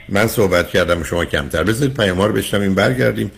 من 0.10 0.28
صحبت 0.28 0.70
کردم 0.70 1.02
و 1.02 1.04
شما 1.04 1.26
کمتر 1.26 1.64
بذارید. 1.64 1.98
پیام 1.98 2.22
رو 2.22 2.34
بشنویم 2.34 2.76
برگردیم. 2.76 3.32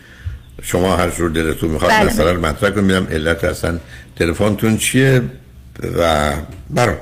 شما 0.61 0.95
هر 0.95 1.09
جور 1.09 1.29
دلتون 1.29 1.69
می‌خواد 1.69 1.91
بله. 1.91 2.05
مثلا 2.05 2.33
مطرح 2.33 2.81
میدم 2.81 3.07
علت 3.11 3.43
اصلا 3.43 3.79
تلفنتون 4.15 4.77
چیه؟ 4.77 5.21
و 5.97 6.33
برام 6.69 6.97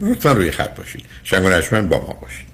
لطفا 0.00 0.32
روی 0.32 0.50
خط 0.50 0.76
باشید. 0.76 1.04
شنگ 1.24 1.44
و 1.44 1.48
با 1.82 1.98
ما 1.98 2.18
باشید. 2.20 2.48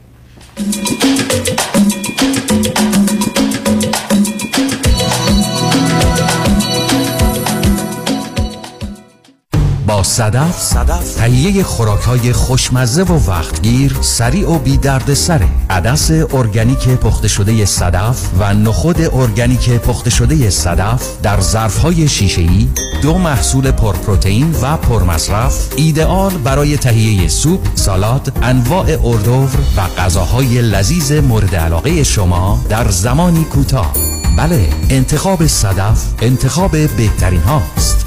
صدف 10.02 10.60
صدف 10.60 11.14
تهیه 11.14 11.62
خوراک 11.62 12.32
خوشمزه 12.32 13.02
و 13.02 13.30
وقتگیر 13.30 13.96
سریع 14.00 14.50
و 14.50 14.58
بی 14.58 14.76
درد 14.76 15.14
سره 15.14 15.48
عدس 15.70 16.10
ارگانیک 16.10 16.88
پخته 16.88 17.28
شده 17.28 17.64
صدف 17.64 18.30
و 18.38 18.54
نخود 18.54 19.00
ارگانیک 19.00 19.70
پخته 19.70 20.10
شده 20.10 20.50
صدف 20.50 21.22
در 21.22 21.40
ظرف 21.40 21.78
های 21.78 22.08
شیشه 22.08 22.40
ای 22.40 22.68
دو 23.02 23.18
محصول 23.18 23.70
پرپروتئین 23.70 24.54
و 24.62 24.76
پرمصرف 24.76 25.68
ایدئال 25.76 26.32
برای 26.38 26.76
تهیه 26.76 27.28
سوپ 27.28 27.60
سالاد 27.74 28.32
انواع 28.42 28.86
اردوور 29.04 29.50
و 29.76 30.00
غذاهای 30.00 30.62
لذیذ 30.62 31.12
مورد 31.12 31.54
علاقه 31.54 32.02
شما 32.02 32.64
در 32.68 32.90
زمانی 32.90 33.44
کوتاه. 33.44 33.92
بله 34.36 34.68
انتخاب 34.90 35.46
صدف 35.46 36.04
انتخاب 36.22 36.70
بهترین 36.70 37.40
هاست. 37.40 38.06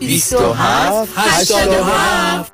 27 0.00 1.08
87 1.16 2.52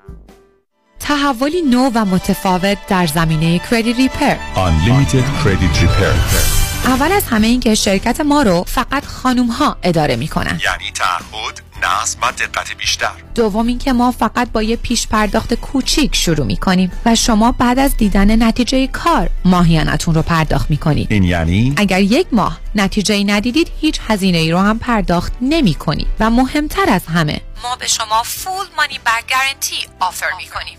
تحولی 1.00 1.62
نو 1.62 1.90
و 1.94 2.04
متفاوت 2.04 2.78
در 2.88 3.06
زمینه 3.06 3.58
کردیت 3.58 3.92
ریپر 3.92 4.36
Unlimited 4.54 5.44
Credit 5.44 5.76
Repair. 5.82 6.86
اول 6.86 7.12
از 7.12 7.24
همه 7.24 7.46
این 7.46 7.60
که 7.60 7.74
شرکت 7.74 8.20
ما 8.20 8.42
رو 8.42 8.64
فقط 8.66 9.04
خانوم 9.04 9.46
ها 9.46 9.76
اداره 9.82 10.16
می 10.16 10.28
کنن 10.28 10.60
یعنی 10.64 10.92
تعهد 10.94 11.65
نصب 11.82 12.18
و 12.22 12.32
دقت 12.32 12.76
بیشتر. 12.76 13.12
دوم 13.34 13.66
اینکه 13.66 13.92
ما 13.92 14.10
فقط 14.10 14.52
با 14.52 14.62
یه 14.62 14.76
پیش 14.76 15.06
پرداخت 15.06 15.54
کوچیک 15.54 16.16
شروع 16.16 16.46
می 16.46 16.56
کنیم 16.56 16.92
و 17.06 17.14
شما 17.14 17.52
بعد 17.52 17.78
از 17.78 17.96
دیدن 17.96 18.42
نتیجه 18.42 18.86
کار 18.86 19.30
ماهیانتون 19.44 20.14
رو 20.14 20.22
پرداخت 20.22 20.70
می 20.70 20.76
کنید 20.76 21.12
این 21.12 21.22
یعنی؟ 21.22 21.74
اگر 21.76 22.00
یک 22.00 22.26
ماه 22.32 22.60
نتیجه 22.74 23.14
ای 23.14 23.24
ندیدید 23.24 23.70
هیچ 23.80 24.00
هزینه 24.08 24.38
ای 24.38 24.50
رو 24.50 24.58
هم 24.58 24.78
پرداخت 24.78 25.32
نمی 25.40 25.74
کنید 25.74 26.06
و 26.20 26.30
مهمتر 26.30 26.90
از 26.90 27.06
همه 27.06 27.40
ما 27.62 27.76
به 27.76 27.86
شما 27.86 28.22
full 28.22 28.66
money 28.76 28.98
back 28.98 29.24
guarantee 29.30 29.76
offer 30.00 30.30
می 30.38 30.46
کنیم 30.46 30.78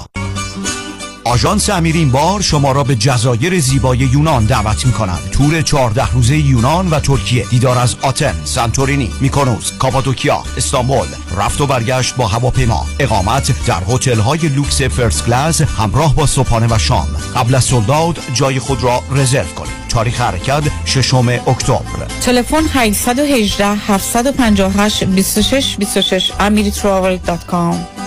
آژانس 1.23 1.69
امیر 1.69 1.95
این 1.95 2.11
بار 2.11 2.41
شما 2.41 2.71
را 2.71 2.83
به 2.83 2.95
جزایر 2.95 3.59
زیبای 3.59 3.97
یونان 3.97 4.45
دعوت 4.45 4.85
می 4.85 4.91
کند 4.91 5.19
تور 5.31 5.61
14 5.61 6.11
روزه 6.11 6.37
یونان 6.37 6.89
و 6.89 6.99
ترکیه. 6.99 7.45
دیدار 7.45 7.77
از 7.77 7.95
آتن، 8.01 8.35
سانتورینی، 8.43 9.11
میکونوس، 9.21 9.71
کاپادوکیا، 9.79 10.43
استانبول. 10.57 11.07
رفت 11.37 11.61
و 11.61 11.67
برگشت 11.67 12.15
با 12.15 12.27
هواپیما. 12.27 12.85
اقامت 12.99 13.65
در 13.65 13.81
هتل 13.87 14.19
های 14.19 14.39
لوکس 14.39 14.81
فرست 14.81 15.25
کلاس 15.25 15.61
همراه 15.61 16.15
با 16.15 16.25
صبحانه 16.25 16.67
و 16.75 16.77
شام. 16.77 17.07
قبل 17.35 17.55
از 17.55 17.63
سولداد 17.63 18.19
جای 18.33 18.59
خود 18.59 18.83
را 18.83 19.03
رزرو 19.11 19.53
کنید. 19.55 19.71
تاریخ 19.89 20.21
حرکت 20.21 20.63
ششم 20.85 21.27
اکتبر. 21.27 22.07
تلفن 22.21 22.63
818 22.73 23.65
758 23.65 25.03
26 25.03 25.75
26 25.79 26.31
amiritravel.com 26.31 28.00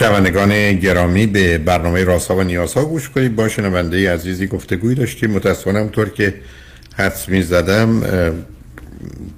شنوندگان 0.00 0.74
گرامی 0.74 1.26
به 1.26 1.58
برنامه 1.58 2.04
راسا 2.04 2.36
و 2.36 2.42
نیازها 2.42 2.84
گوش 2.84 3.08
کنید. 3.08 3.36
با 3.36 3.48
شنونده 3.48 4.12
عزیزی 4.12 4.46
گفتگوی 4.46 4.94
داشتیم. 4.94 5.30
متاسفانم 5.30 5.88
طور 5.88 6.08
که 6.08 6.34
حدس 6.96 7.28
می 7.28 7.42
زدم 7.42 8.00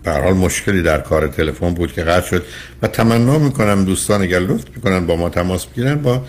به 0.05 0.11
حال 0.11 0.33
مشکلی 0.33 0.83
در 0.83 0.99
کار 0.99 1.29
تلفن 1.29 1.75
بود 1.75 1.93
که 1.93 2.03
قطع 2.03 2.27
شد. 2.27 2.45
و 2.83 2.87
تمنا 2.87 3.39
می‌کنم 3.39 3.85
دوستان 3.85 4.23
اگر 4.23 4.39
لطف 4.39 4.65
می‌کنن 4.77 5.07
با 5.07 5.17
ما 5.17 5.29
تماس 5.29 5.67
بگیرن 5.67 5.95
با 5.95 6.25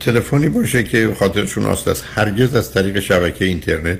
تلفنی 0.00 0.48
باشه 0.48 0.82
که 0.84 1.14
خاطرشون 1.18 1.64
آست 1.64 1.88
است. 1.88 2.04
هرگز 2.14 2.54
از 2.54 2.72
طریق 2.72 3.00
شبکه 3.00 3.44
اینترنت 3.44 3.98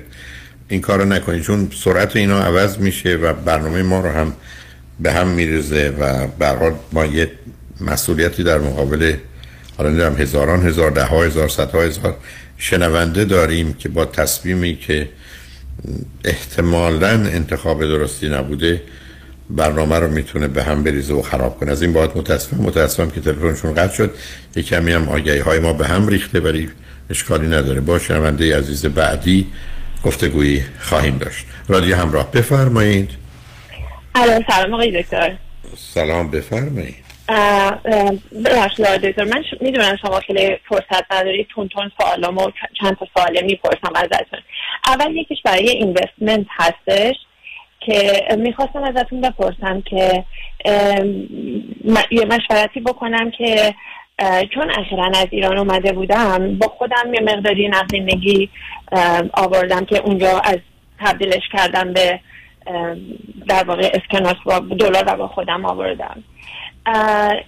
این 0.67 0.81
کار 0.81 0.99
رو 0.99 1.05
نکنید 1.05 1.41
چون 1.41 1.69
سرعت 1.83 2.15
اینا 2.15 2.39
عوض 2.43 2.77
میشه 2.77 3.15
و 3.15 3.33
برنامه 3.33 3.83
ما 3.83 3.99
رو 3.99 4.09
هم 4.09 4.33
به 4.99 5.11
هم 5.11 5.27
میرزه 5.27 5.93
و 5.99 6.27
به 6.39 6.47
حال 6.47 6.73
ما 6.91 7.05
یه 7.05 7.31
مسئولیتی 7.81 8.43
در 8.43 8.57
مقابل 8.57 9.13
حالا 9.77 9.89
نمی‌دونم 9.89 10.15
هزاران 10.15 10.67
هزار 10.67 10.91
ده 10.91 11.03
ها 11.03 11.23
هزار 11.23 11.49
صد 11.49 11.71
ها 11.71 11.81
هزار 11.81 12.17
شنونده 12.57 13.25
داریم 13.25 13.73
که 13.73 13.89
با 13.89 14.05
تصمیمی 14.05 14.75
که 14.75 15.09
احتمالا 16.23 17.09
انتخاب 17.09 17.81
درستی 17.81 18.29
نبوده 18.29 18.81
برنامه 19.49 19.99
رو 19.99 20.07
می‌تونه 20.07 20.47
به 20.47 20.63
هم 20.63 20.83
بریزه 20.83 21.13
و 21.13 21.21
خراب 21.21 21.59
کنه. 21.59 21.71
از 21.71 21.81
این 21.81 21.93
باید 21.93 22.11
متاسفم 22.15 22.57
متاسفم 22.57 23.09
که 23.09 23.21
تلفنشون 23.21 23.73
قطع 23.73 23.93
شد. 23.93 24.11
یک 24.55 24.67
کمی 24.67 24.91
هم 24.91 25.09
آگهی 25.09 25.39
های 25.39 25.59
ما 25.59 25.73
به 25.73 25.87
هم 25.87 26.07
ریخته 26.07 26.39
ولی 26.39 26.69
اشکالی 27.09 27.47
نداره. 27.47 27.81
با 27.81 27.99
شنونده 27.99 28.57
عزیز 28.57 28.85
بعدی 28.85 29.47
گفتگویی 30.03 30.63
خواهیم 30.79 31.17
داشت. 31.17 31.45
رادیو 31.67 31.95
همراه 31.95 32.31
بفرمایید. 32.31 33.09
سلام 34.47 34.73
آقای 34.73 35.01
دکتر. 35.01 35.37
سلام 35.77 36.31
بفرمایید. 36.31 37.04
ببخشید 38.45 38.85
دکتر 38.85 39.23
من 39.23 39.43
می‌دونم 39.61 39.95
شما 40.01 40.19
خیلی 40.19 40.57
فرصت 40.69 41.13
ندارید. 41.13 41.47
تون 41.47 41.67
تون 41.67 41.91
سوالامو 42.01 42.51
چند 42.81 42.97
تا 42.97 43.07
سواله 43.17 43.41
می‌پرسم 43.41 43.93
ازتون. 43.95 44.39
اول 44.87 45.15
یکیش 45.15 45.37
برای 45.45 45.69
اینوستمنت 45.69 46.47
هستش 46.49 47.15
که 47.79 48.27
می‌خواستم 48.37 48.83
ازتون 48.83 49.21
بپرسم 49.21 49.81
که 49.81 50.23
یه 52.11 52.25
مشورتی 52.25 52.79
بکنم 52.79 53.31
که 53.31 53.75
چون 54.53 54.71
اخیرا 54.71 55.05
از 55.05 55.27
ایران 55.31 55.57
اومده 55.57 55.91
بودم 55.91 56.57
با 56.57 56.67
خودم 56.67 57.13
یه 57.13 57.21
مقداری 57.21 57.67
نقدینگی 57.67 58.49
آوردم 59.33 59.85
که 59.85 59.97
اونجا 59.97 60.39
از 60.39 60.57
تبدیلش 60.99 61.43
کردم 61.53 61.93
به 61.93 62.19
در 63.47 63.63
واقع 63.63 63.91
اسکناس 63.93 64.35
با 64.45 64.59
دلار 64.59 65.03
با 65.03 65.27
خودم 65.27 65.65
آوردم. 65.65 66.23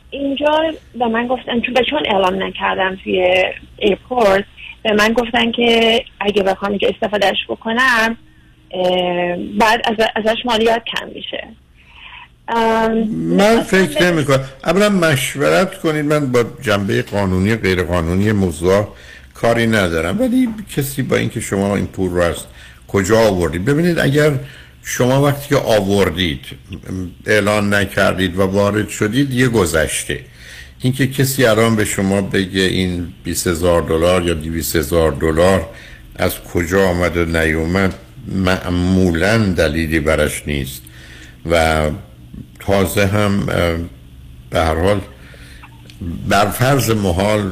اینجا 0.09 0.73
به 0.99 1.07
من 1.07 1.27
گفتن 1.27 1.61
چون 1.61 1.75
چون 1.89 2.03
اعلام 2.05 2.43
نکردم 2.43 2.97
توی 3.03 3.43
airport 3.77 4.45
به 4.83 4.93
من 4.93 5.13
گفتن 5.13 5.51
که 5.51 6.03
اگه 6.19 6.43
بخوام 6.43 6.77
که 6.77 6.89
استفادهش 6.89 7.37
بکنم 7.49 8.17
بعد 9.59 9.81
از 9.83 10.07
ازش 10.15 10.37
مالیات 10.45 10.81
کم 10.83 11.07
میشه. 11.07 11.47
من 13.37 13.61
فکر 13.61 14.03
نمی 14.03 14.25
کنم 14.25 14.39
اولا 14.65 14.89
مشورت 14.89 15.79
کنید 15.79 16.05
من 16.05 16.31
با 16.31 16.43
جنبه 16.61 17.01
قانونی 17.01 17.55
غیر 17.55 17.83
قانونی 17.83 18.31
موضوع 18.31 18.87
کاری 19.33 19.67
ندارم. 19.67 20.19
ولی 20.19 20.49
کسی 20.75 21.01
با 21.01 21.15
اینکه 21.15 21.39
شما 21.39 21.75
این 21.75 21.87
پول 21.87 22.09
رو 22.09 22.21
از 22.21 22.45
کجا 22.87 23.19
آوردید؟ 23.19 23.65
ببینید 23.65 23.99
اگر 23.99 24.31
شما 24.89 25.21
وقتی 25.21 25.49
که 25.49 25.55
آوردید 25.55 26.45
اعلان 27.25 27.73
نکردید 27.73 28.37
و 28.37 28.41
وارد 28.41 28.89
شدید 28.89 29.33
یه 29.33 29.47
گذشته. 29.47 30.19
اینکه 30.81 31.07
کسی 31.07 31.45
الان 31.45 31.75
به 31.75 31.85
شما 31.85 32.21
بگه 32.21 32.61
این 32.61 33.07
20 33.23 33.47
هزار 33.47 33.81
دلار 33.81 34.23
یا 34.23 34.33
200 34.33 34.75
هزار 34.75 35.11
دلار 35.11 35.69
از 36.15 36.39
کجا 36.53 36.87
آمد 36.87 37.17
و 37.17 37.25
نیومد 37.25 37.93
معمولا 38.27 39.37
دلیلی 39.37 39.99
برش 39.99 40.43
نیست. 40.47 40.81
و 41.49 41.89
تازه 42.59 43.07
هم 43.07 43.45
به 44.49 44.59
هر 44.59 44.75
حال 44.75 45.01
بر 46.29 46.45
فرض 46.45 46.89
محال 46.89 47.51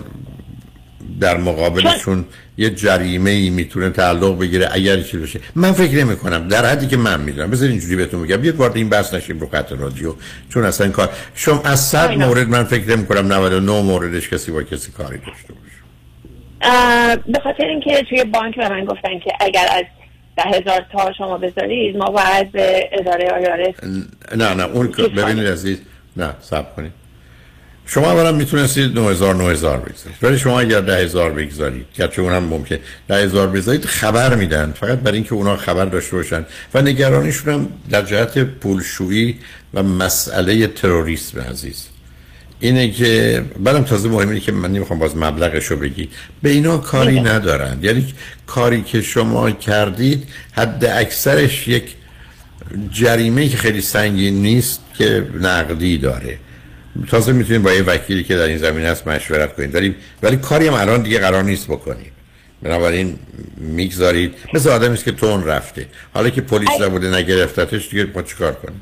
در 1.19 1.37
مقابلشون 1.37 2.25
یه 2.57 2.69
جریمه 2.69 3.29
ای 3.29 3.49
می‌تونه 3.49 3.89
تعلق 3.89 4.39
بگیره 4.39 4.69
اگر 4.71 5.01
چیز 5.01 5.21
بشه 5.21 5.39
من 5.55 5.71
فکر 5.71 5.95
نمی 5.95 6.15
کنم 6.15 6.47
در 6.47 6.65
حدی 6.65 6.87
که 6.87 6.97
من 6.97 7.21
می‌دونم. 7.21 7.51
بذار 7.51 7.69
اینجوری 7.69 7.95
بهتون 7.95 8.19
میگم 8.19 8.37
بیاد 8.37 8.55
وارد 8.55 8.77
این 8.77 8.89
بحث 8.89 9.13
نشیم 9.13 9.39
رو 9.39 9.49
خط 9.49 9.71
رادیو. 9.71 10.13
چون 10.49 10.63
اصلا 10.63 10.85
این 10.85 10.93
کار 10.93 11.09
شما 11.35 11.61
از 11.61 11.79
صد 11.79 12.11
مورد 12.11 12.49
من 12.49 12.63
فکر 12.63 12.95
نمی 12.95 13.05
کنم 13.05 13.33
99 13.33 13.81
موردش 13.81 14.29
کسی 14.29 14.51
با 14.51 14.63
کسی 14.63 14.91
کاری 14.91 15.17
داشته 15.17 15.53
باشه. 15.53 17.21
به 17.27 17.39
خاطر 17.39 17.65
اینکه 17.65 18.03
توی 18.09 18.23
بانک 18.23 18.55
به 18.55 18.69
من 18.69 18.85
گفتن 18.85 19.19
که 19.19 19.31
اگر 19.39 19.67
از 19.71 19.83
ده 20.37 20.43
هزار 20.43 20.85
تا 20.91 21.13
شما 21.17 21.37
بذارید 21.37 21.97
ما 21.97 22.05
باید 22.05 22.51
به 22.51 22.89
اداره 22.91 23.29
آیارس 23.29 23.75
نه 24.35 24.53
نه 24.53 24.63
اون 24.63 24.87
ببینید 24.87 25.47
عزیز. 25.47 25.77
نه 26.17 26.33
سب 26.41 26.75
کنید. 26.75 26.91
شما 27.87 28.11
اولا 28.11 28.31
می‌تونستید 28.31 28.99
9000 28.99 29.35
9000 29.35 29.77
بگذارید. 29.77 30.17
ولی 30.21 30.39
شما 30.39 30.59
اگر 30.59 30.81
10000 30.81 31.31
بگذارید 31.31 31.85
که 31.93 32.21
اونم 32.21 32.43
ممکن 32.43 32.77
10000 33.09 33.47
بذارید 33.47 33.85
خبر 33.85 34.35
میدن. 34.35 34.73
فقط 34.79 34.99
برای 34.99 35.17
اینکه 35.17 35.33
اونا 35.33 35.57
خبر 35.57 35.85
داشته 35.85 36.15
باشن. 36.15 36.45
و 36.73 36.81
نگرانیشون 36.81 37.53
هم 37.53 37.69
در 37.89 38.01
جهت 38.01 38.39
پولشویی 38.39 39.39
و 39.73 39.83
مسئله 39.83 40.67
تروریسم 40.67 41.39
عزیز. 41.41 41.85
اینه 42.59 42.91
که 42.91 43.43
بعدم 43.59 43.83
تازه 43.83 44.09
مهم 44.09 44.29
اینه 44.29 44.39
که 44.39 44.51
من 44.51 44.71
نمی‌خوام 44.71 44.99
باز 44.99 45.17
مبلغش 45.17 45.65
رو 45.65 45.77
بگی. 45.77 46.09
به 46.41 46.49
اینا 46.49 46.77
کاری 46.77 47.21
ندارن. 47.21 47.79
یعنی 47.81 48.13
کاری 48.47 48.81
که 48.81 49.01
شما 49.01 49.51
کردید 49.51 50.27
حد 50.51 50.85
اکثرش 50.85 51.67
یک 51.67 51.95
جریمه 52.91 53.49
که 53.49 53.57
خیلی 53.57 53.81
سنگین 53.81 54.41
نیست 54.41 54.79
که 54.97 55.27
نقدی 55.41 55.97
داره. 55.97 56.39
تازه 57.11 57.31
می‌تونید 57.31 57.63
با 57.63 57.73
یه 57.73 57.83
وکیلی 57.83 58.23
که 58.23 58.35
در 58.35 58.43
این 58.43 58.57
زمینه 58.57 58.87
هست 58.87 59.07
مشورت 59.07 59.55
کنید 59.55 59.75
ولی 59.75 59.95
ولی 60.23 60.37
کاری 60.37 60.67
هم 60.67 60.73
الان 60.73 61.01
دیگه 61.01 61.19
قرار 61.19 61.43
نیست 61.43 61.67
بکنید 61.67 62.11
بنابراین 62.61 63.19
می‌گذارید. 63.57 64.35
مثل 64.53 64.69
آدمی 64.69 64.93
است 64.93 65.05
که 65.05 65.11
تون 65.11 65.43
رفته. 65.43 65.85
حالا 66.13 66.29
که 66.29 66.41
پلیس 66.41 66.81
نبوده 66.81 67.17
نگرفتتش 67.17 67.89
دیگه 67.89 68.07
ما 68.15 68.21
چیکار 68.21 68.53
کنیم؟ 68.53 68.81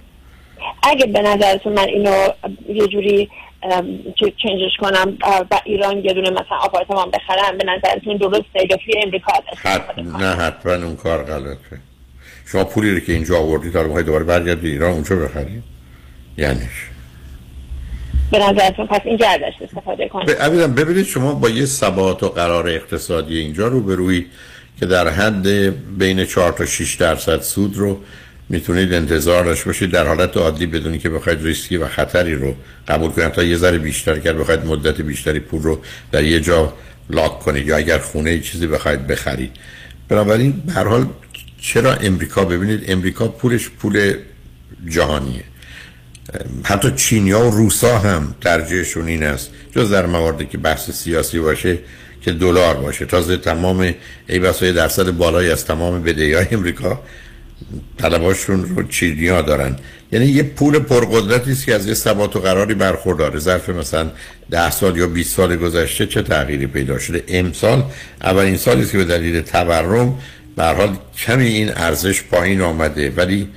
اگه 0.83 1.05
به 1.05 1.21
نظرتون 1.21 1.73
من 1.73 1.87
اینو 1.87 2.27
یه 2.69 2.87
جوری 2.87 3.29
چنجش 4.17 4.77
کنم 4.79 5.17
و 5.51 5.61
ایران 5.65 5.97
یه 6.05 6.13
دونه 6.13 6.29
مثلا 6.29 6.57
آپارتمان 6.61 7.11
بخرم 7.11 7.57
به 7.57 7.63
نظرتون 7.63 8.17
درسته 8.17 8.67
یا 8.69 8.77
توی 8.85 8.93
امریکا. 9.03 9.33
نه 10.19 10.35
حتما 10.35 10.73
اون 10.73 10.95
کار 10.95 11.23
غلطه. 11.23 11.79
شما 12.45 12.63
پولی 12.63 12.91
رو 12.91 12.99
که 12.99 13.13
اینجا 13.13 13.37
آوردی 13.37 13.71
تا 13.71 13.81
رو 13.81 14.01
دوباره 14.01 14.23
برگردی 14.23 14.71
ایران 14.71 14.91
اونجا 14.91 15.15
بخرید 15.15 15.63
یعنیش. 16.37 16.92
به 18.33 18.39
نظرتون 18.39 18.87
پس 18.87 19.01
این 19.05 19.17
گردش 19.17 19.53
استفاده 19.61 20.09
کنید. 20.09 20.75
ببینید 20.75 21.05
شما 21.05 21.33
با 21.33 21.49
یه 21.49 21.65
ثبات 21.65 22.23
و 22.23 22.29
قرار 22.29 22.67
اقتصادی 22.67 23.37
اینجا 23.37 23.67
رو 23.67 23.81
بروید 23.81 24.27
که 24.79 24.85
در 24.85 25.09
حد 25.09 25.47
بین 25.97 26.25
4 26.25 26.51
تا 26.51 26.65
6 26.65 26.95
درصد 26.95 27.41
سود 27.41 27.77
رو 27.77 27.99
می‌تونید 28.49 28.93
انتظار 28.93 29.45
داشته 29.45 29.65
باشید. 29.65 29.91
در 29.91 30.07
حالت 30.07 30.37
عادی 30.37 30.65
بدونی 30.65 30.99
که 30.99 31.09
بخواید 31.09 31.43
ریسکی 31.43 31.77
و 31.77 31.87
خطری 31.87 32.35
رو 32.35 32.55
قبول 32.87 33.09
کنید. 33.09 33.31
تا 33.31 33.43
یه 33.43 33.57
ذره 33.57 33.77
بیشتر 33.77 34.19
کرد 34.19 34.37
بخواید 34.37 34.65
مدت 34.65 35.01
بیشتری 35.01 35.39
پول 35.39 35.61
رو 35.61 35.79
در 36.11 36.23
یه 36.23 36.39
جا 36.39 36.73
لاک 37.09 37.39
کنید 37.39 37.67
یا 37.67 37.77
اگر 37.77 37.97
خونه 37.97 38.39
چیزی 38.39 38.67
بخواید 38.67 39.07
بخرید. 39.07 39.51
بنابراین 40.09 40.63
به 40.65 40.73
حال 40.73 41.05
چرا 41.61 41.93
امریکا؟ 41.93 42.45
ببینید 42.45 42.83
امریکا 42.87 43.27
پولش 43.27 43.69
پول 43.69 44.13
جهانیه. 44.89 45.43
حتی 46.63 46.91
چینیا 46.91 47.39
و 47.47 47.51
روسا 47.51 47.99
هم 47.99 48.35
ترجیحشون 48.41 49.07
این 49.07 49.23
است. 49.23 49.49
جز 49.75 49.91
در 49.91 50.05
مواردی 50.05 50.45
که 50.45 50.57
بحث 50.57 50.91
سیاسی 50.91 51.39
باشه 51.39 51.77
که 52.21 52.31
دلار 52.31 52.75
باشه. 52.75 53.05
تازه 53.05 53.37
تمام 53.37 53.93
ای 54.29 54.39
بسای 54.39 54.73
درصد 54.73 55.11
بالایی 55.11 55.51
از 55.51 55.65
تمام 55.65 56.03
بدهی 56.03 56.33
های 56.33 56.45
امریکا 56.51 57.01
طلباشون 57.97 58.75
رو 58.75 58.87
چینیا 58.87 59.41
دارن. 59.41 59.75
یعنی 60.11 60.25
یه 60.25 60.43
پول 60.43 60.79
پرقدرتی 60.79 61.51
است 61.51 61.65
که 61.65 61.75
از 61.75 61.87
یه 61.87 61.93
ثبات 61.93 62.35
و 62.35 62.39
قراری 62.39 62.73
برخورداره. 62.73 63.39
ظرف 63.39 63.69
مثلا 63.69 64.11
ده 64.51 64.71
سال 64.71 64.97
یا 64.97 65.07
20 65.07 65.35
سال 65.35 65.55
گذشته 65.55 66.07
چه 66.07 66.21
تغییری 66.21 66.67
پیدا 66.67 66.99
شده؟ 66.99 67.23
امسال 67.27 67.83
اولین 68.21 68.57
سالی 68.57 68.81
است 68.81 68.91
که 68.91 68.97
به 68.97 69.05
دلیل 69.05 69.41
تورم 69.41 70.19
به 70.55 70.63
حال 70.63 70.97
کمی 71.17 71.47
این 71.47 71.71
ارزش 71.75 72.23
پایین 72.23 72.61
آمده. 72.61 73.13
ولی 73.15 73.49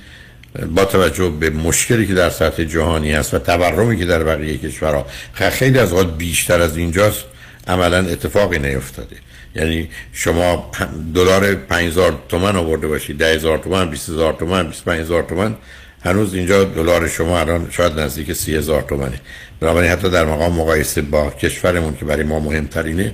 با 0.65 0.85
توجه 0.85 1.29
به 1.29 1.49
مشکلی 1.49 2.07
که 2.07 2.13
در 2.13 2.29
سطح 2.29 2.63
جهانی 2.63 3.13
است 3.13 3.33
و 3.33 3.39
تورمی 3.39 3.97
که 3.97 4.05
در 4.05 4.23
بقیه 4.23 4.57
کشورها 4.57 5.05
خیلی 5.33 5.79
از 5.79 5.91
اوقات 5.91 6.17
بیشتر 6.17 6.61
از 6.61 6.77
اینجاست 6.77 7.23
عملا 7.67 7.97
اتفاقی 7.97 8.59
نیفتاده. 8.59 9.15
یعنی 9.55 9.89
شما 10.13 10.71
دلار 11.15 11.55
5000 11.55 12.19
تومان 12.29 12.55
آورده 12.55 12.87
باشید 12.87 13.17
10000 13.17 13.57
تومان 13.57 13.89
20000 13.89 14.33
تومان 14.33 14.71
25000 14.71 15.23
تومان 15.23 15.57
هنوز 16.03 16.33
اینجا 16.33 16.63
دلار 16.63 17.07
شما 17.07 17.39
الان 17.39 17.67
شاید 17.71 17.99
نزدیک 17.99 18.33
30000 18.33 18.81
تومانه 18.81 19.21
بنابراین 19.59 19.91
حتی 19.91 20.09
در 20.09 20.25
مقام 20.25 20.53
مقایسه 20.53 21.01
با 21.01 21.29
کشورمون 21.29 21.95
که 21.95 22.05
برای 22.05 22.23
ما 22.23 22.39
مهمترینه 22.39 23.13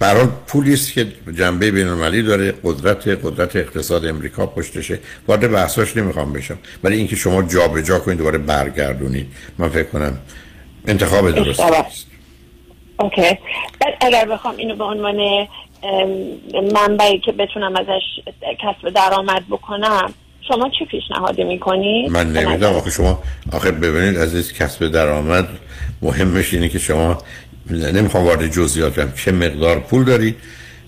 برای 0.00 0.26
پولی 0.46 0.72
است 0.72 0.92
که 0.92 1.06
جنبه 1.38 1.70
بین‌المللی 1.70 2.22
داره 2.22 2.54
قدرت 2.64 3.08
قدرت 3.08 3.56
اقتصاد 3.56 4.06
امریکا 4.06 4.46
پشتشه. 4.46 4.98
وارد 5.28 5.50
بحثاش 5.50 5.96
نمی‌خوام 5.96 6.32
بشم. 6.32 6.58
ولی 6.84 6.96
اینکه 6.96 7.16
شما 7.16 7.42
جابجا 7.42 7.82
جا 7.82 7.98
کنید 7.98 8.18
دوباره 8.18 8.38
برگردونید 8.38 9.26
من 9.58 9.68
فکر 9.68 9.88
کنم 9.88 10.18
انتخاب 10.86 11.30
درست 11.30 11.60
است 11.60 12.06
اوکی. 12.98 13.38
بعد 13.80 13.94
اگر 14.00 14.24
بخوام 14.24 14.56
اینو 14.56 14.76
به 14.76 14.84
عنوان 14.84 15.46
منبعی 16.72 17.18
که 17.18 17.32
بتونم 17.32 17.76
ازش 17.76 18.02
کسب 18.62 18.88
درآمد 18.94 19.42
بکنم 19.50 20.14
شما 20.48 20.70
چی 20.78 20.84
پیشنهادی 20.84 21.44
می‌کنید؟ 21.44 22.10
من 22.10 22.32
نمی‌دونم. 22.32 22.76
آخه 22.76 22.90
شما 22.90 23.22
آخه 23.52 23.70
ببینید 23.70 24.16
از 24.16 24.52
کسب 24.52 24.88
درآمد 24.88 25.48
مهمش 26.02 26.54
اینه 26.54 26.68
که 26.68 26.78
شما 26.78 27.22
نمی‌خوام 27.72 28.24
وارد 28.24 28.52
جزئیات 28.52 28.94
بشم. 28.94 29.12
چه 29.16 29.32
مقدار 29.32 29.80
پول 29.80 30.04
دارید 30.04 30.36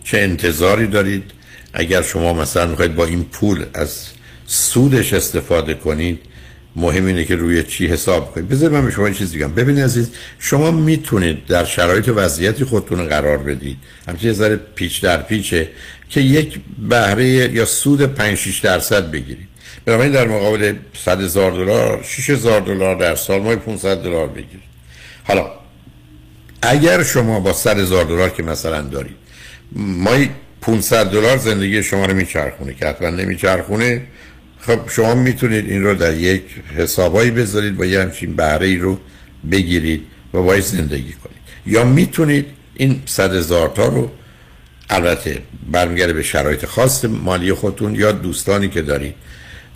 چه 0.05 0.19
انتظاری 0.19 0.87
دارید. 0.87 1.23
اگر 1.73 2.03
شما 2.03 2.33
مثلا 2.33 2.67
می‌خواید 2.67 2.95
با 2.95 3.05
این 3.05 3.25
پول 3.25 3.65
از 3.75 4.07
سودش 4.47 5.13
استفاده 5.13 5.75
کنید 5.75 6.19
مهم 6.77 7.07
اینه 7.07 7.25
که 7.25 7.37
روی 7.37 7.63
چی 7.63 7.87
حساب 7.87 8.35
کنید. 8.35 8.49
بذارید 8.49 8.77
من 8.77 8.85
به 8.85 8.91
شما 8.91 9.11
چیز 9.11 9.33
دیگم 9.33 9.53
ببینید 9.55 9.85
عزیز 9.85 10.11
شما 10.39 10.71
می‌تونید 10.71 11.47
در 11.47 11.65
شرایط 11.65 12.09
وضعیتی 12.09 12.65
خودتون 12.65 13.07
قرار 13.07 13.39
بدید. 13.39 13.77
همچنین 14.09 14.27
یه 14.27 14.33
ذره 14.33 14.57
پیچ 14.57 15.03
در 15.03 15.23
پیچه 15.23 15.69
که 16.11 16.21
یک 16.21 16.61
بهره 16.89 17.25
یا 17.27 17.65
سود 17.65 18.07
5 18.07 18.39
6 18.39 18.59
درصد 18.59 19.11
بگیرید. 19.11 19.49
بنابراین 19.85 20.13
در 20.13 20.27
مقابل 20.27 20.75
100 21.05 21.21
هزار 21.21 21.53
دلار 21.53 22.03
6 22.03 22.31
هزار 22.31 22.61
دلار 22.61 22.97
در 22.97 23.15
سال 23.15 23.41
ماه 23.41 23.57
500 23.57 23.97
دلار 23.97 24.29
بگیرید. 24.29 24.63
حالا 25.25 25.62
اگر 26.63 27.03
شما 27.03 27.41
با 27.41 27.53
100 27.53 27.79
هزار 27.79 28.05
دلار 28.05 28.31
که 28.31 28.43
مثلا 28.43 28.81
دارید 28.81 29.17
مای 29.77 30.29
500 30.61 31.07
دلار 31.07 31.37
زندگی 31.37 31.83
شما 31.83 32.07
رو 32.07 32.15
میچرخونه 32.15 32.75
که 32.75 32.87
حتما 32.87 33.11
نمیچرخونه 33.11 34.03
خب 34.61 34.79
شما 34.91 35.15
می‌تونید 35.15 35.71
این 35.71 35.83
رو 35.85 35.95
در 35.95 36.15
یک 36.15 36.43
حسابایی 36.77 37.31
بذارید 37.31 37.77
با 37.77 37.85
یه 37.85 38.01
همچین 38.01 38.37
بهره 38.37 38.67
ای 38.67 38.77
رو 38.77 38.99
بگیرید 39.51 40.03
و 40.35 40.43
باید 40.43 40.65
زندگی 40.65 41.13
کنید. 41.13 41.43
یا 41.67 41.85
می‌تونید 41.85 42.47
این 42.75 43.03
صد 43.07 43.35
هزار 43.35 43.69
تا 43.69 43.87
رو 43.87 44.11
البته 44.91 45.39
برمیگرده 45.71 46.13
به 46.13 46.23
شرایط 46.23 46.67
خاص 46.67 47.05
مالی 47.05 47.53
خودتون 47.53 47.95
یا 47.95 48.13
دوستانی 48.13 48.69
که 48.69 48.83
دارید 48.83 49.15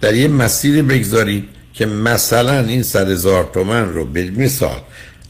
در 0.01 0.15
یه 0.15 0.29
مسیر 0.29 0.83
بگذارید 0.83 1.49
که 1.73 1.87
مثلا 1.87 2.61
این 2.61 2.83
صد 2.83 3.11
هزار 3.11 3.51
تومن 3.55 3.93
رو 3.93 4.05
به 4.05 4.31
مثال 4.31 4.81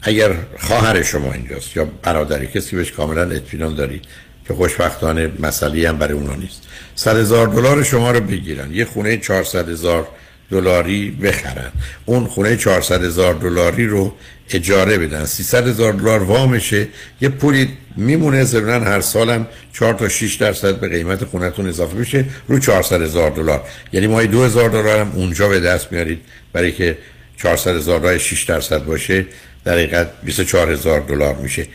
اگر 0.01 0.35
خواهر 0.59 1.01
شما 1.01 1.33
اینجاست 1.33 1.77
یا 1.77 1.85
برادری 2.03 2.47
کسی 2.47 2.75
بهش 2.75 2.91
کاملا 2.91 3.21
اطمینان 3.21 3.75
دارید 3.75 4.05
که 4.47 4.53
خوشبختانه 4.53 5.31
مسئله 5.39 5.89
هم 5.89 5.97
برای 5.97 6.13
اونا 6.13 6.35
نیست. 6.35 6.61
صد 6.95 7.17
هزار 7.17 7.47
دلار 7.47 7.83
شما 7.83 8.11
رو 8.11 8.19
بگیرن. 8.19 8.73
یه 8.73 8.85
خونه 8.85 9.17
400 9.17 9.69
هزار 9.69 10.07
دلاری 10.51 11.11
بخرن. 11.11 11.71
اون 12.05 12.25
خونه 12.25 12.57
400 12.57 13.03
هزار 13.03 13.33
دلاری 13.33 13.87
رو 13.87 14.13
اجاره 14.49 14.97
بدن. 14.97 15.25
300 15.25 15.67
هزار 15.67 15.93
دلار 15.93 16.23
وامشه. 16.23 16.87
یه 17.21 17.29
پولی 17.29 17.69
میمونه 17.97 18.43
ضمن 18.43 18.83
هر 18.83 19.01
سالم 19.01 19.47
4 19.73 19.93
تا 19.93 20.09
6 20.09 20.35
درصد 20.35 20.79
به 20.79 20.87
قیمت 20.87 21.23
خونتون 21.23 21.67
اضافه 21.67 21.95
میشه 21.95 22.25
رو 22.47 22.59
400 22.59 23.01
هزار 23.01 23.29
دلار. 23.29 23.63
یعنی 23.93 24.07
ماهی 24.07 24.27
2000 24.27 24.69
دلار 24.69 24.99
هم 24.99 25.11
اونجا 25.15 25.47
به 25.47 25.59
دست 25.59 25.91
میارید. 25.91 26.19
برای 26.53 26.71
که 26.71 26.97
400 27.37 27.75
هزار 27.75 28.01
رای 28.01 28.19
6 28.19 28.43
درصد 28.43 28.85
باشه 28.85 29.25
در 29.67 29.73
حقیقت 29.73 30.07
24 30.23 30.71
هزار 30.71 30.99
دلار 30.99 31.35
میشه. 31.35 31.67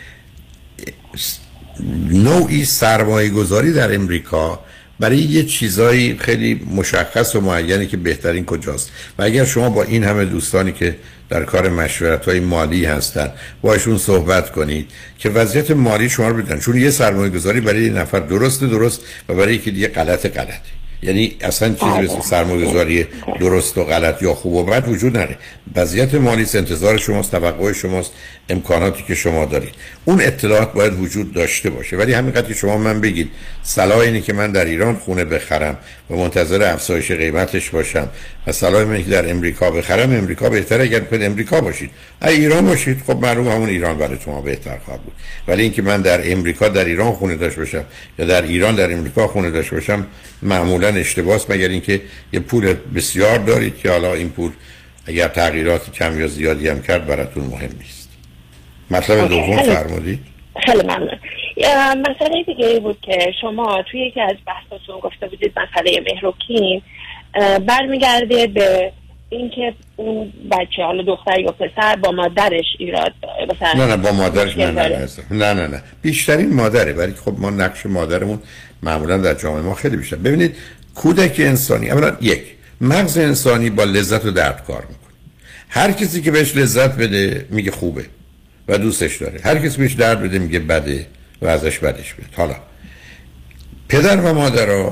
نوعی 2.11 2.65
سرمایه 2.65 3.29
گذاری 3.29 3.73
در 3.73 3.95
امریکا 3.95 4.61
برای 5.01 5.19
یه 5.19 5.45
چیزایی 5.45 6.19
خیلی 6.19 6.67
مشخص 6.77 7.35
و 7.37 7.41
معینی 7.41 7.87
که 7.87 7.97
بهترین 7.97 8.45
کجاست. 8.45 8.91
و 9.19 9.23
اگر 9.23 9.45
شما 9.45 9.71
با 9.71 9.83
این 9.83 10.05
همه 10.05 10.25
دوستانی 10.25 10.73
که 10.73 10.97
در 11.29 11.45
کار 11.45 11.69
مشورت 11.69 12.25
های 12.25 12.41
مالی 12.41 12.85
هستن 12.85 13.31
باشون 13.63 13.99
صحبت 13.99 14.53
کنید 14.53 14.91
که 15.19 15.31
وضعیت 15.31 15.71
مالی 15.71 16.09
شما 16.09 16.29
رو 16.29 16.43
بدن. 16.43 16.59
چون 16.59 16.77
یه 16.77 16.91
سرمایه 16.91 17.31
گذاری 17.31 17.61
برای 17.61 17.85
یه 17.85 17.93
نفر 17.93 18.21
درست 18.21 18.65
درست 18.65 19.01
و 19.29 19.35
برای 19.35 19.55
یکی 19.55 19.71
دیگه 19.71 19.89
غلط 19.89 20.27
غلط 20.27 20.63
یعنی 21.03 21.37
اصلا 21.41 21.69
چیزی 21.69 21.91
بله. 21.91 22.03
مثل 22.03 22.21
سرمایه‌گذاری 22.21 23.07
درست 23.41 23.79
و 23.79 23.85
غلط 23.85 24.23
یا 24.23 24.35
خوب 24.35 24.55
و 24.55 24.65
بد 24.65 24.89
وجود 24.89 25.17
نداره. 25.17 25.39
وضعیت 25.77 26.15
مالی 26.15 26.47
انتظار 26.55 26.97
شماست 26.97 27.31
توقع 27.31 27.73
شماست 27.73 28.13
امکاناتی 28.49 29.03
که 29.03 29.15
شما 29.15 29.45
دارید. 29.45 29.75
اون 30.05 30.21
اطلاعات 30.21 30.73
باید 30.73 31.01
وجود 31.01 31.33
داشته 31.33 31.71
باشه. 31.71 31.97
ولی 31.97 32.13
همینقدر 32.13 32.49
که 32.49 32.55
شما 32.55 32.77
من 32.77 33.01
بگید 33.01 33.31
صلاح 33.63 33.99
اینه 33.99 34.21
که 34.21 34.33
من 34.33 34.53
در 34.53 34.65
ایران 34.65 34.97
خونه 34.97 35.25
بخرم. 35.25 35.79
و 36.13 36.17
منتظر 36.17 36.73
افزایش 36.73 37.13
قیمتش 37.13 37.71
باشم 37.71 38.09
و 38.47 38.65
اینه 38.67 39.03
که 39.03 39.11
در 39.11 39.31
امریکا 39.31 39.71
بخرم 39.71 40.13
امریکا 40.13 40.51
بهتره 40.51 40.85
اگر 40.85 41.01
بخواید 41.01 41.23
امریکا 41.23 41.61
باشید. 41.61 41.91
اگه 42.21 42.37
ایران 42.37 42.67
باشید 42.67 43.03
خب 43.07 43.17
معلوم 43.17 43.49
همون 43.49 43.69
ایران 43.69 43.99
برای 43.99 44.19
شما 44.25 44.41
بهتر 44.41 44.79
خواهد 44.79 45.01
بود. 45.01 45.13
ولی 45.49 45.63
اینکه 45.63 45.83
من 45.83 46.01
در 46.01 46.33
امریکا 46.33 46.69
در 46.69 46.85
ایران 46.85 47.13
خونه 47.13 47.37
داشته 47.37 47.61
باشم 47.61 47.85
یا 48.19 48.25
در 48.25 48.43
ایران 48.43 48.75
در 48.75 48.93
امریکا 48.93 49.29
خونه 49.29 49.51
داشته 49.51 49.77
باشم 49.77 50.07
معمولا 50.43 50.89
اشتباهه 50.89 51.41
مگر 51.49 51.69
اینکه 51.69 52.01
یه 52.33 52.41
پول 52.41 52.75
بسیار 52.95 53.39
دارید 53.39 53.79
که 53.79 53.91
حالا 53.91 54.15
این 54.15 54.31
پول 54.31 54.51
اگر 55.07 55.29
تغییرات 55.29 55.93
کم 55.93 56.21
یا 56.21 56.27
زیادی 56.27 56.69
هم 56.69 56.83
کرد 56.83 57.07
براتون 57.07 57.45
مهم 57.45 57.71
نیست. 57.79 58.09
مطلب 58.91 59.29
دوم 59.29 59.63
فرمودید. 59.63 60.21
خیلی 60.67 60.83
ممنون. 60.83 61.19
مسئله 61.97 62.43
دیگه 62.47 62.67
ای 62.67 62.81
بود 62.81 62.99
که 63.03 63.33
شما 63.41 63.83
توی 63.91 64.01
یکی 64.01 64.21
از 64.21 64.37
بحثاتون 64.47 65.01
گفته 65.01 65.29
بودید 65.29 65.53
مسئله 65.59 66.05
مهروکین 66.13 66.83
برمیگرده 67.67 68.47
به 68.47 68.93
اینکه 69.29 69.75
اون 69.97 70.33
بچه 70.51 70.83
حالا 70.83 71.03
دختر 71.03 71.41
یا 71.41 71.53
پسر 71.53 71.97
با 71.97 72.11
مادرش 72.11 72.65
ایراد 72.79 73.13
مثلا 73.51 73.85
نه 73.85 73.87
نه 73.87 73.97
با 73.97 74.13
مادرش 74.13 74.57
نه 74.57 74.71
نه 74.71 75.07
نه 75.31 75.55
نه 75.55 75.67
نه. 75.67 75.83
بیشترین 76.03 76.55
مادره 76.55 76.93
ولی 76.93 77.13
خب 77.13 77.35
ما 77.39 77.51
نقش 77.51 77.87
مادرمون 77.87 78.39
معمولا 78.83 79.17
در 79.17 79.35
جامعه 79.35 79.63
ما 79.63 79.75
خیلی 79.75 79.97
بیشتر. 79.97 80.17
ببینید 80.17 80.57
کودک 80.95 81.35
انسانی 81.39 81.91
اولا 81.91 82.17
یک 82.21 82.43
مغز 82.81 83.19
انسانی 83.19 83.71
با 83.71 83.85
لذت 83.85 84.25
و 84.25 84.31
درد 84.31 84.65
کار 84.67 84.81
می‌کنه. 84.81 85.13
هر 85.69 85.93
کسی 85.93 86.23
که 86.23 86.31
بهش 86.31 86.57
لذت 86.57 86.97
بده 86.97 87.47
میگه 87.51 87.71
خوبه 87.71 88.05
و 88.69 88.79
دوستش 88.79 89.17
داره. 89.17 89.41
هر 89.45 89.59
کسی 89.59 89.79
بهش 89.79 89.93
درد 89.93 90.23
بده 90.23 90.39
میگه 90.39 90.59
بده. 90.59 91.07
و 91.43 91.47
ازش 91.47 91.79
بدش 91.79 92.15
بیاد 92.15 92.31
حالا 92.37 92.57
پدر 93.89 94.17
و 94.17 94.35
مادر 94.35 94.91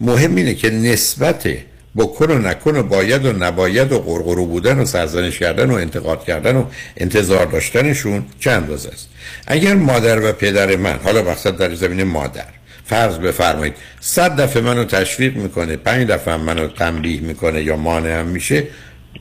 مهم 0.00 0.34
اینه 0.34 0.54
که 0.54 0.70
نسبت 0.70 1.48
بکن 1.96 2.30
و 2.30 2.38
نکن 2.38 2.76
و 2.76 2.82
باید 2.82 3.24
و 3.26 3.32
نباید 3.32 3.92
و 3.92 3.98
قرقرو 3.98 4.46
بودن 4.46 4.78
و 4.78 4.84
سرزنش 4.84 5.38
کردن 5.38 5.70
و 5.70 5.74
انتقاد 5.74 6.24
کردن 6.24 6.56
و 6.56 6.64
انتظار 6.96 7.46
داشتنشون 7.46 8.24
چند 8.40 8.68
روز 8.68 8.86
است؟ 8.86 9.08
اگر 9.46 9.74
مادر 9.74 10.30
و 10.30 10.32
پدر 10.32 10.76
من 10.76 10.98
حالا 11.04 11.22
مقصد 11.22 11.56
در 11.56 11.74
زمین 11.74 12.02
مادر 12.02 12.46
فرض 12.84 13.18
بفرمایید 13.18 13.74
صد 14.00 14.40
دفعه 14.40 14.62
منو 14.62 14.84
تشویق 14.84 15.36
می‌کنه 15.36 15.76
پنج 15.76 16.08
دفعه 16.08 16.36
منو 16.36 16.68
تنبیه 16.68 17.20
می‌کنه 17.20 17.62
یا 17.62 17.76
مانعم 17.76 18.26
میشه 18.26 18.64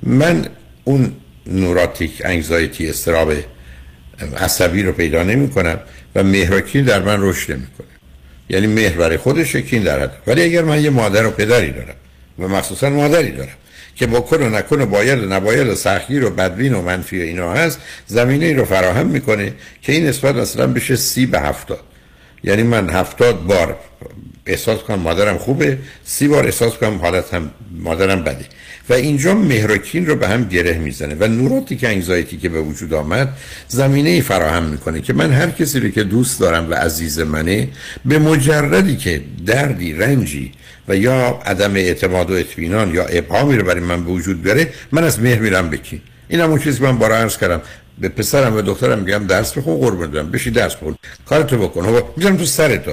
من 0.03 0.45
اون 0.83 1.13
نوراتیک 1.47 2.21
انگزایتی 2.25 2.89
استراب 2.89 3.33
عصبی 4.37 4.83
رو 4.83 4.91
پیدا 4.91 5.23
و 6.15 6.23
مهرکی 6.23 6.81
در 6.81 7.01
من 7.01 7.17
رشد 7.19 7.51
نمی‌کنه. 7.51 7.87
یعنی 8.49 8.67
مهر 8.67 8.97
برای 8.97 9.17
خودش 9.17 9.55
کین 9.55 9.83
در 9.83 9.99
حد. 9.99 10.11
ولی 10.27 10.41
اگر 10.43 10.63
من 10.63 10.83
یه 10.83 10.89
مادر 10.89 11.25
و 11.25 11.31
پدری 11.31 11.71
دارم 11.71 11.95
و 12.39 12.47
مخصوصا 12.47 12.89
مادری 12.89 13.31
دارم 13.31 13.57
که 13.95 14.07
با 14.07 14.21
کن 14.21 14.43
و 14.43 14.49
نکن 14.49 14.81
و 14.81 14.85
باید 14.85 15.19
و 15.19 15.25
نباید 15.25 15.67
و 15.67 15.75
سخیر 15.75 16.25
و 16.25 16.29
بدبین 16.29 16.73
و 16.73 16.81
منفی 16.81 17.19
و 17.19 17.23
اینا 17.23 17.53
هست 17.53 17.79
زمینه 18.07 18.45
ای 18.45 18.53
رو 18.53 18.65
فراهم 18.65 19.07
می‌کنه 19.07 19.53
که 19.81 19.91
این 19.91 20.07
نسبت 20.07 20.35
مثلا 20.35 20.67
بشه 20.67 20.95
سی 20.95 21.25
به 21.25 21.39
هفتاد. 21.39 21.79
یعنی 22.43 22.63
من 22.63 22.89
هفتاد 22.89 23.43
بار 23.43 23.77
احساس 24.45 24.79
کنم 24.79 24.99
مادرم 24.99 25.37
خوبه. 25.37 25.77
سی 26.05 26.27
بار 26.27 26.45
احساس 26.45 26.73
کنم 26.73 26.97
حالت 26.97 27.33
هم 27.33 27.51
مادرم 27.71 28.23
بده. 28.23 28.45
و 28.89 28.93
اینجا 28.93 29.33
مهرکین 29.33 30.05
رو 30.05 30.15
به 30.15 30.27
هم 30.27 30.43
گره 30.43 30.77
می‌زنه 30.77 31.15
و 31.19 31.27
نوراتی 31.27 31.75
که 31.75 31.87
انگزایتی 31.87 32.37
که 32.37 32.49
به 32.49 32.61
وجود 32.61 32.93
آمد 32.93 33.37
زمینه 33.67 34.21
فراهم 34.21 34.63
می‌کنه 34.63 35.01
که 35.01 35.13
من 35.13 35.31
هر 35.31 35.49
کسی 35.49 35.79
رو 35.79 35.89
که 35.89 36.03
دوست 36.03 36.39
دارم 36.39 36.69
و 36.69 36.73
عزیز 36.73 37.19
منه 37.19 37.67
به 38.05 38.19
مجردی 38.19 38.95
که 38.95 39.21
دردی 39.45 39.93
رنجی 39.93 40.51
و 40.87 40.95
یا 40.95 41.39
عدم 41.45 41.75
اعتماد 41.75 42.31
و 42.31 42.33
اطمینان 42.33 42.93
یا 42.93 43.05
ابهامی 43.05 43.57
رو 43.57 43.65
برای 43.65 43.81
من 43.81 44.03
به 44.03 44.11
وجود 44.11 44.43
بیاره 44.43 44.73
من 44.91 45.03
از 45.03 45.19
مهر 45.19 45.39
میرم 45.39 45.69
بکی 45.69 46.01
این 46.27 46.39
همون 46.41 46.59
چیزی 46.59 46.83
من 46.83 46.97
بارا 46.97 47.17
عرض 47.17 47.37
کردم. 47.37 47.61
به 47.99 48.09
پسرم 48.09 48.55
و 48.55 48.61
دخترم 48.61 48.99
میگم 48.99 49.27
درس 49.27 49.57
بخون 49.57 49.77
قربون 49.77 50.11
دارم 50.11 50.31
بشی 50.31 50.51
درس 50.51 50.75
بخون. 50.75 50.95
کارتو 51.25 51.57
بکن. 51.57 52.03
می‌ذارم 52.17 52.37
تو 52.37 52.45
سرت 52.45 52.85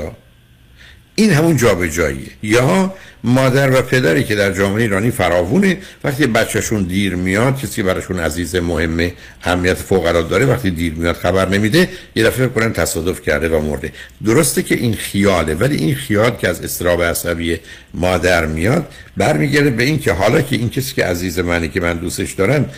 این 1.18 1.32
همون 1.32 1.56
جابجاییه. 1.56 2.28
یا 2.42 2.94
مادر 3.24 3.78
و 3.78 3.82
پدری 3.82 4.24
که 4.24 4.34
در 4.34 4.52
جامعه 4.52 4.82
ایرانی 4.82 5.10
فراوونه 5.10 5.78
وقتی 6.04 6.26
بچهشون 6.26 6.82
دیر 6.82 7.14
میاد 7.14 7.60
کسی 7.60 7.82
براشون 7.82 8.18
عزیز 8.20 8.56
مهمه 8.56 9.12
اهمیت 9.42 9.74
فوق 9.74 10.06
العاده 10.06 10.28
داره 10.28 10.46
وقتی 10.46 10.70
دیر 10.70 10.92
میاد 10.94 11.16
خبر 11.16 11.48
نمیده 11.48 11.88
یه 12.14 12.24
دفعه 12.24 12.48
کنن 12.48 12.72
تصادف 12.72 13.22
کرده 13.22 13.48
و 13.48 13.60
مرده. 13.60 13.92
درسته 14.24 14.62
که 14.62 14.74
این 14.74 14.94
خیاله 14.94 15.54
ولی 15.54 15.76
این 15.76 15.94
خیال 15.94 16.30
که 16.30 16.48
از 16.48 16.62
استراب 16.62 17.02
عصبی 17.02 17.58
مادر 17.94 18.46
میاد 18.46 18.92
برمیگرده 19.16 19.70
به 19.70 19.82
این 19.82 19.98
که 19.98 20.12
حالا 20.12 20.40
که 20.40 20.56
این 20.56 20.70
کسی 20.70 20.94
که 20.94 21.04
عزیز 21.04 21.38
منه 21.38 21.68
که 21.68 21.80
من 21.80 21.96
دوستش 21.96 22.32
دارم 22.32 22.70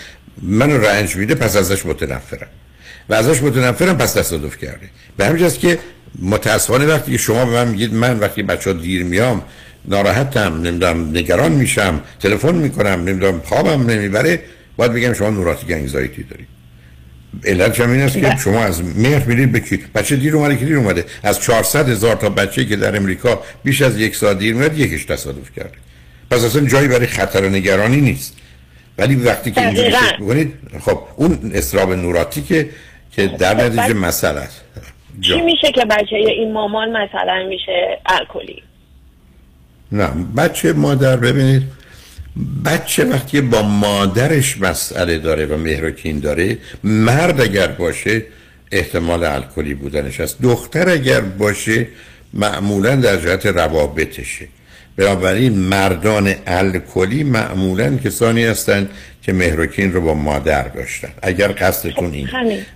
منو 0.43 0.79
رنج 0.79 1.17
میده 1.17 1.35
پس 1.35 1.57
ازش 1.57 1.87
متنفرم. 1.87 2.49
و 3.09 3.15
ازش 3.15 3.43
متنفرم 3.43 3.99
پس 3.99 4.13
تصادف 4.13 4.57
کرده. 4.59 4.91
به 5.17 5.27
همین 5.27 5.49
که 5.49 5.79
متاسفانه 6.19 6.87
وقتی 6.87 7.19
شما 7.19 7.45
به 7.45 7.51
من 7.51 7.69
میگید 7.69 7.95
من 7.95 8.19
وقتی 8.19 8.43
بچه 8.43 8.71
ها 8.71 8.77
دیر 8.77 9.05
میام 9.05 9.43
ناراحتم 9.85 10.63
نمی‌دونم 10.63 11.11
نگران 11.11 11.53
میشم 11.53 12.01
تلفن 12.21 12.55
می‌کنم 12.55 13.05
نمی‌دونم 13.05 13.41
خوابم 13.45 13.91
نمی‌بره 13.91 14.43
باید 14.77 14.93
بگم 14.93 15.13
شما 15.13 15.31
نوراتیک 15.31 15.71
انگزایتی 15.71 16.23
دارید 16.23 16.47
علت 17.45 17.81
این 17.81 18.01
است 18.01 18.19
که. 18.19 18.37
شما 18.45 18.65
از 18.65 18.85
مهر 18.85 19.25
میرید 19.25 19.53
به 19.53 19.63
بچه 19.95 20.17
دیر 20.17 20.37
اومده 20.37 20.57
که 20.57 20.65
دیر 20.65 20.77
اومده؟ 20.77 21.05
از 21.23 21.41
400 21.41 21.89
هزار 21.89 22.17
تا 22.17 22.29
بچه 22.29 22.65
که 22.65 22.77
در 22.77 22.97
امریکا 22.97 23.43
بیش 23.65 23.83
از 23.83 23.99
یک 23.99 24.17
ساعت 24.17 24.39
دیر 24.39 24.55
میاد 24.55 24.79
یکیش 24.79 25.05
تصادف 25.05 25.51
کرده. 25.57 25.79
پس 26.31 26.45
اصلا 26.45 26.67
جایی 26.67 26.89
برای 26.89 27.07
خطر 27.07 27.45
و 27.45 27.49
نگرانی 27.49 28.01
نیست. 28.01 28.33
ولی 28.99 29.15
وقتی 29.15 29.51
که 29.51 29.67
اینجوری 29.67 29.91
فکر 29.91 30.79
خب 30.81 30.99
اون 31.17 31.51
استراب 31.55 31.93
نوراتیکه 31.93 32.69
که 33.13 33.27
در 33.27 33.55
خب، 33.55 33.61
نتیجه 33.61 33.95
مسئله 33.95 34.41
است. 34.41 34.61
چی 35.21 35.41
میشه 35.41 35.73
که 35.73 35.85
بچه 35.85 36.17
این 36.17 36.53
مامان 36.53 36.89
مثلا 36.89 37.47
میشه 37.49 37.99
الکلی؟ 38.07 38.63
نه 39.93 40.09
بچه 40.37 40.73
مادر 40.73 41.17
ببینید 41.17 41.63
بچه 42.65 43.05
وقتی 43.05 43.41
با 43.41 43.63
مادرش 43.63 44.61
مسئله 44.61 45.19
داره 45.19 45.47
و 45.47 45.57
مهرکین 45.57 46.21
داره 46.21 46.59
مرد 46.85 47.41
اگر 47.41 47.67
باشه 47.67 48.23
احتمال 48.73 49.25
الکلی 49.25 49.75
بودنش 49.75 50.21
است. 50.21 50.43
دختر 50.43 50.89
اگر 50.89 51.21
باشه 51.21 51.87
معمولا 52.35 52.97
در 52.97 53.17
جهت 53.17 53.47
روابطشه. 53.47 54.49
بنابراین 55.01 55.59
مردان 55.59 56.35
الکلی 56.47 57.25
معمولا 57.25 57.97
کسانی 57.97 58.45
هستند 58.45 58.91
که 59.23 59.33
مهرکین 59.33 59.93
رو 59.93 60.01
با 60.01 60.15
مادر 60.15 60.63
داشتن. 60.63 61.09
اگر 61.23 61.53
قصدتون 61.53 62.13
این 62.13 62.29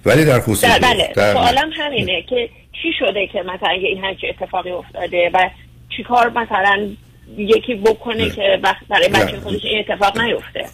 ولی 0.04 0.24
در 0.24 0.40
خصوص 0.40 0.64
بله. 0.64 1.12
سوالم 1.14 1.70
همینه 1.78 2.22
که 2.30 2.48
چی 2.82 2.88
شده 2.98 3.26
که 3.32 3.38
مثلا 3.42 3.70
این 3.70 4.04
همچه 4.04 4.26
اتفاقی 4.28 4.70
افتاده 4.70 5.30
و 5.34 5.50
چیکار 5.96 6.30
مثلا 6.30 6.88
یکی 7.36 7.74
بکنه 7.74 8.30
که 8.30 8.60
وقت 8.62 8.86
برای 8.88 9.08
بچه 9.08 9.40
خودش 9.40 9.64
این 9.64 9.84
اتفاق 9.88 10.20
نیفته؟ 10.20 10.64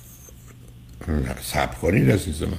سب 1.40 1.74
کنید 1.74 2.10
عزیز 2.10 2.43
من. 2.43 2.59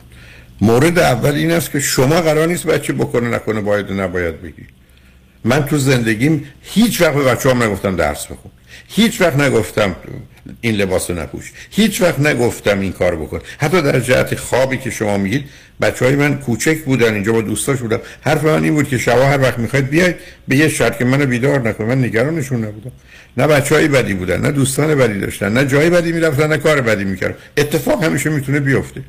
مورد 0.61 0.99
اول 0.99 1.35
این 1.35 1.51
است 1.51 1.71
که 1.71 1.79
شما 1.79 2.21
قرار 2.21 2.47
نیست 2.47 2.67
بچه 2.67 2.93
بکنه 2.93 3.29
نکنه 3.29 3.61
باید 3.61 3.91
و 3.91 3.93
نباید 3.93 4.41
بگی. 4.41 4.65
من 5.43 5.65
تو 5.65 5.77
زندگیم 5.77 6.53
هیچ 6.61 7.01
وقت 7.01 7.13
به 7.13 7.23
بچه 7.23 7.49
هم 7.49 7.63
نگفتم 7.63 7.95
درس 7.95 8.25
بخون. 8.25 8.51
هیچ 8.95 9.21
وقت 9.21 9.39
نگفتم 9.39 9.95
این 10.61 10.75
لباس 10.75 11.09
رو 11.09 11.19
نپوش. 11.19 11.51
هیچ 11.71 12.01
وقت 12.01 12.19
نگفتم 12.19 12.79
این 12.79 12.91
کار 12.91 13.15
بکن. 13.15 13.39
حتی 13.57 13.81
در 13.81 13.99
جهت 13.99 14.35
خوابی 14.35 14.77
که 14.77 14.89
شما 14.89 15.17
میگید 15.17 15.45
بچه 15.81 16.05
های 16.05 16.15
من 16.15 16.37
کوچک 16.37 16.77
بودن 16.77 17.13
اینجا 17.13 17.33
با 17.33 17.41
دوستاش 17.41 17.79
بودم. 17.79 17.99
حرف 18.21 18.43
من 18.43 18.63
این 18.63 18.73
بود 18.73 18.87
که 18.87 18.97
شما 18.97 19.23
هر 19.25 19.41
وقت 19.41 19.59
می‌خواید 19.59 19.89
بیاید 19.89 20.15
به 20.47 20.55
یه 20.55 20.69
شرط 20.69 20.97
که 20.97 21.05
منو 21.05 21.25
بیدار 21.25 21.69
نکن 21.69 21.83
من 21.83 22.03
نگرانشون 22.03 22.63
نبودم. 22.63 22.91
نه 23.37 23.47
بچه 23.47 23.75
های 23.75 23.87
بدی 23.87 24.13
بودن 24.13 24.41
نه 24.41 24.51
دوستان 24.51 24.95
بدی 24.95 25.19
داشتن 25.19 25.53
نه 25.53 25.65
جای 25.65 25.89
بدی 25.89 26.11
می‌رفتن 26.11 26.47
نه 26.47 26.57
کار 26.57 26.81
بدی 26.81 27.03
می‌کردن. 27.03 27.35
اتفاق 27.57 28.03
همیشه 28.03 28.29
می‌تونه 28.29 28.59
بیفته. 28.59 29.01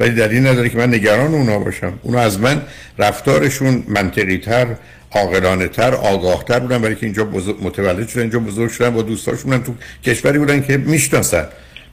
ولی 0.00 0.10
دلیل 0.10 0.46
نداره 0.46 0.68
که 0.68 0.78
من 0.78 0.94
نگران 0.94 1.34
اونا 1.34 1.58
باشم. 1.58 1.92
اونا 2.02 2.20
از 2.20 2.40
من 2.40 2.62
رفتارشون 2.98 3.84
منطقی 3.88 4.38
تر 4.38 4.66
عاقلانه 5.12 5.68
تر 5.68 5.94
آگاه 5.94 6.44
تر 6.44 6.58
بودن 6.58 6.82
برای 6.82 6.94
که 6.94 7.06
اینجا 7.06 7.24
بزرگ 7.24 7.56
متولد 7.62 8.08
شدن 8.08 8.22
اینجا 8.22 8.38
بزرگ 8.38 8.70
شدن 8.70 8.90
با 8.90 9.02
دوستاشون 9.02 9.62
تو 9.62 9.74
کشوری 10.04 10.38
بودن 10.38 10.62
که 10.62 10.76
می‌شناسن. 10.76 11.46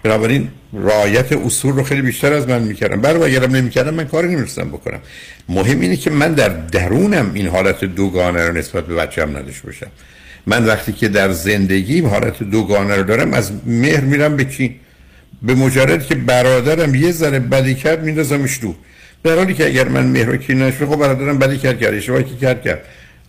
بنابراین 0.04 0.50
رعایت 0.74 1.32
اصول 1.32 1.74
رو 1.74 1.84
خیلی 1.84 2.02
بیشتر 2.02 2.34
از 2.34 2.48
من 2.48 2.62
می‌کردم 2.62 3.02
برای 3.02 3.36
اگرم 3.36 3.56
نمی‌کردم 3.56 3.94
من 3.94 4.06
کاری 4.06 4.28
نمی‌رسم 4.28 4.70
بکنم. 4.70 5.00
مهم 5.50 5.80
اینه 5.82 5.96
که 5.96 6.10
من 6.10 6.34
در 6.34 6.50
درونم 6.50 7.32
این 7.34 7.48
حالت 7.48 7.84
دوگانه 7.84 8.48
رو 8.48 8.54
نسبت 8.54 8.86
به 8.86 8.96
بچه‌م 8.96 9.38
نداشته 9.38 9.66
باشم. 9.66 9.88
من 10.48 10.66
وقتی 10.66 10.94
که 10.94 11.08
در 11.08 11.32
زندگیم 11.32 12.08
حالت 12.08 12.44
دوگانه 12.44 12.96
رو 12.96 13.04
دارم 13.04 13.34
از 13.34 13.52
مهر 13.66 14.02
میرم 14.02 14.36
به 14.36 14.48
به 15.42 15.56
مجرد 15.56 16.06
که 16.06 16.16
برادرم 16.16 16.96
یه 16.96 17.12
ذره 17.12 17.40
بدی 17.40 17.76
کرد 17.76 18.04
میندازمش 18.04 18.60
دور 18.62 18.76
در 19.24 19.36
حالی 19.36 19.54
که 19.54 19.66
اگر 19.66 19.88
من 19.88 20.06
مهر 20.06 20.38
کی 20.38 20.54
نشه 20.54 20.86
خب 20.86 20.96
برادرم 20.96 21.38
بدی 21.40 21.58
کرد 21.58 21.80
کرد 21.80 21.94
اشتباهی 21.94 22.24
کرد 22.42 22.64
کرد. 22.64 22.82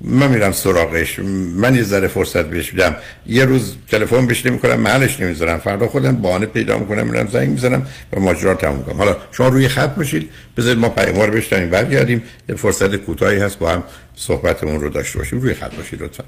من 0.06 0.30
میرم 0.30 0.52
سراغش. 0.52 1.18
من 1.56 1.74
یه 1.74 1.82
ذره 1.82 2.08
فرصت 2.08 2.44
بهش 2.44 2.70
بدم 2.70 2.96
یه 3.26 3.44
روز 3.44 3.74
تلفن 3.90 4.26
بهش 4.26 4.46
نمی‌کنم 4.46 4.80
محلش 4.80 5.20
نمی‌ذارم. 5.20 5.58
فردا 5.58 5.86
خودم 5.86 6.16
بهانه 6.16 6.46
پیدا 6.46 6.78
می‌کنم 6.78 7.06
میرم 7.06 7.28
زنگ 7.32 7.48
می‌زنم 7.48 7.86
و 8.12 8.20
ماجرا 8.20 8.54
تموم 8.54 8.84
کنم 8.84 8.96
حالا 8.96 9.16
شما 9.32 9.48
روی 9.48 9.68
خط 9.68 9.94
باشید. 9.94 10.30
بذارید 10.56 10.78
ما 10.78 10.88
پیاموار 10.88 11.30
بشنویم 11.30 11.70
برگردیم. 11.70 12.22
یه 12.48 12.54
فرصت 12.54 12.96
کوتاهی 12.96 13.38
هست 13.38 13.58
با 13.58 13.70
هم 13.70 13.84
صحبتمون 14.16 14.80
رو 14.80 14.90
داشته 14.90 15.18
باشیم. 15.18 15.40
روی 15.40 15.54
خط 15.54 15.74
باشید 15.74 16.02
لطفا. 16.02 16.24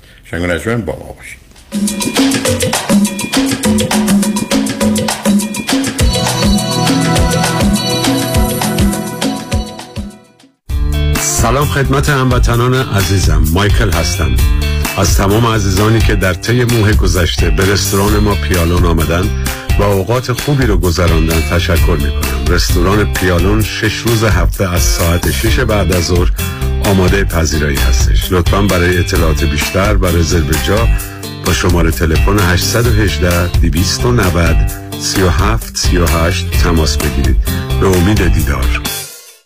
شنگ 0.65 0.85
با 0.85 0.93
ما 0.93 1.17
باشید. 1.19 1.47
سلام 11.47 11.67
خدمت 11.67 12.09
هموطنان 12.09 12.75
عزیزم. 12.75 13.43
مایکل 13.53 13.91
هستم. 13.91 14.31
از 14.99 15.17
تمام 15.17 15.47
عزیزانی 15.47 15.99
که 15.99 16.15
در 16.15 16.35
طی 16.35 16.65
موه 16.65 16.93
گذشته 16.93 17.51
به 17.51 17.73
رستوران 17.73 18.19
ما 18.19 18.35
پیالون 18.35 18.85
آمدن 18.85 19.23
و 19.79 19.83
اوقات 19.83 20.33
خوبی 20.33 20.67
رو 20.67 20.77
گذراندن 20.77 21.41
تشکر 21.41 21.97
می 21.97 22.11
کنم 22.11 22.55
رستوران 22.55 23.13
پیالون 23.13 23.63
شش 23.63 23.97
روز 23.97 24.25
هفته 24.25 24.75
از 24.75 24.83
ساعت 24.83 25.31
6 25.31 25.61
بعد 25.61 25.93
از 25.93 26.05
ظهر 26.07 26.31
آماده 26.85 27.25
پذیرایی 27.25 27.77
هستش. 27.77 28.33
لطفا 28.33 28.63
برای 28.63 28.99
اطلاعات 28.99 29.45
بیشتر 29.45 29.97
و 29.97 30.07
رزرو 30.07 30.53
جا 30.67 30.89
با 31.45 31.53
شماره 31.53 31.91
تلفن 31.91 32.39
818 32.39 33.47
290 33.49 34.57
37 35.01 35.77
38 35.77 36.51
تماس 36.51 36.97
بگیرید. 36.97 37.37
به 37.81 37.87
امید 37.87 38.35
دیدار. 38.35 39.06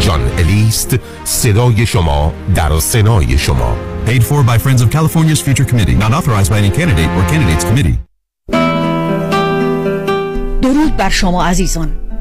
جان 0.00 0.20
الیست 0.38 0.96
صدای 1.24 1.86
شما 1.86 2.32
در 2.54 2.78
سنای 2.78 3.38
شما 3.38 3.76
Paid 4.06 4.22
for 4.24 4.42
by 4.42 4.58
Friends 4.58 4.82
of 4.82 4.90
California's 4.90 5.40
Future 5.40 5.64
Committee. 5.64 5.94
Not 5.94 6.12
authorized 6.12 6.50
by 6.50 6.58
any 6.58 6.70
candidate 6.70 7.10
or 7.16 7.22
candidates 7.30 7.64
committee. 7.64 7.98
درود 10.62 10.96
بر 10.96 11.08
شما 11.08 11.44
عزیزان 11.44 11.92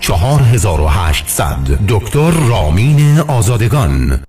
4800 0.00 1.56
دکتر 1.88 2.30
رامین 2.30 3.18
آزادگان. 3.18 4.20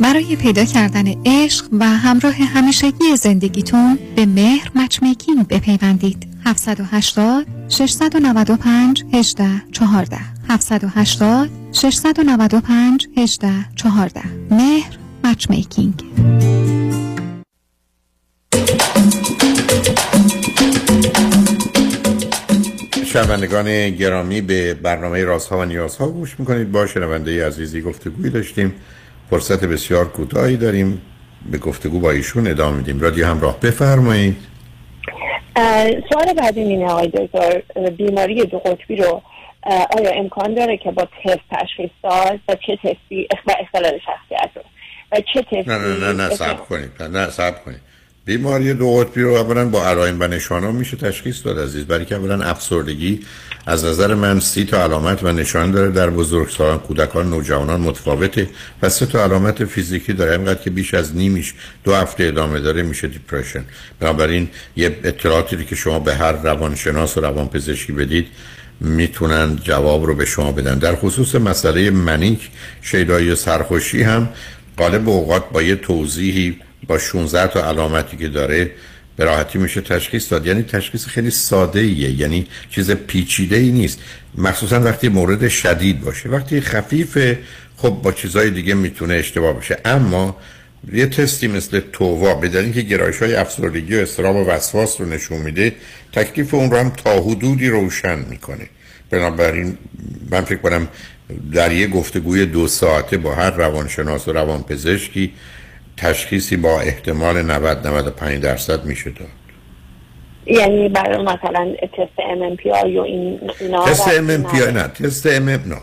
برای 0.00 0.36
پیدا 0.36 0.64
کردن 0.64 1.04
عشق 1.26 1.64
و 1.72 1.84
همراه 1.84 2.34
همیشگی 2.34 3.16
زندگیتون 3.16 3.98
به 4.16 4.26
مهر 4.26 4.70
مچمیکینگ 4.74 5.48
بپیوندید. 5.48 6.28
780 6.44 7.46
695 7.68 9.04
18 9.14 9.62
14 9.72 10.18
780 10.48 11.50
695 11.72 13.06
18 13.16 13.52
14 13.76 14.22
مهر 14.50 14.98
مچمیکینگ. 15.24 16.04
شنوندگان 23.16 23.90
گرامی 23.90 24.40
به 24.40 24.74
برنامه 24.74 25.24
رازها 25.24 25.58
و 25.58 25.64
نیازها 25.64 26.08
گوش 26.08 26.40
می‌کنید. 26.40 26.72
با 26.72 26.86
شنونده 26.86 27.46
عزیزی 27.46 27.82
گفتگوی 27.82 28.30
داشتیم. 28.30 28.74
فرصت 29.30 29.64
بسیار 29.64 30.08
کوتاهی 30.08 30.56
داریم. 30.56 31.02
به 31.50 31.58
گفتگو 31.58 32.00
با 32.00 32.10
ایشون 32.10 32.46
ادامه 32.46 32.76
میدیم. 32.76 33.00
رادیو 33.00 33.26
همراه 33.26 33.60
بفرمایید. 33.60 34.36
سوال 36.08 36.32
بعدی 36.36 36.60
اینه 36.60 36.86
آقای 36.86 37.08
دکتر. 37.08 37.62
بیماری 37.90 38.46
دو 38.46 38.58
قطبی 38.58 38.96
رو 38.96 39.22
آیا 39.98 40.10
امکان 40.10 40.54
داره 40.54 40.76
که 40.76 40.90
با 40.90 41.08
تست 41.24 41.40
تشخیص 41.50 41.90
داد؟ 42.02 42.40
و 42.48 42.56
چه 42.66 42.76
تستی 42.76 43.28
اختلال 43.60 43.98
شخصیت 43.98 44.50
رو. 44.56 44.62
و 45.12 45.20
چه 45.34 45.42
تستی 45.42 45.64
نه 45.66 45.78
نه 45.78 46.12
نه 46.12 46.12
نه 46.12 46.30
سب 46.30 46.58
کنید. 46.58 47.02
نه 47.02 47.30
سب 47.30 47.64
کنید. 47.64 47.80
بیماری 48.26 48.74
دو 48.74 48.96
قطبی 48.96 49.22
رو 49.22 49.34
اولا 49.34 49.68
با 49.68 49.86
علائم 49.86 50.16
و 50.20 50.26
نشان 50.26 50.64
ها 50.64 50.72
میشه 50.72 50.96
تشخیص 50.96 51.46
داد 51.46 51.58
عزیز. 51.58 51.84
برای 51.84 52.04
که 52.04 52.14
اولا 52.14 52.44
افسردگی 52.44 53.20
از 53.66 53.84
نظر 53.84 54.14
من 54.14 54.40
سی 54.40 54.64
تا 54.64 54.82
علامت 54.82 55.22
و 55.22 55.32
نشان 55.32 55.70
داره. 55.70 55.90
در 55.90 56.10
بزرگسالان 56.10 56.78
کودکان 56.78 57.30
نوجوانان 57.30 57.80
متفاوته 57.80 58.48
و 58.82 58.88
سه 58.88 59.06
تا 59.06 59.24
علامت 59.24 59.64
فیزیکی 59.64 60.12
داره. 60.12 60.32
اینقدر 60.32 60.62
که 60.62 60.70
بیش 60.70 60.94
از 60.94 61.16
نیمیش 61.16 61.54
دو 61.84 61.94
هفته 61.94 62.24
ادامه 62.24 62.60
داره 62.60 62.82
میشه 62.82 63.08
دیپرشن 63.08 63.64
بنابراین 64.00 64.48
یه 64.76 64.98
اطلاعاتی 65.04 65.64
که 65.64 65.76
شما 65.76 65.98
به 65.98 66.14
هر 66.14 66.32
روانشناس 66.32 67.18
و 67.18 67.20
روانپزشکی 67.20 67.92
بدید 67.92 68.26
می‌تونن 68.80 69.56
جواب 69.62 70.04
رو 70.06 70.14
به 70.14 70.24
شما 70.24 70.52
بدن. 70.52 70.78
در 70.78 70.94
خصوص 70.96 71.34
مسئله 71.34 71.90
منیک 71.90 72.50
شیدایی 72.82 73.34
سرخوشی 73.34 74.02
هم 74.02 74.28
غالب 74.78 75.08
اوقات 75.08 75.50
با 75.52 75.62
یه 75.62 75.76
توضیحی 75.76 76.56
با 76.86 76.98
16 76.98 77.46
تا 77.46 77.68
علامتی 77.68 78.16
که 78.16 78.28
داره 78.28 78.70
به 79.16 79.24
راحتی 79.24 79.58
میشه 79.58 79.80
تشخیص 79.80 80.32
داد. 80.32 80.46
یعنی 80.46 80.62
تشخیص 80.62 81.06
خیلی 81.06 81.30
ساده 81.30 81.80
ایه 81.80 82.20
یعنی 82.20 82.46
چیز 82.70 82.90
پیچیده 82.90 83.56
ای 83.56 83.70
نیست. 83.70 83.98
مخصوصا 84.38 84.80
وقتی 84.80 85.08
مورد 85.08 85.48
شدید 85.48 86.00
باشه. 86.00 86.28
وقتی 86.28 86.60
خفیف 86.60 87.36
خب 87.76 87.90
با 87.90 88.12
چیزهای 88.12 88.50
دیگه 88.50 88.74
می‌تونه 88.74 89.14
اشتباه 89.14 89.58
بشه 89.58 89.78
اما 89.84 90.36
یه 90.92 91.06
تستی 91.06 91.48
مثل 91.48 91.80
تووا 91.92 92.34
بدن 92.34 92.72
که 92.72 92.82
گرایش 92.82 93.16
های 93.16 93.34
افسردگی 93.34 93.96
و 93.96 94.00
استرام 94.00 94.36
و 94.36 94.44
وسواس 94.44 95.00
رو 95.00 95.06
نشون 95.06 95.38
میده 95.38 95.72
تکلیف 96.12 96.54
اون 96.54 96.70
رو 96.70 96.76
هم 96.76 96.90
تا 96.90 97.20
حدودی 97.20 97.68
روشن 97.68 98.18
می‌کنه. 98.18 98.68
بنابراین 99.10 99.78
من 100.30 100.40
فکر 100.40 100.58
کنم 100.58 100.88
در 101.52 101.72
یه 101.72 101.86
گفتگوی 101.86 102.46
دو 102.46 102.68
ساعته 102.68 103.16
با 103.16 103.34
هر 103.34 103.50
روانشناس 103.50 104.28
و 104.28 104.32
روانپزشکی 104.32 105.32
تشخیصی 105.96 106.56
با 106.56 106.80
احتمال 106.80 107.42
90 107.42 107.86
95 107.86 108.42
درصد 108.42 108.84
میشه 108.84 109.10
داد. 109.10 109.28
یعنی 110.46 110.88
برای 110.88 111.22
مثلا 111.22 111.74
تست 111.82 112.16
MMPI 112.18 112.96
و 112.96 113.00
این 113.00 113.40
اینا 113.60 113.84
تست 113.84 114.08
MMPI 114.08 114.62
نه 114.62 114.88
تست 114.88 115.38
MM 115.38 115.66
نه 115.66 115.74
نه. 115.74 115.80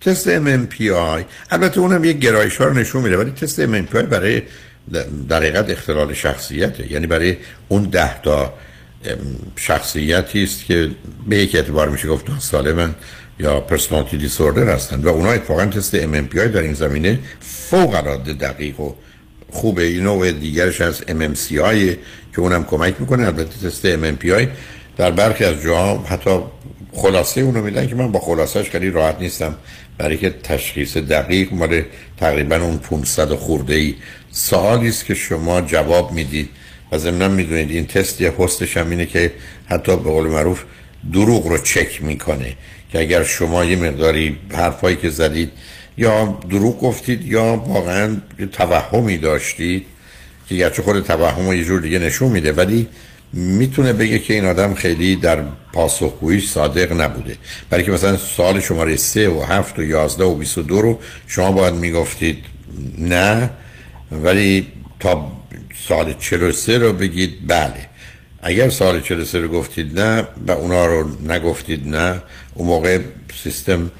تست 0.00 0.38
MMPI 0.38 1.24
البته 1.50 1.80
اونم 1.80 2.04
یه 2.04 2.12
گرایش 2.12 2.56
ها 2.56 2.64
رو 2.64 2.74
نشون 2.74 3.02
میده 3.02 3.16
ولی 3.16 3.30
تست 3.30 3.66
MMPI 3.66 3.96
برای 3.96 4.42
در 5.28 5.36
حقیقت 5.36 5.70
اختلال 5.70 6.12
شخصیته. 6.12 6.92
یعنی 6.92 7.06
برای 7.06 7.36
اون 7.68 7.82
ده 7.82 8.22
تا 8.22 8.54
شخصیتی 9.56 10.42
است 10.42 10.64
که 10.64 10.90
به 11.28 11.36
یک 11.36 11.54
اعتبار 11.54 11.88
میشه 11.88 12.08
گفت 12.08 12.40
سالمن 12.40 12.94
یا 13.38 13.60
پرسونالیتی 13.60 14.16
دیسوردر 14.16 14.74
هستند. 14.74 15.04
و 15.04 15.08
اونا 15.08 15.30
اتفاقا 15.30 15.66
تست 15.66 15.96
MMPI 15.96 16.38
در 16.38 16.60
این 16.60 16.74
زمینه 16.74 17.18
فوق 17.40 17.94
العاده 17.94 18.32
دقیق 18.32 18.80
و 18.80 18.94
خوبه 19.52 19.82
این 19.82 20.02
نوع 20.02 20.32
دیگرش 20.32 20.80
از 20.80 21.00
MMCI 21.00 21.96
که 22.34 22.40
اونم 22.40 22.64
کمک 22.64 22.94
می‌کنه. 23.00 23.26
البته 23.26 23.68
تست 23.68 23.96
MMPI 23.96 24.46
در 24.96 25.10
برخی 25.10 25.44
از 25.44 25.62
جاها 25.62 26.04
حتی 26.08 26.40
خلاصه 26.92 27.40
اونو 27.40 27.62
میدن 27.62 27.86
که 27.86 27.94
من 27.94 28.12
با 28.12 28.20
خلاصش 28.20 28.70
خیلی 28.70 28.90
راحت 28.90 29.16
نیستم. 29.20 29.54
برای 29.98 30.16
که 30.16 30.30
تشخیص 30.30 30.96
دقیق 30.96 31.52
مال 31.52 31.82
تقریبا 32.20 32.56
اون 32.56 32.78
500 32.78 33.34
خورده 33.34 33.74
ای 33.74 33.94
سوالی 34.30 34.88
است 34.88 35.04
که 35.04 35.14
شما 35.14 35.60
جواب 35.60 36.12
می‌دید 36.12 36.48
و 36.92 36.98
ضمن 36.98 37.30
می‌دونید 37.30 37.70
این 37.70 37.86
تست 37.86 38.20
یه 38.20 38.32
هستش 38.38 38.76
هم 38.76 38.90
اینه 38.90 39.06
که 39.06 39.32
حتی 39.66 39.96
به 39.96 40.10
قول 40.10 40.26
معروف 40.26 40.62
دروغ 41.12 41.46
رو 41.46 41.58
چک 41.58 42.02
می‌کنه. 42.02 42.56
که 42.92 43.00
اگر 43.00 43.24
شما 43.24 43.64
یه 43.64 43.76
مقداری 43.76 44.36
حرفایی 44.52 44.96
که 44.96 45.10
زدید 45.10 45.50
یا 45.96 46.38
دروغ 46.50 46.80
گفتید 46.80 47.26
یا 47.26 47.56
واقعا 47.56 48.16
توهمی 48.52 49.18
داشتید 49.18 49.86
که 50.48 50.54
گرچه 50.54 50.82
خود 50.82 51.00
توهم 51.00 51.46
رو 51.46 51.54
یه 51.54 51.64
جور 51.64 51.80
دیگه 51.80 51.98
نشون 51.98 52.28
میده 52.28 52.52
ولی 52.52 52.88
می‌تونه 53.32 53.92
بگه 53.92 54.18
که 54.18 54.34
این 54.34 54.44
آدم 54.44 54.74
خیلی 54.74 55.16
در 55.16 55.42
پاسخگویی 55.72 56.40
صادق 56.40 57.00
نبوده. 57.00 57.36
برای 57.70 57.84
که 57.84 57.90
مثلا 57.90 58.16
سال 58.16 58.60
شماره 58.60 58.96
3 58.96 59.28
و 59.28 59.42
7 59.42 59.78
و 59.78 59.82
11 59.82 60.24
و 60.24 60.34
22 60.34 60.82
رو 60.82 60.98
شما 61.26 61.52
باید 61.52 61.74
می‌گفتید 61.74 62.44
نه 62.98 63.50
ولی 64.12 64.66
تا 65.00 65.32
سال 65.88 66.14
43 66.18 66.78
رو 66.78 66.92
بگید 66.92 67.46
بله. 67.46 67.88
اگر 68.42 68.68
سال 68.68 69.00
43 69.00 69.40
رو 69.40 69.48
گفتید 69.48 70.00
نه 70.00 70.26
و 70.46 70.50
اونا 70.50 70.86
رو 70.86 71.08
نگفتید 71.28 71.88
نه 71.88 72.22
اون 72.54 72.68
موقع 72.68 72.98
سیستم 73.42 73.90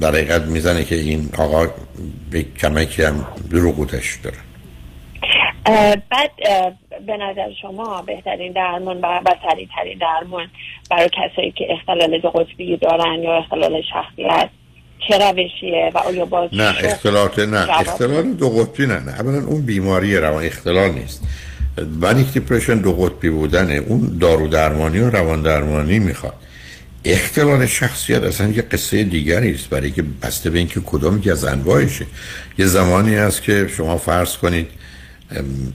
در 0.00 0.08
حقیقت 0.08 0.42
می‌زنه 0.42 0.84
که 0.84 0.94
این 0.94 1.28
آقا 1.38 1.66
به 2.30 2.42
کمکی 2.42 3.02
هم 3.02 3.26
دروغوتش 3.50 4.18
داره. 4.22 4.36
بعد 6.10 6.30
به 7.06 7.16
نظر 7.16 7.48
شما 7.62 8.02
بهترین 8.02 8.52
درمان 8.52 9.00
و 9.00 9.34
سریع 9.50 9.68
ترین 9.76 9.98
درمان 9.98 10.46
برای 10.90 11.08
کسایی 11.08 11.52
که 11.56 11.64
اختلال 11.70 12.18
دو 12.18 12.30
قطبی 12.30 12.76
دارن 12.76 13.22
یا 13.22 13.36
اختلال 13.36 13.82
شخصیت 13.92 14.48
چه 15.08 15.18
روشیه 15.18 15.90
و 15.94 15.98
آیا 15.98 16.24
باز 16.24 16.50
نه 16.52 16.74
اختلالات 16.84 17.38
نه 17.38 17.80
اختلال 17.80 18.32
دو 18.32 18.48
قطبی 18.48 18.86
نه 18.86 19.00
نه 19.00 19.20
اولا 19.20 19.46
اون 19.46 19.66
بیماری 19.66 20.16
روان 20.16 20.44
اختلال 20.44 20.90
نیست. 20.90 21.28
manic 22.00 22.32
depression 22.32 22.78
دو 22.78 22.92
قطبی 22.92 23.30
بودنه 23.30 23.74
اون 23.74 24.18
دارو 24.20 24.48
درمانی 24.48 24.98
و 24.98 25.10
روان 25.10 25.42
درمانی 25.42 25.98
می‌خواد. 25.98 26.34
اختلال 27.04 27.66
شخصیت 27.66 28.22
اصلا 28.22 28.48
یه 28.48 28.62
قصه 28.62 29.04
دیگری 29.04 29.54
است 29.54 29.68
برای 29.68 29.90
که 29.90 30.04
بسته 30.22 30.50
به 30.50 30.58
اینکه 30.58 30.80
کدام 30.80 31.20
که 31.20 31.32
از 31.32 31.44
انواعشه 31.44 32.06
یه 32.58 32.66
زمانی 32.66 33.14
هست 33.14 33.42
که 33.42 33.68
شما 33.76 33.98
فرض 33.98 34.36
کنید 34.36 34.66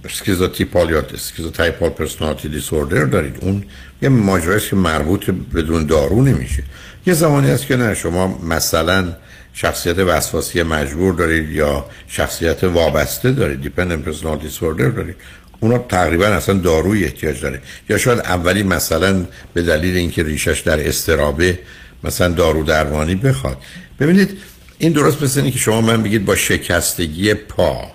schizotypal 0.05 0.89
یا 0.89 1.01
schizotypal 1.13 1.89
personality 1.89 2.49
disorder 2.49 3.05
دارید. 3.05 3.37
اون 3.41 3.63
یه 4.01 4.09
ماجراست 4.09 4.69
که 4.69 4.75
مربوط 4.75 5.29
بدون 5.29 5.85
دارو 5.85 6.21
نمیشه. 6.21 6.63
یه 7.05 7.13
زمانی 7.13 7.49
هست 7.49 7.65
که 7.65 7.75
نه 7.75 7.93
شما 7.93 8.39
مثلا 8.43 9.15
شخصیت 9.53 9.99
وسواسی 9.99 10.63
مجبور 10.63 11.13
دارید 11.13 11.49
یا 11.49 11.85
شخصیت 12.07 12.63
وابسته 12.63 13.31
دارید 13.31 13.61
دیپندنت 13.61 14.05
پرسونالیتی 14.05 14.47
دیسوردر 14.47 14.89
دارید. 14.89 15.15
اونا 15.59 15.77
تقریبا 15.77 16.25
اصلا 16.25 16.55
داروی 16.55 17.03
احتیاج 17.03 17.41
داره. 17.41 17.61
یا 17.89 17.97
شاید 17.97 18.19
اولی 18.19 18.63
مثلا 18.63 19.25
به 19.53 19.61
دلیل 19.61 19.95
اینکه 19.95 20.23
ریشش 20.23 20.59
در 20.59 20.87
استرابه 20.87 21.59
مثلا 22.03 22.27
دارو 22.27 22.63
درمانی 22.63 23.15
بخواد. 23.15 23.57
ببینید 23.99 24.37
این 24.77 24.91
درست 24.91 25.23
مثل 25.23 25.39
اینه 25.39 25.51
که 25.51 25.59
شما 25.59 25.81
من 25.81 26.03
بگید 26.03 26.25
با 26.25 26.35
شکستگی 26.35 27.33
پا 27.33 27.91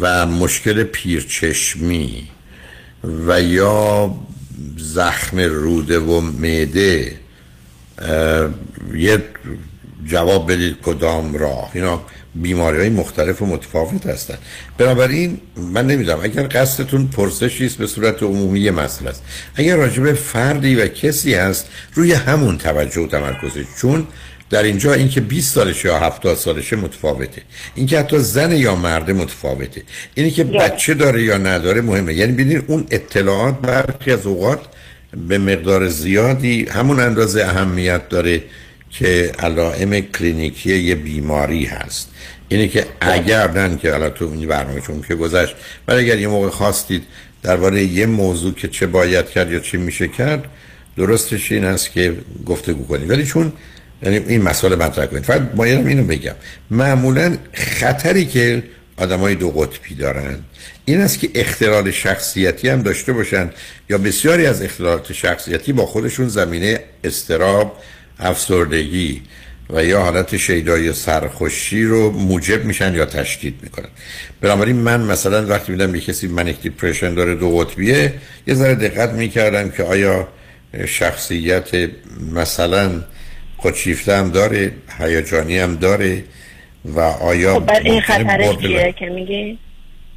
و 0.00 0.26
مشکل 0.26 0.82
پیرچشمی 0.82 2.28
و 3.26 3.42
یا 3.42 4.14
زخم 4.78 5.38
روده 5.38 5.98
و 5.98 6.20
معده 6.20 7.16
یه 8.94 9.22
جواب 10.06 10.52
بدید 10.52 10.76
کدام 10.82 11.34
راه. 11.34 11.70
اینا 11.74 12.02
بیماری 12.34 12.78
های 12.78 12.88
مختلف 12.88 13.42
و 13.42 13.46
متفاوت 13.46 14.06
هستن. 14.06 14.38
بنابراین 14.78 15.40
من 15.56 15.86
نمی‌دونم 15.86 16.20
اگر 16.22 16.42
قصدتون 16.42 17.06
پرسشی 17.06 17.66
است 17.66 17.78
به 17.78 17.86
صورت 17.86 18.22
عمومی 18.22 18.70
مسئله 18.70 19.10
است. 19.10 19.22
اگر 19.54 19.76
راجب 19.76 20.12
فردی 20.12 20.74
و 20.74 20.88
کسی 20.88 21.34
هست 21.34 21.68
روی 21.94 22.12
همون 22.12 22.58
توجه 22.58 23.00
و 23.00 23.06
تمرکزه 23.06 23.66
چون 23.80 24.06
در 24.50 24.62
اینجا 24.62 24.94
اینکه 24.94 25.20
20 25.20 25.54
سالشه 25.54 25.88
یا 25.88 25.98
70 25.98 26.36
سالشه 26.36 26.76
متفاوته. 26.76 27.42
اینکه 27.74 27.98
حتی 27.98 28.18
زن 28.18 28.52
یا 28.52 28.74
مرد 28.74 29.10
متفاوته. 29.10 29.82
اینی 30.14 30.30
که 30.30 30.44
بچه 30.44 30.94
داره 30.94 31.22
یا 31.22 31.38
نداره 31.38 31.80
مهمه. 31.80 32.14
یعنی 32.14 32.32
ببینید 32.32 32.64
اون 32.66 32.86
اطلاعات 32.90 33.60
برخی 33.60 34.12
از 34.12 34.26
اوقات 34.26 34.60
به 35.28 35.38
مقدار 35.38 35.88
زیادی 35.88 36.64
همون 36.64 37.00
اندازه 37.00 37.42
اهمیت 37.42 38.08
داره. 38.08 38.42
که 38.92 39.32
علائم 39.38 40.00
کلینیکی 40.00 40.76
یه 40.76 40.94
بیماری 40.94 41.64
هست. 41.64 42.08
اینه 42.48 42.68
که 42.68 42.86
اگر 43.00 43.50
نه 43.50 43.76
که 43.76 43.94
الان 43.94 44.10
تو 44.10 44.24
این 44.24 44.48
برنامه 44.48 44.80
چون 44.80 45.02
که 45.08 45.14
گذشت 45.14 45.54
ولی 45.88 46.00
اگر 46.00 46.18
یه 46.18 46.28
موقع 46.28 46.48
خواستید 46.48 47.02
درباره 47.42 47.82
یه 47.82 48.06
موضوع 48.06 48.54
که 48.54 48.68
چه 48.68 48.86
باید 48.86 49.30
کرد 49.30 49.52
یا 49.52 49.58
چه 49.58 49.78
میشه 49.78 50.08
کرد 50.08 50.44
درستش 50.96 51.52
این 51.52 51.64
است 51.64 51.92
که 51.92 52.16
گفتگو 52.46 52.86
کنید. 52.86 53.10
ولی 53.10 53.26
چون 53.26 53.52
یعنی 54.02 54.16
این 54.16 54.42
مسئله 54.42 54.76
مطرح 54.76 55.06
کنید. 55.06 55.22
فقط 55.22 55.40
باید 55.40 55.86
اینو 55.86 56.04
بگم. 56.04 56.34
معمولا 56.70 57.36
خطری 57.52 58.24
که 58.24 58.62
آدمای 58.96 59.34
دو 59.34 59.50
قطبی 59.50 59.94
دارن 59.94 60.38
این 60.84 61.00
است 61.00 61.18
که 61.18 61.30
اختلال 61.34 61.90
شخصیتی 61.90 62.68
هم 62.68 62.82
داشته 62.82 63.12
باشن 63.12 63.50
یا 63.90 63.98
بسیاری 63.98 64.46
از 64.46 64.62
اختلالات 64.62 65.12
شخصیتی 65.12 65.72
با 65.72 65.86
خودشون 65.86 66.28
زمینه 66.28 66.80
استراب 67.04 67.78
افسردگی 68.22 69.22
و 69.70 69.84
یا 69.84 70.00
حالت 70.00 70.36
شیدایی 70.36 70.92
سرخوشی 70.92 71.84
رو 71.84 72.10
موجب 72.10 72.64
میشن 72.64 72.94
یا 72.94 73.04
تشدید 73.04 73.54
می‌کنن. 73.62 73.88
بنابراین 74.40 74.76
من 74.76 75.00
مثلا 75.00 75.46
وقتی 75.46 75.72
میدم 75.72 75.94
یه 75.94 76.00
کسی 76.00 76.28
منیک 76.28 76.60
دیپرشن 76.60 77.14
داره 77.14 77.34
دو 77.34 77.58
قطبیه 77.58 78.14
یه 78.46 78.54
ذره 78.54 78.74
دقت 78.74 79.10
می‌کردم 79.10 79.70
که 79.70 79.82
آیا 79.82 80.28
شخصیت 80.86 81.70
مثلا 82.32 83.02
خودشیفته 83.56 84.16
هم 84.16 84.30
داره 84.30 84.72
هیجانی 84.98 85.58
هم 85.58 85.76
داره 85.76 86.24
و 86.84 87.00
آیا 87.00 87.54
خب 87.54 87.70
این 87.84 88.00
خطرش 88.00 88.56
چیه 88.56 88.94
که 88.98 89.06
میگی؟ 89.06 89.58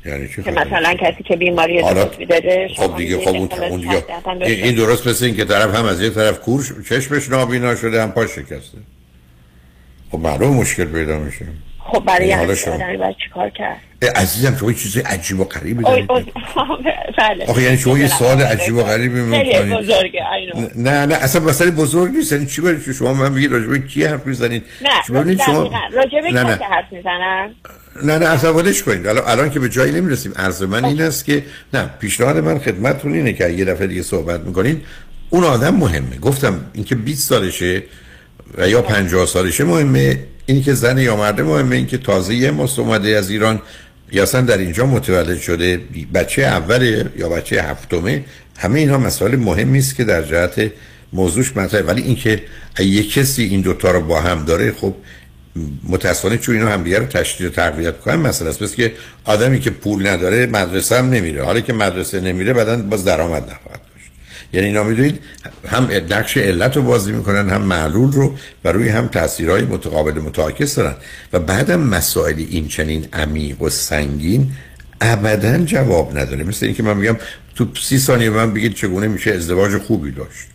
یعنی 0.06 0.27
چی 0.27 0.44
که 0.44 0.52
خطر؟ 0.52 0.65
مثلا 0.65 0.94
کسی 0.94 1.23
که 1.23 1.36
بیماری 1.36 1.82
قطبی 1.82 2.26
داره 2.26 2.69
خب 2.77 2.98
دیگه 2.98 3.18
خب 3.18 3.36
اون 3.36 3.49
اون 3.69 3.80
دیگه 3.80 4.64
این 4.64 4.76
درست 4.76 5.07
مثل 5.07 5.26
این 5.26 5.36
که 5.36 5.45
طرف 5.45 5.76
هم 5.76 5.86
از 5.86 6.02
یک 6.02 6.14
طرف 6.14 6.40
کور 6.40 6.64
چشمش 6.90 7.30
نابینا 7.30 7.76
شده 7.76 8.02
هم 8.02 8.11
پاش 8.11 8.30
شکسته 8.30 8.77
خب 10.11 10.19
معلوم 10.19 10.56
مشکل 10.56 10.86
پیدا 10.86 11.19
میشه 11.19 11.45
خب 11.88 12.03
برای 12.06 12.56
شما. 12.56 12.74
آدمی 12.74 12.98
باید 12.98 13.16
چیکار 13.24 13.49
کرد؟ 13.49 13.78
عزیزم 14.16 14.56
شما 14.56 14.74
چیز 14.74 14.98
عجیب 14.98 15.40
و 15.40 15.44
غریبی 15.44 15.84
دارید. 15.84 16.07
بله. 17.18 17.45
آخه 17.48 17.62
یعنی 17.62 17.78
شما 17.78 17.98
یه. 17.98 18.07
سوال 18.07 18.41
عجیب 18.41 18.76
و 18.76 18.84
غریبی 18.84 19.16
خیلی 19.16 19.53
می‌کنید. 19.53 19.74
بزرگه. 19.74 20.20
نه 20.76 21.06
نه 21.06 21.16
اصلا 21.16 21.41
مسئله 21.41 21.72
بزرگ 21.72 22.12
نیست. 22.12 22.32
یعنی 22.32 22.45
چی 22.45 22.62
برای 22.62 22.94
شما؟ 22.94 23.14
من 23.14 23.32
میگید 23.32 23.52
راجع 23.52 23.68
به 23.68 23.80
کی 23.80 24.03
حرف 24.03 24.28
می‌زنید؟ 24.28 24.64
نه 24.82 24.90
شما 25.07 25.20
ببینید 25.20 25.41
شما. 25.41 25.72
راجع 25.94 26.22
به 26.22 26.32
کسی 26.32 26.64
حرف 26.64 26.86
می‌زنم؟ 26.91 27.56
نه 28.03 28.18
نه 28.18 28.26
اصلا 28.26 28.53
ولش 28.53 28.84
کنید. 28.84 29.07
الان 29.07 29.24
الان 29.28 29.49
که 29.49 29.60
به 29.60 29.70
جایی 29.70 29.91
نمی‌رسیم. 29.91 30.34
عرض 30.36 30.64
من 30.64 30.86
این 30.86 31.02
است 31.02 31.26
که 31.26 31.44
نه 31.74 31.90
پیشنهاد 31.99 32.38
من 32.38 32.60
خدمتتون 32.60 33.14
اینه 33.14 33.34
که 33.34 33.49
یه 33.49 33.66
دفعه 33.66 33.88
دیگه 33.88 34.02
صحبت 34.02 34.40
می‌کنین 34.41 34.82
اون 35.30 35.44
آدم 35.44 35.76
مهمه. 35.76 36.18
گفتم 36.18 36.66
اینکه 36.74 36.95
20 36.95 37.30
سالشه 37.30 37.84
و 38.57 38.69
یا 38.69 38.82
50 38.82 39.26
سالشه 39.26 39.64
مهمه. 39.64 40.19
اینی 40.45 40.61
که 40.61 40.73
زن 40.73 40.98
یا 40.98 41.15
مرد 41.15 41.41
مهمه. 41.41 41.76
اینکه 41.76 41.98
تازه 41.98 42.36
یه 42.36 42.52
ماست 42.52 42.80
اومده 42.80 43.10
از 43.10 43.30
ایران. 43.30 43.61
یا 44.11 44.23
اصلا 44.23 44.41
در 44.41 44.57
اینجا 44.57 44.86
متولد 44.86 45.40
شده. 45.40 45.82
بچه 46.14 46.41
اوله 46.41 47.10
یا 47.18 47.30
بچه 47.30 47.64
هفتمه. 47.64 48.23
همه 48.57 48.80
اینا 48.80 48.98
مسائل 48.98 49.36
مهمی 49.36 49.80
است 49.80 49.95
که 49.95 50.03
در 50.03 50.22
جهت 50.22 50.72
موضوعش 51.14 51.57
مطرحه. 51.57 51.84
ولی 51.84 52.02
اینکه 52.02 52.41
یه 52.80 53.03
کسی 53.03 53.44
این 53.44 53.61
دوتا 53.61 53.91
رو 53.91 54.02
با 54.02 54.22
هم 54.22 54.45
داره 54.45 54.72
خب 54.72 54.94
متاسفانه 55.90 56.38
چون 56.38 56.56
اینا 56.56 56.69
همدیگه 56.69 56.99
رو 56.99 57.06
تشدید 57.06 57.48
و 57.48 57.49
تقویت 57.49 57.99
کنن 57.99 58.15
مسئله 58.15 58.49
است. 58.49 58.76
که 58.76 58.94
آدمی 59.26 59.60
که 59.60 59.69
پول 59.69 60.07
نداره 60.07 60.45
مدرسه 60.45 60.98
هم 60.98 61.10
نمیره. 61.10 61.44
حالا 61.44 61.60
که 61.60 61.73
مدرسه 61.73 62.22
نمیره 62.22 62.53
بعدا 62.53 62.77
باز 62.77 63.06
درآمد 63.06 63.44
نخواهد. 63.44 63.85
یعنی 64.56 64.68
اینا 64.68 64.84
می‌دونید 64.84 65.19
هم 65.68 65.90
نقش 66.10 66.38
علت 66.38 66.76
رو 66.76 66.82
بازی 66.82 67.11
می‌کنن 67.11 67.49
هم 67.49 67.61
معلول 67.61 68.11
رو 68.11 68.36
و 68.64 68.72
روی 68.72 68.90
هم 68.90 69.07
تاثیرهای 69.07 69.61
متقابل 69.61 70.19
متعاکس 70.19 70.76
دارن. 70.76 70.95
و 71.34 71.40
بعدم 71.40 71.80
مسائل 71.80 72.45
این 72.49 72.68
چنین 72.68 73.07
عمیق 73.14 73.61
و 73.61 73.69
سنگین 73.69 74.52
ابدا 75.02 75.57
جواب 75.57 76.18
نداره. 76.18 76.44
مثل 76.44 76.65
اینکه 76.65 76.84
من 76.84 76.98
میگم 76.98 77.18
تو 77.56 77.68
سی 77.82 77.99
ثانیه 77.99 78.30
من 78.30 78.53
بگید 78.53 78.73
چگونه 78.73 79.07
میشه 79.07 79.32
ازدواج 79.32 79.77
خوبی 79.77 80.11
داشت. 80.11 80.48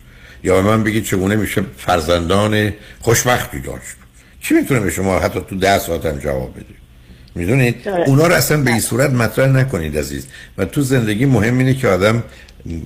یا 0.43 0.61
من 0.61 0.83
بگید 0.83 1.03
چگونه 1.03 1.35
میشه 1.35 1.63
فرزندان 1.77 2.73
خوشبختی 2.99 3.59
داشت. 3.59 3.95
چی 4.41 4.53
می‌تونه 4.53 4.79
به 4.79 4.89
شما 4.89 5.19
حتی 5.19 5.39
تو 5.49 5.57
ده 5.57 5.79
ساعت 5.79 6.05
هم 6.05 6.19
جواب 6.19 6.51
بده؟ 6.55 6.65
می‌دونید؟ 7.35 7.83
درست. 7.83 8.09
اونا 8.09 8.27
رو 8.27 8.33
اصلا 8.33 8.61
به 8.63 8.71
این 8.71 8.79
صورت 8.79 9.09
مطرح 9.09 9.47
نکنید 9.47 9.97
عزیز. 9.97 10.27
و 10.57 10.65
تو 10.65 10.81
زندگی 10.81 11.25
مهم 11.25 11.57
اینه 11.57 11.73
که 11.73 11.87
آدم 11.87 12.23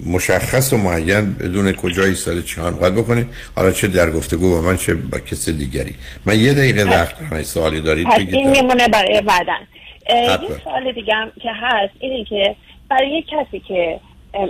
مشخص 0.06 0.74
و 0.74 0.78
معین 0.78 1.34
بدون 1.34 1.72
کجا 1.72 2.04
ایستاده 2.04 2.42
چیکار 2.42 2.72
باید 2.72 2.96
بکنه؟ 2.96 3.26
حالا 3.56 3.72
چه 3.72 3.88
در 3.88 4.12
گفتگو 4.12 4.50
با 4.50 4.62
من 4.62 4.78
چه 4.78 4.94
با 4.94 5.20
کسی 5.20 5.54
دیگری. 5.54 5.96
من 6.26 6.40
یه 6.40 6.54
دقیقه 6.54 6.84
وقت 6.84 7.30
دارم 7.30 7.44
سوالی 7.44 7.82
دارید 7.82 8.08
پس 8.08 8.20
این 8.20 8.52
میمونه 8.52 8.88
برای 8.88 9.22
بعدن. 9.22 9.68
یه 10.10 10.60
سوال 10.64 10.92
دیگه 10.92 11.14
هم 11.14 11.32
که 11.42 11.50
هست 11.62 11.94
اینه 12.00 12.26
که 12.26 12.56
برای 12.90 13.18
یک 13.18 13.26
کسی 13.26 13.60
که 13.68 14.00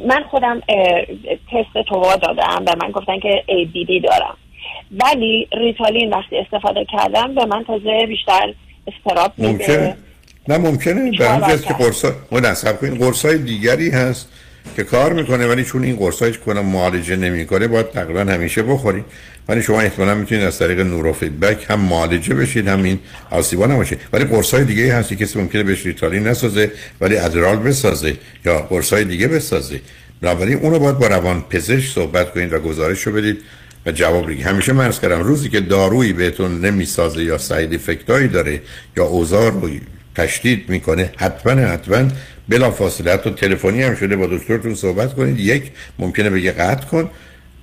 من 0.08 0.24
خودم 0.32 0.60
تست 1.52 1.88
توا 1.90 2.16
دادم 2.16 2.66
به 2.66 2.76
من 2.82 2.92
گفتن 2.92 3.20
که 3.20 3.44
ADD 3.48 4.04
دارم. 4.04 4.38
ولی 4.92 5.48
ریتالین 5.58 6.10
وقتی 6.10 6.38
استفاده 6.38 6.86
کردم 6.92 7.36
به 7.36 7.46
من 7.46 7.64
تازه 7.64 8.06
بیشتر 8.08 8.54
استراب 8.88 9.34
میده. 9.38 9.52
ممکنه؟ 9.52 9.98
نه 10.48 10.58
ممکنه. 10.58 11.12
به 11.12 11.18
جهت 11.18 11.66
که 11.66 11.74
قرصا 11.74 12.12
کنید. 12.12 13.00
قرصای 13.00 13.38
دیگری 13.38 13.90
هست. 13.90 14.30
که 14.76 14.84
کار 14.84 15.14
می‌کنه 15.14 15.48
ولی 15.48 15.64
چون 15.64 15.84
این 15.84 15.96
قرصایی 15.96 16.32
که 16.32 16.38
کنم 16.38 16.66
معالجه 16.66 17.16
نمی‌کنه 17.16 17.68
باید 17.68 17.92
تقریبا 17.92 18.20
همیشه 18.20 18.64
بخورید 18.64 19.06
ولی 19.50 19.62
شما 19.62 19.82
احتمالا 19.82 20.16
می‌تونید 20.16 20.44
از 20.44 20.60
طریق 20.60 20.80
نورو 20.80 21.14
فیدبک 21.14 21.66
هم 21.70 21.80
معالجه 21.80 22.36
بشید 22.36 22.68
هم 22.68 22.84
این 22.84 23.00
آسیبا 23.32 23.66
نباشه. 23.66 23.98
ولی 24.14 24.24
قرصای 24.24 24.64
دیگه 24.64 24.96
هستی 24.96 25.16
کسی 25.16 25.40
ممکنه 25.40 25.64
بهش 25.64 25.86
ریتالین 25.86 26.28
نسازه 26.28 26.72
ولی 27.02 27.18
ادرال 27.18 27.58
بسازه 27.58 28.16
یا 28.46 28.58
قرصای 28.60 29.04
دیگه 29.04 29.28
بسازه. 29.28 29.82
بنابراین 30.22 30.58
اونو 30.58 30.80
باید 30.80 30.98
با 30.98 31.08
روان 31.08 31.42
پزشک 31.50 31.94
صحبت 31.94 32.34
کنید 32.34 32.54
و 32.54 32.60
گزارش 32.60 33.02
رو 33.02 33.14
بدید 33.14 33.38
و 33.86 33.92
جواب 33.92 34.28
بگید. 34.28 34.46
همیشه 34.46 34.74
من 34.74 34.86
عرض 34.86 35.00
کردم 35.00 35.20
روزی 35.20 35.50
که 35.50 35.60
دارویی 35.60 36.14
بهتون 36.14 36.66
نمی‌سازه 36.66 37.24
یا 37.24 37.36
افکتایی 37.36 38.28
داره 38.28 38.62
یا 38.98 39.04
اوزار 39.04 39.52
رو 39.52 39.70
تشدید 40.16 40.70
می‌کنه 40.70 41.12
حتما 41.18 41.52
حتما 41.52 42.08
بلا 42.50 42.72
فاصله 42.72 43.14
حتی 43.14 43.30
تلفنی 43.30 43.84
هم 43.84 43.96
شده 43.96 44.16
با 44.16 44.28
دکترتون 44.28 44.76
صحبت 44.76 45.16
کنید. 45.16 45.40
یک 45.40 45.72
ممکنه 46.00 46.30
بگه 46.30 46.52
قطع 46.52 46.88
کن. 46.88 47.10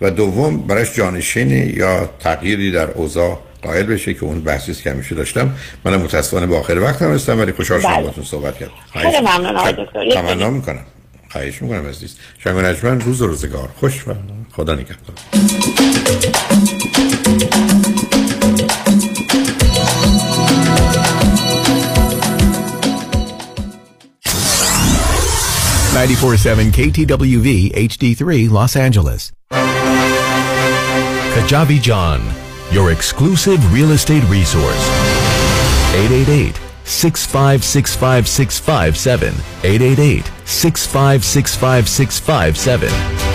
و 0.01 0.11
دوم 0.11 0.67
براش 0.67 0.95
جانشینی 0.95 1.73
یا 1.77 2.11
تغییری 2.21 2.73
در 2.73 2.91
اوضاع 2.91 3.39
قائل 3.63 3.83
بشه 3.83 4.15
که 4.15 4.25
اون 4.25 4.41
بحثی 4.41 4.75
که 4.75 4.91
همیشه 4.91 5.15
داشتم. 5.15 5.55
منم 5.85 6.03
متاسفانه 6.03 6.47
به 6.47 6.57
آخر 6.57 6.79
وقتم 6.79 7.13
رسیدم 7.13 7.39
ولی 7.39 7.53
خوشحال 7.53 7.81
شدم 7.81 7.91
بله. 7.91 8.01
باهاتون 8.01 8.25
صحبت 8.25 8.59
کردم. 8.59 8.73
خیلی 8.93 9.21
ممنون 9.21 9.57
آقای 9.57 9.73
دکتر. 9.73 10.11
تمنا 10.15 10.51
می‌کنم. 10.51 10.85
خواهش 11.29 11.63
می‌کنم 11.63 11.87
عزیز. 11.87 12.17
شنگ 12.45 12.57
و 12.57 12.61
نجمن 12.61 13.01
روز 13.01 13.23
و 13.23 13.27
روزگار. 13.27 13.69
خوش 13.77 14.09
و 14.09 14.15
خدا 14.53 14.75
نگهدار. 14.75 15.17
Ninety-four 25.95 26.37
seven 26.39 26.71
KTWV 26.73 27.73
HD3 27.75 28.51
Los 28.51 28.77
Angeles. 28.77 29.31
Kajabi 31.35 31.81
John, 31.83 32.23
your 32.71 32.93
exclusive 32.93 33.73
real 33.73 33.91
estate 33.93 34.23
resource. 34.25 34.77
888 35.95 36.55
6565657 36.85 39.35
888 39.65 40.25
6565657 40.47 43.32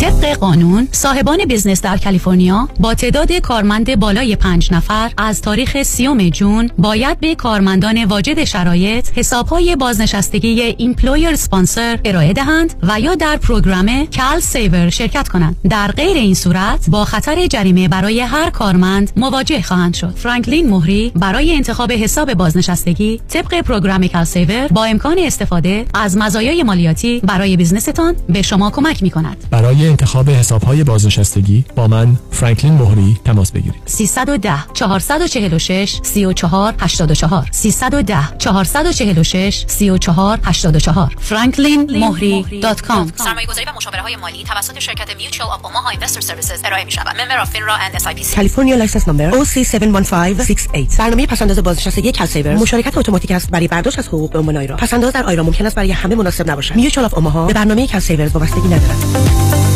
طبق 0.00 0.34
قانون 0.38 0.88
صاحبان 0.92 1.38
business 1.48 1.82
در 1.82 1.96
کالیفرنیا 1.96 2.68
با 2.80 2.94
تعداد 2.94 3.32
کارمند 3.32 3.98
بالای 3.98 4.36
پنج 4.36 4.72
نفر 4.72 5.10
از 5.18 5.42
تاریخ 5.42 5.82
سیوم 5.82 6.28
June 6.28 6.70
باید 6.78 7.20
به 7.20 7.34
کارمندان 7.34 8.04
واجد 8.04 8.44
شرایط 8.44 9.08
حسابهای 9.14 9.76
بازنشستگی 9.76 10.60
employer 10.60 11.36
sponsor 11.36 11.98
ارائه 12.04 12.32
دهند 12.32 12.74
و 12.82 13.00
یا 13.00 13.14
در 13.14 13.36
پروگرام 13.36 14.06
CalSaver 14.16 14.90
شرکت 14.90 15.28
کنند. 15.28 15.56
در 15.70 15.92
غیر 15.92 16.16
این 16.16 16.34
صورت 16.34 16.90
با 16.90 17.04
خطر 17.04 17.46
جریمه 17.46 17.88
برای 17.88 18.20
هر 18.20 18.50
کارمند 18.50 19.12
مواجه 19.16 19.62
خواهند 19.62 19.94
شد. 19.94 20.14
فرانکلین 20.16 20.70
مهری 20.70 21.12
برای 21.14 21.54
انتخاب 21.54 21.92
حساب 21.92 22.34
بازنشستگی 22.34 23.20
طبق 23.28 23.60
پروگرام 23.60 24.06
کال 24.06 24.24
سیور 24.24 24.68
با 24.68 24.84
امکان 24.84 25.18
استفاده 25.18 25.84
از 25.94 26.16
مزایای 26.16 26.62
مالیاتی 26.62 27.20
برای 27.20 27.56
بزنستان 27.56 28.16
به 28.28 28.42
شما 28.42 28.70
کمک 28.70 29.02
می 29.02 29.10
کند 29.10 29.44
برای 29.50 29.85
انتخاب 29.86 30.30
حسابهای 30.30 30.84
بازنشستگی 30.84 31.64
با 31.76 31.88
من 31.88 32.16
فرانکلین 32.30 32.74
مهری 32.74 33.20
تماس 33.24 33.52
بگیرید. 33.52 33.82
310 33.86 34.54
446 34.74 36.00
34 36.02 36.74
84 36.78 37.48
310 37.52 38.16
446 38.38 39.64
34 39.66 40.38
84 40.42 41.16
franklinmohri.com 41.28 43.24
سرمایه 43.24 43.46
گذاری 43.46 43.66
و 43.66 43.72
مشاوره 43.76 44.02
های 44.02 44.16
مالی 44.16 44.44
توسط 44.44 44.78
شرکت 44.78 45.06
Mutual 45.10 45.48
of 45.48 45.62
Omaha 45.66 45.94
Investor 45.94 46.20
Services 46.20 46.64
ارائه 46.64 46.84
می 46.84 46.90
شود. 46.90 47.06
Member 47.06 47.46
of 47.46 47.48
FINRA 47.48 47.76
and 47.80 48.02
SIPC. 48.02 48.34
کالیفرنیا 48.34 48.76
license 48.76 49.08
نمبر 49.08 49.30
OC71568 49.30 50.96
برنامه 50.98 51.26
پس‌انداز 51.26 51.58
بازنشستگی 51.58 52.12
CalSaver 52.12 52.54
مشارکت 52.54 52.98
اتوماتیک 52.98 53.30
است 53.30 53.50
برای 53.50 53.68
برداشت 53.68 53.98
از 53.98 54.08
حقوق 54.08 54.32
به 54.32 54.38
عنوان 54.38 54.56
IRA 54.56 54.76
پس‌انداز 54.76 55.12
در 55.12 55.22
IRA 55.22 55.42
ممکن 55.42 55.66
است 55.66 55.76
برای 55.76 55.92
همه 55.92 56.14
مناسب 56.14 56.50
نباشد. 56.50 56.76
Mutual 56.76 57.04
of 57.04 57.14
Omaha 57.14 57.46
به 57.46 57.52
برنامه 57.52 57.86
CalSaver 57.86 58.28
وابستگی 58.28 58.68
ندارد. 58.68 59.75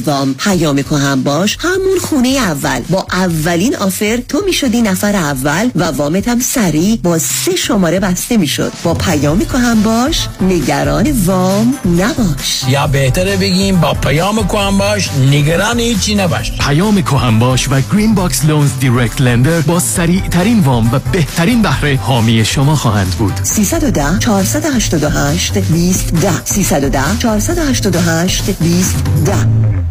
وام 0.05 0.33
پیام 0.33 0.79
کهن 0.79 1.23
باش. 1.23 1.57
همون 1.59 1.99
خونه 2.01 2.29
اول. 2.29 2.81
با 2.89 3.07
اولین 3.11 3.75
offer 3.75 4.19
تو 4.29 4.41
می‌شدی 4.45 4.81
نفر 4.81 5.15
اول 5.15 5.69
و 5.75 5.83
وامت 5.83 6.27
هم 6.27 6.39
سریع 6.39 6.99
با 7.03 7.19
سه 7.19 7.55
شماره 7.55 7.99
بسته 7.99 8.37
می‌شد. 8.37 8.71
با 8.83 8.93
پیام 8.93 9.41
کهن 9.53 9.83
باش. 9.83 10.27
نگران 10.41 11.11
وام 11.25 11.73
نباش. 11.85 12.63
یا 12.69 12.87
بهتره 12.87 13.37
بگیم 13.37 13.81
با 13.81 13.93
پیام 13.93 14.47
کهن 14.47 14.77
باش. 14.77 15.09
نگران 15.31 15.79
هیچی 15.79 16.15
نباش. 16.15 16.51
پیام 16.57 17.01
کهن 17.01 17.39
باش 17.39 17.67
و 17.69 17.81
Green 17.93 18.15
Box 18.15 18.45
Loans 18.45 18.69
direct 18.81 19.21
lender 19.21 19.61
با 19.61 19.79
سریع 19.79 20.21
ترین 20.27 20.59
وام 20.59 20.93
و 20.93 20.99
بهترین 21.11 21.61
بهره 21.61 21.99
حامی 22.01 22.45
شما 22.45 22.75
خواهند 22.75 23.15
بود. 23.19 23.33
310 23.43 24.19
488 24.19 25.57
20 25.57 26.13
10 26.13 26.45
310 26.45 27.17
488 27.19 28.49
20 28.49 28.95
10 29.25 29.90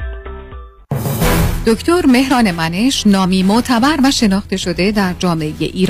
دکتر 1.65 2.05
مهران 2.05 2.51
منش 2.51 3.07
نامی 3.07 3.43
معتبر 3.43 3.97
و 4.03 4.11
شناخته 4.11 4.57
شده 4.57 4.91
در 4.91 5.13
جامعه 5.19 5.53
ایران. 5.59 5.85